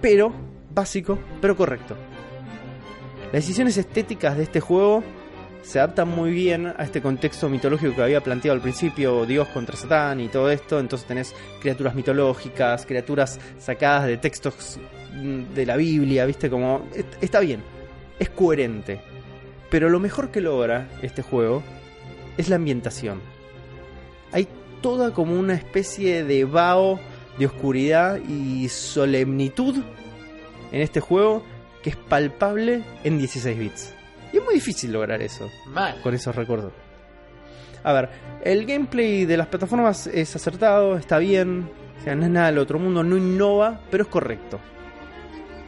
Pero, 0.00 0.32
básico, 0.74 1.18
pero 1.40 1.56
correcto. 1.56 1.96
Las 3.26 3.32
decisiones 3.44 3.76
estéticas 3.76 4.36
de 4.36 4.44
este 4.44 4.60
juego 4.60 5.02
se 5.62 5.78
adaptan 5.80 6.08
muy 6.08 6.30
bien 6.30 6.66
a 6.66 6.82
este 6.84 7.02
contexto 7.02 7.48
mitológico 7.48 7.94
que 7.96 8.02
había 8.02 8.22
planteado 8.22 8.54
al 8.54 8.62
principio, 8.62 9.26
Dios 9.26 9.48
contra 9.48 9.76
Satán 9.76 10.20
y 10.20 10.28
todo 10.28 10.50
esto. 10.50 10.78
Entonces 10.80 11.06
tenés 11.06 11.34
criaturas 11.60 11.94
mitológicas, 11.94 12.86
criaturas 12.86 13.38
sacadas 13.58 14.06
de 14.06 14.16
textos 14.16 14.78
mm, 15.14 15.54
de 15.54 15.66
la 15.66 15.76
Biblia, 15.76 16.24
¿viste? 16.24 16.48
Como... 16.48 16.86
est- 16.94 17.22
Está 17.22 17.40
bien, 17.40 17.62
es 18.18 18.30
coherente. 18.30 19.00
Pero 19.68 19.90
lo 19.90 20.00
mejor 20.00 20.30
que 20.30 20.40
logra 20.40 20.88
este 21.02 21.20
juego 21.20 21.62
es 22.38 22.48
la 22.48 22.56
ambientación. 22.56 23.20
Hay 24.32 24.48
toda 24.80 25.12
como 25.12 25.34
una 25.38 25.54
especie 25.54 26.24
de 26.24 26.44
vaho 26.44 26.98
de 27.38 27.46
oscuridad 27.46 28.18
y 28.28 28.68
solemnitud 28.68 29.76
en 30.72 30.80
este 30.80 31.00
juego 31.00 31.42
que 31.82 31.90
es 31.90 31.96
palpable 31.96 32.82
en 33.04 33.18
16 33.18 33.58
bits. 33.58 33.94
Y 34.32 34.38
es 34.38 34.44
muy 34.44 34.54
difícil 34.54 34.92
lograr 34.92 35.22
eso 35.22 35.48
Mal. 35.66 36.00
con 36.02 36.14
esos 36.14 36.34
recuerdos. 36.34 36.72
A 37.84 37.92
ver, 37.92 38.08
el 38.44 38.66
gameplay 38.66 39.24
de 39.24 39.36
las 39.36 39.46
plataformas 39.46 40.06
es 40.08 40.34
acertado, 40.34 40.96
está 40.96 41.18
bien, 41.18 41.70
o 42.00 42.04
sea, 42.04 42.14
no 42.14 42.24
es 42.24 42.30
nada 42.30 42.46
del 42.48 42.58
otro 42.58 42.78
mundo, 42.78 43.02
no 43.04 43.16
innova, 43.16 43.80
pero 43.90 44.02
es 44.04 44.08
correcto. 44.10 44.58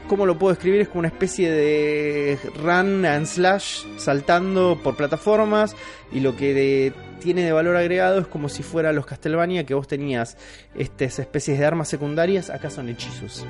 ¿Cómo 0.08 0.26
lo 0.26 0.36
puedo 0.36 0.52
escribir? 0.52 0.80
Es 0.80 0.88
como 0.88 0.98
una 1.00 1.08
especie 1.08 1.50
de 1.52 2.36
run 2.56 3.04
and 3.06 3.26
slash 3.26 3.84
saltando 3.96 4.78
por 4.82 4.96
plataformas 4.96 5.76
y 6.10 6.18
lo 6.18 6.34
que 6.36 6.52
de- 6.52 6.92
tiene 7.20 7.44
de 7.44 7.52
valor 7.52 7.76
agregado 7.76 8.18
es 8.18 8.26
como 8.26 8.48
si 8.48 8.62
fuera 8.62 8.92
los 8.92 9.06
Castlevania 9.06 9.64
que 9.64 9.74
vos 9.74 9.86
tenías 9.86 10.36
estas 10.74 11.18
especies 11.20 11.58
de 11.58 11.66
armas 11.66 11.88
secundarias, 11.88 12.50
acá 12.50 12.70
son 12.70 12.88
hechizos. 12.88 13.46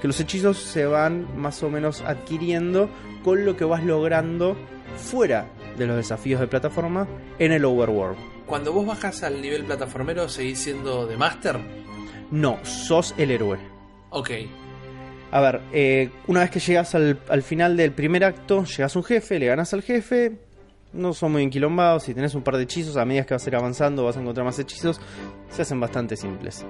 Que 0.00 0.06
los 0.06 0.18
hechizos 0.20 0.56
se 0.56 0.86
van 0.86 1.38
más 1.38 1.62
o 1.62 1.68
menos 1.68 2.00
adquiriendo 2.00 2.88
con 3.22 3.44
lo 3.44 3.56
que 3.56 3.64
vas 3.64 3.84
logrando 3.84 4.56
fuera 4.96 5.46
de 5.76 5.86
los 5.86 5.96
desafíos 5.96 6.40
de 6.40 6.46
plataforma 6.46 7.06
en 7.38 7.52
el 7.52 7.64
overworld. 7.64 8.16
Cuando 8.46 8.72
vos 8.72 8.86
bajas 8.86 9.22
al 9.22 9.42
nivel 9.42 9.64
plataformero, 9.64 10.28
¿seguís 10.28 10.58
siendo 10.58 11.06
de 11.06 11.16
Master? 11.16 11.58
No, 12.30 12.58
sos 12.64 13.14
el 13.18 13.30
héroe. 13.30 13.58
Ok. 14.10 14.30
A 15.30 15.40
ver, 15.40 15.60
eh, 15.72 16.10
una 16.26 16.40
vez 16.40 16.50
que 16.50 16.60
llegas 16.60 16.94
al, 16.94 17.20
al 17.28 17.42
final 17.42 17.76
del 17.76 17.92
primer 17.92 18.24
acto, 18.24 18.64
llegas 18.64 18.96
a 18.96 18.98
un 18.98 19.04
jefe, 19.04 19.38
le 19.38 19.46
ganas 19.46 19.74
al 19.74 19.82
jefe, 19.82 20.38
no 20.92 21.12
son 21.12 21.32
muy 21.32 21.42
enquilombados, 21.42 22.04
si 22.04 22.14
tenés 22.14 22.34
un 22.34 22.42
par 22.42 22.56
de 22.56 22.62
hechizos, 22.62 22.96
a 22.96 23.04
medida 23.04 23.24
que 23.24 23.34
vas 23.34 23.46
a 23.46 23.50
ir 23.50 23.56
avanzando 23.56 24.04
vas 24.04 24.16
a 24.16 24.20
encontrar 24.20 24.44
más 24.44 24.58
hechizos, 24.58 25.00
se 25.50 25.62
hacen 25.62 25.80
bastante 25.80 26.16
simples. 26.16 26.64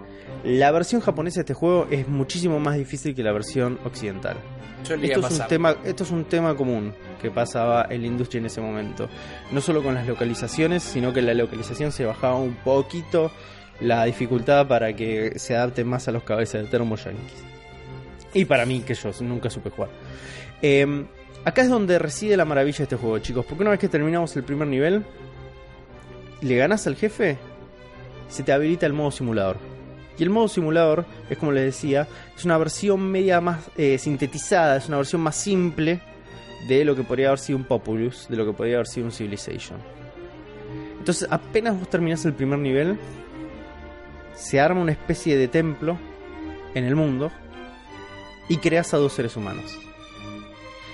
La 0.44 0.70
versión 0.70 1.00
japonesa 1.00 1.36
de 1.36 1.40
este 1.42 1.54
juego 1.54 1.86
es 1.90 2.08
muchísimo 2.08 2.58
más 2.58 2.76
difícil 2.76 3.14
que 3.14 3.22
la 3.22 3.32
versión 3.32 3.78
occidental. 3.84 4.36
Yo 4.84 4.94
Esto 4.94 5.26
es, 5.26 5.40
un 5.40 5.46
tema, 5.48 5.76
esto 5.84 6.04
es 6.04 6.10
un 6.10 6.24
tema 6.24 6.56
común 6.56 6.94
que 7.20 7.30
pasaba 7.30 7.86
en 7.90 8.02
la 8.02 8.06
industria 8.06 8.38
en 8.38 8.46
ese 8.46 8.60
momento. 8.60 9.08
No 9.50 9.60
solo 9.60 9.82
con 9.82 9.94
las 9.94 10.06
localizaciones, 10.06 10.82
sino 10.82 11.12
que 11.12 11.20
la 11.20 11.34
localización 11.34 11.90
se 11.90 12.04
bajaba 12.04 12.36
un 12.36 12.54
poquito 12.54 13.32
la 13.80 14.04
dificultad 14.04 14.66
para 14.66 14.94
que 14.94 15.38
se 15.38 15.56
adapte 15.56 15.84
más 15.84 16.08
a 16.08 16.12
los 16.12 16.22
cabezas 16.22 16.62
de 16.62 16.68
termo 16.68 16.96
yankees. 16.96 17.44
Y 18.34 18.44
para 18.44 18.66
mí, 18.66 18.80
que 18.80 18.94
yo 18.94 19.10
nunca 19.20 19.50
supe 19.50 19.70
jugar. 19.70 19.90
Eh, 20.62 21.06
acá 21.44 21.62
es 21.62 21.68
donde 21.68 21.98
reside 21.98 22.36
la 22.36 22.44
maravilla 22.44 22.78
de 22.78 22.82
este 22.84 22.96
juego, 22.96 23.18
chicos. 23.18 23.44
Porque 23.46 23.62
una 23.62 23.70
vez 23.70 23.80
que 23.80 23.88
terminamos 23.88 24.36
el 24.36 24.44
primer 24.44 24.68
nivel, 24.68 25.04
le 26.40 26.56
ganas 26.56 26.86
al 26.86 26.96
jefe, 26.96 27.38
se 28.28 28.42
te 28.42 28.52
habilita 28.52 28.86
el 28.86 28.92
modo 28.92 29.10
simulador. 29.10 29.56
Y 30.18 30.22
el 30.24 30.30
modo 30.30 30.48
simulador, 30.48 31.06
es 31.30 31.38
como 31.38 31.52
les 31.52 31.64
decía, 31.64 32.08
es 32.36 32.44
una 32.44 32.58
versión 32.58 33.00
media 33.00 33.40
más 33.40 33.70
eh, 33.76 33.98
sintetizada, 33.98 34.76
es 34.76 34.88
una 34.88 34.96
versión 34.96 35.20
más 35.20 35.36
simple 35.36 36.00
de 36.66 36.84
lo 36.84 36.96
que 36.96 37.04
podría 37.04 37.28
haber 37.28 37.38
sido 37.38 37.58
un 37.58 37.64
Populous, 37.64 38.26
de 38.28 38.36
lo 38.36 38.44
que 38.44 38.52
podría 38.52 38.76
haber 38.76 38.88
sido 38.88 39.06
un 39.06 39.12
Civilization. 39.12 39.78
Entonces, 40.98 41.28
apenas 41.30 41.78
vos 41.78 41.88
terminás 41.88 42.24
el 42.24 42.32
primer 42.32 42.58
nivel, 42.58 42.98
se 44.34 44.60
arma 44.60 44.80
una 44.80 44.92
especie 44.92 45.36
de 45.36 45.46
templo 45.46 45.98
en 46.74 46.84
el 46.84 46.96
mundo 46.96 47.30
y 48.48 48.56
creas 48.56 48.92
a 48.94 48.98
dos 48.98 49.12
seres 49.12 49.36
humanos. 49.36 49.87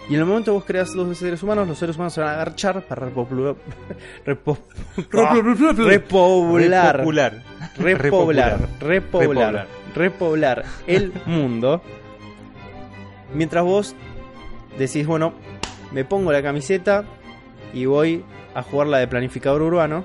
Y 0.09 0.14
en 0.14 0.20
el 0.20 0.26
momento 0.26 0.50
que 0.52 0.55
vos 0.57 0.64
creas 0.64 0.92
dos 0.94 1.16
seres 1.16 1.42
humanos, 1.42 1.66
los 1.66 1.78
seres 1.78 1.96
humanos 1.96 2.12
se 2.12 2.20
van 2.20 2.30
a 2.30 2.34
agarchar 2.34 2.82
para 2.82 3.07
repoblar, 3.07 3.55
repoblar, 4.26 4.61
repoblar, 7.78 8.68
Repoblar. 8.80 9.66
repoblar 9.94 10.64
el 10.86 11.12
mundo. 11.26 11.80
Mientras 13.32 13.64
vos 13.64 13.94
decís, 14.78 15.07
bueno, 15.07 15.32
me 15.92 16.05
pongo 16.05 16.32
la 16.32 16.42
camiseta 16.42 17.05
y 17.72 17.86
voy 17.86 18.22
a 18.55 18.62
jugar 18.62 18.88
la 18.88 18.98
de 18.98 19.09
planificador 19.09 19.62
urbano. 19.62 20.05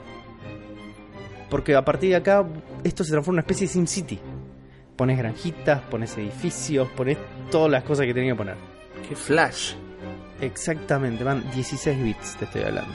Porque 1.49 1.75
a 1.75 1.83
partir 1.83 2.11
de 2.11 2.15
acá 2.15 2.45
esto 2.83 3.03
se 3.03 3.11
transforma 3.11 3.39
en 3.39 3.39
una 3.39 3.41
especie 3.41 3.67
de 3.67 3.73
Sim 3.73 3.85
City. 3.87 4.19
Pones 4.95 5.17
granjitas, 5.17 5.81
pones 5.81 6.15
edificios, 6.17 6.87
pones 6.89 7.17
todas 7.51 7.71
las 7.71 7.83
cosas 7.83 8.05
que 8.05 8.13
tenía 8.13 8.31
que 8.33 8.37
poner. 8.37 8.55
Qué 9.07 9.15
flash. 9.15 9.73
Exactamente, 10.41 11.23
van 11.23 11.49
16 11.51 12.03
bits, 12.03 12.37
te 12.37 12.45
estoy 12.45 12.61
hablando. 12.63 12.93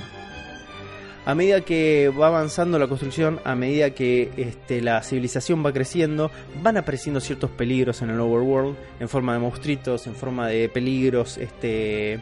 A 1.26 1.34
medida 1.34 1.62
que 1.62 2.10
va 2.10 2.26
avanzando 2.26 2.78
la 2.78 2.86
construcción, 2.86 3.40
a 3.44 3.54
medida 3.54 3.90
que 3.90 4.30
este, 4.36 4.82
la 4.82 5.02
civilización 5.02 5.64
va 5.64 5.72
creciendo, 5.72 6.30
van 6.62 6.76
apareciendo 6.76 7.18
ciertos 7.18 7.50
peligros 7.50 8.02
en 8.02 8.10
el 8.10 8.20
overworld, 8.20 8.76
en 9.00 9.08
forma 9.08 9.32
de 9.32 9.38
monstruitos, 9.38 10.06
en 10.06 10.14
forma 10.14 10.48
de 10.48 10.68
peligros 10.68 11.38
este, 11.38 12.20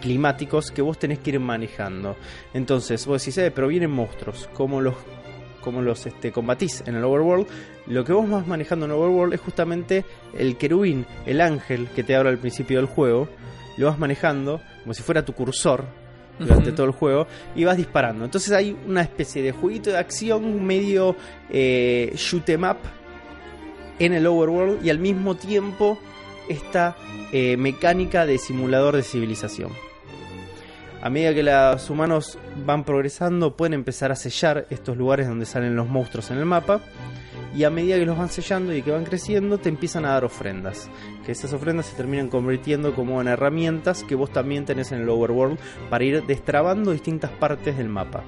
climáticos 0.00 0.70
que 0.70 0.82
vos 0.82 0.98
tenés 0.98 1.18
que 1.18 1.30
ir 1.30 1.40
manejando. 1.40 2.16
Entonces, 2.52 3.04
vos 3.06 3.20
decís, 3.20 3.38
eh, 3.38 3.50
pero 3.50 3.66
vienen 3.66 3.90
monstruos, 3.90 4.48
¿cómo 4.54 4.80
los, 4.80 4.94
cómo 5.64 5.80
los 5.80 6.04
este, 6.06 6.30
combatís 6.30 6.84
en 6.86 6.94
el 6.94 7.04
overworld, 7.04 7.46
lo 7.86 8.04
que 8.04 8.12
vos 8.12 8.28
vas 8.28 8.46
manejando 8.46 8.84
en 8.84 8.92
overworld 8.92 9.32
es 9.32 9.40
justamente 9.40 10.04
el 10.34 10.58
querubín, 10.58 11.06
el 11.24 11.40
ángel 11.40 11.88
que 11.88 12.04
te 12.04 12.14
habla 12.14 12.30
al 12.30 12.38
principio 12.38 12.76
del 12.76 12.86
juego. 12.86 13.28
Lo 13.76 13.86
vas 13.86 13.98
manejando 13.98 14.60
como 14.82 14.94
si 14.94 15.02
fuera 15.02 15.24
tu 15.24 15.32
cursor 15.32 15.84
durante 16.38 16.72
todo 16.72 16.86
el 16.86 16.92
juego 16.92 17.26
y 17.54 17.64
vas 17.64 17.76
disparando. 17.76 18.24
Entonces 18.24 18.52
hay 18.52 18.76
una 18.86 19.02
especie 19.02 19.42
de 19.42 19.52
jueguito 19.52 19.90
de 19.90 19.98
acción 19.98 20.64
medio 20.64 21.16
eh, 21.50 22.12
shoot 22.16 22.48
'em 22.48 22.64
up 22.64 22.78
en 23.98 24.12
el 24.12 24.26
overworld 24.26 24.84
y 24.84 24.90
al 24.90 24.98
mismo 24.98 25.36
tiempo 25.36 25.98
esta 26.48 26.96
eh, 27.32 27.56
mecánica 27.56 28.26
de 28.26 28.38
simulador 28.38 28.96
de 28.96 29.02
civilización. 29.02 29.70
A 31.02 31.10
medida 31.10 31.34
que 31.34 31.42
los 31.42 31.90
humanos 31.90 32.38
van 32.64 32.84
progresando, 32.84 33.56
pueden 33.56 33.74
empezar 33.74 34.10
a 34.10 34.16
sellar 34.16 34.66
estos 34.70 34.96
lugares 34.96 35.28
donde 35.28 35.44
salen 35.44 35.76
los 35.76 35.86
monstruos 35.86 36.30
en 36.30 36.38
el 36.38 36.46
mapa. 36.46 36.80
Y 37.54 37.64
a 37.64 37.70
medida 37.70 37.96
que 37.96 38.06
los 38.06 38.18
van 38.18 38.28
sellando 38.28 38.74
y 38.74 38.82
que 38.82 38.90
van 38.90 39.04
creciendo, 39.04 39.58
te 39.58 39.68
empiezan 39.68 40.04
a 40.04 40.10
dar 40.10 40.24
ofrendas. 40.24 40.90
Que 41.24 41.32
esas 41.32 41.52
ofrendas 41.52 41.86
se 41.86 41.96
terminan 41.96 42.28
convirtiendo 42.28 42.94
como 42.94 43.20
en 43.20 43.28
herramientas 43.28 44.02
que 44.04 44.14
vos 44.14 44.30
también 44.30 44.64
tenés 44.64 44.92
en 44.92 45.00
el 45.00 45.08
overworld 45.08 45.58
para 45.88 46.04
ir 46.04 46.24
destrabando 46.26 46.90
distintas 46.90 47.30
partes 47.30 47.76
del 47.76 47.88
mapa. 47.88 48.24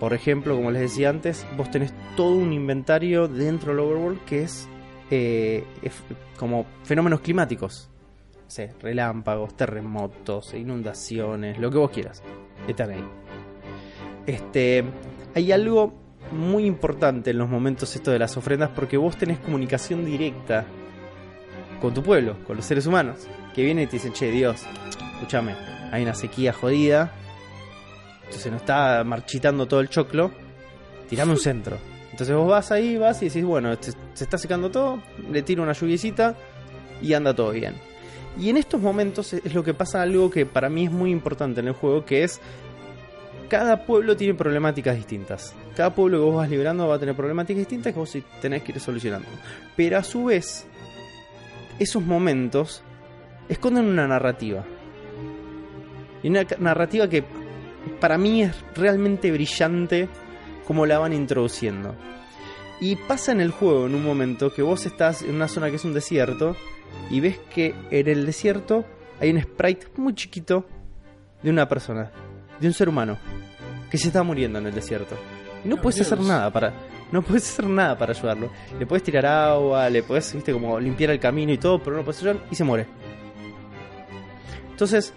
Por 0.00 0.14
ejemplo, 0.14 0.56
como 0.56 0.70
les 0.70 0.82
decía 0.82 1.10
antes, 1.10 1.46
vos 1.56 1.70
tenés 1.70 1.92
todo 2.16 2.34
un 2.34 2.52
inventario 2.52 3.28
dentro 3.28 3.72
del 3.72 3.80
overworld 3.80 4.24
que 4.24 4.42
es 4.42 4.68
eh, 5.10 5.64
como 6.38 6.66
fenómenos 6.84 7.20
climáticos. 7.20 7.90
Sé, 8.46 8.74
relámpagos, 8.80 9.56
terremotos, 9.56 10.54
inundaciones, 10.54 11.58
lo 11.58 11.70
que 11.70 11.78
vos 11.78 11.90
quieras. 11.90 12.22
Están 12.66 12.90
ahí. 12.90 13.04
Este, 14.26 14.84
hay 15.34 15.52
algo 15.52 15.99
muy 16.32 16.64
importante 16.66 17.30
en 17.30 17.38
los 17.38 17.48
momentos 17.48 17.94
esto 17.96 18.10
de 18.10 18.18
las 18.18 18.36
ofrendas 18.36 18.70
porque 18.74 18.96
vos 18.96 19.16
tenés 19.16 19.38
comunicación 19.38 20.04
directa 20.04 20.64
con 21.80 21.94
tu 21.94 22.02
pueblo, 22.02 22.36
con 22.46 22.56
los 22.56 22.64
seres 22.64 22.86
humanos, 22.86 23.26
que 23.54 23.64
vienen 23.64 23.84
y 23.84 23.86
te 23.86 23.96
dicen, 23.96 24.12
che, 24.12 24.30
Dios, 24.30 24.62
escúchame, 25.14 25.54
hay 25.90 26.02
una 26.02 26.14
sequía 26.14 26.52
jodida, 26.52 27.12
entonces 28.24 28.52
nos 28.52 28.60
está 28.60 29.02
marchitando 29.04 29.66
todo 29.66 29.80
el 29.80 29.88
choclo, 29.88 30.30
tirame 31.08 31.32
un 31.32 31.38
centro. 31.38 31.78
Entonces 32.10 32.36
vos 32.36 32.48
vas 32.48 32.70
ahí, 32.70 32.96
vas 32.96 33.22
y 33.22 33.26
decís, 33.26 33.44
bueno, 33.44 33.72
este- 33.72 33.92
se 34.14 34.24
está 34.24 34.36
secando 34.36 34.70
todo, 34.70 35.02
le 35.30 35.42
tiro 35.42 35.62
una 35.62 35.72
lluviecita 35.72 36.34
y 37.00 37.14
anda 37.14 37.34
todo 37.34 37.50
bien. 37.52 37.74
Y 38.38 38.50
en 38.50 38.56
estos 38.56 38.80
momentos 38.80 39.32
es 39.32 39.54
lo 39.54 39.64
que 39.64 39.74
pasa 39.74 40.02
algo 40.02 40.30
que 40.30 40.46
para 40.46 40.68
mí 40.68 40.84
es 40.84 40.92
muy 40.92 41.10
importante 41.10 41.60
en 41.60 41.68
el 41.68 41.72
juego, 41.74 42.04
que 42.04 42.22
es 42.24 42.40
cada 43.50 43.84
pueblo 43.84 44.16
tiene 44.16 44.32
problemáticas 44.34 44.96
distintas. 44.96 45.54
Cada 45.76 45.92
pueblo 45.92 46.18
que 46.18 46.24
vos 46.24 46.36
vas 46.36 46.48
liberando 46.48 46.86
va 46.86 46.94
a 46.94 46.98
tener 46.98 47.16
problemáticas 47.16 47.58
distintas 47.58 47.92
que 47.92 47.98
vos 47.98 48.16
tenés 48.40 48.62
que 48.62 48.72
ir 48.72 48.80
solucionando. 48.80 49.28
Pero 49.76 49.98
a 49.98 50.04
su 50.04 50.26
vez, 50.26 50.66
esos 51.78 52.02
momentos 52.02 52.82
esconden 53.48 53.86
una 53.86 54.06
narrativa. 54.06 54.64
Y 56.22 56.28
una 56.28 56.46
narrativa 56.60 57.08
que 57.08 57.24
para 58.00 58.16
mí 58.16 58.44
es 58.44 58.54
realmente 58.74 59.32
brillante 59.32 60.08
como 60.64 60.86
la 60.86 61.00
van 61.00 61.12
introduciendo. 61.12 61.96
Y 62.80 62.94
pasa 62.94 63.32
en 63.32 63.40
el 63.40 63.50
juego 63.50 63.86
en 63.86 63.96
un 63.96 64.04
momento 64.04 64.54
que 64.54 64.62
vos 64.62 64.86
estás 64.86 65.22
en 65.22 65.34
una 65.34 65.48
zona 65.48 65.70
que 65.70 65.76
es 65.76 65.84
un 65.84 65.92
desierto 65.92 66.56
y 67.10 67.18
ves 67.20 67.38
que 67.52 67.74
en 67.90 68.08
el 68.08 68.26
desierto 68.26 68.84
hay 69.18 69.30
un 69.30 69.42
sprite 69.42 69.88
muy 69.96 70.14
chiquito 70.14 70.64
de 71.42 71.50
una 71.50 71.68
persona, 71.68 72.10
de 72.60 72.66
un 72.66 72.72
ser 72.72 72.88
humano, 72.88 73.16
que 73.90 73.98
se 73.98 74.08
está 74.08 74.22
muriendo 74.22 74.58
en 74.58 74.66
el 74.66 74.74
desierto. 74.74 75.16
Y 75.64 75.68
no 75.68 75.76
puedes 75.76 76.00
hacer 76.00 76.20
nada 76.20 76.50
para. 76.52 76.72
No 77.12 77.22
puedes 77.22 77.48
hacer 77.50 77.66
nada 77.66 77.98
para 77.98 78.12
ayudarlo. 78.12 78.50
Le 78.78 78.86
puedes 78.86 79.02
tirar 79.02 79.26
agua, 79.26 79.90
le 79.90 80.02
puedes, 80.02 80.32
viste, 80.32 80.52
como 80.52 80.78
limpiar 80.78 81.10
el 81.10 81.18
camino 81.18 81.52
y 81.52 81.58
todo, 81.58 81.82
pero 81.82 81.96
no 81.96 82.04
puedes 82.04 82.20
ayudar 82.20 82.44
y 82.50 82.54
se 82.54 82.62
muere. 82.62 82.86
Entonces, 84.70 85.12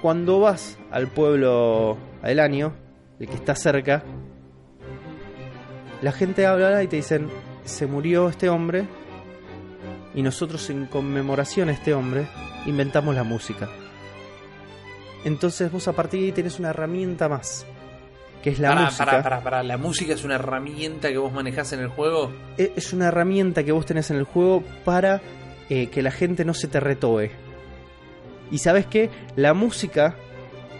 cuando 0.00 0.40
vas 0.40 0.78
al 0.90 1.08
pueblo 1.08 1.98
del 2.22 2.40
año, 2.40 2.74
el 3.20 3.28
que 3.28 3.34
está 3.34 3.54
cerca, 3.54 4.02
la 6.02 6.12
gente 6.12 6.46
habla 6.46 6.82
y 6.82 6.88
te 6.88 6.96
dicen, 6.96 7.28
se 7.64 7.86
murió 7.86 8.28
este 8.28 8.48
hombre 8.48 8.86
y 10.14 10.22
nosotros 10.22 10.68
en 10.70 10.86
conmemoración 10.86 11.68
a 11.68 11.72
este 11.72 11.94
hombre 11.94 12.26
inventamos 12.66 13.14
la 13.14 13.24
música. 13.24 13.68
Entonces 15.24 15.70
vos 15.72 15.88
a 15.88 15.92
partir 15.92 16.20
de 16.20 16.26
ahí 16.26 16.32
tenés 16.32 16.58
una 16.58 16.70
herramienta 16.70 17.28
más, 17.28 17.64
que 18.42 18.50
es 18.50 18.58
la 18.58 18.68
Pará, 18.68 18.84
música. 18.84 19.04
pará, 19.06 19.22
pará, 19.22 19.40
pará. 19.42 19.62
¿La 19.62 19.78
música 19.78 20.12
es 20.12 20.22
una 20.24 20.34
herramienta 20.34 21.08
que 21.08 21.18
vos 21.18 21.32
manejás 21.32 21.72
en 21.72 21.80
el 21.80 21.88
juego? 21.88 22.30
E- 22.58 22.72
Es 22.76 22.92
una 22.92 23.08
herramienta 23.08 23.64
que 23.64 23.72
vos 23.72 23.86
tenés 23.86 24.10
en 24.10 24.18
el 24.18 24.24
juego 24.24 24.62
para 24.84 25.22
eh, 25.70 25.86
que 25.86 26.02
la 26.02 26.10
gente 26.10 26.44
no 26.44 26.52
se 26.52 26.68
te 26.68 26.78
retoe. 26.80 27.30
Y 28.50 28.58
sabes 28.58 28.86
que 28.86 29.08
la 29.36 29.54
música 29.54 30.14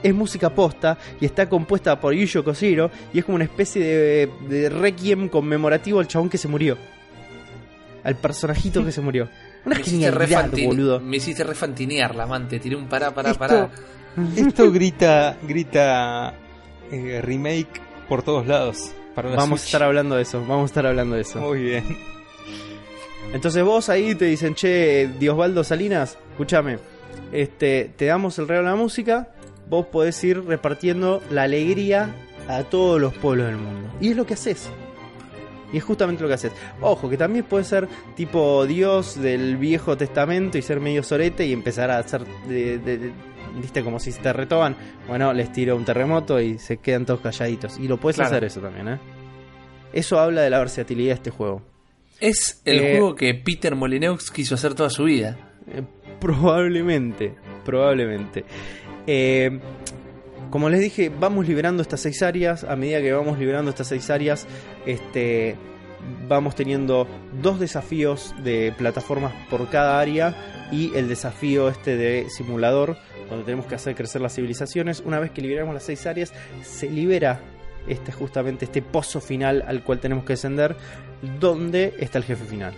es 0.02 0.14
música 0.14 0.50
posta 0.54 0.98
y 1.18 1.24
está 1.24 1.48
compuesta 1.48 1.98
por 1.98 2.12
Yuyo 2.12 2.44
Koshiro 2.44 2.90
y 3.14 3.20
es 3.20 3.24
como 3.24 3.36
una 3.36 3.44
especie 3.44 3.82
de, 3.82 4.30
de 4.50 4.68
requiem 4.68 5.30
conmemorativo 5.30 5.98
al 6.00 6.06
chabón 6.06 6.28
que 6.28 6.36
se 6.36 6.46
murió. 6.48 6.76
Al 8.02 8.16
personajito 8.16 8.84
que 8.84 8.92
se 8.92 9.00
murió. 9.00 9.30
Una 9.64 9.76
me 9.76 9.82
genialidad, 9.82 10.50
boludo. 10.66 11.00
me 11.00 11.16
hiciste 11.16 11.42
refantinear 11.42 12.14
la 12.14 12.26
man, 12.26 12.46
te 12.46 12.58
tiré 12.60 12.76
un 12.76 12.86
pará, 12.86 13.14
pará, 13.14 13.30
Esto- 13.30 13.38
pará. 13.38 13.70
Esto 14.36 14.70
grita, 14.70 15.36
grita 15.46 16.34
eh, 16.90 17.20
remake 17.22 17.80
por 18.08 18.22
todos 18.22 18.46
lados. 18.46 18.92
Para 19.14 19.30
Vamos 19.36 19.62
a 19.62 19.64
estar 19.66 19.82
hablando 19.82 20.16
de 20.16 20.22
eso, 20.22 20.40
vamos 20.40 20.62
a 20.62 20.66
estar 20.66 20.86
hablando 20.86 21.14
de 21.14 21.22
eso. 21.22 21.40
Muy 21.40 21.60
bien. 21.62 21.84
Entonces 23.32 23.64
vos 23.64 23.88
ahí 23.88 24.14
te 24.14 24.26
dicen, 24.26 24.54
che, 24.54 25.08
Diosbaldo 25.18 25.64
Salinas, 25.64 26.18
escúchame, 26.32 26.78
este, 27.32 27.90
te 27.96 28.06
damos 28.06 28.38
el 28.38 28.46
regalo 28.48 28.68
de 28.68 28.74
la 28.76 28.80
música, 28.80 29.28
vos 29.68 29.86
podés 29.86 30.22
ir 30.24 30.44
repartiendo 30.44 31.22
la 31.30 31.42
alegría 31.44 32.14
a 32.48 32.62
todos 32.64 33.00
los 33.00 33.14
pueblos 33.14 33.46
del 33.46 33.56
mundo. 33.56 33.90
Y 34.00 34.10
es 34.10 34.16
lo 34.16 34.26
que 34.26 34.34
haces. 34.34 34.68
Y 35.72 35.78
es 35.78 35.84
justamente 35.84 36.22
lo 36.22 36.28
que 36.28 36.34
haces. 36.34 36.52
Ojo, 36.80 37.08
que 37.08 37.16
también 37.16 37.44
puede 37.44 37.64
ser 37.64 37.88
tipo 38.14 38.64
Dios 38.66 39.20
del 39.20 39.56
Viejo 39.56 39.96
Testamento 39.96 40.56
y 40.58 40.62
ser 40.62 40.78
medio 40.80 41.02
sorete 41.02 41.46
y 41.46 41.52
empezar 41.52 41.90
a 41.90 41.98
hacer, 41.98 42.24
de- 42.48 42.78
de- 42.78 42.98
de- 42.98 43.12
viste, 43.60 43.82
como 43.82 43.98
si 44.00 44.12
se 44.12 44.20
te 44.20 44.32
retoban. 44.32 44.76
Bueno, 45.08 45.32
les 45.32 45.52
tiro 45.52 45.76
un 45.76 45.84
terremoto 45.84 46.40
y 46.40 46.58
se 46.58 46.78
quedan 46.78 47.04
todos 47.06 47.20
calladitos. 47.20 47.78
Y 47.78 47.88
lo 47.88 47.98
puedes 47.98 48.16
Claro. 48.16 48.30
hacer 48.30 48.44
eso 48.44 48.60
también, 48.60 48.88
¿eh? 48.88 48.98
Eso 49.92 50.18
habla 50.18 50.42
de 50.42 50.50
la 50.50 50.58
versatilidad 50.58 51.10
de 51.10 51.14
este 51.14 51.30
juego. 51.30 51.62
Es 52.20 52.62
el 52.64 52.78
Eh, 52.80 52.90
juego 52.98 53.14
que 53.14 53.34
Peter 53.34 53.74
Molyneux 53.76 54.30
quiso 54.30 54.54
hacer 54.54 54.74
toda 54.74 54.90
su 54.90 55.04
vida. 55.04 55.36
Eh, 55.68 55.82
probablemente, 56.20 57.34
probablemente. 57.64 58.44
Eh, 59.06 59.60
como 60.50 60.68
les 60.68 60.80
dije, 60.80 61.10
vamos 61.10 61.46
liberando 61.48 61.82
estas 61.82 62.00
seis 62.00 62.22
áreas. 62.22 62.64
A 62.64 62.76
medida 62.76 63.00
que 63.00 63.12
vamos 63.12 63.38
liberando 63.38 63.70
estas 63.70 63.88
seis 63.88 64.08
áreas, 64.10 64.46
este, 64.86 65.56
vamos 66.28 66.54
teniendo 66.54 67.06
dos 67.42 67.58
desafíos 67.58 68.34
de 68.44 68.72
plataformas 68.76 69.32
por 69.50 69.68
cada 69.70 69.98
área 70.00 70.68
y 70.70 70.94
el 70.96 71.08
desafío 71.08 71.68
este 71.68 71.96
de 71.96 72.26
simulador, 72.30 72.96
donde 73.34 73.44
tenemos 73.46 73.66
que 73.66 73.74
hacer 73.74 73.94
crecer 73.94 74.20
las 74.20 74.34
civilizaciones. 74.34 75.00
Una 75.04 75.20
vez 75.20 75.30
que 75.30 75.42
liberamos 75.42 75.74
las 75.74 75.82
seis 75.84 76.06
áreas, 76.06 76.32
se 76.62 76.88
libera 76.90 77.40
este 77.86 78.12
justamente 78.12 78.64
este 78.64 78.80
pozo 78.82 79.20
final 79.20 79.62
al 79.66 79.82
cual 79.84 80.00
tenemos 80.00 80.24
que 80.24 80.32
descender, 80.34 80.74
donde 81.38 81.94
está 81.98 82.18
el 82.18 82.24
jefe 82.24 82.44
final. 82.44 82.74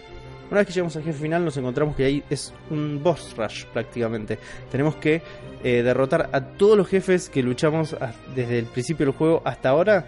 Una 0.50 0.58
vez 0.58 0.66
que 0.68 0.72
llegamos 0.74 0.94
al 0.96 1.02
jefe 1.02 1.18
final 1.22 1.44
nos 1.44 1.56
encontramos 1.56 1.96
que 1.96 2.04
ahí 2.04 2.22
es 2.30 2.52
un 2.70 3.00
boss 3.02 3.34
rush 3.36 3.64
prácticamente. 3.66 4.38
Tenemos 4.70 4.94
que 4.96 5.20
eh, 5.64 5.82
derrotar 5.82 6.28
a 6.32 6.40
todos 6.40 6.76
los 6.76 6.86
jefes 6.88 7.28
que 7.28 7.42
luchamos 7.42 7.94
a- 7.94 8.12
desde 8.34 8.58
el 8.60 8.66
principio 8.66 9.06
del 9.06 9.14
juego 9.14 9.42
hasta 9.44 9.70
ahora 9.70 10.06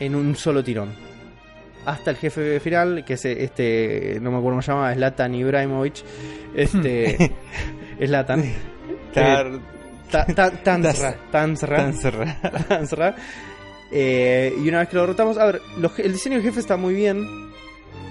en 0.00 0.14
un 0.16 0.34
solo 0.36 0.62
tirón. 0.64 0.90
Hasta 1.86 2.10
el 2.10 2.16
jefe 2.16 2.58
final, 2.60 3.04
que 3.04 3.14
es 3.14 3.24
este, 3.24 4.18
no 4.20 4.30
me 4.32 4.38
acuerdo 4.38 4.54
cómo 4.56 4.62
se 4.62 4.72
llama, 4.72 4.92
Zlatan 4.92 5.34
Ibrahimovic. 5.34 6.02
Este, 6.54 7.32
Zlatan. 8.04 8.44
Tar- 9.12 9.58
Ta- 10.10 10.24
ta- 10.26 10.50
Tansra. 10.50 11.16
Tansra. 11.30 11.76
Tanzra. 11.76 12.36
Tansra. 12.68 13.14
Eh, 13.90 14.54
y 14.62 14.68
una 14.68 14.80
vez 14.80 14.88
que 14.90 14.96
lo 14.96 15.00
derrotamos, 15.00 15.38
a 15.38 15.46
ver, 15.46 15.62
los 15.78 15.98
el 15.98 16.12
diseño 16.12 16.34
del 16.36 16.44
jefe 16.44 16.60
está 16.60 16.76
muy 16.76 16.92
bien. 16.92 17.26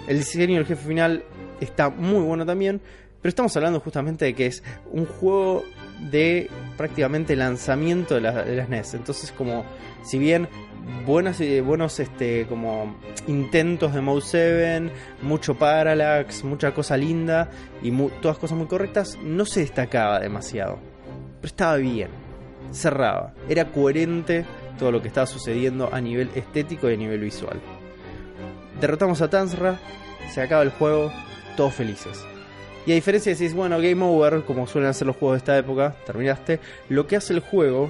El 0.07 0.17
diseño 0.17 0.55
del 0.55 0.65
jefe 0.65 0.87
final 0.87 1.23
está 1.61 1.89
muy 1.91 2.21
bueno 2.23 2.47
también. 2.47 2.81
Pero 3.21 3.29
estamos 3.29 3.55
hablando 3.57 3.79
justamente 3.79 4.25
de 4.25 4.33
que 4.33 4.47
es 4.47 4.63
un 4.91 5.05
juego 5.05 5.63
de 6.09 6.49
prácticamente 6.77 7.35
lanzamiento 7.35 8.15
de, 8.15 8.21
la- 8.21 8.43
de 8.43 8.55
las 8.55 8.69
NES. 8.69 8.95
Entonces, 8.95 9.31
como 9.31 9.65
si 10.03 10.17
bien 10.17 10.47
buenas, 11.05 11.39
eh, 11.41 11.61
buenos 11.61 11.99
este, 11.99 12.45
como 12.47 12.97
intentos 13.27 13.93
de 13.93 14.01
Mode 14.01 14.21
7, 14.21 14.91
mucho 15.21 15.55
parallax, 15.55 16.43
mucha 16.43 16.73
cosa 16.73 16.97
linda 16.97 17.49
y 17.81 17.91
todas 18.21 18.37
cosas 18.37 18.57
muy 18.57 18.67
correctas, 18.67 19.17
no 19.23 19.45
se 19.45 19.61
destacaba 19.61 20.19
demasiado. 20.19 20.79
Pero 21.41 21.47
estaba 21.47 21.75
bien, 21.77 22.09
cerraba, 22.71 23.33
era 23.49 23.71
coherente 23.71 24.45
todo 24.77 24.91
lo 24.91 25.01
que 25.01 25.07
estaba 25.07 25.27
sucediendo 25.27 25.89
a 25.91 25.99
nivel 25.99 26.29
estético 26.35 26.89
y 26.89 26.93
a 26.93 26.97
nivel 26.97 27.21
visual. 27.21 27.59
Derrotamos 28.79 29.21
a 29.21 29.29
Tansra, 29.29 29.79
se 30.31 30.41
acaba 30.41 30.61
el 30.61 30.69
juego, 30.69 31.11
todos 31.55 31.73
felices. 31.73 32.23
Y 32.85 32.91
a 32.91 32.95
diferencia 32.95 33.33
de 33.33 33.37
decís, 33.37 33.53
bueno, 33.53 33.77
game 33.79 34.01
over, 34.01 34.43
como 34.45 34.65
suelen 34.67 34.89
hacer 34.89 35.07
los 35.07 35.17
juegos 35.17 35.35
de 35.35 35.37
esta 35.39 35.57
época, 35.57 35.95
terminaste, 36.05 36.61
lo 36.87 37.05
que 37.05 37.17
hace 37.17 37.33
el 37.33 37.41
juego 37.41 37.89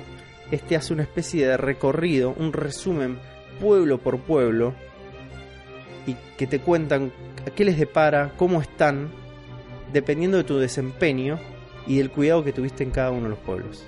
es 0.52 0.62
te 0.64 0.76
hace 0.76 0.94
una 0.94 1.04
especie 1.04 1.48
de 1.48 1.58
recorrido, 1.58 2.34
un 2.38 2.54
resumen 2.54 3.18
pueblo 3.60 3.98
por 4.00 4.20
pueblo, 4.20 4.74
y 6.06 6.16
que 6.38 6.48
te 6.48 6.60
cuentan 6.60 7.12
qué 7.56 7.66
les 7.66 7.78
depara, 7.78 8.32
cómo 8.38 8.62
están, 8.62 9.10
dependiendo 9.92 10.38
de 10.38 10.44
tu 10.44 10.58
desempeño 10.58 11.40
y 11.86 11.98
del 11.98 12.10
cuidado 12.12 12.44
que 12.44 12.54
tuviste 12.54 12.84
en 12.84 12.92
cada 12.92 13.12
uno 13.12 13.24
de 13.24 13.30
los 13.30 13.40
pueblos. 13.40 13.86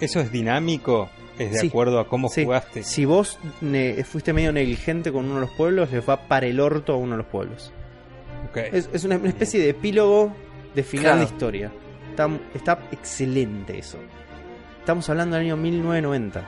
¿Eso 0.00 0.20
es 0.20 0.32
dinámico? 0.32 1.08
¿Es 1.38 1.52
de 1.52 1.58
Sí. 1.60 1.68
acuerdo 1.68 1.98
a 1.98 2.08
cómo 2.08 2.28
Sí, 2.28 2.44
jugaste? 2.44 2.82
Si 2.82 3.04
vos 3.04 3.38
ne- 3.60 4.02
fuiste 4.04 4.32
medio 4.32 4.52
negligente 4.52 5.10
con 5.12 5.24
uno 5.26 5.36
de 5.36 5.40
los 5.42 5.50
pueblos, 5.52 5.90
les 5.92 6.06
va 6.06 6.28
para 6.28 6.46
el 6.46 6.60
orto 6.60 6.92
a 6.92 6.96
uno 6.96 7.12
de 7.12 7.18
los 7.18 7.26
pueblos. 7.26 7.72
Es, 8.54 8.90
es 8.92 9.04
una, 9.04 9.16
una 9.16 9.28
especie 9.28 9.60
de 9.60 9.70
epílogo 9.70 10.34
de 10.74 10.82
final 10.82 11.04
Claro. 11.04 11.18
de 11.20 11.24
historia. 11.24 11.72
Está, 12.10 12.28
está 12.54 12.88
excelente 12.92 13.78
eso. 13.78 13.98
Estamos 14.82 15.08
hablando 15.08 15.36
del 15.36 15.46
año 15.46 15.56
1990. 15.56 16.44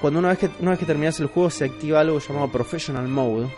Cuando 0.00 0.18
una 0.18 0.30
vez, 0.30 0.38
que, 0.38 0.50
una 0.60 0.70
vez 0.70 0.80
que 0.80 0.86
terminas 0.86 1.20
el 1.20 1.26
juego 1.26 1.50
se 1.50 1.66
activa 1.66 2.00
algo 2.00 2.18
llamado 2.20 2.50
Professional 2.50 3.06
Mode, 3.06 3.50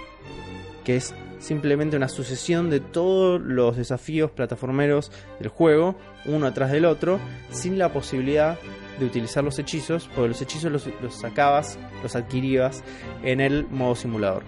que 0.82 0.96
es 0.96 1.14
simplemente 1.38 1.96
una 1.96 2.08
sucesión 2.08 2.68
de 2.68 2.80
todos 2.80 3.40
los 3.40 3.76
desafíos 3.76 4.32
plataformeros 4.32 5.12
del 5.38 5.50
juego, 5.50 5.94
uno 6.24 6.48
atrás 6.48 6.72
del 6.72 6.84
otro, 6.84 7.20
sin 7.52 7.78
la 7.78 7.92
posibilidad 7.92 8.58
de 8.98 9.06
utilizar 9.06 9.44
los 9.44 9.56
hechizos, 9.60 10.10
porque 10.16 10.30
los 10.30 10.42
hechizos 10.42 10.72
los, 10.72 11.14
sacabas, 11.14 11.78
los 12.02 12.16
adquirías 12.16 12.82
en 13.22 13.40
el 13.40 13.68
modo 13.68 13.94
simulador. 13.94 14.42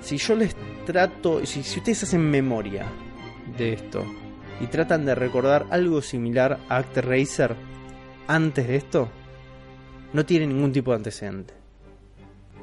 Si 0.00 0.16
yo 0.16 0.34
les 0.34 0.56
trato, 0.84 1.46
si, 1.46 1.62
si 1.62 1.78
ustedes 1.78 2.02
hacen 2.02 2.28
memoria 2.28 2.86
de 3.56 3.74
esto 3.74 4.04
y 4.60 4.66
tratan 4.66 5.04
de 5.04 5.14
recordar 5.14 5.66
algo 5.70 6.02
similar 6.02 6.58
a 6.68 6.76
Act 6.78 6.98
Racer 6.98 7.56
antes 8.26 8.68
de 8.68 8.76
esto, 8.76 9.08
no 10.12 10.24
tiene 10.24 10.46
ningún 10.46 10.72
tipo 10.72 10.90
de 10.92 10.96
antecedente. 10.96 11.54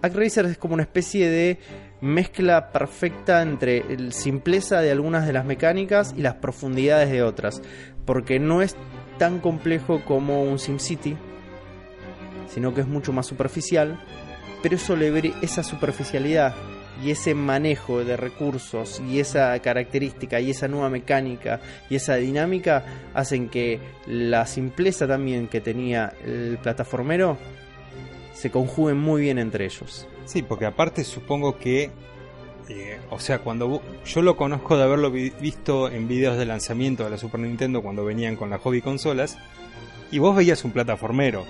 Act 0.01 0.15
Racer 0.15 0.45
es 0.45 0.57
como 0.57 0.73
una 0.73 0.84
especie 0.84 1.30
de 1.30 1.59
mezcla 2.01 2.72
perfecta 2.72 3.41
entre 3.41 3.84
la 3.97 4.11
simpleza 4.11 4.81
de 4.81 4.91
algunas 4.91 5.27
de 5.27 5.34
las 5.34 5.45
mecánicas 5.45 6.15
y 6.18 6.22
las 6.22 6.35
profundidades 6.35 7.11
de 7.11 7.22
otras, 7.22 7.61
porque 8.05 8.39
no 8.39 8.61
es 8.61 8.76
tan 9.19 9.39
complejo 9.39 10.03
como 10.05 10.43
un 10.43 10.57
SimCity, 10.57 11.15
sino 12.47 12.73
que 12.73 12.81
es 12.81 12.88
mucho 12.88 13.13
más 13.13 13.27
superficial, 13.27 13.99
pero 14.63 14.76
eso 14.76 14.95
le 14.95 15.34
esa 15.41 15.61
superficialidad 15.61 16.55
y 17.03 17.11
ese 17.11 17.34
manejo 17.34 18.03
de 18.03 18.15
recursos 18.18 19.02
y 19.10 19.19
esa 19.19 19.57
característica 19.60 20.40
y 20.40 20.52
esa 20.52 20.68
nueva 20.68 20.90
mecánica 20.90 21.60
y 21.90 21.95
esa 21.95 22.15
dinámica 22.15 22.84
hacen 23.14 23.49
que 23.49 23.80
la 24.07 24.45
simpleza 24.45 25.07
también 25.07 25.48
que 25.48 25.61
tenía 25.61 26.14
el 26.26 26.57
plataformero 26.61 27.38
se 28.34 28.52
conjuguen 28.52 28.98
muy 28.98 29.22
bien 29.22 29.38
entre 29.40 29.65
ellos. 29.65 30.07
Sí, 30.26 30.41
porque 30.41 30.65
aparte 30.65 31.03
supongo 31.03 31.57
que, 31.57 31.90
eh, 32.69 32.99
o 33.10 33.19
sea, 33.19 33.40
cuando 33.40 33.82
yo 34.06 34.22
lo 34.22 34.38
conozco 34.38 34.78
de 34.78 34.84
haberlo 34.84 35.11
vi- 35.11 35.32
visto 35.41 35.90
en 35.90 36.07
videos 36.07 36.38
de 36.38 36.45
lanzamiento 36.45 37.03
de 37.03 37.10
la 37.10 37.18
Super 37.18 37.40
Nintendo 37.40 37.82
cuando 37.82 38.06
venían 38.06 38.36
con 38.36 38.49
las 38.49 38.61
hobby 38.61 38.82
consolas, 38.82 39.38
y 40.11 40.19
vos 40.19 40.36
veías 40.36 40.64
un 40.65 40.72
plataformero. 40.72 41.45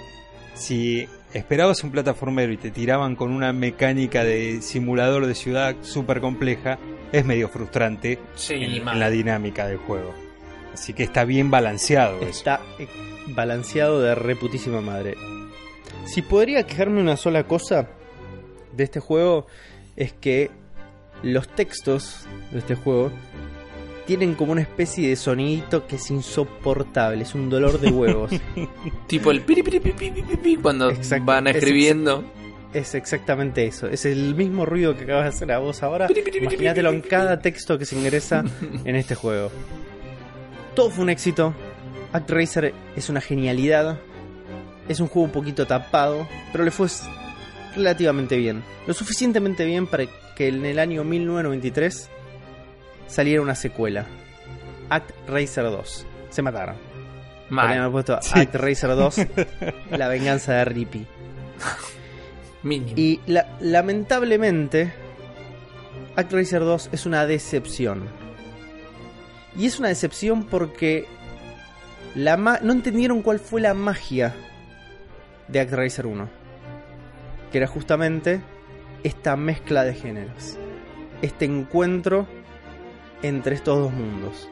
Si 0.54 1.08
esperabas 1.34 1.84
un 1.84 1.92
plataformero 1.92 2.52
y 2.52 2.58
te 2.58 2.72
tiraban 2.72 3.16
con 3.16 3.32
una 3.32 3.54
mecánica 3.54 4.24
de 4.24 4.62
simulador 4.62 5.26
de 5.26 5.36
ciudad 5.36 5.76
súper 5.82 6.22
compleja, 6.22 6.78
es 7.12 7.26
medio 7.26 7.50
frustrante 7.50 8.20
Sí, 8.36 8.54
en, 8.56 8.86
la 8.86 9.10
dinámica 9.10 9.68
del 9.68 9.78
juego. 9.78 10.14
Así 10.74 10.94
que 10.94 11.04
está 11.04 11.26
bien 11.26 11.52
balanceado. 11.52 12.22
Está 12.22 12.62
eh, 12.80 12.88
balanceado 13.28 14.02
de 14.02 14.16
reputísima 14.16 14.82
madre. 14.82 15.16
Si 16.06 16.22
podría 16.22 16.64
quejarme 16.64 17.02
una 17.02 17.18
sola 17.18 17.44
cosa 17.44 17.90
de 18.74 18.84
este 18.84 19.00
juego 19.00 19.48
es 19.96 20.14
que 20.14 20.50
los 21.24 21.48
textos 21.48 22.26
de 22.52 22.60
este 22.60 22.76
juego 22.76 23.12
tienen 24.06 24.36
como 24.36 24.52
una 24.52 24.62
especie 24.62 25.10
de 25.10 25.16
sonidito 25.16 25.86
que 25.88 25.96
es 25.98 26.10
insoportable, 26.12 27.24
es 27.24 27.36
un 27.36 27.50
dolor 27.50 27.80
de 27.80 27.90
huevos. 27.92 28.32
Tipo 29.08 29.32
el 29.32 29.42
piri, 29.42 29.64
piri, 29.64 29.80
piri, 29.80 29.94
piri, 29.96 30.22
piri, 30.22 30.38
piri, 30.38 30.56
cuando 30.58 30.90
Exacto. 30.90 31.26
van 31.26 31.48
Es- 31.48 31.58
escribiendo. 31.58 32.24
es 32.74 32.96
exactamente 32.96 33.66
eso, 33.66 33.88
es 33.88 34.06
el 34.06 34.34
mismo 34.36 34.66
ruido 34.66 34.96
que 34.98 35.04
acabas 35.04 35.24
de 35.26 35.30
hacer 35.30 35.52
a 35.52 35.60
vos 35.60 35.84
ahora. 35.84 36.08
Imagínatelo 36.42 36.90
en 36.92 37.02
cada 37.02 37.40
texto 37.42 37.78
que 37.78 37.86
se 37.86 37.96
ingresa 37.98 38.44
en 38.86 38.96
este 38.96 39.16
juego. 39.16 39.52
Todo 40.76 40.90
fue 40.90 41.04
un 41.04 41.10
éxito. 41.10 41.54
Act 42.14 42.30
Racer 42.30 42.74
es 42.96 43.10
una 43.10 43.22
genialidad. 43.22 44.00
Es 44.90 45.00
un 45.00 45.08
juego 45.08 45.26
un 45.26 45.32
poquito 45.32 45.66
tapado, 45.68 46.28
pero 46.52 46.64
le 46.66 46.72
fue 46.72 46.88
relativamente 47.76 48.36
bien. 48.38 48.64
Lo 48.88 48.94
suficientemente 48.94 49.64
bien 49.66 49.88
para 49.88 50.06
que 50.36 50.48
en 50.50 50.66
el 50.66 50.80
año 50.80 51.04
1993 51.04 52.10
saliera 53.12 53.42
una 53.42 53.56
secuela. 53.56 54.06
Act 54.90 55.12
Racer 55.28 55.64
2. 55.66 56.06
Se 56.30 56.42
mataron. 56.42 56.76
Mal. 57.50 57.92
puesto 57.92 58.18
Sí. 58.22 58.40
Act 58.40 58.56
Racer 58.56 58.90
2, 58.92 59.16
La 59.92 60.08
venganza 60.08 60.54
de 60.54 60.66
Rippy. 60.66 61.06
Mínimo. 62.64 62.94
Y 62.96 63.20
la- 63.28 63.48
lamentablemente, 63.60 64.94
Act 66.16 66.32
Racer 66.32 66.62
2 66.62 66.90
es 66.92 67.06
una 67.06 67.26
decepción. 67.26 68.04
Y 69.58 69.66
es 69.66 69.80
una 69.80 69.90
decepción 69.90 70.46
porque 70.46 71.06
la 72.16 72.38
ma- 72.38 72.60
no 72.62 72.72
entendieron 72.72 73.22
cuál 73.22 73.40
fue 73.40 73.60
la 73.62 73.74
magia 73.74 74.34
de 75.50 75.60
Act 75.60 75.74
Racer 75.74 76.06
1. 76.08 76.30
Que 77.52 77.58
era 77.58 77.68
justamente 77.68 78.42
esta 79.04 79.36
mezcla 79.36 79.84
de 79.84 79.94
géneros. 79.94 80.58
Este 81.22 81.44
encuentro 81.46 82.28
entre 83.22 83.56
estos 83.56 83.78
dos 83.80 83.94
mundos. 83.94 84.50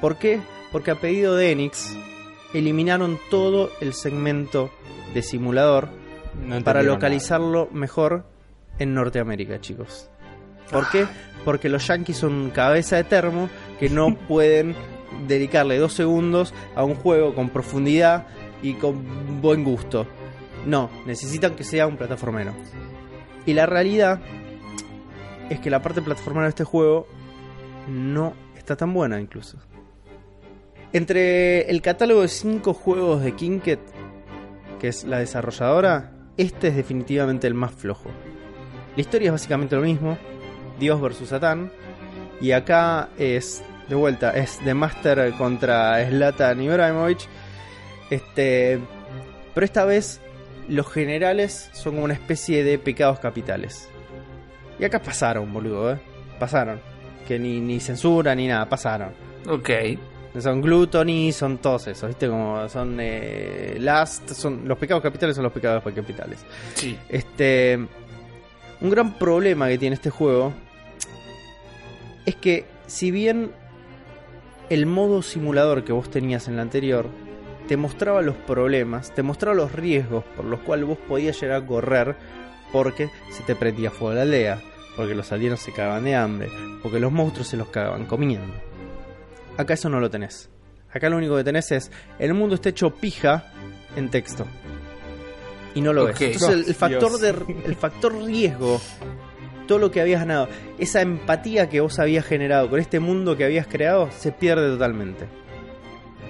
¿Por 0.00 0.16
qué? 0.16 0.40
Porque 0.72 0.90
a 0.90 0.96
pedido 0.96 1.36
de 1.36 1.52
Enix 1.52 1.96
eliminaron 2.52 3.18
todo 3.30 3.70
el 3.80 3.94
segmento 3.94 4.70
de 5.14 5.22
simulador 5.22 5.88
No 6.46 6.62
para 6.62 6.82
localizarlo 6.82 7.68
mejor 7.72 8.24
en 8.78 8.94
Norteamérica, 8.94 9.60
chicos. 9.60 10.10
¿Por 10.70 10.88
qué? 10.90 11.06
Porque 11.44 11.68
los 11.68 11.86
yankees 11.86 12.18
son 12.18 12.50
cabeza 12.50 12.96
de 12.96 13.04
termo 13.04 13.48
que 13.78 13.88
no 13.88 14.14
pueden 14.28 14.74
dedicarle 15.26 15.78
dos 15.78 15.92
segundos 15.92 16.52
a 16.74 16.84
un 16.84 16.94
juego 16.94 17.34
con 17.34 17.50
profundidad 17.50 18.26
y 18.62 18.74
con 18.74 19.40
buen 19.40 19.64
gusto. 19.64 20.06
No, 20.66 20.90
necesitan 21.06 21.54
que 21.54 21.64
sea 21.64 21.86
un 21.86 21.96
plataformero. 21.96 22.52
Y 23.46 23.54
la 23.54 23.66
realidad 23.66 24.20
es 25.48 25.60
que 25.60 25.70
la 25.70 25.80
parte 25.80 26.02
plataformera 26.02 26.46
de 26.46 26.50
este 26.50 26.64
juego 26.64 27.06
no 27.86 28.34
está 28.56 28.76
tan 28.76 28.92
buena 28.92 29.20
incluso. 29.20 29.58
Entre 30.92 31.70
el 31.70 31.82
catálogo 31.82 32.22
de 32.22 32.28
5 32.28 32.72
juegos 32.74 33.22
de 33.22 33.34
Kinket, 33.34 33.80
que 34.78 34.88
es 34.88 35.04
la 35.04 35.18
desarrolladora, 35.18 36.12
este 36.36 36.68
es 36.68 36.76
definitivamente 36.76 37.46
el 37.46 37.54
más 37.54 37.72
flojo. 37.72 38.10
La 38.94 39.00
historia 39.00 39.26
es 39.26 39.32
básicamente 39.32 39.76
lo 39.76 39.82
mismo, 39.82 40.16
Dios 40.78 41.00
versus 41.00 41.28
Satán, 41.28 41.70
y 42.40 42.52
acá 42.52 43.08
es, 43.18 43.62
de 43.88 43.94
vuelta, 43.94 44.30
es 44.30 44.58
The 44.64 44.74
Master 44.74 45.32
contra 45.32 46.06
Zlatan 46.08 46.62
Ibrahimovic, 46.62 47.20
este, 48.10 48.80
pero 49.54 49.64
esta 49.64 49.84
vez 49.84 50.20
los 50.68 50.90
generales 50.90 51.70
son 51.72 51.94
como 51.94 52.04
una 52.04 52.14
especie 52.14 52.64
de 52.64 52.78
pecados 52.78 53.18
capitales. 53.18 53.88
Y 54.78 54.84
acá 54.84 55.00
pasaron, 55.00 55.52
boludo, 55.52 55.94
¿eh? 55.94 55.98
Pasaron. 56.38 56.80
Que 57.26 57.38
ni, 57.38 57.60
ni 57.60 57.80
censura 57.80 58.34
ni 58.34 58.46
nada, 58.46 58.68
pasaron. 58.68 59.10
Ok. 59.48 59.70
Son 60.38 60.60
gluttony, 60.60 61.32
son 61.32 61.58
todos 61.58 61.86
esos, 61.86 62.08
¿viste? 62.08 62.28
Como 62.28 62.68
son 62.68 62.98
eh, 63.00 63.78
last, 63.80 64.30
son 64.30 64.68
los 64.68 64.76
pecados 64.76 65.02
capitales 65.02 65.34
son 65.34 65.44
los 65.44 65.52
pecados 65.52 65.82
capitales. 65.82 66.38
Sí. 66.74 66.96
Este 67.08 67.78
un 68.80 68.90
gran 68.90 69.14
problema 69.18 69.68
que 69.68 69.78
tiene 69.78 69.94
este 69.94 70.10
juego 70.10 70.52
es 72.26 72.36
que 72.36 72.66
si 72.86 73.10
bien 73.10 73.52
el 74.68 74.86
modo 74.86 75.22
simulador 75.22 75.84
que 75.84 75.92
vos 75.92 76.10
tenías 76.10 76.48
en 76.48 76.54
el 76.54 76.60
anterior 76.60 77.06
te 77.68 77.76
mostraba 77.76 78.22
los 78.22 78.36
problemas, 78.36 79.12
te 79.14 79.22
mostraba 79.22 79.56
los 79.56 79.72
riesgos 79.72 80.24
por 80.36 80.44
los 80.44 80.60
cuales 80.60 80.86
vos 80.86 80.98
podías 81.08 81.40
llegar 81.40 81.62
a 81.62 81.66
correr 81.66 82.16
porque 82.72 83.08
se 83.30 83.42
te 83.44 83.56
prendía 83.56 83.90
fuego 83.90 84.14
la 84.14 84.22
aldea, 84.22 84.60
porque 84.96 85.14
los 85.14 85.30
aldeanos 85.32 85.60
se 85.60 85.72
cagaban 85.72 86.04
de 86.04 86.14
hambre, 86.14 86.48
porque 86.82 86.98
los 86.98 87.12
monstruos 87.12 87.48
se 87.48 87.56
los 87.56 87.68
cagaban 87.68 88.06
comiendo. 88.06 88.54
Acá 89.56 89.74
eso 89.74 89.88
no 89.88 90.00
lo 90.00 90.10
tenés. 90.10 90.50
Acá 90.92 91.10
lo 91.10 91.16
único 91.16 91.36
que 91.36 91.44
tenés 91.44 91.70
es 91.72 91.90
el 92.18 92.32
mundo 92.34 92.54
está 92.54 92.70
hecho 92.70 92.94
pija 92.94 93.52
en 93.96 94.10
texto. 94.10 94.46
Y 95.74 95.82
no 95.82 95.92
lo 95.92 96.06
ves. 96.06 96.20
Entonces 96.20 96.68
el, 96.68 96.74
factor 96.74 97.18
de 97.18 97.28
el 97.66 97.76
factor 97.76 98.14
riesgo 98.24 98.80
todo 99.66 99.78
lo 99.78 99.90
que 99.90 100.00
habías 100.00 100.20
ganado, 100.20 100.48
esa 100.78 101.02
empatía 101.02 101.68
que 101.68 101.80
vos 101.80 101.98
habías 101.98 102.24
generado 102.24 102.70
con 102.70 102.80
este 102.80 103.00
mundo 103.00 103.36
que 103.36 103.44
habías 103.44 103.66
creado, 103.66 104.08
se 104.12 104.32
pierde 104.32 104.68
totalmente. 104.68 105.26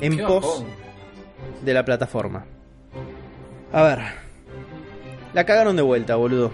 En 0.00 0.16
pos 0.18 0.64
de 1.62 1.74
la 1.74 1.84
plataforma. 1.84 2.46
A 3.72 3.82
ver. 3.82 3.98
La 5.34 5.44
cagaron 5.44 5.76
de 5.76 5.82
vuelta, 5.82 6.16
boludo. 6.16 6.50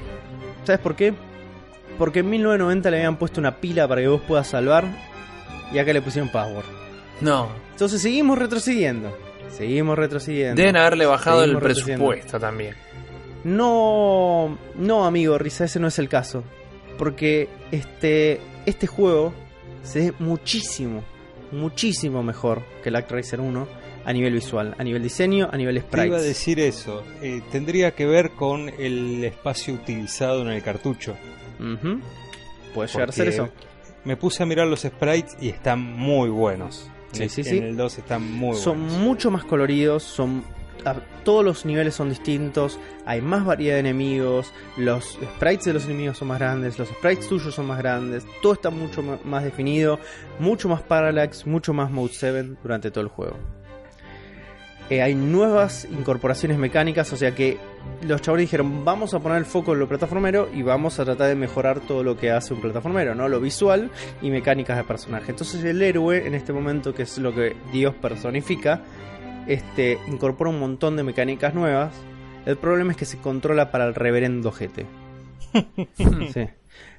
¿Sabes 0.65 0.81
por 0.81 0.97
qué? 0.97 1.15
Porque 1.98 2.20
en 2.20 2.31
1990 2.31 2.90
le 2.90 2.97
habían 2.98 3.16
puesto 3.16 3.40
una 3.40 3.56
pila 3.56 3.86
para 3.86 4.01
que 4.01 4.09
vos 4.09 4.23
puedas 4.23 4.48
salvar 4.48 4.85
y 5.73 5.78
acá 5.78 5.93
le 5.93 6.02
pusieron 6.02 6.31
password. 6.31 6.64
No. 7.20 7.48
Entonces 7.73 8.01
seguimos 8.02 8.39
retrocediendo. 8.39 9.16
Seguimos 9.51 9.98
retrocediendo. 9.98 10.60
Deben 10.60 10.77
haberle 10.77 11.06
bajado 11.06 11.44
el 11.44 11.51
Seguimos 11.51 11.62
presupuesto 11.62 12.40
también. 12.40 12.74
No, 13.44 14.56
no, 14.77 15.05
amigo, 15.05 15.36
Risa, 15.39 15.64
ese 15.64 15.81
no 15.81 15.89
es 15.89 15.98
el 15.98 16.09
caso. 16.09 16.44
Porque 16.98 17.48
este, 17.70 18.40
este 18.66 18.86
juego 18.86 19.32
se 19.82 19.98
ve 20.10 20.14
muchísimo, 20.19 21.02
muchísimo 21.51 22.23
mejor 22.23 22.62
que 22.82 22.89
el 22.90 22.97
Actracer 22.97 23.40
1 23.40 23.69
a 24.05 24.12
nivel 24.12 24.32
visual, 24.35 24.74
a 24.78 24.85
nivel 24.85 25.02
diseño, 25.02 25.48
a 25.52 25.56
nivel 25.56 25.74
Te 25.82 26.06
iba 26.06 26.16
a 26.16 26.20
sprites. 26.20 26.24
decir 26.24 26.60
eso. 26.60 27.02
Eh, 27.20 27.43
tendría 27.51 27.93
que 27.94 28.06
ver 28.06 28.31
con 28.32 28.69
el 28.69 29.23
espacio 29.24 29.74
utilizado 29.74 30.43
en 30.43 30.48
el 30.48 30.62
cartucho. 30.62 31.16
Puede 32.75 32.89
llegar 32.89 33.09
a 33.09 33.13
ser 33.13 33.29
eso. 33.29 33.49
Me 34.05 34.17
puse 34.17 34.43
a 34.43 34.47
mirar 34.47 34.67
los 34.67 34.81
sprites 34.83 35.37
y 35.41 35.49
están 35.49 35.81
muy 35.81 36.29
buenos. 36.29 36.91
Sí, 37.13 37.25
en, 37.25 37.29
sí, 37.31 37.41
en 37.43 37.47
sí. 37.47 37.59
el 37.59 37.77
2 37.77 37.99
están 37.99 38.33
muy 38.33 38.57
Son 38.57 38.81
buenos. 38.81 38.99
mucho 38.99 39.31
más 39.31 39.45
coloridos, 39.45 40.03
son 40.03 40.43
a- 40.85 40.95
todos 41.25 41.45
los 41.45 41.65
niveles 41.67 41.95
son 41.95 42.09
distintos, 42.09 42.81
hay 43.07 43.21
más 43.21 43.45
variedad 43.45 43.75
de 43.75 43.81
enemigos, 43.81 44.53
los 44.79 45.19
sprites 45.37 45.67
de 45.67 45.75
los 45.75 45.85
enemigos 45.85 46.19
son 46.19 46.29
más 46.29 46.41
grandes, 46.41 46.79
los 46.79 46.89
sprites 46.89 47.29
tuyos 47.29 47.55
son 47.55 47.67
más 47.67 47.79
grandes, 47.79 48.27
todo 48.43 48.55
está 48.55 48.71
mucho 48.71 49.03
más 49.25 49.45
definido, 49.45 50.01
mucho 50.41 50.69
más 50.69 50.83
parallax, 50.83 51.47
mucho 51.47 51.73
más 51.75 51.91
mode 51.91 52.13
7 52.15 52.57
durante 52.63 52.91
todo 52.91 53.03
el 53.05 53.09
juego. 53.11 53.37
Eh, 54.93 55.01
hay 55.01 55.14
nuevas 55.14 55.89
incorporaciones 55.90 56.59
mecánicas, 56.59 57.10
o 57.14 57.16
sea 57.16 57.35
que 57.35 57.56
los 58.02 58.20
chavales 58.20 58.44
dijeron 58.44 58.85
vamos 58.85 59.14
a 59.14 59.20
poner 59.20 59.39
el 59.39 59.47
foco 59.47 59.73
en 59.73 59.78
lo 59.78 59.89
plataformero 59.89 60.51
y 60.52 60.60
vamos 60.60 61.01
a 61.01 61.06
tratar 61.06 61.28
de 61.28 61.35
mejorar 61.35 61.81
todo 61.81 62.02
lo 62.02 62.19
que 62.19 62.31
hace 62.31 62.52
un 62.52 62.60
plataformero, 62.60 63.14
¿no? 63.14 63.27
Lo 63.27 63.40
visual 63.40 63.90
y 64.20 64.28
mecánicas 64.28 64.77
de 64.77 64.85
personaje. 64.85 65.31
Entonces 65.31 65.64
el 65.64 65.81
héroe 65.81 66.27
en 66.27 66.35
este 66.35 66.52
momento, 66.52 66.93
que 66.93 67.05
es 67.05 67.16
lo 67.16 67.35
que 67.35 67.56
Dios 67.73 67.94
personifica, 67.94 68.82
este, 69.47 69.98
incorpora 70.09 70.51
un 70.51 70.60
montón 70.60 70.94
de 70.98 71.05
mecánicas 71.05 71.55
nuevas. 71.55 71.94
El 72.44 72.59
problema 72.59 72.90
es 72.90 72.98
que 72.98 73.06
se 73.06 73.16
controla 73.16 73.70
para 73.70 73.86
el 73.86 73.94
reverendo 73.94 74.52
GT. 74.52 74.85
sí. 76.35 76.48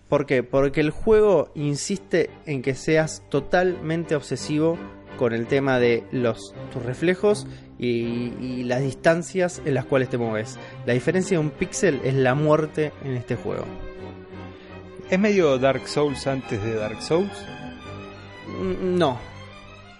¿Por 0.09 0.25
qué? 0.25 0.41
Porque 0.41 0.81
el 0.81 0.89
juego 0.89 1.51
insiste 1.53 2.31
en 2.47 2.63
que 2.63 2.73
seas 2.73 3.21
totalmente 3.29 4.15
obsesivo 4.15 4.79
con 5.17 5.33
el 5.33 5.47
tema 5.47 5.79
de 5.79 6.03
los 6.11 6.53
tus 6.71 6.83
reflejos 6.83 7.47
y, 7.79 8.33
y 8.39 8.63
las 8.63 8.81
distancias 8.81 9.61
en 9.65 9.73
las 9.73 9.85
cuales 9.85 10.09
te 10.09 10.17
mueves. 10.17 10.57
La 10.85 10.93
diferencia 10.93 11.37
de 11.37 11.43
un 11.43 11.49
píxel 11.49 11.99
es 12.03 12.13
la 12.13 12.35
muerte 12.35 12.91
en 13.03 13.15
este 13.15 13.35
juego. 13.35 13.65
¿Es 15.09 15.19
medio 15.19 15.57
Dark 15.57 15.87
Souls 15.87 16.25
antes 16.27 16.63
de 16.63 16.75
Dark 16.75 17.01
Souls? 17.01 17.31
Mm, 18.47 18.97
No, 18.97 19.17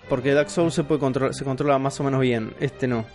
porque 0.10 0.34
Dark 0.34 0.50
Souls 0.50 0.74
se 0.74 0.84
puede 0.84 1.34
se 1.34 1.44
controla 1.44 1.78
más 1.78 2.00
o 2.00 2.04
menos 2.04 2.22
bien. 2.22 2.54
Este 2.60 2.88
no. 2.88 3.06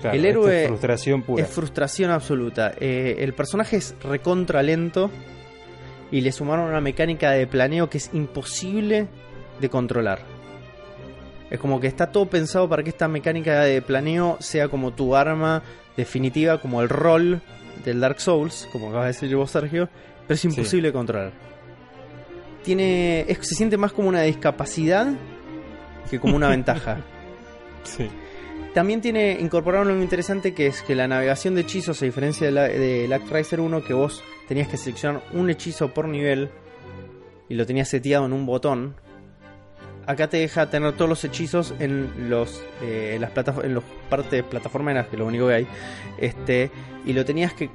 Claro, 0.00 0.16
El 0.16 0.24
esto 0.26 0.40
héroe 0.40 0.62
es 0.62 0.68
frustración 0.68 1.22
pura. 1.22 1.42
Es 1.44 1.50
frustración 1.50 2.10
absoluta. 2.10 2.72
Eh, 2.78 3.16
el 3.18 3.32
personaje 3.34 3.76
es 3.76 3.94
recontra 4.02 4.62
lento 4.62 5.10
y 6.12 6.20
le 6.20 6.30
sumaron 6.30 6.68
una 6.68 6.80
mecánica 6.80 7.32
de 7.32 7.46
planeo 7.48 7.90
que 7.90 7.98
es 7.98 8.10
imposible 8.12 9.08
de 9.60 9.68
controlar. 9.68 10.20
Es 11.50 11.58
como 11.58 11.80
que 11.80 11.86
está 11.86 12.12
todo 12.12 12.26
pensado 12.26 12.68
para 12.68 12.82
que 12.82 12.90
esta 12.90 13.08
mecánica 13.08 13.60
de 13.62 13.80
planeo 13.82 14.36
sea 14.40 14.68
como 14.68 14.92
tu 14.92 15.16
arma 15.16 15.62
definitiva, 15.96 16.58
como 16.60 16.82
el 16.82 16.88
rol 16.88 17.40
del 17.84 18.00
Dark 18.00 18.20
Souls, 18.20 18.68
como 18.72 18.88
acabas 18.88 19.06
de 19.06 19.26
decir 19.26 19.36
vos, 19.36 19.50
Sergio, 19.50 19.88
pero 20.26 20.34
es 20.34 20.44
imposible 20.44 20.88
de 20.88 20.92
controlar. 20.92 21.32
Tiene, 22.62 23.20
es- 23.28 23.38
se 23.46 23.54
siente 23.54 23.76
más 23.76 23.92
como 23.92 24.08
una 24.08 24.22
discapacidad 24.22 25.08
que 26.10 26.18
como 26.20 26.36
una 26.36 26.48
ventaja. 26.50 26.98
Sí. 27.84 28.08
También 28.74 29.00
tiene 29.00 29.38
incorporaron 29.40 29.88
algo 29.88 30.02
interesante 30.02 30.52
que 30.54 30.66
es 30.66 30.82
que 30.82 30.94
la 30.94 31.08
navegación 31.08 31.54
de 31.54 31.62
hechizos, 31.62 32.02
a 32.02 32.04
diferencia 32.04 32.46
de 32.46 32.52
la, 32.52 32.62
de 32.64 33.12
Actraiser 33.12 33.60
1, 33.60 33.82
que 33.82 33.94
vos 33.94 34.22
tenías 34.46 34.68
que 34.68 34.76
seleccionar 34.76 35.22
un 35.32 35.48
hechizo 35.50 35.94
por 35.94 36.06
nivel 36.08 36.50
y 37.48 37.54
lo 37.54 37.64
tenías 37.64 37.88
seteado 37.88 38.26
en 38.26 38.32
un 38.34 38.44
botón, 38.44 38.94
acá 40.08 40.26
te 40.28 40.38
deja 40.38 40.70
tener 40.70 40.94
todos 40.94 41.08
los 41.08 41.22
hechizos 41.24 41.74
en 41.78 42.30
los 42.30 42.62
eh, 42.82 43.18
las 43.20 43.30
en 43.62 43.78
partes 44.08 44.42
plataformeras, 44.42 45.06
que 45.06 45.16
es 45.16 45.20
lo 45.20 45.26
único 45.26 45.48
que 45.48 45.54
hay, 45.54 45.66
este 46.16 46.70
y 47.04 47.12
lo 47.12 47.24
tenías 47.24 47.52
que 47.52 47.70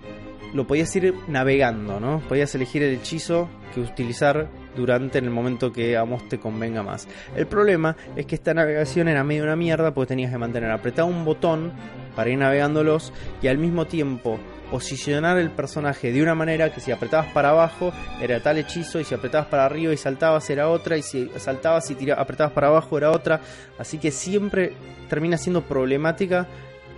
lo 0.53 0.67
podías 0.67 0.95
ir 0.95 1.15
navegando, 1.27 1.99
¿no? 1.99 2.21
Podías 2.27 2.53
elegir 2.55 2.83
el 2.83 2.95
hechizo 2.95 3.49
que 3.73 3.81
utilizar 3.81 4.47
durante 4.75 5.19
el 5.19 5.29
momento 5.29 5.71
que 5.71 5.95
a 5.95 6.03
vos 6.03 6.27
te 6.27 6.39
convenga 6.39 6.83
más. 6.83 7.07
El 7.35 7.47
problema 7.47 7.95
es 8.15 8.25
que 8.25 8.35
esta 8.35 8.53
navegación 8.53 9.07
era 9.07 9.23
medio 9.23 9.43
una 9.43 9.55
mierda 9.55 9.93
porque 9.93 10.09
tenías 10.09 10.31
que 10.31 10.37
mantener 10.37 10.71
apretado 10.71 11.07
un 11.07 11.25
botón 11.25 11.71
para 12.15 12.29
ir 12.29 12.37
navegándolos 12.37 13.13
y 13.41 13.47
al 13.47 13.57
mismo 13.57 13.85
tiempo 13.85 14.39
posicionar 14.73 15.37
el 15.37 15.51
personaje 15.51 16.11
de 16.11 16.23
una 16.23 16.33
manera 16.33 16.73
que 16.73 16.81
si 16.81 16.91
apretabas 16.91 17.27
para 17.31 17.49
abajo 17.51 17.93
era 18.19 18.39
tal 18.41 18.57
hechizo 18.57 18.99
y 18.99 19.03
si 19.03 19.13
apretabas 19.13 19.45
para 19.45 19.67
arriba 19.67 19.93
y 19.93 19.97
saltabas 19.97 20.49
era 20.49 20.67
otra 20.67 20.97
y 20.97 21.03
si 21.03 21.29
saltabas 21.37 21.91
y 21.91 21.95
tira- 21.95 22.15
apretabas 22.15 22.53
para 22.53 22.69
abajo 22.69 22.97
era 22.97 23.11
otra. 23.11 23.39
Así 23.77 23.99
que 23.99 24.09
siempre 24.09 24.73
termina 25.09 25.37
siendo 25.37 25.61
problemática 25.61 26.47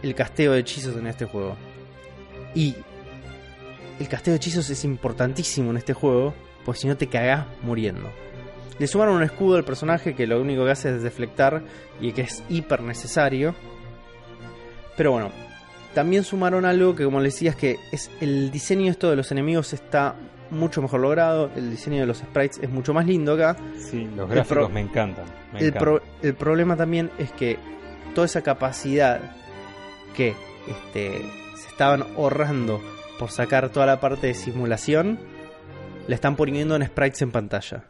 el 0.01 0.15
casteo 0.15 0.53
de 0.53 0.59
hechizos 0.59 0.95
en 0.95 1.07
este 1.07 1.25
juego. 1.25 1.57
Y 2.53 2.75
el 3.99 4.07
casteo 4.07 4.31
de 4.31 4.37
hechizos 4.37 4.69
es 4.69 4.85
importantísimo 4.85 5.71
en 5.71 5.75
este 5.75 5.91
juego, 5.91 6.33
pues 6.63 6.79
si 6.79 6.87
no 6.87 6.95
te 6.95 7.07
cagás 7.07 7.45
muriendo. 7.61 8.09
Le 8.79 8.87
sumaron 8.87 9.15
un 9.17 9.23
escudo 9.23 9.57
al 9.57 9.65
personaje 9.65 10.15
que 10.15 10.27
lo 10.27 10.39
único 10.39 10.63
que 10.63 10.71
hace 10.71 10.95
es 10.95 11.03
deflectar 11.03 11.61
y 11.99 12.13
que 12.13 12.21
es 12.21 12.41
hiper 12.47 12.81
necesario. 12.83 13.53
Pero 14.95 15.11
bueno, 15.11 15.31
también 15.95 16.23
sumaron 16.23 16.63
algo 16.65 16.95
que 16.95 17.03
como 17.05 17.19
les 17.19 17.33
decía 17.33 17.49
es 17.51 17.55
que 17.55 17.79
es 17.91 18.11
el 18.21 18.51
diseño 18.51 18.91
esto 18.91 19.09
de 19.09 19.15
los 19.15 19.31
enemigos 19.31 19.73
está 19.73 20.13
mucho 20.51 20.79
mejor 20.83 20.99
logrado, 20.99 21.49
el 21.55 21.71
diseño 21.71 22.01
de 22.01 22.05
los 22.05 22.19
sprites 22.19 22.59
es 22.61 22.69
mucho 22.69 22.93
más 22.93 23.07
lindo 23.07 23.33
acá. 23.33 23.57
Sí, 23.79 24.07
los 24.15 24.29
gráficos 24.29 24.65
pro- 24.65 24.69
me 24.69 24.81
encantan. 24.81 25.25
me 25.51 25.59
El, 25.61 25.73
pro- 25.73 26.03
el 26.21 26.35
problema 26.35 26.75
también 26.77 27.09
es 27.17 27.31
que 27.31 27.57
toda 28.13 28.25
esa 28.25 28.43
capacidad 28.43 29.19
que 30.15 30.35
este, 30.67 31.21
se 31.55 31.67
estaban 31.69 32.03
ahorrando 32.15 32.79
por 33.17 33.31
sacar 33.31 33.69
toda 33.69 33.87
la 33.87 33.99
parte 33.99 34.27
de 34.27 34.33
simulación, 34.35 35.17
la 36.07 36.13
están 36.15 36.35
poniendo 36.35 36.75
en 36.75 36.85
sprites 36.85 37.21
en 37.23 37.31
pantalla. 37.31 37.85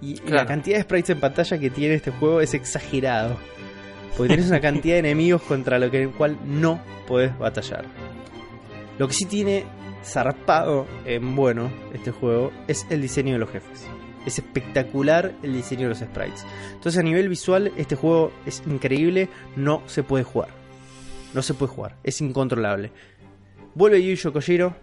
Y 0.00 0.16
la 0.28 0.46
cantidad 0.46 0.78
de 0.78 0.82
sprites 0.84 1.10
en 1.10 1.20
pantalla 1.20 1.58
que 1.58 1.70
tiene 1.70 1.94
este 1.96 2.10
juego 2.12 2.40
es 2.40 2.54
exagerado. 2.54 3.36
Porque 4.16 4.28
tienes 4.28 4.48
una 4.48 4.60
cantidad 4.60 4.94
de 4.94 5.00
enemigos 5.00 5.42
contra 5.42 5.78
lo 5.78 5.90
que 5.90 6.02
el 6.02 6.10
cual 6.10 6.38
no 6.44 6.80
puedes 7.06 7.36
batallar. 7.38 7.84
Lo 8.98 9.08
que 9.08 9.14
sí 9.14 9.24
tiene 9.24 9.64
zarpado 10.04 10.86
en 11.04 11.34
bueno 11.34 11.70
este 11.94 12.10
juego 12.10 12.52
es 12.68 12.86
el 12.90 13.00
diseño 13.00 13.32
de 13.32 13.38
los 13.38 13.50
jefes. 13.50 13.86
Es 14.26 14.38
espectacular 14.38 15.32
el 15.42 15.54
diseño 15.54 15.82
de 15.82 15.88
los 15.88 15.98
sprites. 15.98 16.44
Entonces 16.72 16.98
a 16.98 17.02
nivel 17.02 17.28
visual 17.28 17.72
este 17.76 17.96
juego 17.96 18.32
es 18.46 18.62
increíble, 18.66 19.28
no 19.56 19.82
se 19.86 20.02
puede 20.02 20.24
jugar. 20.24 20.48
No 21.34 21.40
se 21.42 21.54
puede 21.54 21.72
jugar, 21.72 21.96
es 22.04 22.20
incontrolable. 22.20 22.92
Vuelve 23.74 24.04
Yuyo 24.04 24.34
Kojiro, 24.34 24.76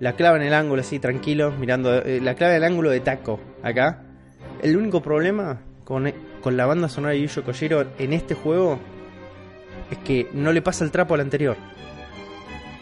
la 0.00 0.14
clava 0.14 0.38
en 0.38 0.44
el 0.44 0.54
ángulo 0.54 0.80
así 0.80 0.98
tranquilo, 0.98 1.52
mirando 1.52 1.94
eh, 1.94 2.20
la 2.22 2.34
clava 2.34 2.54
en 2.54 2.62
el 2.62 2.64
ángulo 2.64 2.90
de 2.90 3.00
taco 3.00 3.38
acá. 3.62 4.02
El 4.62 4.76
único 4.78 5.02
problema 5.02 5.60
con, 5.86 6.12
con 6.42 6.56
la 6.56 6.66
banda 6.66 6.88
sonora 6.88 7.14
de 7.14 7.20
Yuyo 7.20 7.44
Kojiro 7.44 7.86
en 7.98 8.12
este 8.12 8.34
juego 8.34 8.80
es 9.88 9.98
que 9.98 10.28
no 10.32 10.52
le 10.52 10.60
pasa 10.60 10.84
el 10.84 10.90
trapo 10.90 11.14
al 11.14 11.20
anterior. 11.20 11.56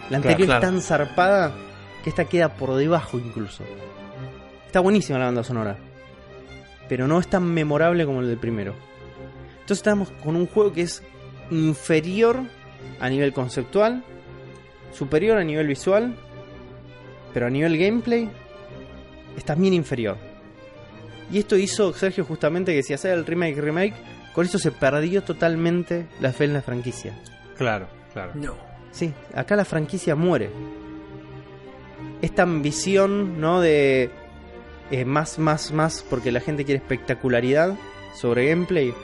La 0.09 0.17
anterior 0.17 0.47
claro. 0.47 0.65
es 0.65 0.71
tan 0.73 0.81
zarpada 0.81 1.53
que 2.03 2.09
esta 2.09 2.25
queda 2.25 2.55
por 2.55 2.75
debajo 2.77 3.19
incluso. 3.19 3.63
Está 4.67 4.81
buenísima 4.81 5.19
la 5.19 5.27
banda 5.27 5.45
sonora. 5.45 5.77
Pero 6.89 7.07
no 7.07 7.21
es 7.21 7.29
tan 7.29 7.45
memorable 7.45 8.07
como 8.07 8.21
el 8.21 8.29
del 8.29 8.39
primero. 8.39 8.75
Entonces 9.53 9.79
estamos 9.79 10.11
con 10.23 10.35
un 10.35 10.47
juego 10.47 10.73
que 10.73 10.83
es 10.83 11.03
inferior 11.51 12.41
a 13.01 13.11
nivel 13.11 13.35
conceptual, 13.35 14.03
superior 14.93 15.37
a 15.37 15.45
nivel 15.45 15.67
visual, 15.67 16.17
pero 17.35 17.47
a 17.47 17.51
nivel 17.51 17.77
gameplay 17.77 18.31
es 19.37 19.45
también 19.45 19.75
inferior. 19.75 20.17
Y 21.35 21.41
esto 21.41 21.57
hizo 21.57 21.93
Sergio 21.93 22.25
justamente 22.25 22.73
que 22.73 22.85
si 22.85 22.95
hacer 22.95 23.19
el 23.19 23.27
remake 23.27 23.61
remake, 23.61 23.95
con 24.33 24.47
esto 24.47 24.57
se 24.57 24.71
perdió 24.71 25.25
totalmente 25.25 26.07
la 26.21 26.33
fe 26.33 26.45
en 26.45 26.53
la 26.53 26.63
franquicia. 26.63 27.13
Claro, 27.59 27.89
claro. 28.13 28.31
No. 28.37 28.55
Sí, 28.93 29.13
acá 29.35 29.57
la 29.57 29.65
franquicia 29.65 30.15
muere. 30.15 30.49
esta 32.23 32.45
ambición, 32.45 33.41
¿no? 33.41 33.61
De 33.61 34.11
eh, 34.93 35.05
más, 35.05 35.41
más, 35.41 35.73
más, 35.73 36.07
porque 36.09 36.31
la 36.31 36.39
gente 36.39 36.65
quiere 36.65 36.81
espectacularidad 36.81 37.75
sobre 38.15 38.49
gameplay 38.49 38.95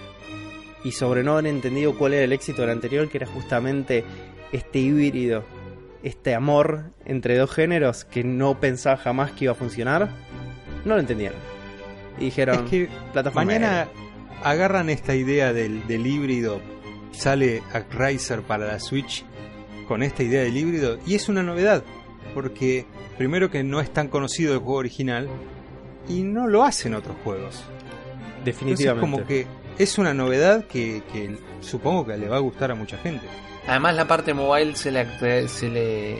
y 0.84 0.92
sobre 0.92 1.24
no 1.24 1.32
haber 1.32 1.48
entendido 1.48 1.98
cuál 1.98 2.14
era 2.14 2.22
el 2.22 2.32
éxito 2.32 2.62
del 2.62 2.70
anterior, 2.70 3.08
que 3.08 3.18
era 3.18 3.26
justamente 3.26 4.04
este 4.52 4.78
híbrido, 4.78 5.42
este 6.04 6.36
amor 6.36 6.92
entre 7.04 7.36
dos 7.36 7.50
géneros 7.50 8.04
que 8.04 8.22
no 8.22 8.60
pensaba 8.60 8.96
jamás 8.96 9.32
que 9.32 9.46
iba 9.46 9.52
a 9.52 9.56
funcionar, 9.56 10.08
no 10.84 10.94
lo 10.94 11.00
entendieron. 11.00 11.59
Y 12.18 12.26
dijeron, 12.26 12.64
Es 12.64 12.70
que 12.70 12.88
plataforma 13.12 13.44
mañana 13.44 13.88
agarran 14.42 14.90
esta 14.90 15.14
idea 15.14 15.52
del, 15.52 15.86
del 15.86 16.06
híbrido, 16.06 16.60
sale 17.12 17.62
Actraiser 17.72 18.42
para 18.42 18.66
la 18.66 18.80
Switch 18.80 19.24
con 19.86 20.02
esta 20.02 20.22
idea 20.22 20.42
del 20.42 20.56
híbrido 20.56 20.98
y 21.06 21.14
es 21.14 21.28
una 21.28 21.42
novedad, 21.42 21.82
porque 22.34 22.86
primero 23.18 23.50
que 23.50 23.64
no 23.64 23.80
es 23.80 23.92
tan 23.92 24.08
conocido 24.08 24.52
el 24.54 24.60
juego 24.60 24.78
original 24.78 25.28
y 26.08 26.22
no 26.22 26.46
lo 26.46 26.64
hacen 26.64 26.94
otros 26.94 27.16
juegos. 27.24 27.64
Entonces 28.38 28.44
definitivamente. 28.44 29.00
como 29.00 29.26
que 29.26 29.46
es 29.78 29.98
una 29.98 30.14
novedad 30.14 30.64
que, 30.66 31.02
que 31.12 31.36
supongo 31.60 32.06
que 32.06 32.16
le 32.16 32.28
va 32.28 32.36
a 32.36 32.40
gustar 32.40 32.70
a 32.70 32.74
mucha 32.74 32.96
gente. 32.98 33.26
Además 33.66 33.94
la 33.94 34.06
parte 34.06 34.32
mobile 34.32 34.74
se 34.74 34.90
le, 34.90 35.48
se 35.48 35.68
le 35.68 36.18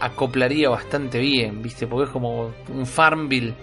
acoplaría 0.00 0.68
bastante 0.68 1.18
bien, 1.18 1.62
¿viste? 1.62 1.86
Porque 1.86 2.06
es 2.06 2.10
como 2.10 2.52
un 2.68 2.86
Farmville 2.86 3.54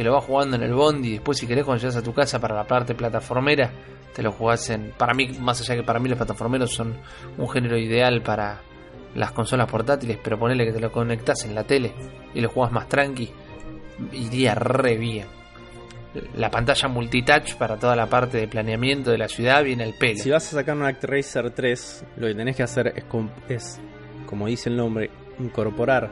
que 0.00 0.04
lo 0.04 0.14
vas 0.14 0.24
jugando 0.24 0.56
en 0.56 0.62
el 0.62 0.72
Bondi 0.72 1.08
y 1.08 1.12
después 1.12 1.36
si 1.36 1.46
querés 1.46 1.62
cuando 1.62 1.82
llegas 1.82 1.96
a 1.96 2.02
tu 2.02 2.14
casa 2.14 2.40
para 2.40 2.54
la 2.54 2.64
parte 2.64 2.94
plataformera, 2.94 3.70
te 4.14 4.22
lo 4.22 4.32
jugás 4.32 4.70
en... 4.70 4.94
Para 4.96 5.12
mí, 5.12 5.28
más 5.38 5.60
allá 5.60 5.76
que 5.76 5.82
para 5.82 6.00
mí 6.00 6.08
los 6.08 6.16
plataformeros 6.16 6.72
son 6.72 6.96
un 7.36 7.50
género 7.50 7.76
ideal 7.76 8.22
para 8.22 8.62
las 9.14 9.32
consolas 9.32 9.70
portátiles, 9.70 10.16
pero 10.24 10.38
ponele 10.38 10.64
que 10.64 10.72
te 10.72 10.80
lo 10.80 10.90
conectás 10.90 11.44
en 11.44 11.54
la 11.54 11.64
tele 11.64 11.92
y 12.32 12.40
lo 12.40 12.48
jugás 12.48 12.72
más 12.72 12.88
tranqui, 12.88 13.30
iría 14.12 14.54
re 14.54 14.96
bien. 14.96 15.26
La 16.34 16.50
pantalla 16.50 16.88
multitouch 16.88 17.56
para 17.56 17.76
toda 17.76 17.94
la 17.94 18.06
parte 18.06 18.38
de 18.38 18.48
planeamiento 18.48 19.10
de 19.10 19.18
la 19.18 19.28
ciudad 19.28 19.62
viene 19.62 19.84
al 19.84 19.92
pelo. 19.92 20.16
Si 20.18 20.30
vas 20.30 20.50
a 20.50 20.56
sacar 20.56 20.78
un 20.78 20.86
ActRaiser 20.86 21.50
3, 21.50 22.04
lo 22.16 22.26
que 22.26 22.34
tenés 22.34 22.56
que 22.56 22.62
hacer 22.62 22.94
es, 22.96 23.04
es, 23.50 23.80
como 24.24 24.46
dice 24.46 24.70
el 24.70 24.78
nombre, 24.78 25.10
incorporar 25.38 26.10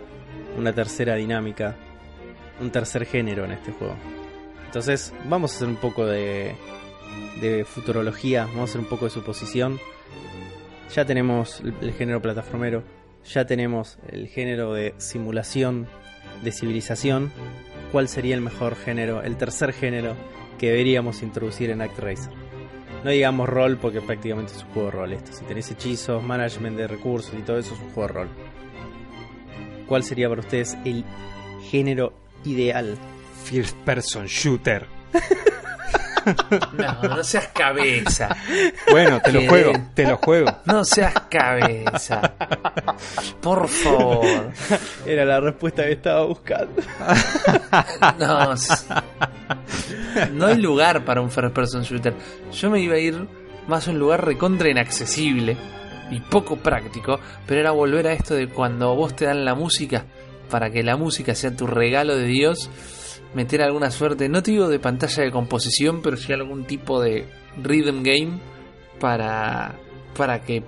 una 0.59 0.75
tercera 0.75 1.15
dinámica, 1.15 1.75
un 2.61 2.71
tercer 2.71 3.07
género 3.07 3.45
en 3.45 3.53
este 3.53 3.73
juego. 3.73 3.95
Entonces, 4.67 5.15
vamos 5.29 5.53
a 5.53 5.57
hacer 5.57 5.69
un 5.69 5.77
poco 5.77 6.05
de, 6.05 6.55
futurología, 7.67 8.45
vamos 8.45 8.61
a 8.61 8.65
hacer 8.65 8.81
un 8.81 8.87
poco 8.87 9.07
de 9.07 9.11
suposición. 9.11 9.79
Ya 10.95 11.05
tenemos 11.05 11.61
el, 11.61 11.75
el 11.81 11.93
género 11.93 12.21
plataformero, 12.21 12.83
ya 13.25 13.47
tenemos 13.47 13.99
el 14.09 14.29
género 14.29 14.73
de 14.75 14.95
simulación 14.99 15.87
de 16.43 16.53
civilización. 16.53 17.33
¿Cuál 17.93 18.09
sería 18.09 18.35
el 18.35 18.43
mejor 18.43 18.77
género, 18.77 19.23
el 19.23 19.37
tercer 19.37 19.73
género 19.73 20.15
que 20.59 20.69
deberíamos 20.69 21.23
introducir 21.23 21.71
en 21.71 21.81
ActRaiser? 21.81 22.33
No 23.05 23.11
digamos 23.11 23.49
rol 23.49 23.79
porque 23.79 24.01
prácticamente 24.01 24.53
es 24.53 24.63
un 24.65 24.71
juego 24.71 24.91
de 24.91 24.97
rol 24.97 25.13
esto. 25.13 25.33
Si 25.33 25.45
tenés 25.45 25.71
hechizos, 25.71 26.23
management 26.23 26.77
de 26.77 26.89
recursos 26.89 27.35
y 27.39 27.43
todo 27.43 27.59
eso 27.59 27.75
es 27.75 27.81
un 27.81 27.91
juego 27.91 28.09
de 28.09 28.15
rol. 28.15 28.29
¿Cuál 29.87 30.03
sería 30.03 30.29
para 30.29 30.41
ustedes 30.41 30.77
el 30.85 31.05
género 31.71 32.13
ideal? 32.45 32.97
First 33.45 33.77
person 33.79 34.27
shooter. 34.27 34.87
No, 36.77 37.03
no 37.03 37.25
seas 37.25 37.49
cabeza. 37.49 38.37
Bueno, 38.91 39.21
te 39.21 39.33
lo 39.33 39.41
Qué 39.41 39.49
juego, 39.49 39.73
te 39.95 40.07
lo 40.07 40.17
juego. 40.19 40.51
No 40.67 40.85
seas 40.85 41.15
cabeza. 41.31 42.35
Por 43.41 43.69
favor. 43.69 44.53
Era 45.07 45.25
la 45.25 45.41
respuesta 45.41 45.85
que 45.85 45.93
estaba 45.93 46.25
buscando. 46.25 46.83
No. 48.19 48.55
No 50.33 50.47
hay 50.47 50.57
lugar 50.59 51.05
para 51.05 51.21
un 51.21 51.31
first 51.31 51.55
person 51.55 51.83
shooter. 51.83 52.15
Yo 52.53 52.71
me 52.71 52.81
iba 52.81 52.95
a 52.95 52.99
ir 52.99 53.27
más 53.67 53.89
a 53.89 53.91
un 53.91 53.99
lugar 53.99 54.25
recontra 54.25 54.69
inaccesible 54.69 55.57
y 56.11 56.21
poco 56.21 56.57
práctico, 56.57 57.21
pero 57.47 57.61
era 57.61 57.71
volver 57.71 58.07
a 58.07 58.13
esto 58.13 58.35
de 58.35 58.49
cuando 58.49 58.95
vos 58.95 59.15
te 59.15 59.27
dan 59.27 59.45
la 59.45 59.55
música 59.55 60.05
para 60.51 60.71
que 60.71 60.83
la 60.83 60.97
música 60.97 61.35
sea 61.35 61.55
tu 61.55 61.67
regalo 61.67 62.17
de 62.17 62.27
Dios, 62.27 62.71
meter 63.35 63.63
alguna 63.63 63.91
suerte, 63.91 64.29
no 64.29 64.43
te 64.43 64.53
digo 64.53 64.69
de 64.69 64.79
pantalla 64.79 65.23
de 65.23 65.31
composición, 65.31 66.03
pero 66.03 66.17
sí 66.17 66.33
algún 66.33 66.65
tipo 66.65 67.01
de 67.01 67.27
rhythm 67.63 68.03
game 68.03 68.39
para 69.01 69.75
para 70.17 70.43
que 70.43 70.63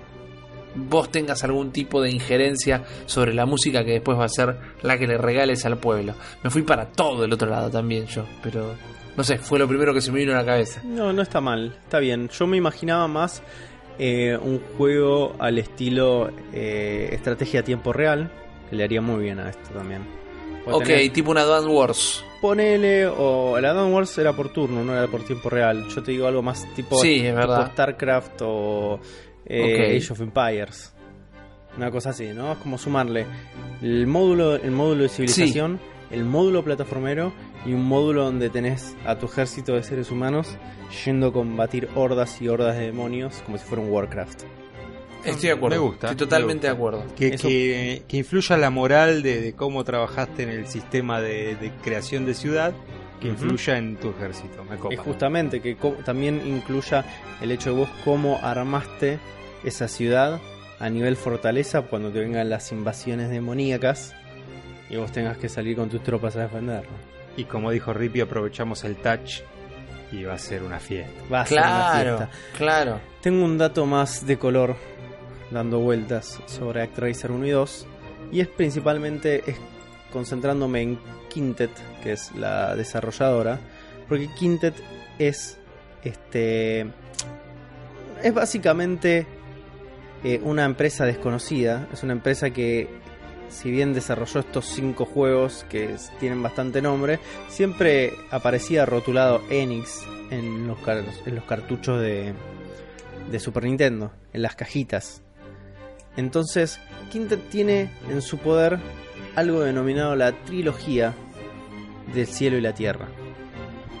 vos 0.75 1.11
tengas 1.11 1.43
algún 1.43 1.71
tipo 1.71 2.01
de 2.01 2.11
injerencia 2.11 2.83
sobre 3.05 3.33
la 3.33 3.45
música 3.45 3.83
que 3.83 3.91
después 3.91 4.17
va 4.17 4.25
a 4.25 4.29
ser 4.29 4.57
la 4.81 4.97
que 4.97 5.07
le 5.07 5.17
regales 5.17 5.65
al 5.65 5.77
pueblo. 5.77 6.13
Me 6.43 6.49
fui 6.49 6.61
para 6.61 6.85
todo 6.85 7.25
el 7.25 7.33
otro 7.33 7.49
lado 7.49 7.69
también 7.69 8.05
yo, 8.07 8.25
pero 8.41 8.75
no 9.17 9.23
sé, 9.23 9.37
fue 9.37 9.59
lo 9.59 9.67
primero 9.67 9.93
que 9.93 10.01
se 10.01 10.11
me 10.11 10.19
vino 10.19 10.31
a 10.31 10.37
la 10.37 10.45
cabeza. 10.45 10.81
No, 10.83 11.11
no 11.11 11.21
está 11.21 11.41
mal, 11.41 11.75
está 11.83 11.99
bien. 11.99 12.29
Yo 12.29 12.47
me 12.47 12.57
imaginaba 12.57 13.07
más 13.07 13.43
eh, 13.99 14.37
un 14.41 14.61
juego 14.77 15.35
al 15.39 15.57
estilo 15.57 16.29
eh, 16.53 17.09
estrategia 17.11 17.59
a 17.59 17.63
tiempo 17.63 17.91
real, 17.91 18.31
que 18.71 18.75
le 18.77 18.83
haría 18.83 19.01
muy 19.01 19.21
bien 19.21 19.39
a 19.39 19.49
esto 19.51 19.69
también. 19.69 20.01
Ok, 20.65 20.83
tenés- 20.85 21.11
tipo 21.13 21.29
una 21.31 21.41
Advance 21.41 21.67
Wars. 21.69 22.25
Ponele, 22.41 23.05
o 23.05 23.55
el 23.59 23.65
Advance 23.65 23.93
Wars 23.93 24.17
era 24.17 24.33
por 24.33 24.49
turno, 24.51 24.83
no 24.83 24.93
era 24.97 25.05
por 25.07 25.23
tiempo 25.23 25.47
real. 25.51 25.87
Yo 25.89 26.01
te 26.01 26.11
digo 26.11 26.25
algo 26.25 26.41
más 26.41 26.65
tipo, 26.75 26.97
Sí, 26.99 27.17
es 27.17 27.21
tipo 27.23 27.35
verdad. 27.35 27.71
StarCraft 27.73 28.41
o 28.41 28.99
eh. 29.45 29.97
Age 29.97 30.13
of 30.13 30.21
Empires. 30.21 30.93
Una 31.77 31.91
cosa 31.91 32.09
así, 32.09 32.27
¿no? 32.33 32.51
Es 32.53 32.57
como 32.57 32.77
sumarle 32.79 33.25
el 33.83 34.07
módulo, 34.07 34.55
el 34.55 34.71
módulo 34.71 35.03
de 35.03 35.09
civilización, 35.09 35.79
el 36.09 36.25
módulo 36.25 36.63
plataformero 36.63 37.31
y 37.65 37.73
un 37.73 37.85
módulo 37.85 38.23
donde 38.25 38.49
tenés 38.49 38.95
a 39.05 39.15
tu 39.17 39.27
ejército 39.27 39.73
de 39.73 39.83
seres 39.83 40.09
humanos 40.11 40.57
yendo 41.05 41.27
a 41.27 41.33
combatir 41.33 41.87
hordas 41.95 42.41
y 42.41 42.47
hordas 42.49 42.75
de 42.77 42.87
demonios 42.87 43.41
como 43.45 43.57
si 43.57 43.63
fuera 43.65 43.83
un 43.83 43.89
Warcraft. 43.91 44.43
Estoy 45.25 45.49
de 45.49 45.51
acuerdo. 45.51 45.75
Me 45.77 45.81
gusta, 45.81 46.07
Estoy 46.11 46.27
totalmente 46.27 46.67
me 46.67 46.71
de 46.73 46.75
acuerdo. 46.77 47.03
Que, 47.15 47.27
Eso- 47.29 47.47
que, 47.47 48.03
que 48.07 48.17
influya 48.17 48.57
la 48.57 48.69
moral 48.69 49.21
de, 49.23 49.41
de 49.41 49.53
cómo 49.53 49.83
trabajaste 49.83 50.43
en 50.43 50.49
el 50.49 50.67
sistema 50.67 51.21
de, 51.21 51.55
de 51.55 51.71
creación 51.83 52.25
de 52.25 52.33
ciudad, 52.33 52.73
que 53.19 53.27
influya 53.27 53.77
en 53.77 53.97
tu 53.97 54.09
ejército. 54.09 54.63
Me 54.63 54.77
copa. 54.77 54.93
Es 54.93 54.99
justamente 54.99 55.61
que 55.61 55.75
también 56.03 56.41
incluya 56.45 57.05
el 57.41 57.51
hecho 57.51 57.71
de 57.71 57.75
vos 57.77 57.89
cómo 58.03 58.39
armaste 58.41 59.19
esa 59.63 59.87
ciudad 59.87 60.39
a 60.79 60.89
nivel 60.89 61.15
fortaleza 61.15 61.83
cuando 61.83 62.09
te 62.11 62.19
vengan 62.19 62.49
las 62.49 62.71
invasiones 62.71 63.29
demoníacas 63.29 64.15
y 64.89 64.95
vos 64.95 65.11
tengas 65.11 65.37
que 65.37 65.47
salir 65.49 65.75
con 65.77 65.89
tus 65.89 66.01
tropas 66.01 66.35
a 66.35 66.41
defenderlo. 66.41 66.89
Y 67.37 67.43
como 67.45 67.69
dijo 67.69 67.93
Rippy, 67.93 68.21
aprovechamos 68.21 68.83
el 68.83 68.95
touch 68.95 69.41
y 70.11 70.23
va 70.23 70.33
a 70.33 70.37
ser 70.39 70.63
una 70.63 70.79
fiesta. 70.79 71.11
Va 71.31 71.41
a 71.41 71.45
ser 71.45 71.59
una 71.59 71.67
Claro, 71.67 72.17
fiesta. 72.17 72.29
claro. 72.57 72.99
Tengo 73.21 73.45
un 73.45 73.57
dato 73.59 73.85
más 73.85 74.25
de 74.25 74.37
color 74.39 74.75
dando 75.51 75.79
vueltas 75.79 76.39
sobre 76.45 76.81
ActRaiser 76.81 77.31
1 77.31 77.45
y 77.45 77.49
2 77.49 77.87
y 78.31 78.39
es 78.39 78.47
principalmente 78.47 79.43
concentrándome 80.11 80.81
en 80.81 80.99
Quintet, 81.29 81.71
que 82.01 82.13
es 82.13 82.33
la 82.35 82.75
desarrolladora, 82.75 83.59
porque 84.07 84.29
Quintet 84.37 84.75
es 85.19 85.57
este 86.03 86.81
es 88.23 88.33
básicamente 88.33 89.25
eh, 90.23 90.39
una 90.43 90.65
empresa 90.65 91.05
desconocida, 91.05 91.87
es 91.91 92.03
una 92.03 92.13
empresa 92.13 92.51
que 92.51 92.87
si 93.49 93.69
bien 93.69 93.93
desarrolló 93.93 94.39
estos 94.39 94.65
cinco 94.65 95.05
juegos 95.05 95.65
que 95.69 95.95
tienen 96.19 96.41
bastante 96.41 96.81
nombre, 96.81 97.19
siempre 97.49 98.13
aparecía 98.29 98.85
rotulado 98.85 99.41
Enix 99.49 100.05
en 100.29 100.67
los, 100.67 100.77
en 101.25 101.35
los 101.35 101.43
cartuchos 101.43 101.99
de, 101.99 102.33
de 103.29 103.39
Super 103.39 103.65
Nintendo, 103.65 104.11
en 104.31 104.41
las 104.41 104.55
cajitas. 104.55 105.21
Entonces, 106.17 106.79
Quintet 107.11 107.49
tiene 107.49 107.89
en 108.09 108.21
su 108.21 108.37
poder 108.37 108.79
algo 109.35 109.61
denominado 109.61 110.15
la 110.15 110.31
trilogía 110.43 111.13
del 112.13 112.27
cielo 112.27 112.57
y 112.57 112.61
la 112.61 112.73
tierra. 112.73 113.07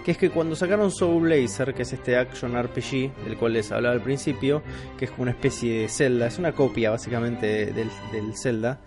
Que 0.03 0.11
es 0.11 0.17
que 0.17 0.31
cuando 0.31 0.55
sacaron 0.55 0.91
Soul 0.91 1.23
Blazer, 1.23 1.73
que 1.73 1.83
es 1.83 1.93
este 1.93 2.17
action 2.17 2.59
RPG 2.59 3.13
del 3.23 3.37
cual 3.37 3.53
les 3.53 3.71
hablaba 3.71 3.93
al 3.93 4.01
principio, 4.01 4.63
que 4.97 5.05
es 5.05 5.11
una 5.17 5.31
especie 5.31 5.81
de 5.81 5.89
Zelda, 5.89 6.27
es 6.27 6.39
una 6.39 6.53
copia 6.53 6.89
básicamente 6.89 7.67
del, 7.67 7.89
del 8.11 8.35
Zelda, 8.35 8.79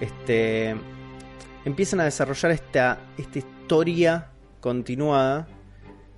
este, 0.00 0.76
empiezan 1.64 2.00
a 2.00 2.04
desarrollar 2.04 2.52
esta, 2.52 2.98
esta 3.18 3.38
historia 3.38 4.28
continuada 4.60 5.48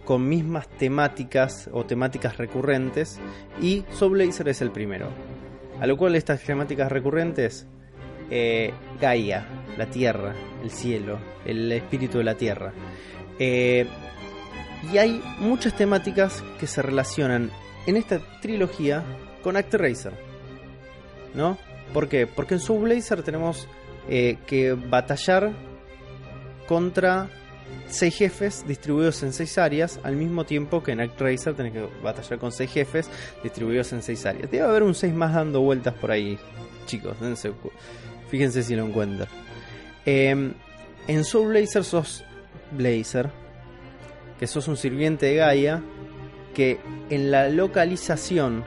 con 0.05 0.29
mismas 0.29 0.69
temáticas 0.69 1.71
o 1.73 1.87
temáticas 1.87 2.37
recurrentes 2.37 3.21
y 3.61 3.85
Soul 3.93 4.13
Blazer 4.13 4.49
es 4.49 4.61
el 4.61 4.71
primero. 4.71 5.09
A 5.83 5.87
lo 5.89 5.97
cual 5.97 6.15
estas 6.15 6.41
temáticas 6.41 6.93
recurrentes, 6.93 7.67
eh, 8.31 8.73
Gaia, 9.01 9.45
la 9.77 9.87
tierra, 9.87 10.33
el 10.63 10.71
cielo, 10.71 11.19
el 11.45 11.73
espíritu 11.73 12.19
de 12.19 12.25
la 12.25 12.37
tierra. 12.37 12.73
Eh, 13.37 13.89
y 14.93 14.99
hay 14.99 15.21
muchas 15.41 15.77
temáticas 15.77 16.45
que 16.61 16.69
se 16.69 16.83
relacionan 16.83 17.51
en 17.89 17.97
esta 17.97 18.21
trilogía 18.41 19.03
con 19.43 19.57
ActRaiser. 19.57 20.13
¿No? 21.35 21.59
¿Por 21.93 22.09
qué? 22.09 22.29
Porque 22.29 22.55
en 22.55 22.61
Soul 22.61 22.85
Blazer 22.85 23.25
tenemos 23.25 23.67
eh, 24.09 24.39
que 24.47 24.75
batallar 24.75 25.51
contra 26.69 27.29
seis 27.89 28.17
jefes 28.17 28.65
distribuidos 28.67 29.23
en 29.23 29.33
seis 29.33 29.59
áreas, 29.59 30.01
al 30.03 30.17
mismo 30.17 30.45
tiempo 30.45 30.83
que 30.83 30.93
en 30.93 31.01
ActRaiser 31.01 31.55
tenés 31.55 31.73
que 31.73 31.87
batallar 32.03 32.39
con 32.39 32.51
seis 32.53 32.71
jefes 32.73 33.09
distribuidos 33.43 33.93
en 33.93 34.03
seis 34.03 34.25
áreas. 34.27 34.51
Debe 34.51 34.65
haber 34.65 34.83
un 34.83 34.95
6 34.95 35.13
más 35.15 35.35
dando 35.35 35.61
vueltas 35.61 35.95
por 35.95 36.11
ahí, 36.11 36.39
chicos. 36.87 37.19
dense 37.21 37.51
cu- 37.51 37.71
fíjense 38.31 38.63
si 38.63 38.75
lo 38.77 38.87
encuentran. 38.87 39.29
Eh, 40.07 40.53
en 41.09 41.25
Soul 41.25 41.49
Blazer 41.49 41.85
sos 41.85 42.25
Blazer, 42.71 43.31
que 44.39 44.47
sos 44.47 44.67
un 44.69 44.77
sirviente 44.77 45.27
de 45.27 45.37
Gaia, 45.37 45.83
que 46.55 46.79
en 47.11 47.31
la 47.31 47.49
localización 47.49 48.65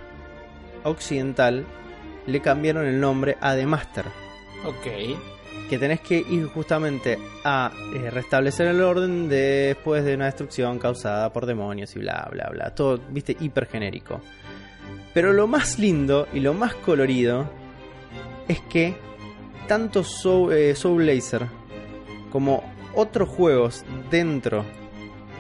occidental 0.84 1.66
le 2.28 2.42
cambiaron 2.42 2.86
el 2.86 3.00
nombre 3.00 3.38
a 3.42 3.56
The 3.56 3.66
Master 3.66 4.06
Ok. 4.66 4.88
Que 5.70 5.80
tenés 5.80 6.00
que 6.02 6.18
ir 6.18 6.48
justamente 6.48 7.18
a 7.44 7.72
eh, 7.94 8.10
restablecer 8.10 8.68
el 8.68 8.82
orden 8.82 9.28
después 9.28 10.04
de 10.06 10.16
una 10.16 10.26
destrucción 10.26 10.80
causada 10.80 11.32
por 11.34 11.46
demonios 11.46 11.96
y 11.96 12.00
bla 12.00 12.28
bla 12.32 12.50
bla. 12.52 12.76
Todo, 12.76 13.00
viste, 13.10 13.36
hiper 13.40 13.66
genérico. 13.66 14.22
Pero 15.14 15.34
lo 15.34 15.48
más 15.48 15.80
lindo 15.80 16.28
y 16.34 16.40
lo 16.40 16.54
más 16.54 16.76
colorido 16.76 17.50
es 18.48 18.60
que 18.62 18.96
tanto 19.68 20.04
Soul, 20.04 20.54
eh, 20.54 20.76
Soul 20.76 21.04
Blazer 21.04 21.48
como 22.32 22.64
otros 22.94 23.30
juegos 23.30 23.84
dentro 24.12 24.64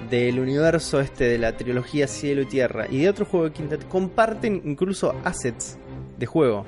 del 0.09 0.39
universo 0.39 0.99
este 0.99 1.25
de 1.25 1.37
la 1.37 1.57
trilogía 1.57 2.07
Cielo 2.07 2.43
y 2.43 2.45
Tierra 2.45 2.85
y 2.89 2.99
de 2.99 3.09
otros 3.09 3.27
juegos 3.27 3.51
de 3.51 3.55
Quintet 3.55 3.87
comparten 3.87 4.61
incluso 4.65 5.15
assets 5.23 5.77
de 6.17 6.25
juego, 6.25 6.65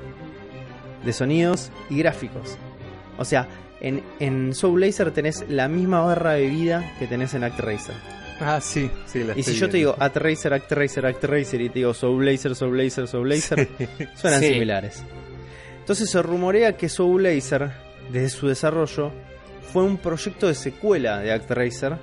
de 1.05 1.13
sonidos 1.13 1.71
y 1.89 1.97
gráficos. 1.97 2.57
O 3.18 3.26
sea, 3.26 3.48
en, 3.81 4.03
en 4.19 4.53
Soul 4.53 4.76
Blazer 4.76 5.11
tenés 5.11 5.45
la 5.49 5.68
misma 5.68 6.02
barra 6.02 6.34
de 6.34 6.48
vida 6.48 6.94
que 6.99 7.07
tenés 7.07 7.34
en 7.34 7.44
ActRaiser. 7.44 7.95
Ah, 8.39 8.61
sí, 8.61 8.89
sí, 9.07 9.23
la 9.23 9.38
Y 9.38 9.41
si 9.44 9.53
yo 9.56 9.68
te 9.69 9.77
digo 9.77 9.95
ActRaiser, 9.98 10.53
ActRaiser, 10.53 11.06
ActRaiser 11.07 11.61
y 11.61 11.69
te 11.69 11.80
digo 11.80 11.94
Soul 11.94 12.18
Blazer, 12.19 12.56
Soul 12.56 12.72
Blazer, 12.72 13.07
Soul 13.07 13.23
Blazer, 13.23 13.68
suenan 14.15 14.39
Sí. 14.41 14.53
similares. 14.53 15.03
Entonces 15.80 16.10
se 16.10 16.22
rumorea 16.22 16.77
que 16.77 16.88
Soul 16.89 17.22
Blazer, 17.22 17.72
desde 18.11 18.30
su 18.30 18.48
desarrollo, 18.48 19.11
fue 19.73 19.84
un 19.84 19.98
proyecto 19.98 20.48
de 20.48 20.53
secuela 20.56 21.19
de 21.19 21.31
ActRaiser 21.34 21.98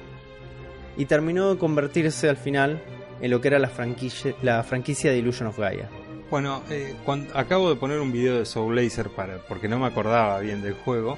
y 0.96 1.04
terminó 1.06 1.52
de 1.52 1.58
convertirse 1.58 2.28
al 2.28 2.36
final 2.36 2.82
en 3.20 3.30
lo 3.30 3.40
que 3.40 3.48
era 3.48 3.58
la 3.58 3.68
franquicia, 3.68 4.34
la 4.42 4.62
franquicia 4.64 5.10
de 5.12 5.18
Illusion 5.18 5.48
of 5.48 5.58
Gaia. 5.58 5.88
Bueno, 6.34 6.64
eh, 6.68 6.96
cuan- 7.04 7.28
acabo 7.32 7.70
de 7.70 7.76
poner 7.76 8.00
un 8.00 8.10
video 8.10 8.40
de 8.40 8.44
Soul 8.44 8.72
Blazer 8.72 9.08
para, 9.10 9.38
porque 9.46 9.68
no 9.68 9.78
me 9.78 9.86
acordaba 9.86 10.40
bien 10.40 10.62
del 10.62 10.74
juego. 10.74 11.16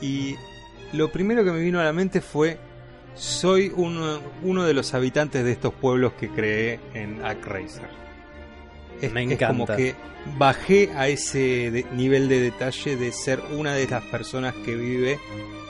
Y 0.00 0.34
lo 0.92 1.12
primero 1.12 1.44
que 1.44 1.52
me 1.52 1.60
vino 1.60 1.78
a 1.78 1.84
la 1.84 1.92
mente 1.92 2.20
fue: 2.20 2.58
soy 3.14 3.70
uno, 3.76 4.18
uno 4.42 4.64
de 4.64 4.74
los 4.74 4.92
habitantes 4.92 5.44
de 5.44 5.52
estos 5.52 5.72
pueblos 5.72 6.14
que 6.14 6.30
creé 6.30 6.80
en 6.94 7.24
ActRaiser. 7.24 7.86
Es, 9.00 9.12
Me 9.12 9.22
es 9.32 9.38
como 9.38 9.62
encanta. 9.62 9.76
que 9.76 9.94
bajé 10.36 10.90
a 10.96 11.06
ese 11.06 11.70
de- 11.70 11.86
nivel 11.94 12.28
de 12.28 12.40
detalle 12.40 12.96
de 12.96 13.12
ser 13.12 13.40
una 13.56 13.74
de 13.74 13.86
las 13.86 14.02
personas 14.06 14.52
que 14.64 14.74
vive 14.74 15.20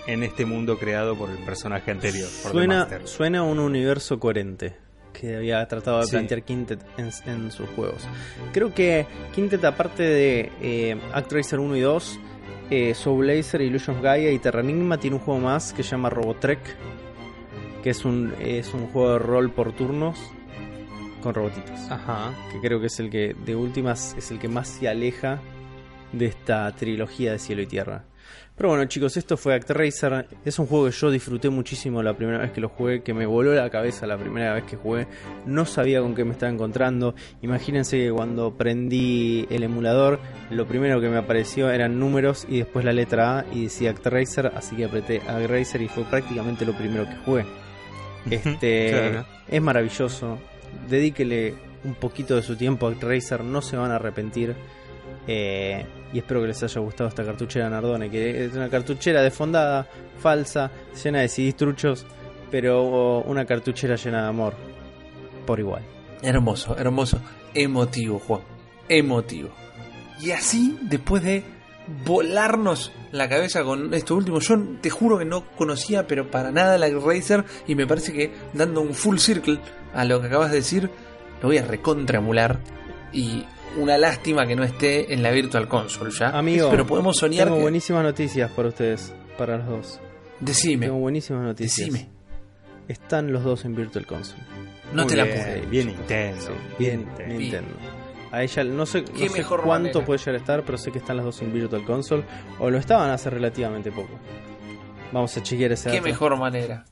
en 0.06 0.22
este 0.22 0.46
mundo 0.46 0.78
creado 0.78 1.16
por 1.18 1.28
el 1.28 1.36
personaje 1.44 1.90
anterior. 1.90 2.30
por 2.42 2.52
The 2.52 2.56
Suena, 2.56 2.88
suena 3.04 3.42
un 3.42 3.58
universo 3.58 4.18
coherente 4.18 4.74
que 5.20 5.36
había 5.36 5.66
tratado 5.68 5.98
de 5.98 6.04
Sí. 6.06 6.12
plantear 6.12 6.42
Quintet 6.42 6.80
en, 6.96 7.10
en 7.26 7.50
sus 7.50 7.68
juegos. 7.70 8.06
Creo 8.52 8.72
que 8.72 9.06
Quintet, 9.34 9.62
aparte 9.64 10.02
de 10.02 10.52
eh, 10.62 10.96
ActRaiser 11.12 11.58
1 11.58 11.76
y 11.76 11.80
2, 11.80 12.18
eh, 12.70 12.94
Soul 12.94 13.18
Blazer, 13.24 13.60
Illusion 13.60 13.96
of 13.96 14.02
Gaia 14.02 14.30
y 14.30 14.38
Terranigma, 14.38 14.98
tiene 14.98 15.16
un 15.16 15.22
juego 15.22 15.40
más 15.40 15.72
que 15.72 15.82
se 15.82 15.90
llama 15.90 16.08
Robotrek, 16.08 16.60
que 17.82 17.90
es 17.90 18.04
un, 18.04 18.34
es 18.40 18.72
un 18.72 18.86
juego 18.88 19.12
de 19.12 19.18
rol 19.18 19.50
por 19.50 19.72
turnos 19.72 20.18
con 21.22 21.34
robotitos. 21.34 21.78
Ajá. 21.90 22.32
Que 22.52 22.60
creo 22.66 22.80
que 22.80 22.86
es 22.86 22.98
el 23.00 23.10
que, 23.10 23.34
de 23.44 23.54
últimas, 23.56 24.14
es 24.16 24.30
el 24.30 24.38
que 24.38 24.48
más 24.48 24.68
se 24.68 24.88
aleja 24.88 25.40
de 26.12 26.26
esta 26.26 26.70
trilogía 26.74 27.32
de 27.32 27.38
cielo 27.38 27.62
y 27.62 27.66
tierra. 27.66 28.04
Pero 28.56 28.68
bueno 28.70 28.84
chicos, 28.84 29.16
esto 29.16 29.38
fue 29.38 29.54
ActRaiser. 29.54 30.26
Es 30.44 30.58
un 30.58 30.66
juego 30.66 30.84
que 30.84 30.90
yo 30.92 31.10
disfruté 31.10 31.48
muchísimo 31.48 32.02
la 32.02 32.12
primera 32.14 32.38
vez 32.38 32.50
que 32.52 32.60
lo 32.60 32.68
jugué, 32.68 33.02
que 33.02 33.14
me 33.14 33.24
voló 33.24 33.54
la 33.54 33.70
cabeza 33.70 34.06
la 34.06 34.18
primera 34.18 34.52
vez 34.52 34.64
que 34.64 34.76
jugué. 34.76 35.06
No 35.46 35.64
sabía 35.64 36.02
con 36.02 36.14
qué 36.14 36.26
me 36.26 36.32
estaba 36.32 36.52
encontrando. 36.52 37.14
Imagínense 37.40 37.96
que 37.96 38.12
cuando 38.12 38.54
prendí 38.58 39.46
el 39.48 39.62
emulador, 39.62 40.20
lo 40.50 40.66
primero 40.66 41.00
que 41.00 41.08
me 41.08 41.16
apareció 41.16 41.70
eran 41.70 41.98
números 41.98 42.46
y 42.50 42.58
después 42.58 42.84
la 42.84 42.92
letra 42.92 43.38
A 43.38 43.46
y 43.50 43.62
decía 43.64 43.90
ActRaiser, 43.92 44.52
así 44.54 44.76
que 44.76 44.84
apreté 44.84 45.22
ActRaiser 45.26 45.80
y 45.80 45.88
fue 45.88 46.04
prácticamente 46.04 46.66
lo 46.66 46.74
primero 46.76 47.06
que 47.06 47.16
jugué. 47.24 47.46
Este 48.30 48.90
Claro. 48.90 49.26
es 49.48 49.62
maravilloso. 49.62 50.38
Dedíquele 50.88 51.54
un 51.84 51.94
poquito 51.94 52.36
de 52.36 52.42
su 52.42 52.56
tiempo 52.56 52.86
a 52.86 52.90
ActRaiser, 52.90 53.42
no 53.42 53.62
se 53.62 53.78
van 53.78 53.90
a 53.90 53.96
arrepentir. 53.96 54.54
Eh, 55.26 55.86
y 56.12 56.18
espero 56.18 56.40
que 56.40 56.48
les 56.48 56.62
haya 56.62 56.80
gustado 56.80 57.08
esta 57.08 57.24
cartuchera 57.24 57.70
Nardone, 57.70 58.10
que 58.10 58.44
es 58.44 58.54
una 58.54 58.68
cartuchera 58.68 59.22
defondada, 59.22 59.86
falsa, 60.18 60.70
llena 61.02 61.20
de 61.20 61.28
CDs 61.28 61.56
truchos, 61.56 62.06
pero 62.50 63.20
una 63.20 63.44
cartuchera 63.44 63.96
llena 63.96 64.22
de 64.22 64.28
amor. 64.28 64.54
Por 65.46 65.60
igual. 65.60 65.82
Hermoso, 66.22 66.76
hermoso. 66.76 67.20
Emotivo, 67.54 68.18
Juan. 68.18 68.42
Emotivo. 68.88 69.50
Y 70.20 70.32
así, 70.32 70.78
después 70.82 71.22
de 71.22 71.42
volarnos 72.04 72.92
la 73.10 73.28
cabeza 73.28 73.64
con 73.64 73.92
esto 73.94 74.14
último, 74.16 74.40
yo 74.40 74.56
te 74.80 74.90
juro 74.90 75.18
que 75.18 75.24
no 75.24 75.46
conocía, 75.56 76.06
pero 76.06 76.30
para 76.30 76.50
nada 76.50 76.78
la 76.78 76.88
Razer, 76.88 77.44
y 77.66 77.74
me 77.74 77.86
parece 77.86 78.12
que 78.12 78.32
dando 78.52 78.80
un 78.80 78.94
full 78.94 79.18
circle 79.18 79.58
a 79.94 80.04
lo 80.04 80.20
que 80.20 80.26
acabas 80.26 80.50
de 80.50 80.58
decir, 80.58 80.90
lo 81.40 81.48
voy 81.48 81.58
a 81.58 81.64
recontraemular. 81.64 82.60
Y 83.12 83.44
una 83.78 83.96
lástima 83.98 84.46
que 84.46 84.56
no 84.56 84.64
esté 84.64 85.12
en 85.12 85.22
la 85.22 85.30
Virtual 85.30 85.68
Console 85.68 86.10
ya. 86.10 86.30
Amigo, 86.30 86.68
pero 86.70 86.86
podemos 86.86 87.16
soñar. 87.16 87.44
Tengo 87.44 87.56
que- 87.56 87.62
buenísimas 87.62 88.02
noticias 88.02 88.50
para 88.52 88.68
ustedes, 88.68 89.14
para 89.38 89.58
los 89.58 89.66
dos. 89.66 90.00
Decime, 90.40 90.86
Tengo 90.86 90.98
buenísimas 90.98 91.42
noticias. 91.42 91.90
decime. 91.92 92.10
Están 92.88 93.32
los 93.32 93.44
dos 93.44 93.64
en 93.64 93.74
Virtual 93.76 94.06
Console. 94.06 94.42
No 94.92 95.02
Muy 95.02 95.10
te 95.10 95.16
la 95.16 95.24
bien, 95.24 95.36
puedo 95.36 95.50
creer. 95.52 95.66
Bien 95.68 95.86
Nintendo. 95.86 96.40
Sí, 96.42 96.52
bien 96.78 96.78
bien 96.78 97.06
Nintendo. 97.06 97.38
Nintendo. 97.38 97.70
A 98.32 98.42
ella 98.42 98.64
no 98.64 98.86
sé, 98.86 99.02
no 99.02 99.12
Qué 99.12 99.28
sé 99.28 99.38
mejor 99.38 99.62
cuánto 99.62 99.88
manera. 99.88 100.06
puede 100.06 100.18
llegar 100.18 100.34
a 100.34 100.38
estar, 100.38 100.62
pero 100.64 100.78
sé 100.78 100.90
que 100.92 100.98
están 100.98 101.16
las 101.16 101.24
dos 101.26 101.42
en 101.42 101.52
Virtual 101.52 101.84
Console. 101.84 102.24
O 102.58 102.70
lo 102.70 102.78
estaban 102.78 103.10
hace 103.10 103.28
relativamente 103.30 103.90
poco. 103.92 104.10
Vamos 105.12 105.36
a 105.36 105.42
chequear 105.42 105.72
ese 105.72 105.90
Qué 105.90 105.96
dato. 105.96 106.08
mejor 106.08 106.36
manera. 106.38 106.84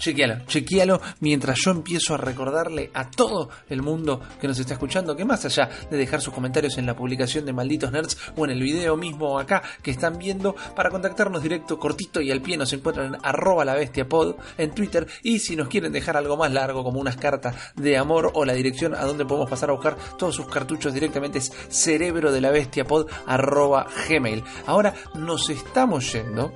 Chequealo, 0.00 0.46
chequealo 0.46 0.98
mientras 1.20 1.58
yo 1.62 1.72
empiezo 1.72 2.14
a 2.14 2.16
recordarle 2.16 2.90
a 2.94 3.10
todo 3.10 3.50
el 3.68 3.82
mundo 3.82 4.18
que 4.40 4.48
nos 4.48 4.58
está 4.58 4.72
escuchando 4.72 5.14
que 5.14 5.26
más 5.26 5.44
allá 5.44 5.68
de 5.90 5.98
dejar 5.98 6.22
sus 6.22 6.32
comentarios 6.32 6.78
en 6.78 6.86
la 6.86 6.96
publicación 6.96 7.44
de 7.44 7.52
Malditos 7.52 7.92
Nerds 7.92 8.16
o 8.34 8.46
en 8.46 8.52
el 8.52 8.62
video 8.62 8.96
mismo 8.96 9.38
acá 9.38 9.62
que 9.82 9.90
están 9.90 10.16
viendo, 10.16 10.56
para 10.74 10.88
contactarnos 10.88 11.42
directo, 11.42 11.78
cortito 11.78 12.22
y 12.22 12.30
al 12.30 12.40
pie 12.40 12.56
nos 12.56 12.72
encuentran 12.72 13.14
en 13.14 13.20
arroba 13.22 13.62
la 13.66 13.74
bestia 13.74 14.08
pod 14.08 14.36
en 14.56 14.70
Twitter 14.70 15.06
y 15.22 15.38
si 15.38 15.54
nos 15.54 15.68
quieren 15.68 15.92
dejar 15.92 16.16
algo 16.16 16.38
más 16.38 16.50
largo 16.50 16.82
como 16.82 16.98
unas 16.98 17.18
cartas 17.18 17.54
de 17.76 17.98
amor 17.98 18.30
o 18.32 18.46
la 18.46 18.54
dirección 18.54 18.94
a 18.94 19.04
donde 19.04 19.26
podemos 19.26 19.50
pasar 19.50 19.68
a 19.68 19.74
buscar 19.74 19.98
todos 20.16 20.34
sus 20.34 20.46
cartuchos 20.46 20.94
directamente 20.94 21.40
es 21.40 21.52
cerebro 21.68 22.32
de 22.32 22.40
la 22.40 22.50
bestia 22.50 22.86
pod 22.86 23.06
arroba 23.26 23.86
gmail. 24.08 24.42
Ahora 24.66 24.94
nos 25.14 25.50
estamos 25.50 26.10
yendo 26.10 26.54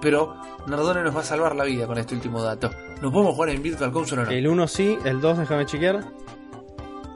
pero 0.00 0.36
Nardone 0.68 1.02
nos 1.02 1.16
va 1.16 1.20
a 1.20 1.24
salvar 1.24 1.54
la 1.56 1.64
vida 1.64 1.86
con 1.86 1.98
este 1.98 2.14
último 2.14 2.42
dato. 2.42 2.70
¿Nos 3.00 3.12
podemos 3.12 3.34
jugar 3.34 3.50
en 3.50 3.62
Virtual 3.62 3.90
Console 3.92 4.22
o 4.22 4.24
no? 4.26 4.30
El 4.30 4.46
1 4.48 4.68
sí, 4.68 4.98
el 5.04 5.20
2 5.20 5.38
déjame 5.38 5.66
chequear. 5.66 6.04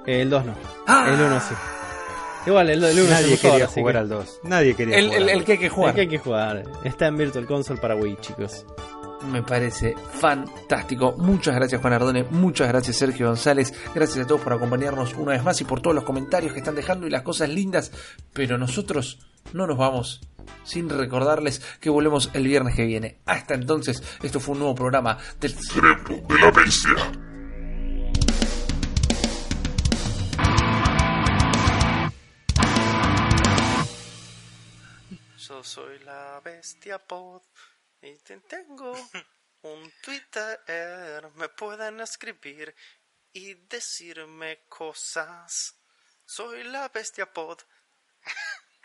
El 0.06 0.30
2 0.30 0.44
no. 0.46 0.54
¡Ah! 0.86 1.06
El 1.08 1.20
1 1.20 1.40
sí. 1.40 1.54
Igual, 2.46 2.70
el 2.70 2.78
1 2.80 2.88
es 2.88 2.96
el 2.98 3.10
Nadie 3.10 3.38
quería 3.38 3.66
jugar 3.68 3.94
que- 3.94 3.98
al 3.98 4.08
2. 4.08 4.40
Nadie 4.44 4.74
quería 4.74 4.96
el, 4.98 5.04
jugar 5.06 5.16
el- 5.18 5.22
al 5.24 5.28
el 5.30 5.38
2. 5.38 5.44
que 5.46 5.52
hay 5.52 5.58
que 5.58 5.64
el 5.66 5.70
jugar. 5.70 5.94
que 5.94 6.00
hay 6.00 6.08
que 6.08 6.18
jugar. 6.18 6.62
Está 6.84 7.06
en 7.06 7.16
Virtual 7.16 7.46
Console 7.46 7.80
para 7.80 7.94
Wii, 7.94 8.16
chicos. 8.20 8.66
Me 9.30 9.42
parece 9.44 9.94
fantástico. 10.14 11.14
Muchas 11.16 11.54
gracias 11.54 11.80
Juan 11.80 11.92
Ardone, 11.92 12.24
muchas 12.30 12.66
gracias 12.66 12.96
Sergio 12.96 13.28
González, 13.28 13.72
gracias 13.94 14.24
a 14.24 14.26
todos 14.26 14.40
por 14.40 14.52
acompañarnos 14.52 15.14
una 15.14 15.30
vez 15.30 15.44
más 15.44 15.60
y 15.60 15.64
por 15.64 15.80
todos 15.80 15.94
los 15.94 16.02
comentarios 16.02 16.52
que 16.52 16.58
están 16.58 16.74
dejando 16.74 17.06
y 17.06 17.10
las 17.10 17.22
cosas 17.22 17.48
lindas. 17.48 17.92
Pero 18.32 18.58
nosotros 18.58 19.20
no 19.52 19.68
nos 19.68 19.78
vamos 19.78 20.20
sin 20.64 20.88
recordarles 20.88 21.60
que 21.80 21.90
volvemos 21.90 22.30
el 22.34 22.46
viernes 22.46 22.74
que 22.74 22.84
viene. 22.84 23.20
Hasta 23.26 23.54
entonces, 23.54 24.02
esto 24.22 24.40
fue 24.40 24.52
un 24.52 24.60
nuevo 24.60 24.74
programa 24.74 25.18
del 25.40 25.52
Cerebro 25.52 26.16
de 26.28 26.38
la 26.38 26.50
bestia. 26.50 27.12
Yo 35.36 35.64
soy 35.64 35.98
la 36.00 36.40
bestia 36.44 36.98
pod 36.98 37.42
y 38.00 38.14
te 38.18 38.38
tengo 38.40 38.92
un 39.62 39.92
Twitter. 40.02 41.30
Me 41.34 41.48
pueden 41.48 42.00
escribir 42.00 42.74
y 43.32 43.54
decirme 43.54 44.60
cosas. 44.68 45.74
Soy 46.24 46.64
la 46.64 46.88
bestia 46.88 47.32
pod. 47.32 47.58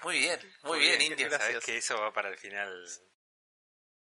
Muy 0.03 0.19
bien, 0.19 0.39
muy 0.63 0.79
bien, 0.79 1.01
Indio. 1.01 1.27
Gracias. 1.27 1.49
Sabes 1.49 1.65
que 1.65 1.77
eso 1.77 1.99
va 1.99 2.13
para 2.13 2.29
el 2.29 2.37
final 2.37 2.85